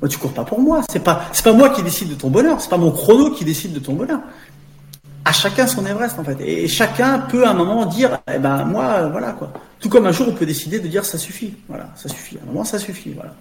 Moi, 0.00 0.08
tu 0.08 0.18
cours 0.18 0.32
pas 0.32 0.44
pour 0.44 0.60
moi. 0.60 0.82
C'est 0.90 1.02
pas, 1.02 1.22
c'est 1.32 1.44
pas 1.44 1.52
moi 1.52 1.70
qui 1.70 1.82
décide 1.82 2.08
de 2.08 2.14
ton 2.14 2.30
bonheur. 2.30 2.60
C'est 2.60 2.70
pas 2.70 2.76
mon 2.76 2.90
chrono 2.90 3.30
qui 3.30 3.44
décide 3.44 3.72
de 3.72 3.78
ton 3.78 3.94
bonheur. 3.94 4.20
À 5.24 5.32
chacun 5.32 5.66
son 5.66 5.86
Everest, 5.86 6.18
en 6.18 6.24
fait. 6.24 6.40
Et 6.40 6.66
chacun 6.68 7.20
peut 7.20 7.46
à 7.46 7.50
un 7.50 7.54
moment 7.54 7.86
dire, 7.86 8.18
eh 8.32 8.38
ben, 8.38 8.64
moi, 8.64 9.08
voilà, 9.08 9.32
quoi. 9.32 9.52
Tout 9.78 9.88
comme 9.88 10.06
un 10.06 10.12
jour, 10.12 10.26
on 10.28 10.34
peut 10.34 10.46
décider 10.46 10.80
de 10.80 10.88
dire, 10.88 11.04
ça 11.04 11.18
suffit. 11.18 11.54
Voilà, 11.68 11.90
ça 11.94 12.08
suffit. 12.08 12.38
À 12.38 12.42
un 12.42 12.46
moment, 12.46 12.64
ça 12.64 12.78
suffit. 12.78 13.12
Voilà. 13.12 13.34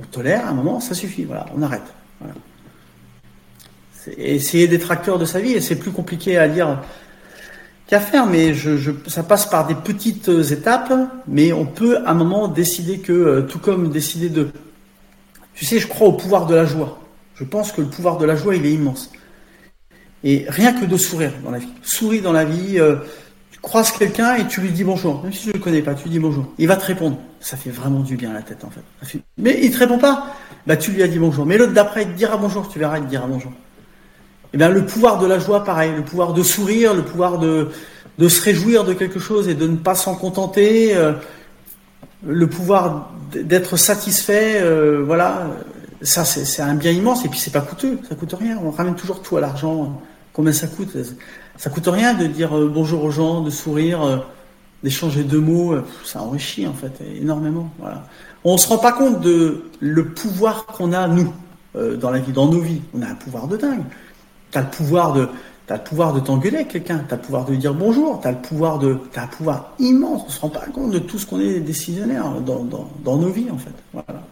On 0.00 0.04
tolère, 0.04 0.46
à 0.46 0.50
un 0.50 0.54
moment, 0.54 0.78
ça 0.78 0.94
suffit. 0.94 1.24
Voilà, 1.24 1.46
on 1.56 1.62
arrête. 1.62 1.82
Voilà 2.20 2.34
essayer 4.16 4.68
d'être 4.68 4.90
acteur 4.90 5.18
de 5.18 5.24
sa 5.24 5.40
vie 5.40 5.52
et 5.52 5.60
c'est 5.60 5.76
plus 5.76 5.90
compliqué 5.90 6.38
à 6.38 6.48
dire 6.48 6.78
qu'à 7.86 8.00
faire, 8.00 8.26
mais 8.26 8.54
je, 8.54 8.92
ça 9.06 9.22
passe 9.22 9.46
par 9.46 9.66
des 9.66 9.74
petites 9.74 10.28
étapes, 10.28 10.92
mais 11.28 11.52
on 11.52 11.66
peut 11.66 11.98
à 12.04 12.10
un 12.10 12.14
moment 12.14 12.48
décider 12.48 12.98
que, 12.98 13.12
euh, 13.12 13.42
tout 13.42 13.58
comme 13.58 13.90
décider 13.90 14.28
de... 14.28 14.48
Tu 15.54 15.64
sais, 15.64 15.78
je 15.78 15.86
crois 15.86 16.08
au 16.08 16.12
pouvoir 16.12 16.46
de 16.46 16.54
la 16.54 16.66
joie. 16.66 16.98
Je 17.34 17.44
pense 17.44 17.72
que 17.72 17.80
le 17.80 17.86
pouvoir 17.86 18.18
de 18.18 18.26
la 18.26 18.36
joie, 18.36 18.56
il 18.56 18.66
est 18.66 18.72
immense. 18.72 19.10
Et 20.24 20.44
rien 20.48 20.72
que 20.72 20.84
de 20.84 20.96
sourire 20.96 21.32
dans 21.44 21.50
la 21.50 21.58
vie. 21.58 21.68
Sourire 21.82 22.22
dans 22.22 22.32
la 22.32 22.44
vie, 22.44 22.78
euh, 22.78 22.96
tu 23.50 23.60
croises 23.60 23.92
quelqu'un 23.92 24.34
et 24.34 24.46
tu 24.46 24.60
lui 24.60 24.70
dis 24.70 24.84
bonjour. 24.84 25.22
Même 25.22 25.32
si 25.32 25.42
tu 25.42 25.48
ne 25.48 25.52
le 25.54 25.58
connais 25.60 25.82
pas, 25.82 25.94
tu 25.94 26.04
lui 26.04 26.10
dis 26.10 26.18
bonjour. 26.18 26.52
Il 26.58 26.66
va 26.66 26.76
te 26.76 26.84
répondre. 26.84 27.18
Ça 27.40 27.56
fait 27.56 27.70
vraiment 27.70 28.00
du 28.00 28.16
bien 28.16 28.30
à 28.30 28.34
la 28.34 28.42
tête, 28.42 28.64
en 28.64 28.70
fait. 28.70 29.20
Mais 29.38 29.58
il 29.62 29.70
te 29.70 29.78
répond 29.78 29.98
pas. 29.98 30.34
Bah, 30.66 30.76
tu 30.76 30.90
lui 30.90 31.02
as 31.02 31.08
dit 31.08 31.18
bonjour. 31.18 31.46
Mais 31.46 31.56
l'autre 31.56 31.72
d'après, 31.72 32.02
il 32.02 32.08
te 32.08 32.16
dira 32.16 32.36
bonjour. 32.36 32.68
Tu 32.68 32.78
verras, 32.78 32.98
il 32.98 33.04
te 33.04 33.10
dira 33.10 33.26
bonjour. 33.26 33.52
Eh 34.58 34.68
le 34.68 34.86
pouvoir 34.86 35.18
de 35.18 35.26
la 35.26 35.38
joie, 35.38 35.64
pareil, 35.64 35.92
le 35.94 36.02
pouvoir 36.02 36.32
de 36.32 36.42
sourire, 36.42 36.94
le 36.94 37.02
pouvoir 37.02 37.38
de, 37.38 37.68
se 38.26 38.42
réjouir 38.42 38.84
de 38.84 38.94
quelque 38.94 39.18
chose 39.18 39.48
et 39.48 39.54
de 39.54 39.66
ne 39.66 39.76
pas 39.76 39.94
s'en 39.94 40.14
contenter, 40.14 40.96
euh, 40.96 41.12
le 42.26 42.46
pouvoir 42.46 43.10
d'être 43.32 43.76
satisfait, 43.76 44.62
euh, 44.62 45.02
voilà, 45.04 45.48
ça 46.00 46.24
c'est 46.24 46.62
un 46.62 46.74
bien 46.74 46.90
immense 46.90 47.26
et 47.26 47.28
puis 47.28 47.38
c'est 47.38 47.52
pas 47.52 47.60
coûteux, 47.60 47.98
ça 48.08 48.14
coûte 48.14 48.32
rien. 48.32 48.58
On 48.64 48.70
ramène 48.70 48.94
toujours 48.94 49.20
tout 49.20 49.36
à 49.36 49.40
l'argent. 49.40 50.00
Combien 50.32 50.52
ça 50.52 50.68
coûte 50.68 50.96
Ça 51.58 51.68
coûte 51.68 51.88
rien 51.88 52.14
de 52.14 52.24
dire 52.24 52.56
euh, 52.56 52.70
bonjour 52.72 53.04
aux 53.04 53.10
gens, 53.10 53.42
de 53.42 53.50
sourire, 53.50 54.24
d'échanger 54.82 55.22
deux 55.22 55.40
mots. 55.40 55.74
Ça 56.02 56.22
enrichit 56.22 56.66
en 56.66 56.72
fait 56.72 57.02
énormément. 57.20 57.70
Voilà. 57.78 58.06
On 58.42 58.56
se 58.56 58.68
rend 58.68 58.78
pas 58.78 58.92
compte 58.92 59.20
de 59.20 59.64
le 59.80 60.06
pouvoir 60.06 60.64
qu'on 60.64 60.94
a 60.94 61.06
nous 61.08 61.30
dans 61.74 62.08
la 62.08 62.20
vie, 62.20 62.32
dans 62.32 62.46
nos 62.46 62.60
vies. 62.60 62.80
On 62.94 63.02
a 63.02 63.06
un 63.06 63.14
pouvoir 63.14 63.48
de 63.48 63.58
dingue. 63.58 63.84
Tu 64.50 64.58
as 64.58 64.62
le 64.62 64.68
pouvoir 64.68 65.12
de 65.12 65.28
le 65.74 65.82
pouvoir 65.82 66.12
de 66.12 66.20
t'engueuler 66.20 66.58
avec 66.58 66.68
quelqu'un, 66.68 67.04
tu 67.06 67.12
as 67.12 67.16
le 67.16 67.22
pouvoir 67.22 67.44
de 67.44 67.50
lui 67.50 67.58
dire 67.58 67.74
bonjour, 67.74 68.20
tu 68.20 68.28
as 68.28 68.32
le 68.32 68.38
pouvoir 68.38 68.78
de 68.78 68.98
as 69.16 69.22
un 69.22 69.26
pouvoir 69.26 69.74
immense, 69.78 70.22
on 70.26 70.30
se 70.30 70.40
rend 70.40 70.48
pas 70.48 70.66
compte 70.72 70.92
de 70.92 70.98
tout 70.98 71.18
ce 71.18 71.26
qu'on 71.26 71.40
est 71.40 71.60
décisionnaire 71.60 72.40
dans, 72.40 72.62
dans, 72.64 73.16
nos 73.16 73.30
vies 73.30 73.50
en 73.50 73.58
fait. 73.58 73.74
Voilà. 73.92 74.22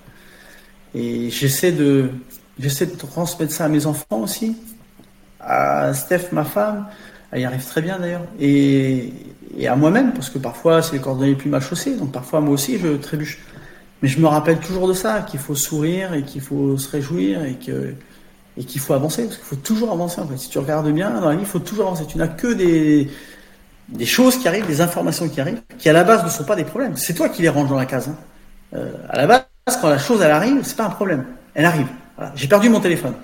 Et 0.94 1.30
j'essaie 1.30 1.72
de 1.72 2.10
j'essaie 2.58 2.86
de 2.86 2.94
transmettre 2.94 3.52
ça 3.52 3.64
à 3.64 3.68
mes 3.68 3.86
enfants 3.86 4.20
aussi, 4.20 4.56
à 5.40 5.92
Steph 5.92 6.28
ma 6.30 6.44
femme, 6.44 6.86
Elle 7.32 7.42
y 7.42 7.44
arrive 7.44 7.64
très 7.64 7.82
bien 7.82 7.98
d'ailleurs. 7.98 8.24
Et, 8.38 9.12
et 9.58 9.66
à 9.66 9.74
moi-même, 9.74 10.12
parce 10.12 10.30
que 10.30 10.38
parfois 10.38 10.82
c'est 10.82 10.92
les 10.92 11.00
cordons 11.00 11.24
les 11.24 11.34
plus 11.34 11.50
mal 11.50 11.62
chaussés, 11.62 11.96
donc 11.96 12.12
parfois 12.12 12.40
moi 12.40 12.54
aussi 12.54 12.78
je 12.78 12.96
trébuche. 12.96 13.40
Mais 14.02 14.08
je 14.08 14.20
me 14.20 14.26
rappelle 14.26 14.58
toujours 14.58 14.86
de 14.86 14.92
ça, 14.92 15.22
qu'il 15.22 15.40
faut 15.40 15.54
sourire 15.56 16.14
et 16.14 16.22
qu'il 16.22 16.42
faut 16.42 16.76
se 16.76 16.90
réjouir 16.90 17.44
et 17.44 17.54
que 17.54 17.94
et 18.56 18.64
qu'il 18.64 18.80
faut 18.80 18.94
avancer, 18.94 19.24
parce 19.24 19.36
qu'il 19.36 19.44
faut 19.44 19.56
toujours 19.56 19.92
avancer 19.92 20.20
en 20.20 20.28
fait. 20.28 20.36
Si 20.36 20.48
tu 20.48 20.58
regardes 20.58 20.90
bien 20.90 21.10
dans 21.10 21.28
la 21.28 21.34
vie, 21.34 21.42
il 21.42 21.46
faut 21.46 21.58
toujours 21.58 21.86
avancer. 21.86 22.06
Tu 22.06 22.18
n'as 22.18 22.28
que 22.28 22.52
des, 22.52 23.10
des 23.88 24.06
choses 24.06 24.38
qui 24.38 24.46
arrivent, 24.48 24.66
des 24.66 24.80
informations 24.80 25.28
qui 25.28 25.40
arrivent, 25.40 25.62
qui 25.78 25.88
à 25.88 25.92
la 25.92 26.04
base 26.04 26.24
ne 26.24 26.28
sont 26.28 26.44
pas 26.44 26.56
des 26.56 26.64
problèmes. 26.64 26.96
C'est 26.96 27.14
toi 27.14 27.28
qui 27.28 27.42
les 27.42 27.48
ranges 27.48 27.68
dans 27.68 27.76
la 27.76 27.86
case. 27.86 28.08
Hein. 28.08 28.16
Euh, 28.74 28.92
à 29.08 29.16
la 29.16 29.26
base, 29.26 29.44
quand 29.80 29.88
la 29.88 29.98
chose 29.98 30.20
elle 30.22 30.30
arrive, 30.30 30.60
c'est 30.62 30.76
pas 30.76 30.86
un 30.86 30.90
problème. 30.90 31.24
Elle 31.54 31.64
arrive. 31.64 31.88
J'ai 32.34 32.48
perdu 32.48 32.68
mon 32.68 32.80
téléphone. 32.80 33.14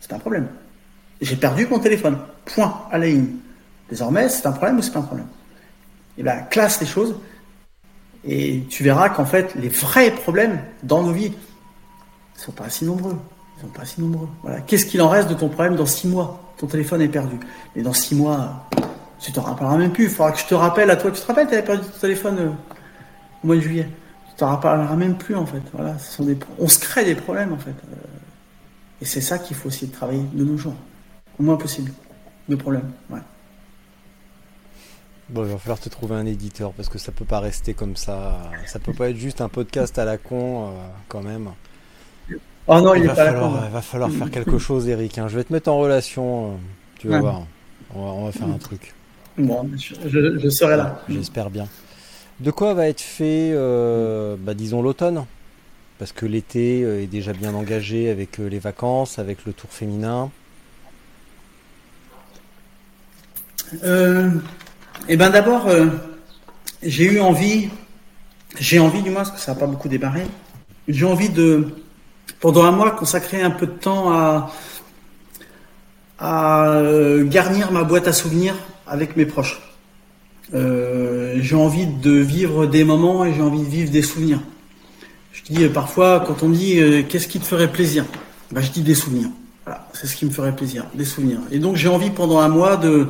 C'est 0.00 0.08
pas 0.08 0.16
un 0.16 0.20
problème. 0.20 0.48
J'ai 1.20 1.36
perdu 1.36 1.66
mon 1.66 1.78
téléphone. 1.78 2.18
Point 2.44 2.82
à 2.90 2.98
la 2.98 3.06
ligne. 3.06 3.28
Désormais, 3.90 4.28
c'est 4.28 4.46
un 4.46 4.52
problème 4.52 4.78
ou 4.78 4.82
c'est 4.82 4.92
pas 4.92 5.00
un 5.00 5.02
problème? 5.02 5.26
Et 6.16 6.22
bien, 6.22 6.36
classe 6.50 6.80
les 6.80 6.86
choses. 6.86 7.16
Et 8.26 8.64
tu 8.70 8.82
verras 8.82 9.10
qu'en 9.10 9.26
fait, 9.26 9.54
les 9.54 9.68
vrais 9.68 10.10
problèmes 10.10 10.58
dans 10.82 11.02
nos 11.02 11.12
vies 11.12 11.30
ne 11.30 12.40
sont 12.40 12.52
pas 12.52 12.70
si 12.70 12.86
nombreux. 12.86 13.18
Pas 13.68 13.84
si 13.84 14.00
nombreux. 14.00 14.28
Voilà. 14.42 14.60
Qu'est-ce 14.60 14.86
qu'il 14.86 15.00
en 15.02 15.08
reste 15.08 15.28
de 15.28 15.34
ton 15.34 15.48
problème 15.48 15.76
dans 15.76 15.86
six 15.86 16.08
mois 16.08 16.52
Ton 16.58 16.66
téléphone 16.66 17.00
est 17.02 17.08
perdu. 17.08 17.38
Et 17.76 17.82
dans 17.82 17.92
six 17.92 18.14
mois, 18.14 18.68
tu 19.18 19.32
te 19.32 19.40
rappelleras 19.40 19.76
même 19.76 19.92
plus. 19.92 20.04
Il 20.04 20.10
faudra 20.10 20.32
que 20.32 20.38
je 20.38 20.46
te 20.46 20.54
rappelle 20.54 20.90
à 20.90 20.96
toi. 20.96 21.10
Tu 21.10 21.20
te 21.20 21.26
rappelles, 21.26 21.46
tu 21.46 21.54
avais 21.54 21.64
perdu 21.64 21.86
ton 21.86 21.98
téléphone 21.98 22.38
euh, 22.38 22.50
au 23.42 23.46
mois 23.46 23.56
de 23.56 23.60
juillet. 23.60 23.88
Tu 24.30 24.36
te 24.36 24.44
rappelleras 24.44 24.96
même 24.96 25.16
plus 25.16 25.36
en 25.36 25.46
fait. 25.46 25.62
Voilà. 25.72 25.98
Ce 25.98 26.12
sont 26.12 26.24
des... 26.24 26.38
On 26.58 26.68
se 26.68 26.78
crée 26.78 27.04
des 27.04 27.14
problèmes 27.14 27.52
en 27.52 27.58
fait. 27.58 27.70
Euh, 27.70 27.96
et 29.00 29.04
c'est 29.04 29.20
ça 29.20 29.38
qu'il 29.38 29.56
faut 29.56 29.68
essayer 29.68 29.86
de 29.86 29.92
travailler 29.92 30.24
de 30.32 30.44
nos 30.44 30.56
jours. 30.56 30.74
Au 31.38 31.42
moins 31.42 31.56
possible. 31.56 31.92
De 32.48 32.56
problèmes. 32.56 32.90
Ouais. 33.10 33.20
Bon, 35.30 35.44
il 35.44 35.52
va 35.52 35.58
falloir 35.58 35.80
te 35.80 35.88
trouver 35.88 36.16
un 36.16 36.26
éditeur 36.26 36.72
parce 36.72 36.90
que 36.90 36.98
ça 36.98 37.10
peut 37.10 37.24
pas 37.24 37.40
rester 37.40 37.72
comme 37.72 37.96
ça. 37.96 38.50
Ça 38.66 38.78
peut 38.78 38.92
pas 38.92 39.08
être 39.08 39.16
juste 39.16 39.40
un 39.40 39.48
podcast 39.48 39.98
à 39.98 40.04
la 40.04 40.18
con 40.18 40.68
euh, 40.68 40.86
quand 41.08 41.22
même. 41.22 41.50
Oh 42.66 42.80
non, 42.80 42.94
il, 42.94 43.02
il 43.02 43.06
va, 43.06 43.14
pas 43.14 43.26
falloir, 43.26 43.64
il 43.66 43.72
va 43.72 43.82
falloir 43.82 44.10
faire 44.10 44.30
quelque 44.30 44.58
chose, 44.58 44.88
Eric. 44.88 45.18
Hein. 45.18 45.28
Je 45.28 45.36
vais 45.36 45.44
te 45.44 45.52
mettre 45.52 45.70
en 45.70 45.78
relation. 45.78 46.58
Tu 46.98 47.08
vas 47.08 47.16
Ouais. 47.16 47.20
voir. 47.20 47.42
On 47.94 48.04
va, 48.04 48.10
on 48.12 48.24
va 48.24 48.32
faire 48.32 48.48
un 48.48 48.58
truc. 48.58 48.94
Bon, 49.36 49.68
je, 49.76 49.94
je- 50.08 50.38
je 50.38 50.48
serai 50.48 50.76
là. 50.76 51.02
J'espère 51.08 51.50
bien. 51.50 51.66
De 52.40 52.50
quoi 52.50 52.74
va 52.74 52.88
être 52.88 53.00
fait, 53.00 53.50
euh, 53.52 54.36
bah, 54.38 54.54
disons, 54.54 54.82
l'automne? 54.82 55.24
Parce 55.98 56.12
que 56.12 56.26
l'été 56.26 56.82
euh, 56.82 57.02
est 57.02 57.06
déjà 57.06 57.32
bien 57.32 57.54
engagé 57.54 58.10
avec 58.10 58.40
euh, 58.40 58.48
les 58.48 58.58
vacances, 58.58 59.18
avec 59.18 59.44
le 59.44 59.52
tour 59.52 59.70
féminin. 59.70 60.30
Euh, 63.84 64.30
eh 65.08 65.16
ben 65.16 65.30
d'abord, 65.30 65.68
euh, 65.68 65.86
j'ai 66.82 67.04
eu 67.04 67.20
envie, 67.20 67.68
j'ai 68.58 68.78
envie 68.78 69.02
du 69.02 69.10
moins, 69.10 69.22
parce 69.24 69.30
que 69.32 69.40
ça 69.40 69.54
n'a 69.54 69.58
pas 69.60 69.66
beaucoup 69.66 69.88
démarré, 69.88 70.22
j'ai 70.88 71.06
envie 71.06 71.28
de, 71.30 71.74
pendant 72.40 72.64
un 72.64 72.72
mois, 72.72 72.90
consacrer 72.90 73.40
un 73.40 73.50
peu 73.50 73.66
de 73.66 73.72
temps 73.72 74.12
à, 74.12 74.50
euh, 76.22 77.24
garnir 77.24 77.72
ma 77.72 77.84
boîte 77.84 78.06
à 78.06 78.12
souvenirs 78.12 78.54
avec 78.86 79.16
mes 79.16 79.26
proches. 79.26 79.60
Euh, 80.54 81.36
j'ai 81.40 81.56
envie 81.56 81.86
de 81.86 82.12
vivre 82.12 82.66
des 82.66 82.84
moments 82.84 83.24
et 83.24 83.32
j'ai 83.32 83.40
envie 83.40 83.60
de 83.60 83.68
vivre 83.68 83.90
des 83.90 84.02
souvenirs. 84.02 84.40
Je 85.32 85.42
dis 85.42 85.64
euh, 85.64 85.70
parfois, 85.70 86.22
quand 86.26 86.42
on 86.42 86.48
me 86.48 86.54
dit 86.54 87.06
qu'est-ce 87.08 87.28
qui 87.28 87.40
te 87.40 87.46
ferait 87.46 87.72
plaisir, 87.72 88.04
ben, 88.52 88.60
je 88.60 88.70
dis 88.70 88.82
des 88.82 88.94
souvenirs. 88.94 89.30
C'est 89.94 90.06
ce 90.06 90.14
qui 90.14 90.26
me 90.26 90.30
ferait 90.30 90.54
plaisir, 90.54 90.84
des 90.94 91.06
souvenirs. 91.06 91.40
Et 91.50 91.58
donc 91.58 91.76
j'ai 91.76 91.88
envie 91.88 92.10
pendant 92.10 92.40
un 92.40 92.48
mois 92.48 92.76
de 92.76 93.08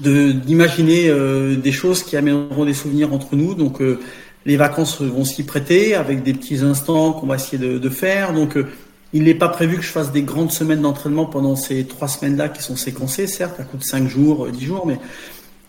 d'imaginer 0.00 1.08
des 1.56 1.70
choses 1.70 2.02
qui 2.02 2.16
amèneront 2.16 2.64
des 2.64 2.74
souvenirs 2.74 3.12
entre 3.12 3.36
nous. 3.36 3.54
Donc 3.54 3.80
les 4.46 4.56
vacances 4.56 5.00
vont 5.00 5.24
s'y 5.24 5.44
prêter 5.44 5.94
avec 5.94 6.22
des 6.22 6.34
petits 6.34 6.58
instants 6.58 7.12
qu'on 7.12 7.26
va 7.26 7.36
essayer 7.36 7.58
de, 7.58 7.88
faire. 7.88 8.32
Donc 8.32 8.56
euh, 8.56 8.66
il 9.12 9.24
n'est 9.24 9.34
pas 9.34 9.48
prévu 9.48 9.76
que 9.76 9.82
je 9.82 9.90
fasse 9.90 10.12
des 10.12 10.22
grandes 10.22 10.52
semaines 10.52 10.82
d'entraînement 10.82 11.26
pendant 11.26 11.56
ces 11.56 11.84
trois 11.86 12.08
semaines-là 12.08 12.48
qui 12.48 12.62
sont 12.62 12.76
séquencées, 12.76 13.26
certes, 13.26 13.58
à 13.60 13.62
coup 13.64 13.76
de 13.76 13.84
cinq 13.84 14.08
jours, 14.08 14.46
euh, 14.46 14.50
dix 14.50 14.66
jours, 14.66 14.86
mais 14.86 14.98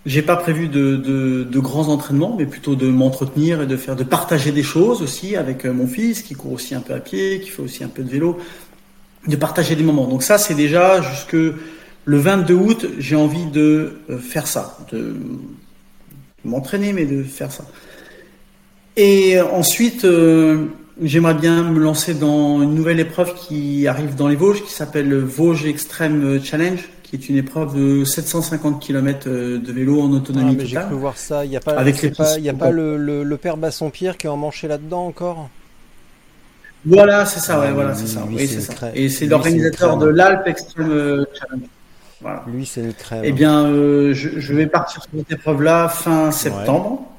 j'ai 0.06 0.22
pas 0.22 0.36
prévu 0.36 0.68
de, 0.68 0.96
de, 0.98 1.60
grands 1.60 1.88
entraînements, 1.88 2.36
mais 2.38 2.46
plutôt 2.46 2.76
de 2.76 2.88
m'entretenir 2.88 3.62
et 3.62 3.66
de 3.66 3.76
faire, 3.76 3.96
de 3.96 4.04
partager 4.04 4.52
des 4.52 4.62
choses 4.62 5.02
aussi 5.02 5.36
avec 5.36 5.66
euh, 5.66 5.74
mon 5.74 5.88
fils 5.88 6.22
qui 6.22 6.36
court 6.36 6.54
aussi 6.54 6.76
un 6.76 6.82
peu 6.82 6.94
à 6.94 7.00
pied, 7.00 7.40
qui 7.40 7.50
fait 7.50 7.62
aussi 7.62 7.84
un 7.84 7.88
peu 7.88 8.04
de 8.04 8.10
vélo, 8.10 8.38
de 9.28 9.36
partager 9.36 9.76
des 9.76 9.84
moments. 9.84 10.06
Donc 10.06 10.22
ça, 10.22 10.38
c'est 10.38 10.54
déjà 10.54 11.02
jusque 11.02 11.34
le 11.34 12.18
22 12.18 12.54
août, 12.54 12.86
j'ai 13.00 13.16
envie 13.16 13.46
de 13.46 14.00
euh, 14.10 14.20
faire 14.20 14.46
ça, 14.46 14.78
de 14.92 15.16
m'entraîner, 16.44 16.94
mais 16.94 17.06
de 17.06 17.24
faire 17.24 17.52
ça. 17.52 17.66
Et 18.98 19.40
ensuite, 19.42 20.06
euh, 20.06 20.68
j'aimerais 21.02 21.34
bien 21.34 21.64
me 21.64 21.80
lancer 21.80 22.14
dans 22.14 22.62
une 22.62 22.74
nouvelle 22.74 23.00
épreuve 23.00 23.34
qui 23.34 23.88
arrive 23.88 24.16
dans 24.16 24.28
les 24.28 24.36
Vosges, 24.38 24.64
qui 24.64 24.72
s'appelle 24.72 25.10
le 25.10 25.20
Vosges 25.20 25.66
Extreme 25.66 26.42
Challenge, 26.42 26.80
qui 27.04 27.16
est 27.18 27.28
une 27.30 27.36
épreuve 27.38 27.76
de 27.76 28.06
750 28.06 28.82
km 28.82 29.30
de 29.30 29.72
vélo 29.72 30.02
en 30.02 30.14
Ah, 30.14 30.16
autonomie 30.16 30.56
mais 30.58 30.66
j'ai 30.66 30.78
cru 30.78 30.96
voir 30.96 31.18
ça. 31.18 31.44
Il 31.44 31.50
n'y 31.50 31.58
a 31.58 31.60
pas, 31.60 31.74
Avec 31.74 32.02
les 32.02 32.12
pas, 32.12 32.40
y 32.40 32.50
a 32.50 32.54
pas 32.54 32.72
le, 32.72 32.98
le, 32.98 33.24
le 33.24 33.38
père 33.38 33.58
Bassompierre 33.58 34.18
qui 34.18 34.28
est 34.28 34.30
emmanché 34.30 34.68
là-dedans 34.68 35.06
encore? 35.06 35.50
Voilà, 36.86 37.26
c'est 37.26 37.40
ça, 37.40 37.60
ouais, 37.60 37.68
Ouais, 37.68 37.74
voilà, 37.74 37.96
c'est 37.96 38.08
ça. 38.08 38.26
Oui, 38.30 38.48
c'est 38.48 38.62
ça. 38.62 38.92
Et 38.94 39.10
c'est 39.10 39.26
l'organisateur 39.26 39.98
de 39.98 40.08
l'Alpe 40.08 40.48
Extreme 40.48 41.26
Challenge. 41.38 41.68
Voilà. 42.22 42.44
Lui, 42.48 42.66
c'est 42.66 42.82
une 42.82 42.94
crème. 42.94 43.22
Eh 43.24 43.32
bien, 43.34 43.66
euh, 43.66 44.14
je, 44.14 44.40
je 44.40 44.54
vais 44.54 44.68
partir 44.68 45.02
sur 45.04 45.12
cette 45.18 45.32
épreuve-là 45.32 45.90
fin 45.90 46.32
septembre. 46.32 47.12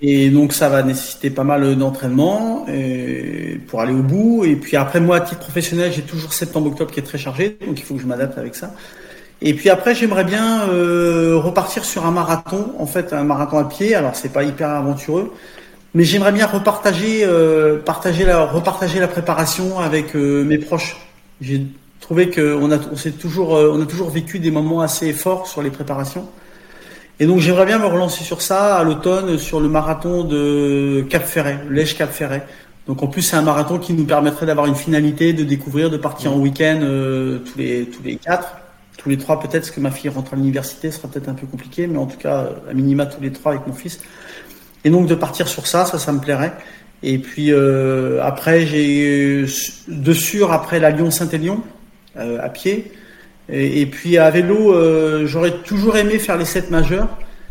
Et 0.00 0.30
donc, 0.30 0.52
ça 0.52 0.68
va 0.68 0.82
nécessiter 0.82 1.30
pas 1.30 1.44
mal 1.44 1.76
d'entraînement 1.76 2.66
pour 3.66 3.80
aller 3.80 3.92
au 3.92 4.02
bout. 4.02 4.44
Et 4.44 4.54
puis 4.54 4.76
après, 4.76 5.00
moi, 5.00 5.16
à 5.16 5.20
titre 5.20 5.40
professionnel, 5.40 5.92
j'ai 5.92 6.02
toujours 6.02 6.32
septembre-octobre 6.32 6.90
qui 6.90 7.00
est 7.00 7.04
très 7.04 7.18
chargé, 7.18 7.58
donc 7.66 7.80
il 7.80 7.84
faut 7.84 7.94
que 7.94 8.00
je 8.00 8.06
m'adapte 8.06 8.38
avec 8.38 8.54
ça. 8.54 8.72
Et 9.40 9.54
puis 9.54 9.70
après, 9.70 9.94
j'aimerais 9.94 10.24
bien 10.24 10.68
euh, 10.68 11.36
repartir 11.36 11.84
sur 11.84 12.06
un 12.06 12.10
marathon, 12.10 12.72
en 12.78 12.86
fait, 12.86 13.12
un 13.12 13.22
marathon 13.22 13.58
à 13.58 13.64
pied. 13.64 13.94
Alors, 13.94 14.16
c'est 14.16 14.32
pas 14.32 14.42
hyper 14.42 14.70
aventureux, 14.70 15.32
mais 15.94 16.04
j'aimerais 16.04 16.32
bien 16.32 16.46
repartager, 16.46 17.24
euh, 17.24 17.78
partager 17.78 18.24
la, 18.24 18.44
repartager 18.44 18.98
la 18.98 19.08
préparation 19.08 19.78
avec 19.78 20.16
euh, 20.16 20.44
mes 20.44 20.58
proches. 20.58 20.96
J'ai 21.40 21.66
trouvé 22.00 22.30
qu'on 22.30 22.72
a, 22.72 22.78
on 22.90 22.96
s'est 22.96 23.12
toujours, 23.12 23.56
euh, 23.56 23.72
on 23.72 23.80
a 23.80 23.86
toujours 23.86 24.10
vécu 24.10 24.38
des 24.40 24.50
moments 24.50 24.80
assez 24.80 25.12
forts 25.12 25.46
sur 25.46 25.62
les 25.62 25.70
préparations. 25.70 26.28
Et 27.20 27.26
donc 27.26 27.40
j'aimerais 27.40 27.66
bien 27.66 27.78
me 27.78 27.86
relancer 27.86 28.22
sur 28.22 28.42
ça 28.42 28.76
à 28.76 28.84
l'automne 28.84 29.38
sur 29.38 29.58
le 29.58 29.68
marathon 29.68 30.22
de 30.22 31.04
Cap 31.10 31.24
Ferret, 31.24 31.58
Lège 31.68 31.96
Cap 31.96 32.12
Ferret. 32.12 32.46
Donc 32.86 33.02
en 33.02 33.08
plus 33.08 33.22
c'est 33.22 33.36
un 33.36 33.42
marathon 33.42 33.78
qui 33.78 33.92
nous 33.92 34.04
permettrait 34.04 34.46
d'avoir 34.46 34.66
une 34.66 34.76
finalité, 34.76 35.32
de 35.32 35.42
découvrir, 35.42 35.90
de 35.90 35.96
partir 35.96 36.32
en 36.32 36.36
week-end 36.36 36.78
euh, 36.82 37.40
tous 37.40 37.58
les 37.58 37.86
tous 37.86 38.04
les 38.04 38.16
quatre, 38.16 38.58
tous 38.96 39.08
les 39.08 39.18
trois 39.18 39.40
peut-être, 39.40 39.62
parce 39.62 39.72
que 39.72 39.80
ma 39.80 39.90
fille 39.90 40.10
rentre 40.10 40.34
à 40.34 40.36
l'université, 40.36 40.92
sera 40.92 41.08
peut-être 41.08 41.28
un 41.28 41.34
peu 41.34 41.46
compliqué, 41.48 41.88
mais 41.88 41.98
en 41.98 42.06
tout 42.06 42.18
cas 42.18 42.50
à 42.70 42.72
minima 42.72 43.04
tous 43.06 43.20
les 43.20 43.32
trois 43.32 43.52
avec 43.52 43.66
mon 43.66 43.74
fils. 43.74 43.98
Et 44.84 44.90
donc 44.90 45.08
de 45.08 45.14
partir 45.16 45.48
sur 45.48 45.66
ça, 45.66 45.86
ça 45.86 45.98
ça 45.98 46.12
me 46.12 46.20
plairait. 46.20 46.52
Et 47.02 47.18
puis 47.18 47.52
euh, 47.52 48.22
après 48.22 48.64
j'ai 48.64 49.44
de 49.88 50.12
sûr 50.12 50.52
après 50.52 50.78
la 50.78 50.90
Lyon-Saint-Élion 50.90 51.62
euh, 52.16 52.38
à 52.40 52.48
pied. 52.48 52.92
Et, 53.50 53.80
et 53.80 53.86
puis 53.86 54.18
à 54.18 54.30
vélo, 54.30 54.74
euh, 54.74 55.26
j'aurais 55.26 55.62
toujours 55.62 55.96
aimé 55.96 56.18
faire 56.18 56.36
les 56.36 56.44
7 56.44 56.70
majeurs. 56.70 57.08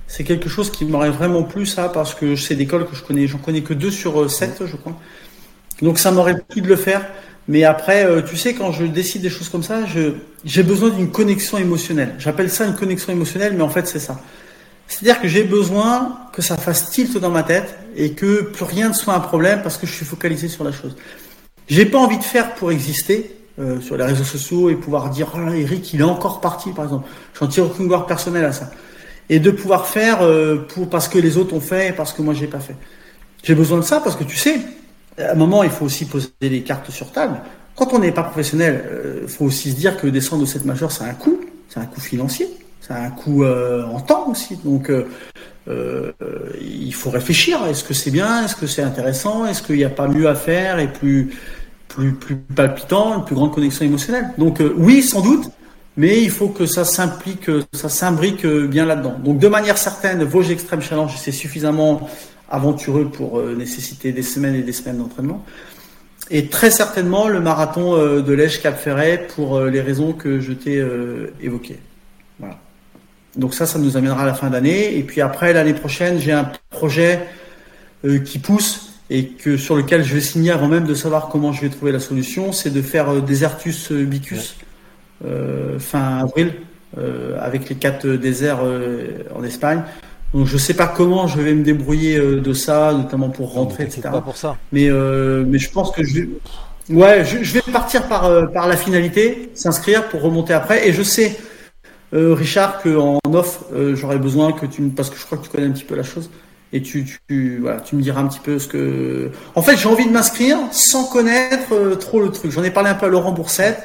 C'est 0.07 0.23
quelque 0.23 0.49
chose 0.49 0.71
qui 0.71 0.85
m'aurait 0.85 1.09
vraiment 1.09 1.43
plu 1.43 1.65
ça 1.65 1.89
parce 1.89 2.15
que 2.15 2.35
c'est 2.35 2.55
d'école 2.55 2.87
que 2.87 2.95
je 2.95 3.03
connais, 3.03 3.27
j'en 3.27 3.39
connais 3.39 3.61
que 3.61 3.73
deux 3.73 3.91
sur 3.91 4.29
7 4.29 4.63
je 4.65 4.75
crois. 4.75 4.97
Donc 5.81 5.99
ça 5.99 6.11
m'aurait 6.11 6.39
plu 6.39 6.61
de 6.61 6.67
le 6.67 6.75
faire. 6.75 7.05
Mais 7.49 7.63
après, 7.63 8.05
euh, 8.05 8.21
tu 8.21 8.35
sais, 8.35 8.53
quand 8.53 8.71
je 8.71 8.85
décide 8.85 9.21
des 9.21 9.29
choses 9.29 9.47
comme 9.47 9.63
ça, 9.63 9.83
j'ai 10.43 10.63
besoin 10.63 10.89
d'une 10.89 11.11
connexion 11.11 11.57
émotionnelle. 11.57 12.15
J'appelle 12.19 12.49
ça 12.49 12.65
une 12.65 12.75
connexion 12.75 13.13
émotionnelle, 13.13 13.53
mais 13.55 13.63
en 13.63 13.69
fait 13.69 13.87
c'est 13.87 13.99
ça. 13.99 14.19
C'est-à-dire 14.87 15.21
que 15.21 15.27
j'ai 15.27 15.43
besoin 15.43 16.17
que 16.33 16.41
ça 16.41 16.57
fasse 16.57 16.89
tilt 16.89 17.17
dans 17.17 17.29
ma 17.29 17.43
tête 17.43 17.77
et 17.95 18.11
que 18.11 18.41
plus 18.43 18.63
rien 18.63 18.89
ne 18.89 18.93
soit 18.93 19.13
un 19.13 19.19
problème 19.19 19.61
parce 19.61 19.77
que 19.77 19.85
je 19.85 19.93
suis 19.93 20.05
focalisé 20.05 20.47
sur 20.47 20.63
la 20.63 20.71
chose. 20.71 20.95
J'ai 21.67 21.85
pas 21.85 21.97
envie 21.97 22.17
de 22.17 22.23
faire 22.23 22.55
pour 22.55 22.71
exister 22.71 23.35
euh, 23.59 23.81
sur 23.81 23.97
les 23.97 24.03
réseaux 24.03 24.23
sociaux 24.23 24.69
et 24.69 24.75
pouvoir 24.75 25.09
dire 25.09 25.33
oh 25.35 25.51
Eric 25.51 25.93
il 25.93 26.01
est 26.01 26.03
encore 26.03 26.41
parti 26.41 26.71
par 26.71 26.85
exemple. 26.85 27.07
J'en 27.39 27.47
tire 27.47 27.65
aucune 27.65 27.87
gloire 27.87 28.05
personnelle 28.05 28.45
à 28.45 28.53
ça. 28.53 28.69
Et 29.29 29.39
de 29.39 29.51
pouvoir 29.51 29.87
faire 29.87 30.21
euh, 30.21 30.65
pour 30.73 30.89
parce 30.89 31.07
que 31.07 31.17
les 31.17 31.37
autres 31.37 31.53
ont 31.53 31.61
fait 31.61 31.95
parce 31.95 32.13
que 32.13 32.21
moi 32.21 32.33
j'ai 32.33 32.47
pas 32.47 32.59
fait. 32.59 32.75
J'ai 33.43 33.55
besoin 33.55 33.79
de 33.79 33.83
ça 33.83 33.99
parce 33.99 34.15
que 34.15 34.23
tu 34.23 34.37
sais, 34.37 34.59
à 35.17 35.31
un 35.31 35.35
moment 35.35 35.63
il 35.63 35.69
faut 35.69 35.85
aussi 35.85 36.05
poser 36.05 36.29
les 36.41 36.63
cartes 36.63 36.89
sur 36.91 37.11
table. 37.11 37.39
Quand 37.75 37.93
on 37.93 37.99
n'est 37.99 38.11
pas 38.11 38.23
professionnel, 38.23 38.83
il 39.21 39.27
faut 39.27 39.45
aussi 39.45 39.71
se 39.71 39.75
dire 39.75 39.97
que 39.97 40.07
descendre 40.07 40.41
de 40.43 40.47
cette 40.47 40.65
majeure 40.65 40.91
c'est 40.91 41.03
un 41.03 41.13
coût, 41.13 41.39
c'est 41.69 41.79
un 41.79 41.85
coût 41.85 42.01
financier, 42.01 42.47
c'est 42.87 42.93
un 42.93 43.09
coût 43.09 43.43
euh, 43.43 43.83
en 43.85 43.99
temps 43.99 44.29
aussi. 44.29 44.55
Donc 44.63 44.89
euh, 44.89 45.07
euh, 45.67 46.11
il 46.61 46.93
faut 46.93 47.09
réfléchir. 47.09 47.65
Est-ce 47.65 47.83
que 47.83 47.93
c'est 47.93 48.11
bien? 48.11 48.45
Est-ce 48.45 48.55
que 48.55 48.67
c'est 48.67 48.83
intéressant? 48.83 49.45
Est-ce 49.45 49.61
qu'il 49.61 49.75
n'y 49.75 49.83
a 49.83 49.89
pas 49.89 50.07
mieux 50.07 50.27
à 50.27 50.35
faire 50.35 50.79
et 50.79 50.91
plus 50.91 51.37
plus 52.15 52.35
palpitant, 52.35 53.17
une 53.17 53.25
plus 53.25 53.35
grande 53.35 53.53
connexion 53.53 53.85
émotionnelle 53.85 54.29
Donc 54.37 54.61
euh, 54.61 54.73
oui, 54.77 55.01
sans 55.01 55.21
doute, 55.21 55.49
mais 55.95 56.21
il 56.21 56.29
faut 56.29 56.49
que 56.49 56.65
ça 56.65 56.85
s'implique, 56.85 57.49
ça 57.73 57.89
s'imbrique 57.89 58.45
bien 58.45 58.85
là-dedans. 58.85 59.15
Donc 59.23 59.39
de 59.39 59.47
manière 59.47 59.77
certaine, 59.77 60.23
Vosges 60.23 60.51
Extreme 60.51 60.81
Challenge, 60.81 61.13
c'est 61.17 61.31
suffisamment 61.31 62.07
aventureux 62.49 63.05
pour 63.05 63.41
nécessiter 63.41 64.11
des 64.11 64.21
semaines 64.21 64.55
et 64.55 64.61
des 64.61 64.71
semaines 64.71 64.99
d'entraînement. 64.99 65.43
Et 66.29 66.47
très 66.47 66.71
certainement 66.71 67.27
le 67.27 67.41
marathon 67.41 67.97
de 67.97 68.33
l'Èche 68.33 68.61
Cap 68.61 68.77
Ferret 68.77 69.27
pour 69.35 69.59
les 69.61 69.81
raisons 69.81 70.13
que 70.13 70.39
je 70.39 70.53
t'ai 70.53 70.85
évoquées. 71.41 71.79
Voilà. 72.39 72.59
Donc 73.37 73.53
ça, 73.53 73.65
ça 73.65 73.79
nous 73.79 73.97
amènera 73.97 74.23
à 74.23 74.25
la 74.25 74.33
fin 74.33 74.49
d'année. 74.49 74.97
Et 74.97 75.03
puis 75.03 75.21
après, 75.21 75.53
l'année 75.53 75.73
prochaine, 75.73 76.19
j'ai 76.19 76.31
un 76.31 76.51
projet 76.69 77.27
euh, 78.03 78.19
qui 78.19 78.39
pousse 78.39 78.86
et 79.09 79.27
que 79.27 79.57
sur 79.57 79.75
lequel 79.75 80.03
je 80.03 80.13
vais 80.13 80.21
signer 80.21 80.51
avant 80.51 80.67
même 80.67 80.85
de 80.85 80.93
savoir 80.93 81.29
comment 81.29 81.53
je 81.53 81.61
vais 81.61 81.69
trouver 81.69 81.91
la 81.91 81.99
solution, 81.99 82.51
c'est 82.51 82.69
de 82.69 82.81
faire 82.81 83.09
euh, 83.09 83.21
Desertus 83.21 83.91
euh, 83.91 84.03
Bicus 84.03 84.55
fin 85.79 86.19
avril 86.19 86.53
avec 87.39 87.69
les 87.69 87.75
quatre 87.75 88.07
déserts 88.07 88.59
en 89.35 89.43
Espagne. 89.43 89.81
Donc 90.31 90.45
je 90.45 90.57
sais 90.57 90.75
pas 90.75 90.85
comment 90.85 91.25
je 91.25 91.41
vais 91.41 91.55
me 91.55 91.63
débrouiller 91.63 92.19
de 92.19 92.53
ça, 92.53 92.93
notamment 92.93 93.29
pour 93.29 93.53
rentrer, 93.53 93.85
etc. 93.85 94.01
Pas 94.11 94.21
pour 94.21 94.37
ça. 94.37 94.57
Mais 94.71 94.91
mais 94.91 95.57
je 95.57 95.71
pense 95.71 95.89
que 95.89 96.03
je 96.03 96.19
vais, 96.19 96.29
ouais, 96.91 97.25
je, 97.25 97.41
je 97.41 97.53
vais 97.55 97.63
partir 97.73 98.07
par 98.07 98.51
par 98.51 98.67
la 98.67 98.77
finalité, 98.77 99.49
s'inscrire 99.55 100.07
pour 100.07 100.21
remonter 100.21 100.53
après. 100.53 100.87
Et 100.87 100.93
je 100.93 101.01
sais 101.01 101.35
euh, 102.13 102.33
Richard, 102.33 102.81
qu'en 102.81 103.19
off, 103.33 103.65
euh, 103.73 103.95
j'aurais 103.95 104.17
besoin 104.17 104.53
que 104.53 104.65
tu 104.65 104.81
me, 104.81 104.89
parce 104.91 105.09
que 105.09 105.17
je 105.17 105.25
crois 105.25 105.37
que 105.37 105.43
tu 105.43 105.49
connais 105.49 105.67
un 105.67 105.71
petit 105.71 105.83
peu 105.83 105.95
la 105.95 106.03
chose, 106.03 106.29
et 106.73 106.81
tu, 106.81 107.05
tu, 107.27 107.59
voilà, 107.59 107.79
tu 107.79 107.95
me 107.95 108.01
diras 108.01 108.21
un 108.21 108.27
petit 108.27 108.39
peu 108.39 108.59
ce 108.59 108.67
que. 108.67 109.31
En 109.55 109.61
fait, 109.61 109.77
j'ai 109.77 109.87
envie 109.87 110.05
de 110.05 110.11
m'inscrire 110.11 110.57
sans 110.71 111.05
connaître 111.05 111.73
euh, 111.73 111.95
trop 111.95 112.19
le 112.19 112.29
truc. 112.29 112.51
J'en 112.51 112.63
ai 112.63 112.71
parlé 112.71 112.89
un 112.89 112.95
peu 112.95 113.05
à 113.05 113.09
Laurent 113.09 113.31
Boursette, 113.31 113.81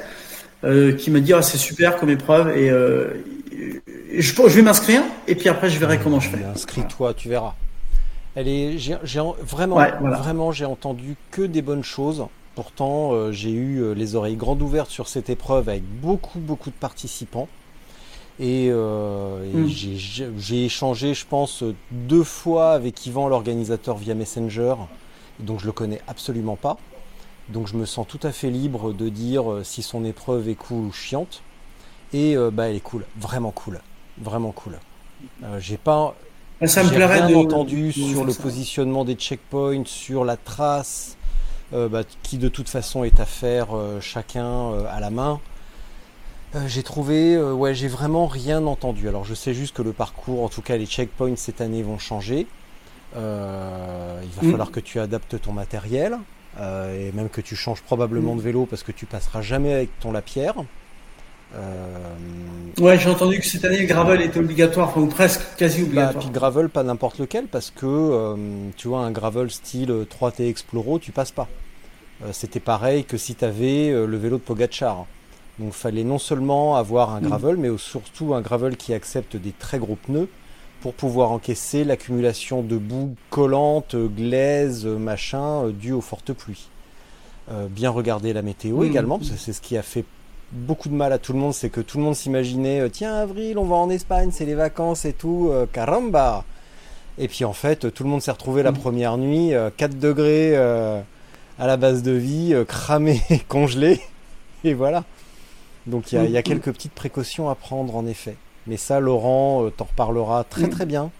qui 0.99 1.11
m'a 1.11 1.20
dit 1.20 1.33
ah, 1.33 1.43
c'est 1.43 1.59
super 1.59 1.97
comme 1.97 2.11
épreuve, 2.11 2.57
et 2.57 2.68
je, 2.68 4.33
je, 4.35 4.49
vais 4.49 4.62
m'inscrire, 4.62 5.03
et 5.26 5.35
puis 5.35 5.49
après 5.49 5.68
je 5.68 5.78
verrai 5.78 5.99
comment 5.99 6.20
je 6.20 6.28
fais. 6.28 6.45
Inscris-toi, 6.45 7.14
tu 7.14 7.28
verras. 7.28 7.55
Elle 8.35 8.49
est, 8.49 8.78
j'ai, 8.78 8.97
vraiment, 9.43 9.80
vraiment, 10.01 10.53
j'ai 10.53 10.64
entendu 10.64 11.16
que 11.30 11.43
des 11.43 11.62
bonnes 11.62 11.85
choses. 11.85 12.26
Pourtant, 12.55 13.33
j'ai 13.33 13.51
eu 13.51 13.95
les 13.95 14.14
oreilles 14.14 14.37
grandes 14.37 14.62
ouvertes 14.62 14.91
sur 14.91 15.09
cette 15.09 15.30
épreuve 15.30 15.68
avec 15.68 15.83
beaucoup, 15.83 16.39
beaucoup 16.39 16.70
de 16.70 16.76
participants. 16.76 17.49
Et, 18.43 18.70
euh, 18.72 19.38
mm. 19.55 19.68
j'ai 20.36 20.64
échangé, 20.64 21.14
je 21.14 21.24
pense, 21.24 21.62
deux 21.93 22.24
fois 22.24 22.72
avec 22.72 23.07
Yvan, 23.07 23.28
l'organisateur, 23.28 23.97
via 23.97 24.16
Messenger. 24.16 24.74
Donc 25.38 25.61
je 25.61 25.66
le 25.66 25.72
connais 25.72 26.01
absolument 26.09 26.57
pas. 26.57 26.76
Donc 27.51 27.68
je 27.68 27.76
me 27.76 27.86
sens 27.86 28.05
tout 28.07 28.18
à 28.24 28.32
fait 28.32 28.51
libre 28.51 28.93
de 28.93 29.09
dire 29.09 29.51
euh, 29.51 29.62
si 29.62 29.82
son 29.82 30.05
épreuve 30.05 30.49
est 30.49 30.57
cool 30.57 30.86
ou 30.86 30.93
chiante. 30.93 31.40
Et 32.12 32.36
euh, 32.36 32.51
bah 32.51 32.68
elle 32.68 32.74
est 32.74 32.80
cool, 32.80 33.05
vraiment 33.16 33.53
cool, 33.53 33.80
vraiment 34.18 34.51
cool. 34.51 34.78
j'ai 35.61 35.76
pas, 35.76 36.14
ah, 36.61 36.66
ça 36.66 36.82
me 36.82 36.90
rien 36.90 37.28
de... 37.28 37.34
entendu 37.36 37.93
sur 37.93 38.24
le 38.24 38.34
positionnement 38.34 39.05
des 39.05 39.14
checkpoints, 39.14 39.84
sur 39.86 40.24
la 40.24 40.36
trace, 40.36 41.16
bah, 41.70 42.03
qui 42.24 42.38
de 42.38 42.49
toute 42.49 42.68
façon 42.68 43.05
est 43.05 43.20
à 43.20 43.24
faire 43.24 43.68
chacun 44.01 44.84
à 44.90 44.99
la 44.99 45.11
main. 45.11 45.40
Euh, 46.55 46.61
j'ai 46.66 46.82
trouvé, 46.82 47.34
euh, 47.34 47.53
ouais, 47.53 47.74
j'ai 47.74 47.88
vraiment 47.88 48.26
rien 48.26 48.66
entendu. 48.66 49.09
Alors 49.09 49.24
je 49.24 49.34
sais 49.34 49.55
juste 49.55 49.74
que 49.74 49.82
le 49.82 49.92
parcours, 49.92 50.44
en 50.44 50.48
tout 50.48 50.62
cas 50.62 50.76
les 50.76 50.86
checkpoints 50.86 51.36
cette 51.36 51.61
année 51.61 51.82
vont 51.82 51.98
changer. 51.98 52.46
Euh, 53.16 54.20
il 54.22 54.30
va 54.30 54.46
mm. 54.46 54.50
falloir 54.50 54.70
que 54.70 54.80
tu 54.80 55.00
adaptes 55.00 55.40
ton 55.40 55.53
matériel 55.53 56.18
et 56.59 57.12
même 57.12 57.30
que 57.30 57.40
tu 57.40 57.57
changes 57.57 57.80
probablement 57.80 58.34
mm. 58.34 58.38
de 58.38 58.42
vélo 58.42 58.66
parce 58.66 58.82
que 58.82 58.92
tu 58.92 59.07
passeras 59.07 59.40
jamais 59.40 59.72
avec 59.72 59.98
ton 60.00 60.12
Lapierre. 60.12 60.57
Ouais, 62.78 62.98
j'ai 62.98 63.11
entendu 63.11 63.38
que 63.38 63.44
cette 63.44 63.64
année 63.66 63.80
le 63.80 63.86
gravel 63.86 64.22
était 64.22 64.40
obligatoire, 64.40 64.96
ou 64.96 65.07
presque 65.07 65.42
quasi 65.59 65.80
bah, 65.80 65.86
obligatoire. 65.86 66.24
puis 66.24 66.32
gravel, 66.32 66.68
pas 66.70 66.82
n'importe 66.82 67.18
lequel 67.18 67.46
parce 67.46 67.70
que 67.70 68.36
tu 68.76 68.88
vois 68.88 69.00
un 69.00 69.11
gravel 69.11 69.50
style 69.50 70.07
3T 70.09 70.48
Exploro, 70.48 70.98
tu 70.98 71.12
passes 71.12 71.32
pas. 71.32 71.48
C'était 72.32 72.61
pareil 72.61 73.05
que 73.05 73.18
si 73.18 73.34
tu 73.34 73.44
avais 73.44 73.90
le 73.90 74.16
vélo 74.16 74.36
de 74.36 74.42
Pogachar. 74.42 75.07
Donc 75.59 75.68
il 75.68 75.72
fallait 75.72 76.05
non 76.05 76.18
seulement 76.18 76.76
avoir 76.76 77.11
un 77.11 77.20
mm. 77.20 77.24
gravel, 77.24 77.57
mais 77.57 77.68
surtout 77.78 78.34
un 78.34 78.40
gravel 78.40 78.76
qui 78.76 78.94
accepte 78.94 79.36
des 79.36 79.53
très 79.53 79.78
gros 79.78 79.96
pneus 79.96 80.28
pour 80.82 80.94
pouvoir 80.94 81.30
encaisser 81.30 81.84
l'accumulation 81.84 82.61
de 82.62 82.76
boue 82.76 83.14
collante, 83.30 83.94
glaise, 83.94 84.84
machin, 84.84 85.64
euh, 85.64 85.70
due 85.70 85.92
aux 85.92 86.00
fortes 86.00 86.32
pluies. 86.32 86.68
Euh, 87.53 87.68
bien 87.68 87.90
regarder 87.90 88.32
la 88.32 88.42
météo 88.42 88.82
également, 88.82 89.18
parce 89.18 89.30
que 89.30 89.36
c'est 89.36 89.53
ce 89.53 89.61
qui 89.61 89.76
a 89.76 89.82
fait 89.82 90.05
beaucoup 90.50 90.88
de 90.88 90.94
mal 90.94 91.12
à 91.12 91.18
tout 91.18 91.32
le 91.32 91.38
monde, 91.38 91.55
c'est 91.55 91.70
que 91.70 91.80
tout 91.80 91.98
le 91.98 92.05
monde 92.05 92.16
s'imaginait, 92.16 92.80
euh, 92.80 92.88
tiens 92.88 93.14
avril, 93.14 93.59
on 93.59 93.64
va 93.64 93.76
en 93.76 93.90
Espagne, 93.90 94.30
c'est 94.32 94.44
les 94.44 94.57
vacances 94.57 95.05
et 95.05 95.12
tout, 95.12 95.53
caramba 95.72 96.44
Et 97.16 97.28
puis 97.28 97.44
en 97.44 97.53
fait, 97.53 97.92
tout 97.94 98.03
le 98.03 98.11
monde 98.11 98.20
s'est 98.20 98.32
retrouvé 98.32 98.64
la 98.64 98.72
mm. 98.72 98.78
première 98.78 99.18
nuit, 99.18 99.53
4 99.76 99.98
degrés 99.98 100.57
à 100.57 101.66
la 101.66 101.76
base 101.76 102.03
de 102.03 102.12
vie, 102.12 102.55
cramé, 102.66 103.22
congelé, 103.48 104.00
et 104.64 104.74
voilà. 104.74 105.05
Donc 105.87 106.12
il 106.12 106.30
y, 106.30 106.37
a, 106.37 106.43
quelques 106.43 106.72
petites 106.72 106.93
précautions 106.93 107.51
à 107.51 107.55
prendre 107.55 107.97
en 107.97 108.07
effet. 108.07 108.37
Mais 108.66 108.76
ça, 108.76 109.01
Laurent 109.01 109.64
euh, 109.64 109.70
t'en 109.70 109.85
reparlera 109.85 110.45
très 110.45 110.68
très 110.68 110.87
bien. 110.87 111.11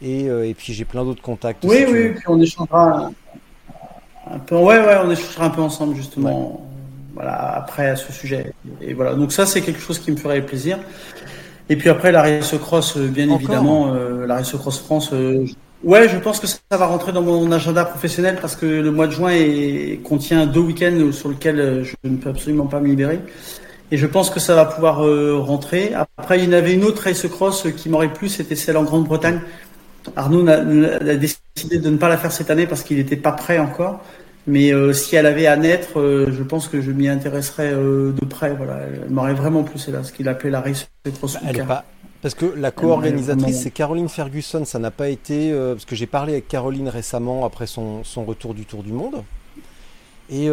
Et, 0.00 0.28
euh, 0.28 0.48
et 0.48 0.54
puis 0.54 0.72
j'ai 0.72 0.84
plein 0.84 1.04
d'autres 1.04 1.22
contacts. 1.22 1.64
Oui, 1.64 1.84
oui, 1.90 2.10
puis 2.10 2.24
on 2.28 2.40
échangera 2.40 3.10
un 4.30 4.38
peu. 4.38 4.56
Ouais, 4.56 4.78
ouais, 4.78 4.96
on 5.04 5.10
échangera 5.10 5.46
un 5.46 5.50
peu 5.50 5.62
ensemble 5.62 5.96
justement. 5.96 6.64
Voilà, 7.14 7.56
après 7.56 7.88
à 7.88 7.96
ce 7.96 8.12
sujet. 8.12 8.52
Et 8.80 8.94
voilà. 8.94 9.14
Donc 9.14 9.32
ça, 9.32 9.44
c'est 9.44 9.60
quelque 9.60 9.80
chose 9.80 9.98
qui 9.98 10.12
me 10.12 10.16
ferait 10.16 10.40
plaisir. 10.42 10.78
Et 11.68 11.76
puis 11.76 11.88
après, 11.88 12.12
la 12.12 12.22
Race 12.22 12.54
Cross, 12.56 12.96
euh, 12.96 13.08
bien 13.08 13.28
évidemment, 13.30 13.92
la 13.92 14.36
Race 14.36 14.52
Cross 14.52 14.78
France. 14.80 15.12
Ouais, 15.84 16.08
je 16.08 16.16
pense 16.16 16.40
que 16.40 16.46
ça 16.46 16.58
va 16.70 16.86
rentrer 16.86 17.12
dans 17.12 17.22
mon 17.22 17.50
agenda 17.52 17.84
professionnel 17.84 18.38
parce 18.40 18.56
que 18.56 18.66
le 18.66 18.90
mois 18.90 19.06
de 19.08 19.12
juin 19.12 19.32
contient 20.04 20.46
deux 20.46 20.60
week-ends 20.60 21.10
sur 21.12 21.28
lesquels 21.28 21.84
je 21.84 22.08
ne 22.08 22.16
peux 22.16 22.30
absolument 22.30 22.66
pas 22.66 22.80
me 22.80 22.86
libérer. 22.86 23.20
Et 23.90 23.96
je 23.96 24.06
pense 24.06 24.30
que 24.30 24.40
ça 24.40 24.54
va 24.54 24.66
pouvoir 24.66 25.04
euh, 25.04 25.38
rentrer. 25.38 25.92
Après, 25.94 26.38
il 26.38 26.44
y 26.44 26.48
en 26.48 26.52
avait 26.52 26.74
une 26.74 26.84
autre 26.84 27.04
race 27.04 27.26
cross 27.26 27.66
qui 27.76 27.88
m'aurait 27.88 28.12
plu, 28.12 28.28
c'était 28.28 28.56
celle 28.56 28.76
en 28.76 28.84
Grande-Bretagne. 28.84 29.40
Arnaud 30.16 30.46
a, 30.48 30.60
décidé 31.16 31.78
de 31.78 31.90
ne 31.90 31.96
pas 31.96 32.08
la 32.08 32.16
faire 32.16 32.32
cette 32.32 32.50
année 32.50 32.66
parce 32.66 32.82
qu'il 32.82 32.98
n'était 32.98 33.16
pas 33.16 33.32
prêt 33.32 33.58
encore. 33.58 34.00
Mais 34.46 34.72
euh, 34.72 34.92
si 34.94 35.16
elle 35.16 35.26
avait 35.26 35.46
à 35.46 35.56
naître, 35.56 36.00
euh, 36.00 36.30
je 36.30 36.42
pense 36.42 36.68
que 36.68 36.80
je 36.80 36.90
m'y 36.90 37.08
intéresserais 37.08 37.72
de 37.72 38.24
près. 38.28 38.54
Voilà, 38.54 38.80
elle 38.80 39.10
m'aurait 39.10 39.34
vraiment 39.34 39.62
plu, 39.62 39.78
c'est 39.78 39.90
là 39.90 40.02
ce 40.02 40.12
qu'il 40.12 40.28
appelait 40.28 40.50
la 40.50 40.60
race 40.60 40.88
cross. 41.16 41.34
Bah, 41.34 41.40
elle 41.48 41.58
est 41.58 41.64
pas... 41.64 41.84
Parce 42.20 42.34
que 42.34 42.46
la 42.56 42.72
co-organisatrice, 42.72 43.62
c'est 43.62 43.70
Caroline 43.70 44.08
Ferguson. 44.08 44.64
Ça 44.64 44.78
n'a 44.78 44.90
pas 44.90 45.08
été. 45.08 45.52
parce 45.52 45.84
que 45.84 45.94
j'ai 45.94 46.06
parlé 46.06 46.32
avec 46.32 46.48
Caroline 46.48 46.88
récemment 46.88 47.46
après 47.46 47.66
son, 47.66 48.02
son, 48.02 48.24
retour 48.24 48.54
du 48.54 48.64
Tour 48.64 48.82
du 48.82 48.92
Monde. 48.92 49.22
Et 50.28 50.48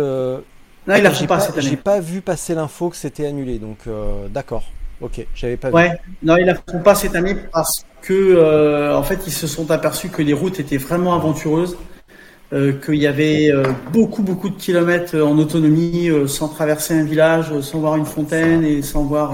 non, 0.88 0.96
il 0.96 1.04
la 1.04 1.10
pas, 1.10 1.40
cette 1.40 1.58
année. 1.58 1.68
J'ai 1.68 1.78
pas 1.78 2.00
vu 2.00 2.22
passer 2.22 2.54
l'info 2.54 2.90
que 2.90 2.96
c'était 2.96 3.26
annulé, 3.26 3.58
donc 3.58 3.80
euh, 3.88 4.28
d'accord. 4.30 4.64
Ok, 5.02 5.26
j'avais 5.36 5.58
pas 5.58 5.72
ouais. 5.72 6.00
Non, 6.24 6.38
ils 6.38 6.46
la 6.46 6.56
font 6.56 6.80
pas 6.80 6.96
cette 6.96 7.16
année 7.16 7.36
parce 7.52 7.86
que 8.02 8.14
euh, 8.14 8.96
en 8.96 9.04
fait 9.04 9.20
ils 9.28 9.34
se 9.34 9.46
sont 9.46 9.70
aperçus 9.72 10.10
que 10.10 10.22
les 10.22 10.34
routes 10.34 10.60
étaient 10.60 10.78
vraiment 10.78 11.16
aventureuses, 11.16 11.76
euh, 12.54 12.72
qu'il 12.74 12.96
y 12.96 13.08
avait 13.08 13.52
beaucoup 13.92 14.22
beaucoup 14.22 14.50
de 14.50 14.56
kilomètres 14.56 15.18
en 15.20 15.38
autonomie, 15.38 16.10
sans 16.28 16.48
traverser 16.48 16.94
un 16.94 17.04
village, 17.04 17.60
sans 17.60 17.80
voir 17.80 17.98
une 17.98 18.06
fontaine 18.06 18.64
et 18.64 18.82
sans 18.84 19.04
voir 19.04 19.34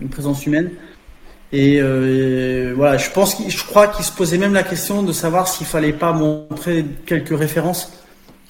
une 0.00 0.08
présence 0.08 0.46
humaine. 0.46 0.70
Et 1.52 1.80
voilà, 2.74 2.96
je 2.96 3.10
pense, 3.10 3.36
je 3.46 3.64
crois 3.64 3.86
qu'ils 3.88 4.06
se 4.06 4.12
posaient 4.12 4.38
même 4.38 4.54
la 4.54 4.64
question 4.64 5.02
de 5.02 5.12
savoir 5.12 5.46
s'il 5.46 5.66
fallait 5.66 5.92
pas 5.92 6.12
montrer 6.12 6.84
quelques 7.06 7.38
références 7.38 8.01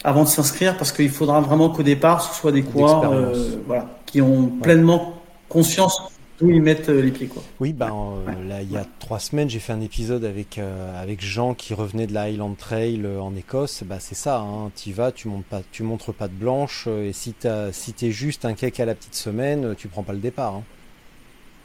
avant 0.04 0.24
de 0.24 0.28
s'inscrire 0.28 0.76
parce 0.76 0.92
qu'il 0.92 1.10
faudra 1.10 1.40
vraiment 1.40 1.70
qu'au 1.70 1.82
départ 1.82 2.22
ce 2.22 2.38
soit 2.38 2.52
des 2.52 2.62
coureurs 2.62 3.10
euh, 3.12 3.56
voilà, 3.66 3.86
qui 4.06 4.20
ont 4.20 4.48
pleinement 4.48 5.14
conscience 5.48 6.02
d'où 6.38 6.50
ils 6.50 6.62
mettent 6.62 6.88
euh, 6.88 7.02
les 7.02 7.10
pieds. 7.10 7.28
Quoi. 7.28 7.42
Oui, 7.60 7.72
ben, 7.72 7.92
euh, 8.26 8.48
là, 8.48 8.62
il 8.62 8.72
y 8.72 8.76
a 8.76 8.86
trois 8.98 9.20
semaines, 9.20 9.48
j'ai 9.48 9.60
fait 9.60 9.72
un 9.72 9.80
épisode 9.80 10.24
avec, 10.24 10.58
avec 10.58 11.20
Jean 11.20 11.54
qui 11.54 11.74
revenait 11.74 12.06
de 12.06 12.14
la 12.14 12.22
Highland 12.22 12.54
Trail 12.54 13.06
en 13.06 13.36
Écosse. 13.36 13.84
Bah, 13.84 13.98
c'est 14.00 14.14
ça, 14.14 14.40
hein, 14.40 14.70
tu 14.74 14.92
vas, 14.92 15.12
tu 15.12 15.28
montes 15.28 15.44
pas, 15.44 15.60
tu 15.70 15.82
montres 15.82 16.12
pas 16.12 16.28
de 16.28 16.34
blanche 16.34 16.88
et 16.88 17.12
si 17.12 17.34
tu 17.34 17.48
si 17.72 17.94
es 18.02 18.10
juste 18.10 18.44
un 18.44 18.54
cake 18.54 18.80
à 18.80 18.86
la 18.86 18.94
petite 18.94 19.14
semaine, 19.14 19.74
tu 19.76 19.88
prends 19.88 20.02
pas 20.02 20.14
le 20.14 20.18
départ. 20.18 20.54
Hein. 20.54 20.64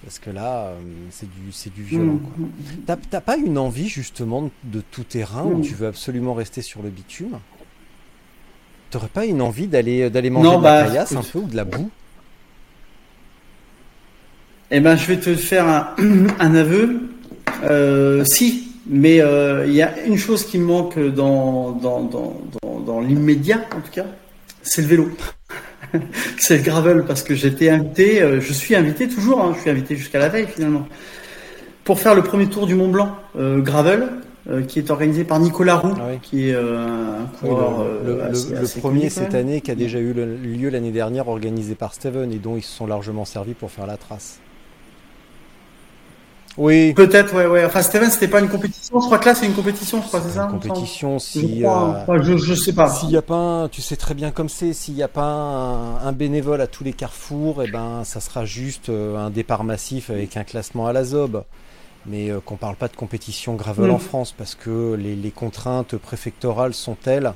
Parce 0.04 0.20
que 0.20 0.30
là, 0.30 0.74
c'est 1.10 1.26
du, 1.26 1.52
c'est 1.52 1.74
du 1.74 1.82
violent. 1.82 2.14
Mmh, 2.14 2.44
mmh, 2.44 2.94
mmh. 2.94 2.98
T'as 3.10 3.22
pas 3.22 3.36
une 3.36 3.58
envie 3.58 3.90
justement 3.90 4.52
de 4.64 4.82
tout 4.92 5.04
terrain 5.04 5.44
où 5.44 5.62
tu 5.62 5.74
veux 5.74 5.88
absolument 5.88 6.36
rester 6.36 6.62
sur 6.62 6.84
le 6.84 6.90
bitume? 6.90 7.40
T'aurais 8.90 9.08
pas 9.08 9.26
une 9.26 9.42
envie 9.42 9.68
d'aller 9.68 10.10
d'aller 10.10 10.30
manger 10.30 10.50
de 10.50 10.54
la 10.54 10.60
bah, 10.60 10.84
caillasse 10.86 11.16
un 11.16 11.22
peu 11.22 11.40
ou 11.40 11.48
de 11.48 11.56
la 11.56 11.66
boue? 11.66 11.90
Eh 14.72 14.80
ben, 14.80 14.96
je 14.96 15.06
vais 15.06 15.18
te 15.18 15.36
faire 15.36 15.68
un, 15.68 15.96
un 16.40 16.56
aveu. 16.56 17.10
Euh, 17.64 18.24
si, 18.26 18.72
mais 18.88 19.22
euh, 19.22 19.66
il 19.68 19.74
y 19.74 19.82
a 19.82 20.04
une 20.06 20.18
chose 20.18 20.46
qui 20.46 20.58
me 20.58 20.66
manque 20.66 21.00
dans 21.00 21.72
dans, 21.72 22.02
dans, 22.02 22.80
dans, 22.80 23.02
l'immédiat, 23.02 23.62
en 23.76 23.82
tout 23.82 23.92
cas, 23.92 24.06
c'est 24.62 24.82
le 24.82 24.88
vélo. 24.88 25.12
c'est 26.38 26.58
le 26.58 26.64
gravel 26.64 27.04
parce 27.06 27.24
que 27.24 27.36
j'étais 27.36 27.70
invité, 27.70 28.22
euh, 28.22 28.42
je 28.42 28.54
suis 28.54 28.76
invité 28.76 29.08
toujours, 29.08 29.42
hein, 29.42 29.54
je 29.56 29.62
suis 29.62 29.70
invité 29.70 29.96
jusqu'à 29.96 30.20
la 30.20 30.30
veille 30.30 30.48
finalement, 30.48 30.88
pour 31.84 32.00
faire 32.00 32.16
le 32.16 32.24
premier 32.24 32.48
tour 32.48 32.68
du 32.68 32.76
Mont 32.76 32.90
Blanc 32.90 33.16
euh, 33.38 33.60
gravel, 33.60 34.10
euh, 34.50 34.64
qui 34.64 34.80
est 34.80 34.90
organisé 34.92 35.24
par 35.26 35.40
Nicolas 35.40 35.76
Roux, 35.76 35.94
Ah 35.98 36.04
oui. 36.12 36.20
qui 36.22 36.50
est 36.50 36.54
euh, 36.56 37.20
un 37.20 37.22
Oui, 37.44 37.50
coureur. 37.50 37.84
le, 38.06 38.16
le- 38.16 38.24
assez- 38.24 38.50
le 38.52 38.58
assez 38.60 38.80
premier 38.80 39.10
cette 39.10 39.36
année 39.36 39.62
qui 39.62 39.72
a 39.72 39.76
déjà 39.76 40.00
eu 40.00 40.14
lieu 40.14 40.70
l'année 40.70 40.92
dernière, 40.92 41.28
organisé 41.28 41.76
par 41.76 41.94
Steven, 41.94 42.32
et 42.32 42.38
dont 42.38 42.56
ils 42.56 42.64
se 42.64 42.76
sont 42.76 42.88
largement 42.88 43.26
servis 43.26 43.54
pour 43.54 43.72
faire 43.72 43.88
la 43.88 43.98
trace. 43.98 44.40
Oui, 46.58 46.94
Peut-être, 46.96 47.36
ouais, 47.36 47.46
ouais. 47.46 47.66
Enfin, 47.66 47.84
Steven, 47.84 48.10
c'était 48.10 48.28
pas 48.28 48.40
une 48.40 48.50
compétition. 48.50 49.00
Je 49.00 49.06
crois 49.06 49.20
que 49.20 49.26
là, 49.28 49.36
c'est 49.36 49.46
une 49.46 49.54
compétition, 49.54 50.02
je 50.02 50.08
crois, 50.08 50.22
c'est 50.22 50.32
ça 50.38 50.46
une 50.46 50.52
compétition, 50.60 51.20
Je 51.20 51.24
si, 51.24 51.60
crois. 51.62 52.04
euh, 52.10 52.24
je, 52.24 52.36
je 52.36 52.54
sais 52.56 52.74
pas. 52.74 52.90
S'il 52.90 53.10
n'y 53.10 53.16
a 53.18 53.22
pas, 53.22 53.36
un- 53.36 53.68
tu 53.70 53.84
sais 53.84 53.96
très 53.96 54.16
bien 54.16 54.32
comme 54.32 54.50
c'est, 54.50 54.74
s'il 54.74 54.96
n'y 54.96 55.04
a 55.04 55.08
pas 55.08 55.22
un, 55.24 55.98
un 55.98 56.12
bénévole 56.14 56.60
à 56.62 56.66
tous 56.66 56.84
les 56.84 56.94
carrefours, 56.94 57.62
et 57.62 57.68
ben 57.68 58.04
ça 58.06 58.20
sera 58.22 58.44
juste 58.46 58.90
euh, 58.90 59.18
un 59.18 59.30
départ 59.30 59.64
massif 59.64 60.10
avec 60.10 60.36
un 60.36 60.44
classement 60.44 60.88
à 60.88 60.94
la 60.94 61.04
zob. 61.04 61.44
Mais 62.08 62.30
euh, 62.30 62.40
qu'on 62.40 62.56
parle 62.56 62.76
pas 62.78 62.88
de 62.88 62.96
compétition 62.96 63.56
gravel 63.56 63.88
Mm. 63.90 63.94
en 63.96 64.00
France 64.00 64.32
parce 64.38 64.56
que 64.56 64.96
les, 64.96 65.16
les 65.16 65.32
contraintes 65.32 65.98
préfectorales 65.98 66.74
sont 66.74 66.96
telles 66.96 67.34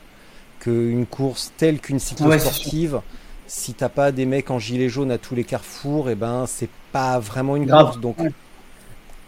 qu'une 0.59 1.05
course 1.05 1.51
telle 1.57 1.79
qu'une 1.79 1.97
Ah 1.97 2.27
ouais, 2.27 2.39
cyclosportive, 2.39 3.01
si 3.47 3.73
t'as 3.73 3.89
pas 3.89 4.11
des 4.11 4.25
mecs 4.25 4.49
en 4.51 4.59
gilet 4.59 4.87
jaune 4.89 5.11
à 5.11 5.17
tous 5.17 5.35
les 5.35 5.43
carrefours, 5.43 6.09
et 6.09 6.15
ben 6.15 6.45
c'est 6.47 6.69
pas 6.91 7.19
vraiment 7.19 7.55
une 7.55 7.65
Grave. 7.65 7.85
course. 7.87 7.99
Donc 7.99 8.17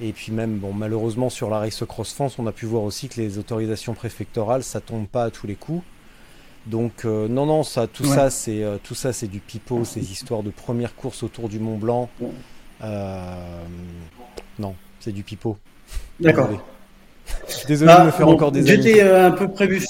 et 0.02 0.12
puis 0.12 0.32
même, 0.32 0.58
bon, 0.58 0.74
malheureusement 0.74 1.30
sur 1.30 1.50
la 1.50 1.60
Race 1.60 1.84
Cross 1.88 2.14
France, 2.14 2.40
on 2.40 2.48
a 2.48 2.52
pu 2.52 2.66
voir 2.66 2.84
aussi 2.84 3.08
que 3.10 3.20
les 3.22 3.38
autorisations 3.38 3.94
préfectorales, 3.94 4.64
ça 4.64 4.82
tombe 4.82 5.08
pas 5.08 5.26
à 5.26 5.30
tous 5.32 5.48
les 5.48 5.56
coups. 5.56 5.84
Donc 6.66 7.04
euh, 7.06 7.28
non, 7.28 7.46
non, 7.46 7.64
ça, 7.64 7.88
tout 7.88 8.04
Ouais. 8.04 8.16
ça, 8.16 8.30
c'est 8.30 8.64
euh, 8.64 8.78
tout 8.82 8.96
ça, 8.96 9.12
c'est 9.14 9.28
du 9.28 9.40
pipeau, 9.40 9.84
ces 9.86 10.12
histoires 10.12 10.44
de 10.44 10.50
première 10.52 10.96
course 10.96 11.22
autour 11.24 11.50
du 11.50 11.60
Mont 11.60 11.78
Blanc. 11.78 12.10
Euh, 12.84 13.64
non, 14.60 14.76
c'est 15.04 15.12
du 15.12 15.24
pipeau. 15.24 15.58
D'accord. 16.20 16.48
Désolé. 16.48 16.64
Désolé 17.68 17.92
de 17.92 17.98
Bah, 17.98 18.04
me 18.04 18.12
faire 18.12 18.26
bon, 18.26 18.34
encore 18.34 18.52
des. 18.52 18.66
J'étais 18.66 19.02
euh, 19.04 19.28
un 19.28 19.32
peu 19.32 19.48
prévu. 19.52 19.86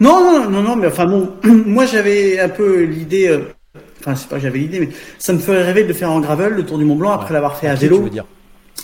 Non, 0.00 0.20
non, 0.20 0.50
non, 0.50 0.62
non, 0.62 0.76
mais 0.76 0.88
enfin 0.88 1.06
bon, 1.06 1.32
moi 1.44 1.86
j'avais 1.86 2.40
un 2.40 2.48
peu 2.48 2.82
l'idée. 2.84 3.28
euh, 3.28 3.52
Enfin, 4.00 4.16
c'est 4.16 4.28
pas 4.28 4.36
que 4.36 4.42
j'avais 4.42 4.58
l'idée, 4.58 4.80
mais 4.80 4.88
ça 5.18 5.32
me 5.32 5.38
ferait 5.38 5.62
rêver 5.62 5.84
de 5.84 5.88
le 5.88 5.94
faire 5.94 6.10
en 6.10 6.20
gravel, 6.20 6.54
le 6.54 6.66
Tour 6.66 6.76
du 6.78 6.84
Mont 6.84 6.96
Blanc, 6.96 7.12
après 7.12 7.32
Ouais. 7.34 7.34
l'avoir 7.34 7.56
fait 7.56 7.68
à 7.68 7.76
pied, 7.76 7.88
vélo. 7.88 7.98
tu 7.98 8.02
veux 8.02 8.10
dire. 8.10 8.26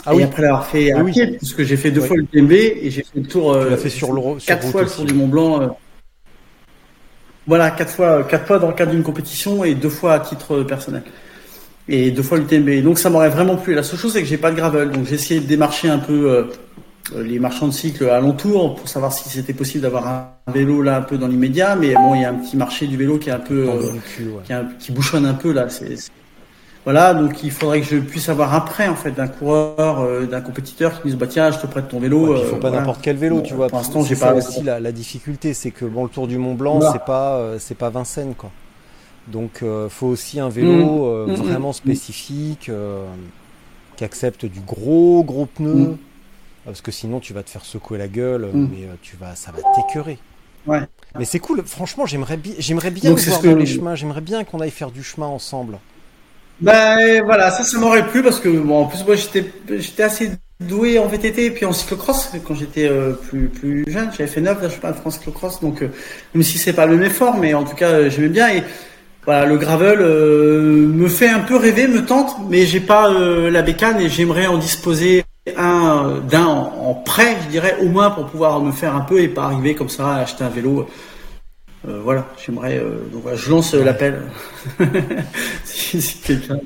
Ah 0.06 0.14
et 0.14 0.16
oui, 0.16 0.22
après 0.22 0.42
l'avoir 0.42 0.66
fait 0.66 0.92
à 0.92 1.02
Oui, 1.02 1.12
pied, 1.12 1.38
parce 1.40 1.54
que 1.54 1.64
j'ai 1.64 1.76
fait 1.76 1.90
deux 1.90 2.00
Ouais. 2.00 2.06
fois 2.06 2.16
le 2.16 2.26
TMB 2.26 2.52
et 2.52 2.90
j'ai 2.90 3.02
fait 3.02 3.20
le 3.20 3.26
tour. 3.26 3.52
tu 3.52 3.58
euh, 3.58 3.70
l'as 3.70 3.76
fait 3.76 3.90
sur 3.90 4.12
le 4.12 4.20
sur 4.40 4.46
quatre 4.46 4.66
fois 4.70 4.82
le. 4.82 4.88
Tour 4.90 5.04
du 5.04 5.14
Mont 5.14 5.28
Blanc. 5.28 5.62
euh, 5.62 5.68
Voilà, 7.46 7.70
quatre 7.70 7.92
fois, 7.92 8.24
quatre 8.24 8.46
fois 8.46 8.58
dans 8.58 8.68
le 8.68 8.74
cadre 8.74 8.92
d'une 8.92 9.02
compétition 9.02 9.64
et 9.64 9.74
deux 9.74 9.88
fois 9.88 10.14
à 10.14 10.20
titre 10.20 10.62
personnel. 10.62 11.02
Et 11.88 12.10
deux 12.10 12.22
fois 12.22 12.38
l'UTMB. 12.38 12.82
Donc 12.82 12.98
ça 12.98 13.08
m'aurait 13.10 13.30
vraiment 13.30 13.56
plu. 13.56 13.74
La 13.74 13.82
seule 13.82 13.98
chose 13.98 14.12
c'est 14.12 14.20
que 14.22 14.28
j'ai 14.28 14.36
pas 14.36 14.50
de 14.50 14.56
gravel, 14.56 14.90
donc 14.90 15.06
j'ai 15.06 15.14
essayé 15.14 15.40
de 15.40 15.46
démarcher 15.46 15.88
un 15.88 15.98
peu 15.98 16.30
euh, 16.30 16.44
les 17.22 17.38
marchands 17.38 17.68
de 17.68 17.72
cycles 17.72 18.08
alentour 18.10 18.74
pour 18.74 18.88
savoir 18.88 19.12
si 19.12 19.28
c'était 19.30 19.54
possible 19.54 19.82
d'avoir 19.82 20.06
un 20.06 20.52
vélo 20.52 20.82
là 20.82 20.96
un 20.98 21.02
peu 21.02 21.16
dans 21.16 21.26
l'immédiat. 21.28 21.76
Mais 21.76 21.94
bon, 21.94 22.14
il 22.14 22.22
y 22.22 22.24
a 22.24 22.30
un 22.30 22.34
petit 22.34 22.56
marché 22.56 22.86
du 22.86 22.96
vélo 22.98 23.16
qui 23.18 23.30
est 23.30 23.32
un 23.32 23.38
peu 23.38 23.68
euh, 23.70 23.92
le 23.94 24.00
cul, 24.00 24.24
ouais. 24.28 24.42
qui, 24.44 24.52
est 24.52 24.56
un- 24.56 24.68
qui 24.78 24.92
bouchonne 24.92 25.24
un 25.24 25.32
peu 25.34 25.52
là. 25.52 25.70
C'est, 25.70 25.96
c'est- 25.96 26.10
Voilà, 26.84 27.14
donc 27.14 27.42
il 27.42 27.50
faudrait 27.50 27.80
que 27.80 27.86
je 27.86 27.96
puisse 27.96 28.28
avoir 28.28 28.54
un 28.54 28.60
prêt 28.60 28.88
en 28.88 28.94
fait 28.94 29.12
d'un 29.12 29.26
coureur, 29.28 30.00
euh, 30.00 30.26
d'un 30.26 30.42
compétiteur 30.42 30.92
qui 31.00 31.06
me 31.06 31.12
dise 31.12 31.18
bah 31.18 31.26
tiens, 31.26 31.50
je 31.50 31.58
te 31.58 31.66
prête 31.66 31.88
ton 31.88 32.00
vélo. 32.00 32.34
Ouais, 32.34 32.38
il 32.40 32.46
faut 32.48 32.56
euh, 32.56 32.60
pas 32.60 32.68
voilà. 32.68 32.78
n'importe 32.80 33.00
quel 33.02 33.16
vélo, 33.16 33.36
Bon, 33.36 33.42
tu 33.42 33.54
vois. 33.54 33.68
pour 33.68 33.78
l'instant, 33.78 34.02
j'ai 34.04 34.14
ça 34.14 34.26
pas- 34.28 34.34
aussi 34.34 34.62
la, 34.62 34.78
la 34.78 34.92
difficulté, 34.92 35.54
c'est 35.54 35.70
que 35.70 35.86
bon, 35.86 36.02
le 36.04 36.10
Tour 36.10 36.26
du 36.28 36.36
Mont 36.36 36.54
Blanc, 36.54 36.76
Voilà. 36.76 36.92
c'est 36.92 37.04
pas, 37.06 37.36
euh, 37.36 37.56
c'est 37.58 37.76
pas 37.78 37.88
Vincennes, 37.88 38.34
quoi. 38.36 38.50
Donc, 39.30 39.62
euh, 39.62 39.88
faut 39.88 40.06
aussi 40.06 40.40
un 40.40 40.48
vélo 40.48 41.06
euh, 41.06 41.26
Mm, 41.26 41.30
mm, 41.30 41.34
vraiment 41.34 41.70
mm. 41.70 41.74
spécifique, 41.74 42.68
euh, 42.68 43.04
qui 43.96 44.04
accepte 44.04 44.46
du 44.46 44.60
gros 44.60 45.22
gros 45.24 45.46
pneu, 45.46 45.74
Mm. 45.74 45.98
parce 46.64 46.80
que 46.80 46.90
sinon 46.90 47.20
tu 47.20 47.32
vas 47.34 47.42
te 47.42 47.50
faire 47.50 47.64
secouer 47.64 47.98
la 47.98 48.08
gueule, 48.08 48.48
Mm. 48.52 48.68
mais 48.72 48.88
tu 49.02 49.16
vas, 49.16 49.34
ça 49.34 49.52
va 49.52 49.58
t'écœurer. 49.74 50.18
Ouais. 50.66 50.80
Mais 51.18 51.24
c'est 51.24 51.38
cool. 51.38 51.62
Franchement, 51.64 52.04
j'aimerais 52.06 52.36
bien, 52.36 52.52
j'aimerais 52.58 52.90
bien 52.90 53.10
Donc, 53.10 53.20
voir 53.20 53.42
dans 53.42 53.54
les 53.56 53.66
chemins. 53.66 53.94
J'aimerais 53.94 54.20
bien 54.20 54.44
qu'on 54.44 54.60
aille 54.60 54.70
faire 54.70 54.90
du 54.90 55.02
chemin 55.02 55.26
ensemble. 55.26 55.78
Ben 56.60 57.22
voilà, 57.24 57.50
ça, 57.52 57.62
ça 57.62 57.78
m'aurait 57.78 58.06
plu 58.06 58.22
parce 58.22 58.40
que 58.40 58.48
bon, 58.48 58.80
en 58.80 58.84
plus 58.86 59.04
moi 59.06 59.14
j'étais, 59.14 59.44
j'étais 59.78 60.02
assez 60.02 60.32
doué 60.60 60.98
en 60.98 61.06
VTT 61.06 61.46
et 61.46 61.50
puis 61.52 61.64
en 61.64 61.72
cyclocross 61.72 62.32
quand 62.44 62.56
j'étais 62.56 62.88
euh, 62.88 63.12
plus 63.12 63.48
plus 63.48 63.84
jeune. 63.86 64.10
J'avais 64.10 64.26
fait 64.28 64.40
9 64.40 64.60
là, 64.60 64.68
je 64.68 64.74
sais 64.74 64.80
pas 64.80 64.90
de 64.90 64.96
France 64.96 65.14
cyclocross, 65.18 65.60
donc 65.60 65.82
euh, 65.82 65.88
même 66.34 66.42
si 66.42 66.58
c'est 66.58 66.72
pas 66.72 66.86
le 66.86 66.96
même 66.96 67.04
effort, 67.06 67.36
mais 67.38 67.54
en 67.54 67.62
tout 67.62 67.76
cas 67.76 67.90
euh, 67.92 68.10
j'aimais 68.10 68.28
bien 68.28 68.48
et 68.52 68.64
voilà 69.28 69.44
le 69.44 69.58
gravel 69.58 69.98
euh, 70.00 70.88
me 70.88 71.06
fait 71.06 71.28
un 71.28 71.40
peu 71.40 71.56
rêver, 71.56 71.86
me 71.86 72.02
tente, 72.02 72.34
mais 72.48 72.64
j'ai 72.64 72.80
pas 72.80 73.10
euh, 73.10 73.50
la 73.50 73.60
bécane 73.60 74.00
et 74.00 74.08
j'aimerais 74.08 74.46
en 74.46 74.56
disposer 74.56 75.22
un 75.54 76.06
euh, 76.06 76.20
d'un 76.20 76.46
en, 76.46 76.94
prêt, 76.94 77.36
je 77.44 77.48
dirais 77.48 77.76
au 77.82 77.90
moins 77.90 78.08
pour 78.08 78.24
pouvoir 78.24 78.58
me 78.62 78.72
faire 78.72 78.96
un 78.96 79.02
peu 79.02 79.20
et 79.20 79.28
pas 79.28 79.44
arriver 79.44 79.74
comme 79.74 79.90
ça 79.90 80.14
à 80.14 80.20
acheter 80.20 80.44
un 80.44 80.48
vélo. 80.48 80.88
Voilà, 81.84 82.26
j'aimerais. 82.42 82.82
donc 83.12 83.24
je 83.34 83.50
lance 83.50 83.74
l'appel. 83.74 84.22
si 85.64 86.00
quelqu'un 86.24 86.58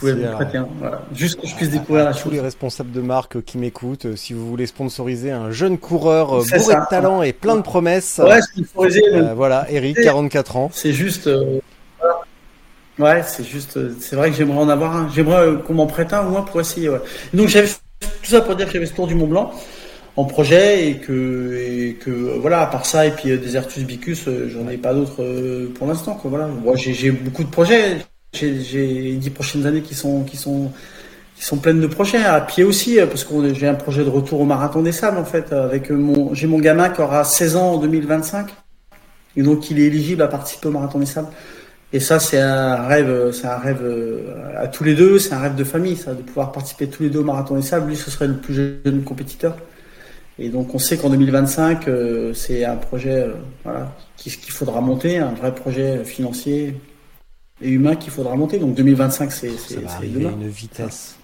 pouvait 0.00 0.12
Si, 0.12 0.18
me 0.18 0.26
alors, 0.26 0.40
prêter 0.40 0.58
un, 0.58 0.68
voilà. 0.78 1.02
Juste 1.14 1.40
que 1.40 1.46
je 1.46 1.54
puisse 1.54 1.70
découvrir 1.70 2.04
la 2.06 2.12
tous 2.12 2.18
chose. 2.24 2.32
les 2.32 2.40
responsables 2.40 2.90
de 2.90 3.00
marque 3.00 3.42
qui 3.44 3.58
m'écoutent, 3.58 4.06
euh, 4.06 4.16
si 4.16 4.32
vous 4.32 4.46
voulez 4.48 4.66
sponsoriser 4.66 5.30
un 5.30 5.50
jeune 5.50 5.78
coureur 5.78 6.32
euh, 6.34 6.42
bourré 6.42 6.58
ça. 6.58 6.80
de 6.80 6.86
talent 6.90 7.22
et 7.22 7.32
plein 7.32 7.56
de 7.56 7.62
promesses, 7.62 8.20
Ouais, 8.24 8.40
sponsoriser, 8.42 9.02
euh, 9.14 9.34
voilà, 9.34 9.66
Eric, 9.70 9.96
44 10.02 10.56
ans. 10.56 10.70
c'est 10.72 10.92
juste. 10.92 11.26
euh, 11.28 11.60
voilà. 12.00 12.18
Ouais, 12.98 13.22
c'est 13.26 13.44
juste. 13.44 13.78
C'est 14.00 14.16
vrai 14.16 14.30
que 14.30 14.36
j'aimerais 14.36 14.58
en 14.58 14.68
avoir 14.68 14.94
un. 14.96 15.08
J'aimerais 15.14 15.62
qu'on 15.66 15.74
m'en 15.74 15.86
prête 15.86 16.12
un 16.12 16.26
au 16.26 16.30
moins 16.30 16.42
pour 16.42 16.60
essayer. 16.60 16.88
Ouais. 16.88 17.00
Donc 17.32 17.48
j'avais 17.48 17.68
tout 17.68 18.08
ça 18.30 18.40
pour 18.40 18.56
dire 18.56 18.66
que 18.66 18.72
j'avais 18.72 18.86
ce 18.86 18.94
tour 18.94 19.06
du 19.06 19.14
Mont 19.14 19.26
Blanc 19.28 19.52
en 20.16 20.24
projet 20.24 20.88
et 20.88 20.96
que 20.98 21.54
et 21.56 21.94
que 21.94 22.10
voilà 22.10 22.62
à 22.62 22.66
part 22.66 22.84
ça 22.84 23.06
et 23.06 23.12
puis 23.12 23.30
euh, 23.30 23.38
des 23.38 23.56
Ertus 23.56 23.84
Bicus 23.84 24.28
j'en 24.48 24.68
ai 24.68 24.76
pas 24.76 24.92
d'autres 24.92 25.66
pour 25.78 25.86
l'instant 25.86 26.14
quoi 26.14 26.28
voilà 26.30 26.46
moi 26.48 26.74
j'ai 26.76 27.10
beaucoup 27.12 27.44
de 27.44 27.48
projets 27.48 27.98
j'ai 28.32 29.14
dix 29.14 29.30
prochaines 29.30 29.66
années 29.66 29.82
qui 29.82 29.94
sont 29.94 30.22
qui 30.24 30.36
sont 30.36 30.72
qui 31.36 31.44
sont 31.44 31.56
pleines 31.56 31.80
de 31.80 31.86
projets 31.86 32.22
à 32.22 32.40
pied 32.40 32.64
aussi 32.64 32.98
parce 33.08 33.24
que 33.24 33.54
j'ai 33.54 33.66
un 33.66 33.74
projet 33.74 34.04
de 34.04 34.10
retour 34.10 34.40
au 34.40 34.44
marathon 34.44 34.82
des 34.82 34.92
sables 34.92 35.18
en 35.18 35.24
fait 35.24 35.52
avec 35.52 35.90
mon 35.90 36.34
j'ai 36.34 36.46
mon 36.46 36.58
gamin 36.58 36.90
qui 36.90 37.00
aura 37.00 37.24
16 37.24 37.56
ans 37.56 37.72
en 37.72 37.78
2025 37.78 38.48
et 39.36 39.42
donc 39.42 39.70
il 39.70 39.78
est 39.80 39.84
éligible 39.84 40.22
à 40.22 40.28
participer 40.28 40.68
au 40.68 40.72
marathon 40.72 40.98
des 40.98 41.06
sables. 41.06 41.28
Et 41.92 41.98
ça 41.98 42.20
c'est 42.20 42.38
un 42.38 42.86
rêve 42.86 43.32
c'est 43.32 43.46
un 43.46 43.56
rêve 43.56 43.80
euh, 43.82 44.54
à 44.56 44.68
tous 44.68 44.84
les 44.84 44.94
deux 44.94 45.18
c'est 45.18 45.34
un 45.34 45.40
rêve 45.40 45.56
de 45.56 45.64
famille 45.64 45.96
ça 45.96 46.14
de 46.14 46.22
pouvoir 46.22 46.52
participer 46.52 46.88
tous 46.88 47.02
les 47.02 47.10
deux 47.10 47.20
au 47.20 47.24
marathon 47.24 47.56
des 47.56 47.62
sables. 47.62 47.88
Lui 47.88 47.96
ce 47.96 48.10
serait 48.10 48.28
le 48.28 48.36
plus 48.36 48.54
jeune 48.54 49.02
compétiteur. 49.02 49.56
Et 50.38 50.48
donc 50.48 50.74
on 50.74 50.78
sait 50.78 50.96
qu'en 50.98 51.10
2025 51.10 51.88
euh, 51.88 52.32
c'est 52.32 52.64
un 52.64 52.76
projet 52.76 53.22
euh, 53.22 53.32
voilà 53.64 53.92
qu'il 54.16 54.32
faudra 54.52 54.80
monter 54.80 55.18
un 55.18 55.32
vrai 55.32 55.54
projet 55.54 56.04
financier 56.04 56.76
et 57.62 57.68
humain 57.70 57.96
qu'il 57.96 58.10
faudra 58.12 58.34
monter 58.36 58.58
donc 58.58 58.74
2025 58.74 59.32
c'est 59.32 59.48
une 60.02 60.48
vitesse. 60.48 61.16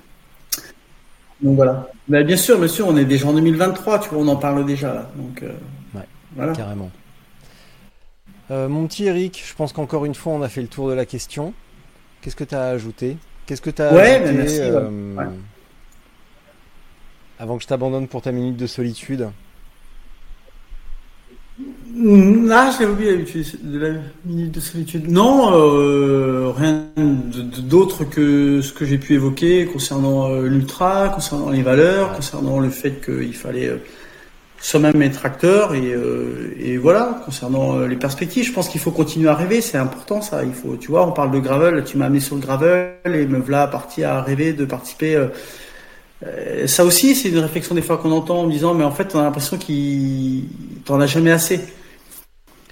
donc 1.40 1.56
voilà 1.56 1.89
mais 2.09 2.24
bien 2.24 2.36
sûr 2.36 2.59
bien 2.59 2.69
sûr 2.69 2.86
on 2.89 2.97
est 2.97 3.05
déjà 3.05 3.27
en 3.28 3.32
2023 3.35 4.01
tu 4.01 4.09
vois 4.10 4.19
on 4.19 4.28
en 4.28 4.36
parle 4.36 4.65
déjà 4.66 4.93
là 4.94 5.10
donc 5.16 5.43
euh, 5.43 5.52
Ouais. 5.94 6.02
voilà 6.35 6.52
Carrément. 6.52 6.90
Euh, 8.51 8.69
mon 8.69 8.86
petit 8.86 9.06
Eric, 9.06 9.43
je 9.44 9.55
pense 9.55 9.73
qu'encore 9.73 10.05
une 10.05 10.15
fois, 10.15 10.32
on 10.35 10.40
a 10.43 10.48
fait 10.48 10.62
le 10.62 10.69
tour 10.69 10.89
de 10.89 10.93
la 10.94 11.05
question. 11.05 11.52
Qu'est-ce 12.20 12.36
que 12.36 12.44
tu 12.44 12.55
as 12.55 12.62
à 12.62 12.69
ajouter? 12.69 13.16
Qu'est-ce 13.44 13.60
que 13.62 13.70
tu 13.70 13.82
as 13.82 13.93
Ouais, 13.93 14.16
ajouté 14.16 14.32
merci, 14.35 14.60
euh, 14.60 15.15
Ouais. 15.16 15.24
avant 17.40 17.56
que 17.56 17.62
je 17.62 17.69
t'abandonne 17.69 18.06
pour 18.06 18.23
ta 18.23 18.31
minute 18.31 18.56
de 18.56 18.66
solitude? 18.69 19.31
Ah, 21.59 22.70
l'avais 22.78 22.93
oublié 22.93 23.24
de 23.62 23.78
la 23.78 23.89
minute 24.27 24.53
de 24.53 24.61
solitude. 24.61 25.11
Non, 25.11 25.51
euh, 25.55 26.53
rien 26.55 26.85
d'autre 26.97 28.05
que 28.05 28.61
ce 28.61 28.73
que 28.73 28.85
j'ai 28.85 28.99
pu 28.99 29.15
évoquer 29.15 29.65
concernant 29.66 30.28
euh, 30.28 30.47
l'ultra, 30.47 31.09
concernant 31.09 31.49
les 31.49 31.62
valeurs, 31.62 32.12
concernant 32.12 32.59
le 32.59 32.69
fait 32.69 33.03
qu'il 33.03 33.35
fallait 33.35 33.69
euh, 33.69 33.78
soi-même 34.61 35.01
être 35.01 35.24
acteur 35.24 35.74
et, 35.74 35.95
euh, 35.95 36.55
et 36.59 36.77
voilà, 36.77 37.23
concernant 37.24 37.78
euh, 37.78 37.89
les 37.89 37.97
perspectives. 37.97 38.45
Je 38.45 38.53
pense 38.53 38.69
qu'il 38.69 38.81
faut 38.81 38.91
continuer 38.91 39.31
à 39.31 39.35
rêver, 39.35 39.62
c'est 39.62 39.78
important 39.78 40.20
ça. 40.20 40.45
Il 40.45 40.53
faut, 40.53 40.77
tu 40.77 40.89
vois, 40.89 41.07
on 41.07 41.12
parle 41.12 41.31
de 41.31 41.39
gravel, 41.39 41.83
tu 41.85 41.97
m'as 41.97 42.07
amené 42.07 42.20
sur 42.20 42.35
le 42.37 42.43
gravel 42.43 42.91
et 43.07 43.27
me 43.27 43.39
voilà 43.39 43.66
parti 43.66 44.05
à 44.05 44.20
rêver 44.20 44.53
de 44.53 44.66
participer. 44.66 45.16
Euh, 46.24 46.66
ça 46.66 46.84
aussi, 46.84 47.14
c'est 47.14 47.28
une 47.28 47.38
réflexion 47.38 47.74
des 47.74 47.82
fois 47.82 47.98
qu'on 47.98 48.12
entend 48.12 48.40
en 48.40 48.47
disant, 48.47 48.74
mais 48.74 48.84
en 48.84 48.93
fait, 48.93 49.14
on 49.14 49.18
a 49.18 49.24
l'impression 49.24 49.59
qu'il 49.59 50.44
t'en 50.84 51.01
as 51.01 51.06
jamais 51.06 51.32
assez. 51.32 51.60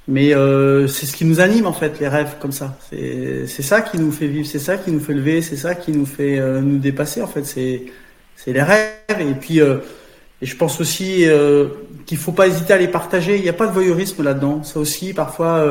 Mais 0.07 0.35
euh, 0.35 0.87
c'est 0.87 1.07
ce 1.07 1.17
qui 1.17 1.25
nous 1.25 1.41
anime 1.41 1.67
en 1.67 1.73
fait, 1.73 1.99
les 1.99 2.09
rêves 2.09 2.37
comme 2.39 2.53
ça. 2.53 2.77
C'est 2.91 3.47
ça 3.47 3.81
qui 3.81 3.99
nous 3.99 4.13
fait 4.13 4.27
vivre, 4.27 4.47
c'est 4.47 4.59
ça 4.59 4.77
qui 4.77 4.91
nous 4.91 5.01
fait 5.01 5.15
lever, 5.15 5.41
c'est 5.41 5.57
ça 5.57 5.75
qui 5.75 5.93
nous 5.93 6.05
fait 6.05 6.39
euh, 6.39 6.61
nous 6.61 6.79
dépasser 6.79 7.23
en 7.23 7.27
fait. 7.27 7.45
C'est 7.45 8.53
les 8.53 8.63
rêves 8.63 9.21
et 9.21 9.35
puis 9.35 9.61
et 9.61 10.47
je 10.47 10.57
pense 10.57 10.79
aussi 10.81 11.25
qu'il 12.05 12.19
faut 12.19 12.33
pas 12.33 12.49
hésiter 12.49 12.75
à 12.75 12.79
les 12.79 12.89
partager. 12.89 13.37
Il 13.37 13.43
n'y 13.43 13.49
a 13.49 13.55
pas 13.55 13.67
de 13.67 13.73
voyeurisme 13.73 14.23
là-dedans. 14.23 14.63
Ça 14.63 14.79
aussi, 14.79 15.15
parfois, 15.15 15.65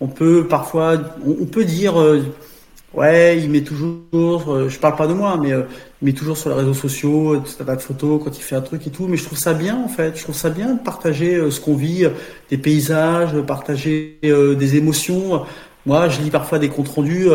on 0.00 0.06
peut 0.06 0.46
parfois, 0.46 1.00
on, 1.26 1.46
peut 1.46 1.64
dire, 1.64 1.94
ouais, 2.94 3.38
il 3.38 3.50
met 3.50 3.62
toujours, 3.62 4.42
euh, 4.48 4.68
je 4.68 4.78
parle 4.78 4.96
pas 4.96 5.06
de 5.06 5.14
moi, 5.14 5.38
mais 5.40 5.52
euh, 5.52 5.62
il 6.00 6.06
met 6.06 6.12
toujours 6.12 6.36
sur 6.36 6.50
les 6.50 6.56
réseaux 6.56 6.74
sociaux, 6.74 7.38
tout 7.38 7.64
un 7.66 7.74
de 7.74 7.80
photos 7.80 8.20
quand 8.22 8.36
il 8.36 8.42
fait 8.42 8.56
un 8.56 8.60
truc 8.60 8.86
et 8.86 8.90
tout. 8.90 9.06
Mais 9.08 9.16
je 9.16 9.24
trouve 9.24 9.38
ça 9.38 9.54
bien 9.54 9.76
en 9.76 9.88
fait. 9.88 10.16
Je 10.16 10.22
trouve 10.22 10.34
ça 10.34 10.50
bien 10.50 10.74
de 10.74 10.80
partager 10.80 11.50
ce 11.50 11.60
qu'on 11.60 11.74
vit, 11.74 12.06
des 12.50 12.58
paysages, 12.58 13.34
partager 13.42 14.18
des 14.22 14.76
émotions. 14.76 15.42
Moi, 15.84 16.08
je 16.08 16.20
lis 16.20 16.30
parfois 16.30 16.60
des 16.60 16.68
comptes 16.68 16.88
rendus, 16.88 17.26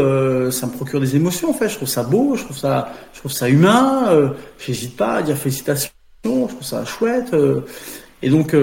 ça 0.52 0.68
me 0.68 0.72
procure 0.72 1.02
des 1.02 1.16
émotions 1.16 1.50
en 1.50 1.54
fait. 1.54 1.70
Je 1.70 1.76
trouve 1.76 1.88
ça 1.88 2.04
beau, 2.04 2.36
je 2.36 2.44
trouve 2.44 2.58
ça, 2.58 2.94
je 3.14 3.20
trouve 3.20 3.32
ça 3.32 3.50
humain. 3.50 4.34
J'hésite 4.58 4.96
pas 4.96 5.16
à 5.16 5.22
dire 5.22 5.38
félicitations. 5.38 5.92
Je 6.26 6.30
trouve 6.30 6.64
ça 6.64 6.86
chouette. 6.86 7.36
et 8.22 8.30
donc 8.30 8.56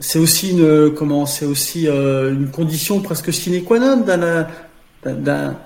c'est 0.00 0.18
aussi 0.18 0.52
une 0.52 0.92
comment 0.94 1.26
c'est 1.26 1.44
aussi 1.44 1.88
euh, 1.88 2.32
une 2.32 2.48
condition 2.48 3.00
presque 3.00 3.32
sine 3.32 3.62
qua 3.64 3.78
non 3.78 4.04
d'un 5.04 5.56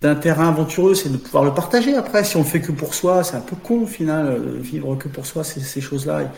d'un 0.00 0.14
terrain 0.14 0.48
aventureux, 0.48 0.94
c'est 0.94 1.10
de 1.10 1.16
pouvoir 1.16 1.44
le 1.44 1.52
partager 1.52 1.94
après. 1.96 2.22
Si 2.22 2.36
on 2.36 2.40
le 2.40 2.44
fait 2.44 2.60
que 2.60 2.72
pour 2.72 2.94
soi, 2.94 3.24
c'est 3.24 3.36
un 3.36 3.40
peu 3.40 3.56
con 3.56 3.82
au 3.82 3.86
final, 3.86 4.26
euh, 4.28 4.58
vivre 4.60 4.94
que 4.96 5.08
pour 5.08 5.26
soi, 5.26 5.42
ces, 5.42 5.80
choses-là. 5.80 6.30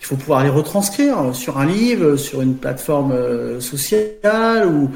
Il 0.00 0.04
faut 0.04 0.16
pouvoir 0.16 0.42
les 0.42 0.50
retranscrire 0.50 1.34
sur 1.34 1.58
un 1.58 1.66
livre, 1.66 2.16
sur 2.16 2.40
une 2.42 2.56
plateforme 2.56 3.12
euh, 3.12 3.60
sociale 3.60 4.68
ou, 4.68 4.90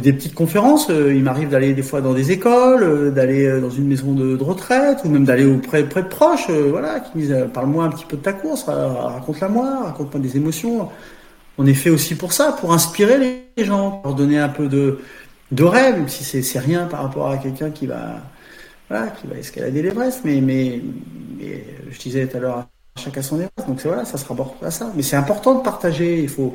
des 0.00 0.12
petites 0.12 0.34
conférences. 0.34 0.90
Euh, 0.90 1.14
il 1.14 1.22
m'arrive 1.22 1.48
d'aller 1.48 1.72
des 1.72 1.82
fois 1.82 2.00
dans 2.00 2.14
des 2.14 2.32
écoles, 2.32 3.14
d'aller 3.14 3.60
dans 3.60 3.70
une 3.70 3.86
maison 3.86 4.12
de, 4.12 4.36
retraite, 4.42 4.98
ou 5.04 5.08
même 5.08 5.24
d'aller 5.24 5.46
auprès, 5.46 5.84
près 5.84 6.02
de 6.02 6.08
proches, 6.08 6.50
voilà, 6.50 6.98
qui 6.98 7.16
me 7.16 7.22
disent 7.22 7.46
parle-moi 7.54 7.84
un 7.84 7.90
petit 7.90 8.04
peu 8.04 8.16
de 8.16 8.22
ta 8.22 8.32
course, 8.32 8.64
raconte-la 8.64 9.48
moi, 9.48 9.82
raconte-moi 9.84 10.20
des 10.20 10.36
émotions. 10.36 10.88
On 11.58 11.66
est 11.66 11.74
fait 11.74 11.90
aussi 11.90 12.16
pour 12.16 12.32
ça, 12.32 12.50
pour 12.60 12.72
inspirer 12.72 13.46
les 13.56 13.64
gens, 13.64 14.02
leur 14.04 14.14
donner 14.14 14.38
un 14.38 14.48
peu 14.48 14.66
de, 14.66 14.98
de 15.52 15.64
rêve, 15.64 15.96
même 15.96 16.08
si 16.08 16.42
c'est 16.42 16.58
rien 16.58 16.86
par 16.86 17.02
rapport 17.02 17.30
à 17.30 17.38
quelqu'un 17.38 17.70
qui 17.70 17.86
va, 17.86 18.22
voilà, 18.88 19.08
qui 19.08 19.26
va 19.26 19.36
escalader 19.36 19.82
l'Everest. 19.82 20.22
Mais, 20.24 20.40
mais, 20.40 20.80
mais 21.38 21.64
je 21.90 21.98
disais 21.98 22.26
tout 22.26 22.36
à 22.36 22.40
l'heure, 22.40 22.66
chacun 22.98 23.22
son 23.22 23.36
Everest. 23.36 23.68
Donc 23.68 23.80
voilà, 23.82 24.04
ça 24.04 24.18
se 24.18 24.26
rapporte 24.26 24.62
à 24.62 24.70
ça. 24.70 24.92
Mais 24.96 25.02
c'est 25.02 25.16
important 25.16 25.54
de 25.54 25.62
partager. 25.62 26.22
Il 26.22 26.28
faut, 26.28 26.54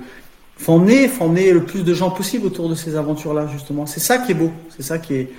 faut 0.57 0.73
emmener, 0.73 1.07
faut 1.07 1.25
emmener 1.25 1.51
le 1.51 1.63
plus 1.63 1.83
de 1.83 1.93
gens 1.93 2.11
possible 2.11 2.45
autour 2.45 2.69
de 2.69 2.75
ces 2.75 2.95
aventures-là, 2.95 3.47
justement. 3.47 3.85
C'est 3.85 3.99
ça 3.99 4.17
qui 4.17 4.31
est 4.31 4.35
beau. 4.35 4.51
C'est 4.69 4.83
ça 4.83 4.99
qui 4.99 5.15
est, 5.15 5.31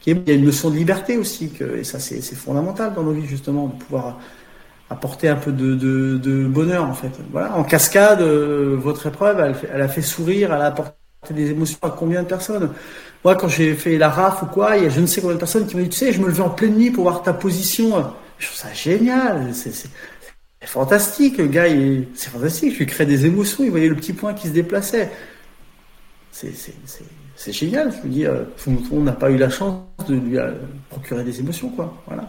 qui 0.00 0.10
est, 0.10 0.14
il 0.14 0.28
y 0.28 0.32
a 0.32 0.34
une 0.34 0.44
notion 0.44 0.70
de 0.70 0.76
liberté 0.76 1.16
aussi, 1.16 1.50
que, 1.50 1.78
et 1.78 1.84
ça, 1.84 1.98
c'est, 1.98 2.20
fondamental 2.34 2.92
dans 2.94 3.02
nos 3.02 3.12
vies, 3.12 3.26
justement, 3.26 3.68
de 3.68 3.82
pouvoir 3.82 4.20
apporter 4.90 5.28
un 5.28 5.36
peu 5.36 5.50
de, 5.50 5.74
de, 5.74 6.18
de 6.18 6.44
bonheur, 6.44 6.84
en 6.84 6.92
fait. 6.92 7.10
Voilà. 7.32 7.56
En 7.56 7.64
cascade, 7.64 8.20
euh, 8.20 8.76
votre 8.78 9.06
épreuve, 9.06 9.40
elle, 9.40 9.56
elle, 9.72 9.80
a 9.80 9.88
fait 9.88 10.02
sourire, 10.02 10.52
elle 10.52 10.60
a 10.60 10.66
apporté 10.66 10.92
des 11.32 11.50
émotions 11.50 11.78
à 11.82 11.90
combien 11.90 12.22
de 12.22 12.28
personnes? 12.28 12.70
Moi, 13.24 13.36
quand 13.36 13.48
j'ai 13.48 13.74
fait 13.74 13.96
la 13.96 14.10
RAF 14.10 14.42
ou 14.42 14.46
quoi, 14.46 14.76
il 14.76 14.84
y 14.84 14.86
a 14.86 14.90
je 14.90 15.00
ne 15.00 15.06
sais 15.06 15.20
combien 15.20 15.34
de 15.34 15.40
personnes 15.40 15.66
qui 15.66 15.76
m'ont 15.76 15.82
dit, 15.82 15.88
tu 15.88 15.98
sais, 15.98 16.12
je 16.12 16.20
me 16.20 16.26
levais 16.26 16.42
en 16.42 16.50
pleine 16.50 16.74
nuit 16.74 16.90
pour 16.90 17.04
voir 17.04 17.22
ta 17.22 17.32
position. 17.32 18.12
Je 18.38 18.46
trouve 18.46 18.58
ça 18.58 18.72
génial. 18.74 19.54
C'est, 19.54 19.72
fantastique, 20.66 21.38
le 21.38 21.46
gars, 21.46 21.66
c'est 22.14 22.30
fantastique. 22.30 22.74
Je 22.74 22.78
lui 22.78 22.86
crée 22.86 23.06
des 23.06 23.24
émotions. 23.24 23.64
Il 23.64 23.70
voyait 23.70 23.88
le 23.88 23.96
petit 23.96 24.12
point 24.12 24.34
qui 24.34 24.48
se 24.48 24.52
déplaçait. 24.52 25.10
C'est 26.32 27.52
génial. 27.52 27.92
Je 27.92 28.06
me 28.06 28.12
dis, 28.12 28.26
euh, 28.26 28.44
on 28.90 29.00
n'a 29.00 29.12
pas 29.12 29.30
eu 29.30 29.38
la 29.38 29.50
chance 29.50 29.80
de 30.08 30.16
lui 30.16 30.38
euh, 30.38 30.52
procurer 30.90 31.24
des 31.24 31.40
émotions, 31.40 31.70
quoi. 31.70 31.94
Voilà. 32.06 32.28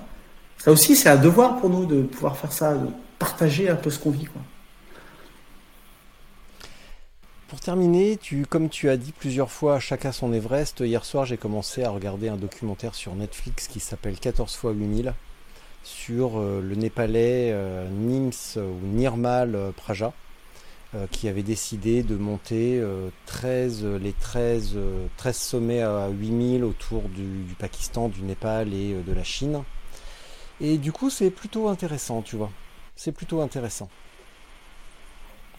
Ça 0.57 0.71
aussi, 0.71 0.95
c'est 0.95 1.09
un 1.09 1.17
devoir 1.17 1.57
pour 1.57 1.69
nous 1.69 1.85
de 1.85 2.03
pouvoir 2.03 2.37
faire 2.37 2.51
ça, 2.51 2.73
de 2.73 2.87
partager 3.19 3.69
un 3.69 3.75
peu 3.75 3.89
ce 3.89 3.99
qu'on 3.99 4.11
vit, 4.11 4.25
quoi. 4.25 4.41
Pour 7.47 7.59
terminer, 7.59 8.17
comme 8.49 8.69
tu 8.69 8.89
as 8.89 8.97
dit 8.97 9.11
plusieurs 9.11 9.51
fois, 9.51 9.79
chacun 9.79 10.11
son 10.11 10.33
Everest, 10.33 10.79
hier 10.79 11.05
soir 11.05 11.27
j'ai 11.27 11.37
commencé 11.37 11.83
à 11.83 11.91
regarder 11.91 12.27
un 12.27 12.37
documentaire 12.37 12.95
sur 12.95 13.13
Netflix 13.13 13.67
qui 13.67 13.79
s'appelle 13.79 14.19
14 14.19 14.51
x 14.51 14.63
8000 14.63 15.13
sur 15.83 16.39
euh, 16.39 16.59
le 16.59 16.73
Népalais 16.73 17.51
euh, 17.51 17.87
Nims 17.87 18.57
ou 18.57 18.87
Nirmal 18.87 19.53
euh, 19.53 19.71
Praja, 19.71 20.13
qui 21.11 21.27
avait 21.27 21.43
décidé 21.43 22.03
de 22.03 22.15
monter 22.15 22.81
13, 23.25 23.83
les 24.01 24.13
13, 24.13 24.77
13 25.17 25.35
sommets 25.35 25.81
à 25.81 26.07
8000 26.07 26.63
autour 26.63 27.09
du, 27.09 27.53
Pakistan, 27.59 28.07
du 28.07 28.21
Népal 28.21 28.73
et 28.73 28.93
de 29.05 29.11
la 29.11 29.25
Chine. 29.25 29.63
Et 30.61 30.77
du 30.77 30.93
coup, 30.93 31.09
c'est 31.09 31.31
plutôt 31.31 31.67
intéressant, 31.67 32.21
tu 32.21 32.37
vois. 32.37 32.49
C'est 32.95 33.11
plutôt 33.11 33.41
intéressant. 33.41 33.89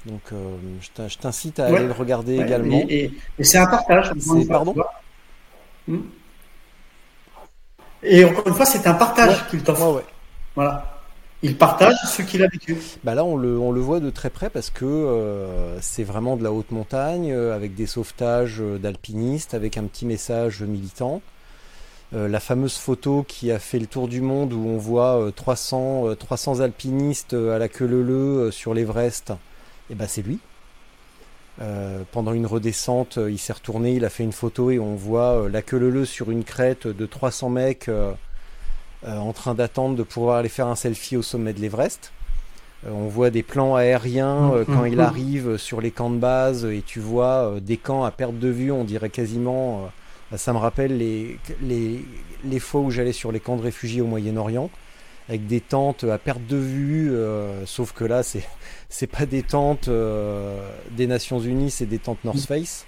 Donc, 0.06 0.22
je 0.30 1.16
t'incite 1.18 1.58
à 1.60 1.66
aller 1.66 1.86
le 1.86 1.92
regarder 1.92 2.38
également. 2.38 2.82
Et, 2.88 3.12
c'est 3.40 3.58
un 3.58 3.66
partage. 3.66 4.12
Pardon 4.48 4.74
hmm. 5.88 5.98
Et 8.02 8.24
encore 8.24 8.46
une 8.46 8.54
fois, 8.54 8.66
c'est 8.66 8.86
un 8.86 8.94
partage 8.94 9.48
qu'il 9.48 9.62
t'offre. 9.62 10.02
Voilà. 10.54 10.96
Il 11.42 11.56
partage 11.56 11.94
ce 12.06 12.22
qu'il 12.22 12.42
a 12.42 12.48
vécu. 12.48 12.76
Bah 13.04 13.14
là, 13.14 13.24
on 13.24 13.36
le, 13.36 13.58
on 13.58 13.70
le 13.70 13.80
voit 13.80 14.00
de 14.00 14.10
très 14.10 14.30
près 14.30 14.48
parce 14.48 14.70
que 14.70 14.84
euh, 14.84 15.78
c'est 15.80 16.02
vraiment 16.02 16.36
de 16.36 16.42
la 16.42 16.50
haute 16.50 16.70
montagne, 16.70 17.30
euh, 17.30 17.54
avec 17.54 17.74
des 17.74 17.86
sauvetages 17.86 18.60
euh, 18.60 18.78
d'alpinistes, 18.78 19.52
avec 19.52 19.76
un 19.76 19.84
petit 19.84 20.06
message 20.06 20.62
militant. 20.62 21.20
la 22.12 22.40
fameuse 22.40 22.76
photo 22.78 23.24
qui 23.26 23.50
a 23.52 23.58
fait 23.58 23.78
le 23.78 23.86
tour 23.86 24.08
du 24.08 24.20
monde 24.22 24.52
où 24.52 24.66
on 24.66 24.78
voit 24.78 25.30
300, 25.34 26.14
300 26.18 26.60
alpinistes 26.60 27.34
à 27.34 27.58
la 27.58 27.68
queue 27.68 27.86
leu 27.86 28.50
sur 28.50 28.72
l'Everest, 28.72 29.32
et 29.88 29.92
eh 29.92 29.94
ben 29.94 30.08
c'est 30.08 30.22
lui. 30.22 30.38
pendant 32.12 32.32
une 32.32 32.46
redescente, 32.46 33.18
il 33.28 33.38
s'est 33.38 33.52
retourné, 33.52 33.94
il 33.94 34.04
a 34.04 34.10
fait 34.10 34.24
une 34.24 34.32
photo 34.32 34.70
et 34.70 34.78
on 34.78 34.94
voit 34.94 35.48
la 35.48 35.62
queue 35.62 35.78
leu 35.78 36.04
sur 36.04 36.30
une 36.30 36.44
crête 36.44 36.86
de 36.86 37.06
300 37.06 37.50
mecs 37.50 37.88
euh, 39.06 39.18
en 39.18 39.32
train 39.32 39.54
d'attendre 39.54 39.94
de 39.94 40.02
pouvoir 40.02 40.38
aller 40.38 40.48
faire 40.48 40.66
un 40.66 40.74
selfie 40.74 41.16
au 41.16 41.22
sommet 41.22 41.52
de 41.52 41.60
l'Everest. 41.60 42.12
Euh, 42.86 42.90
on 42.92 43.08
voit 43.08 43.30
des 43.30 43.42
plans 43.42 43.76
aériens 43.76 44.52
euh, 44.52 44.64
quand 44.64 44.84
il 44.84 45.00
arrive 45.00 45.58
sur 45.58 45.80
les 45.80 45.90
camps 45.90 46.10
de 46.10 46.16
base 46.16 46.64
et 46.64 46.82
tu 46.84 46.98
vois 46.98 47.54
des 47.60 47.76
camps 47.76 48.04
à 48.04 48.10
perte 48.10 48.38
de 48.38 48.48
vue, 48.48 48.72
on 48.72 48.84
dirait 48.84 49.10
quasiment, 49.10 49.90
ça 50.34 50.52
me 50.52 50.58
rappelle 50.58 50.96
les, 50.96 51.38
les, 51.62 52.04
les 52.44 52.58
fois 52.58 52.80
où 52.80 52.90
j'allais 52.90 53.12
sur 53.12 53.32
les 53.32 53.40
camps 53.40 53.56
de 53.56 53.62
réfugiés 53.62 54.00
au 54.00 54.06
Moyen-Orient 54.06 54.70
avec 55.28 55.46
des 55.46 55.60
tentes 55.60 56.04
à 56.04 56.18
perte 56.18 56.46
de 56.46 56.56
vue, 56.56 57.12
sauf 57.66 57.92
que 57.92 58.04
là, 58.04 58.22
c'est 58.22 58.46
c'est 58.88 59.08
pas 59.08 59.26
des 59.26 59.42
tentes 59.42 59.88
des 59.88 61.06
Nations 61.06 61.40
Unies, 61.40 61.70
c'est 61.70 61.86
des 61.86 61.98
tentes 61.98 62.22
North 62.24 62.46
Face, 62.46 62.86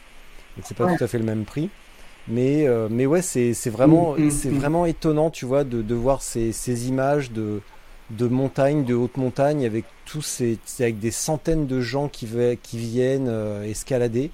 donc 0.56 0.64
c'est 0.66 0.76
pas 0.76 0.96
tout 0.96 1.02
à 1.02 1.08
fait 1.08 1.18
le 1.18 1.24
même 1.24 1.44
prix. 1.44 1.70
Mais, 2.28 2.66
euh, 2.66 2.88
mais 2.90 3.06
ouais, 3.06 3.22
c'est 3.22 3.70
vraiment, 3.70 4.12
mm, 4.12 4.24
mm, 4.24 4.30
c'est 4.30 4.50
mm. 4.50 4.58
vraiment 4.58 4.86
étonnant, 4.86 5.30
tu 5.30 5.46
vois, 5.46 5.64
de, 5.64 5.82
de 5.82 5.94
voir 5.94 6.22
ces, 6.22 6.52
ces, 6.52 6.88
images 6.88 7.30
de, 7.32 7.60
de 8.10 8.28
montagnes, 8.28 8.84
de 8.84 8.94
hautes 8.94 9.16
montagnes, 9.16 9.64
avec 9.64 9.86
tous 10.04 10.22
ces, 10.22 10.58
avec 10.78 10.98
des 10.98 11.10
centaines 11.10 11.66
de 11.66 11.80
gens 11.80 12.08
qui, 12.08 12.28
qui 12.62 12.78
viennent 12.78 13.28
euh, 13.28 13.64
escalader. 13.64 14.30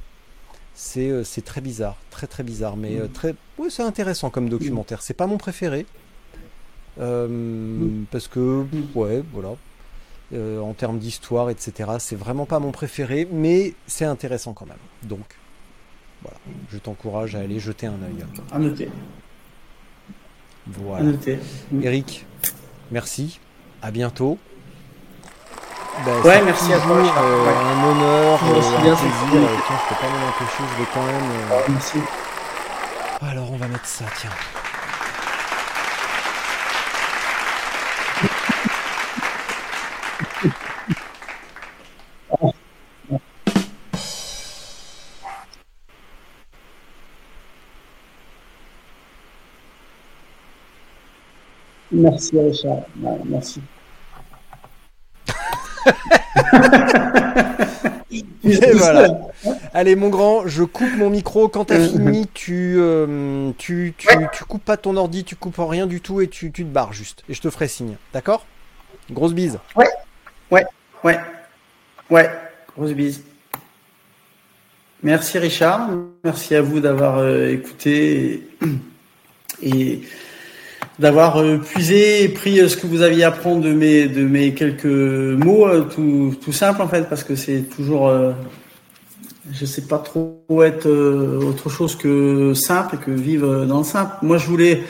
C'est 0.77 1.09
euh, 1.09 1.23
c'est 1.23 1.45
très 1.45 1.61
bizarre, 1.61 1.97
très 2.11 2.27
très 2.27 2.43
bizarre, 2.43 2.77
mais 2.77 2.99
très, 3.13 3.37
ouais, 3.59 3.71
c'est 3.71 3.85
intéressant 3.85 4.29
comme 4.29 4.49
documentaire. 4.49 5.03
C'est 5.03 5.15
pas 5.15 5.29
mon 5.29 5.39
préféré, 5.39 5.87
parce 6.97 8.29
que, 8.29 8.65
ouais, 8.95 9.23
voilà. 9.33 9.51
en 10.63 10.73
termes 10.75 10.99
d'histoire, 10.99 11.51
etc. 11.51 11.93
C'est 11.99 12.17
vraiment 12.17 12.47
pas 12.47 12.59
mon 12.59 12.73
préféré, 12.73 13.29
mais 13.31 13.75
c'est 13.87 14.05
intéressant 14.05 14.53
quand 14.53 14.67
même. 14.67 14.77
Donc, 15.03 15.37
voilà. 16.23 16.39
Je 16.71 16.79
t'encourage 16.79 17.35
à 17.35 17.41
aller 17.41 17.61
jeter 17.61 17.87
un 17.87 17.93
œil. 18.03 18.25
À 18.53 18.59
noter. 18.59 18.89
Voilà. 20.67 21.03
À 21.03 21.03
noter. 21.05 21.39
Eric, 21.83 22.27
merci. 22.91 23.41
À 23.83 23.91
bientôt. 23.91 24.39
Ben, 26.05 26.21
ouais, 26.23 26.43
merci 26.43 26.73
à 26.73 26.79
toi. 26.81 26.97
Euh, 26.97 27.47
Un 27.47 27.85
honneur, 27.85 28.41
merci 28.53 28.69
euh, 28.75 28.83
bien, 28.83 28.93
un 28.93 28.97
plaisir. 28.97 29.51
tiens, 29.67 29.77
je 29.85 29.95
peux 29.95 30.01
pas 30.01 30.09
m'en 30.09 30.29
empêcher, 30.29 30.65
je 30.73 30.83
vais 30.83 30.89
quand 30.93 31.07
même. 31.07 31.31
Euh... 31.53 31.61
merci. 31.69 31.99
Alors, 33.21 33.53
on 33.53 33.57
va 33.57 33.69
mettre 33.69 33.87
ça, 33.87 34.05
tiens. 34.19 34.31
Merci 51.95 52.39
Richard. 52.39 52.83
merci. 53.25 53.61
voilà. 58.75 59.09
Allez 59.73 59.97
mon 59.97 60.09
grand, 60.09 60.47
je 60.47 60.65
coupe 60.65 60.97
mon 60.97 61.11
micro. 61.11 61.49
Quand 61.49 61.67
t'as 61.67 61.79
fini, 61.89 62.27
tu, 62.33 62.77
euh, 62.79 63.51
tu, 63.59 63.95
tu, 63.97 64.09
tu, 64.33 64.45
coupes 64.45 64.65
pas 64.65 64.77
ton 64.77 64.97
ordi, 64.97 65.25
tu 65.25 65.37
coupes 65.37 65.57
rien 65.59 65.87
du 65.87 66.01
tout 66.01 66.21
et 66.21 66.29
tu, 66.29 66.51
tu 66.51 66.65
te 66.65 66.71
barres 66.71 66.93
juste. 66.93 67.23
Et 67.29 67.35
je 67.35 67.41
te 67.41 67.51
ferai 67.51 67.69
signe. 67.69 67.97
D'accord? 68.13 68.47
Grosse 69.11 69.35
bise. 69.35 69.59
Ouais, 69.77 69.89
ouais, 70.51 70.65
ouais, 71.05 71.19
ouais. 72.11 72.31
Grosse 72.77 72.93
bise. 72.93 73.23
Merci 75.03 75.39
Richard, 75.39 75.91
merci 76.25 76.55
à 76.55 76.63
vous 76.63 76.81
d'avoir 76.81 77.29
écouté 77.29 78.49
et, 79.63 80.03
d'avoir 80.99 81.43
puisé 81.61 82.25
et 82.25 82.29
pris 82.29 82.69
ce 82.69 82.77
que 82.77 82.87
vous 82.87 83.03
aviez 83.03 83.25
à 83.25 83.31
prendre 83.31 83.63
de 83.63 83.73
mes, 83.73 84.07
de 84.07 84.25
mes 84.25 84.55
quelques 84.55 84.85
mots, 84.85 85.69
tout, 85.83 86.35
tout 86.43 86.53
simple 86.53 86.83
en 86.83 86.89
fait, 86.89 87.09
parce 87.09 87.25
que 87.25 87.35
c'est 87.35 87.63
toujours 87.63 88.11
je 89.53 89.67
sais 89.67 89.83
pas 89.83 89.99
trop 89.99 90.63
être 90.63 90.87
euh, 90.87 91.41
autre 91.43 91.69
chose 91.69 91.97
que 91.97 92.55
simple 92.55 92.97
et 92.97 92.99
que 92.99 93.11
vivre 93.11 93.65
dans 93.67 93.79
le 93.79 93.85
simple. 93.85 94.15
Moi, 94.23 94.39
je 94.39 94.47
voulais 94.47 94.83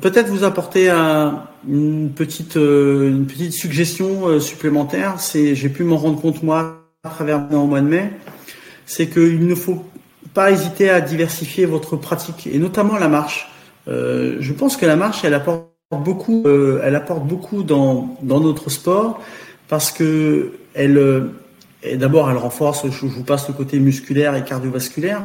peut-être 0.00 0.28
vous 0.28 0.44
apporter 0.44 0.90
une 1.68 2.10
petite 2.10 2.56
euh, 2.56 3.08
une 3.08 3.26
petite 3.26 3.52
suggestion 3.52 4.28
euh, 4.28 4.40
supplémentaire. 4.40 5.18
C'est 5.18 5.54
j'ai 5.54 5.68
pu 5.68 5.82
m'en 5.82 5.96
rendre 5.96 6.20
compte 6.20 6.42
moi 6.42 6.84
à 7.04 7.08
travers 7.08 7.46
le 7.50 7.56
mois 7.58 7.80
de 7.80 7.86
mai, 7.86 8.12
c'est 8.86 9.08
qu'il 9.08 9.46
ne 9.46 9.54
faut 9.54 9.84
pas 10.34 10.50
hésiter 10.50 10.90
à 10.90 11.00
diversifier 11.00 11.64
votre 11.64 11.96
pratique 11.96 12.46
et 12.46 12.58
notamment 12.58 12.96
la 12.96 13.08
marche. 13.08 13.50
Je 13.88 14.52
pense 14.52 14.76
que 14.76 14.86
la 14.86 14.96
marche, 14.96 15.24
elle 15.24 15.34
apporte 15.34 15.66
beaucoup, 16.04 16.44
elle 16.46 16.94
apporte 16.94 17.26
beaucoup 17.26 17.62
dans 17.62 18.16
notre 18.22 18.70
sport 18.70 19.20
parce 19.68 19.90
que 19.90 20.52
elle 20.74 21.30
et 21.82 21.96
d'abord, 21.96 22.30
elle 22.30 22.36
renforce, 22.36 22.84
je 22.90 23.06
vous 23.06 23.22
passe 23.22 23.48
le 23.48 23.54
côté 23.54 23.78
musculaire 23.78 24.34
et 24.34 24.44
cardiovasculaire. 24.44 25.22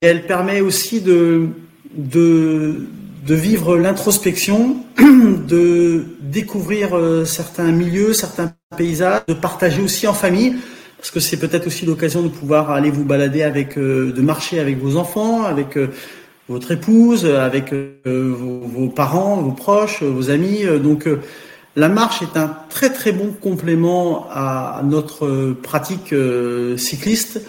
Elle 0.00 0.26
permet 0.26 0.60
aussi 0.60 1.00
de, 1.00 1.48
de, 1.94 2.86
vivre 3.26 3.76
l'introspection, 3.76 4.76
de 4.98 6.04
découvrir 6.20 6.96
euh, 6.96 7.24
certains 7.24 7.70
milieux, 7.70 8.12
certains 8.14 8.52
paysages, 8.76 9.22
de 9.28 9.34
partager 9.34 9.80
aussi 9.80 10.06
en 10.06 10.14
famille, 10.14 10.56
parce 10.96 11.10
que 11.10 11.20
c'est 11.20 11.36
peut-être 11.36 11.66
aussi 11.66 11.86
l'occasion 11.86 12.22
de 12.22 12.28
pouvoir 12.28 12.70
aller 12.70 12.90
vous 12.90 13.04
balader 13.04 13.42
avec, 13.42 13.78
euh, 13.78 14.12
de 14.12 14.20
marcher 14.20 14.58
avec 14.58 14.78
vos 14.78 14.96
enfants, 14.96 15.44
avec 15.44 15.76
euh, 15.76 15.88
votre 16.48 16.72
épouse, 16.72 17.26
avec 17.26 17.74
vos, 18.04 18.60
vos, 18.60 18.88
parents, 18.88 19.36
vos 19.36 19.52
proches, 19.52 20.02
vos 20.02 20.30
amis. 20.30 20.64
Donc 20.82 21.06
la 21.78 21.88
marche 21.88 22.22
est 22.22 22.36
un 22.36 22.56
très 22.68 22.90
très 22.90 23.12
bon 23.12 23.32
complément 23.32 24.26
à 24.32 24.82
notre 24.82 25.52
pratique 25.62 26.12
euh, 26.12 26.76
cycliste 26.76 27.40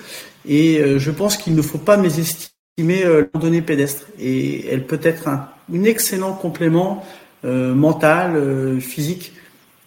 et 0.47 0.79
euh, 0.79 0.99
je 0.99 1.09
pense 1.09 1.35
qu'il 1.35 1.55
ne 1.55 1.63
faut 1.63 1.79
pas 1.79 1.97
mésestimer 1.97 3.03
euh, 3.05 3.21
la 3.21 3.27
randonnée 3.33 3.63
pédestre 3.63 4.05
et 4.19 4.67
elle 4.67 4.85
peut 4.85 4.99
être 5.01 5.27
un, 5.27 5.49
excellent 5.83 6.33
complément 6.33 7.03
mental, 7.43 8.81
physique 8.81 9.33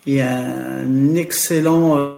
et 0.06 0.22
un 0.22 1.14
excellent 1.16 2.14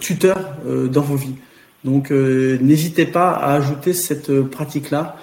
tuteur 0.00 0.36
dans 0.66 1.00
vos 1.00 1.14
vies. 1.14 1.36
Donc 1.84 2.10
n'hésitez 2.10 3.06
pas 3.06 3.30
à 3.30 3.54
ajouter 3.54 3.92
cette 3.92 4.42
pratique-là 4.42 5.16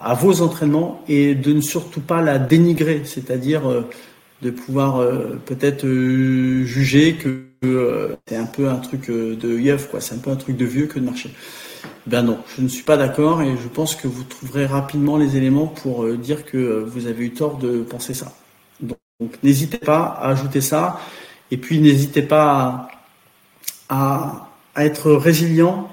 à 0.00 0.14
vos 0.14 0.40
entraînements 0.40 1.02
et 1.08 1.34
de 1.34 1.52
ne 1.52 1.60
surtout 1.60 2.00
pas 2.00 2.20
la 2.20 2.38
dénigrer, 2.38 3.02
c'est-à-dire 3.04 3.62
de 4.42 4.50
pouvoir 4.50 4.96
euh, 4.96 5.40
peut-être 5.46 5.86
euh, 5.86 6.64
juger 6.64 7.14
que 7.14 7.44
euh, 7.64 8.16
c'est 8.26 8.36
un 8.36 8.44
peu 8.44 8.68
un 8.68 8.76
truc 8.76 9.08
de 9.08 9.58
yeuf, 9.58 9.88
quoi. 9.88 10.00
C'est 10.00 10.16
un 10.16 10.18
peu 10.18 10.30
un 10.30 10.36
truc 10.36 10.56
de 10.56 10.64
vieux 10.64 10.86
que 10.86 10.98
de 10.98 11.04
marcher. 11.04 11.30
Ben 12.06 12.22
non, 12.22 12.38
je 12.56 12.62
ne 12.62 12.68
suis 12.68 12.82
pas 12.82 12.96
d'accord 12.96 13.42
et 13.42 13.56
je 13.56 13.68
pense 13.68 13.94
que 13.94 14.08
vous 14.08 14.24
trouverez 14.24 14.66
rapidement 14.66 15.16
les 15.16 15.36
éléments 15.36 15.68
pour 15.68 16.06
dire 16.16 16.44
que 16.44 16.84
vous 16.84 17.06
avez 17.06 17.24
eu 17.24 17.30
tort 17.32 17.58
de 17.58 17.82
penser 17.82 18.14
ça. 18.14 18.32
Donc, 18.80 18.98
n'hésitez 19.44 19.78
pas 19.78 20.18
à 20.20 20.30
ajouter 20.30 20.60
ça 20.60 21.00
et 21.52 21.56
puis 21.56 21.80
n'hésitez 21.80 22.22
pas 22.22 22.88
à, 23.88 24.48
être 24.76 25.12
résilient 25.12 25.88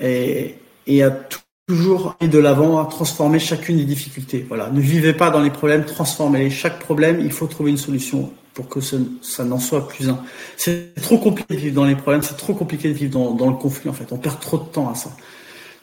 et 0.00 0.56
à 1.02 1.10
tout 1.10 1.40
toujours 1.72 2.16
aller 2.20 2.28
de 2.28 2.38
l'avant, 2.38 2.78
à 2.82 2.84
transformer 2.84 3.38
chacune 3.38 3.78
des 3.78 3.84
difficultés. 3.84 4.44
Voilà, 4.46 4.68
ne 4.68 4.80
vivez 4.80 5.14
pas 5.14 5.30
dans 5.30 5.40
les 5.40 5.50
problèmes, 5.50 5.86
transformez-les. 5.86 6.50
Chaque 6.50 6.78
problème, 6.78 7.18
il 7.20 7.32
faut 7.32 7.46
trouver 7.46 7.70
une 7.70 7.78
solution 7.78 8.30
pour 8.52 8.68
que 8.68 8.80
ça, 8.80 9.44
n'en 9.44 9.58
soit 9.58 9.88
plus 9.88 10.10
un. 10.10 10.18
C'est 10.58 10.94
trop 11.00 11.16
compliqué 11.16 11.54
de 11.54 11.60
vivre 11.60 11.74
dans 11.74 11.86
les 11.86 11.96
problèmes, 11.96 12.22
c'est 12.22 12.36
trop 12.36 12.52
compliqué 12.52 12.88
de 12.88 12.92
vivre 12.92 13.34
dans, 13.34 13.48
le 13.48 13.56
conflit 13.56 13.88
en 13.88 13.94
fait. 13.94 14.12
On 14.12 14.18
perd 14.18 14.38
trop 14.38 14.58
de 14.58 14.64
temps 14.64 14.90
à 14.90 14.94
ça. 14.94 15.12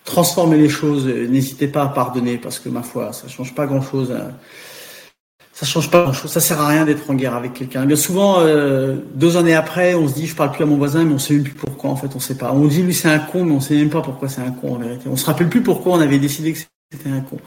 Transformez 0.06 0.57
les 0.57 0.70
choses, 0.70 1.07
n'hésitez 1.07 1.68
pas 1.68 1.82
à 1.82 1.88
pardonner 1.88 2.38
parce 2.38 2.60
que 2.60 2.70
ma 2.70 2.84
foi, 2.84 3.11
ça 3.11 3.28
change 3.28 3.56
pas 3.56 3.66
grand-chose. 3.66 4.11
Hein 4.11 4.30
ça 5.60 5.65
change 5.65 5.91
pas 5.91 6.03
grand-chose. 6.03 6.31
Ça 6.31 6.40
sert 6.40 6.61
à 6.61 6.68
rien 6.69 6.86
d'être 6.86 7.10
en 7.11 7.15
guerre 7.15 7.36
avec 7.36 7.53
quelqu'un. 7.53 7.86
Bien 7.86 7.98
souvent, 7.98 8.40
euh, 8.40 8.95
deux 9.14 9.36
années 9.36 9.56
après, 9.56 9.94
on 9.94 10.07
se 10.07 10.14
dit, 10.14 10.26
je 10.26 10.34
parle 10.34 10.53
plus 10.53 10.64
à 10.64 10.65
mon 10.65 10.77
voisin, 10.77 11.03
mais 11.03 11.14
on 11.14 11.19
sait 11.19 11.34
même 11.34 11.44
plus 11.44 11.53
pourquoi. 11.53 11.90
En 11.90 11.98
fait, 11.98 12.15
on 12.15 12.19
sait 12.22 12.38
pas. 12.38 12.53
On 12.53 12.65
dit, 12.65 12.81
lui, 12.81 12.94
c'est 12.94 13.10
un 13.10 13.19
con, 13.19 13.44
mais 13.44 13.52
on 13.52 13.60
sait 13.60 13.76
même 13.76 13.90
pas 13.90 13.99
pourquoi 13.99 14.30
c'est 14.30 14.40
un 14.40 14.52
con 14.52 14.76
en 14.76 14.77
vérité. 14.77 15.10
On 15.11 15.18
se 15.18 15.26
rappelle 15.26 15.49
plus 15.49 15.61
pourquoi 15.61 15.98
on 15.98 15.99
avait 15.99 16.18
décidé 16.18 16.53
que 16.53 16.60
c'était 16.60 17.10
un 17.10 17.19
con. 17.19 17.40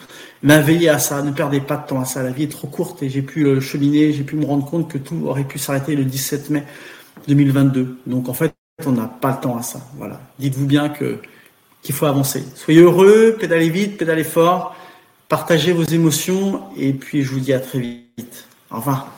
Mais 0.42 0.60
veillez 0.60 0.90
à 0.90 0.98
ça. 0.98 1.22
Ne 1.22 1.30
perdez 1.30 1.60
pas 1.60 1.78
de 1.78 1.86
temps 1.86 2.02
à 2.02 2.04
ça. 2.04 2.22
La 2.22 2.32
vie 2.32 2.42
est 2.42 2.52
trop 2.52 2.66
courte 2.66 3.02
et 3.02 3.08
j'ai 3.08 3.22
pu 3.22 3.58
cheminer, 3.62 4.12
j'ai 4.12 4.24
pu 4.24 4.36
me 4.36 4.44
rendre 4.44 4.66
compte 4.66 4.90
que 4.90 4.98
tout 4.98 5.18
aurait 5.24 5.44
pu 5.44 5.58
s'arrêter 5.58 5.96
le 5.96 6.04
17 6.04 6.50
mai 6.50 6.64
2022. 7.28 7.96
Donc 8.06 8.28
en 8.28 8.34
fait, 8.34 8.52
on 8.84 8.92
n'a 8.92 9.06
pas 9.06 9.30
le 9.30 9.40
temps 9.40 9.56
à 9.56 9.62
ça. 9.62 9.80
Voilà. 9.96 10.20
Dites-vous 10.38 10.66
bien 10.66 10.90
que 10.90 11.16
qu'il 11.80 11.94
faut 11.94 12.06
avancer. 12.06 12.44
Soyez 12.56 12.82
heureux, 12.82 13.38
pédalez 13.40 13.70
vite, 13.70 13.96
pédalez 13.96 14.22
fort 14.22 14.76
partagez 15.32 15.72
vos 15.72 15.84
émotions 15.84 16.60
et 16.76 16.92
puis 16.92 17.22
je 17.22 17.30
vous 17.30 17.40
dis 17.40 17.54
à 17.54 17.58
très 17.58 17.78
vite. 18.16 18.48
Au 18.70 18.76
revoir. 18.76 19.08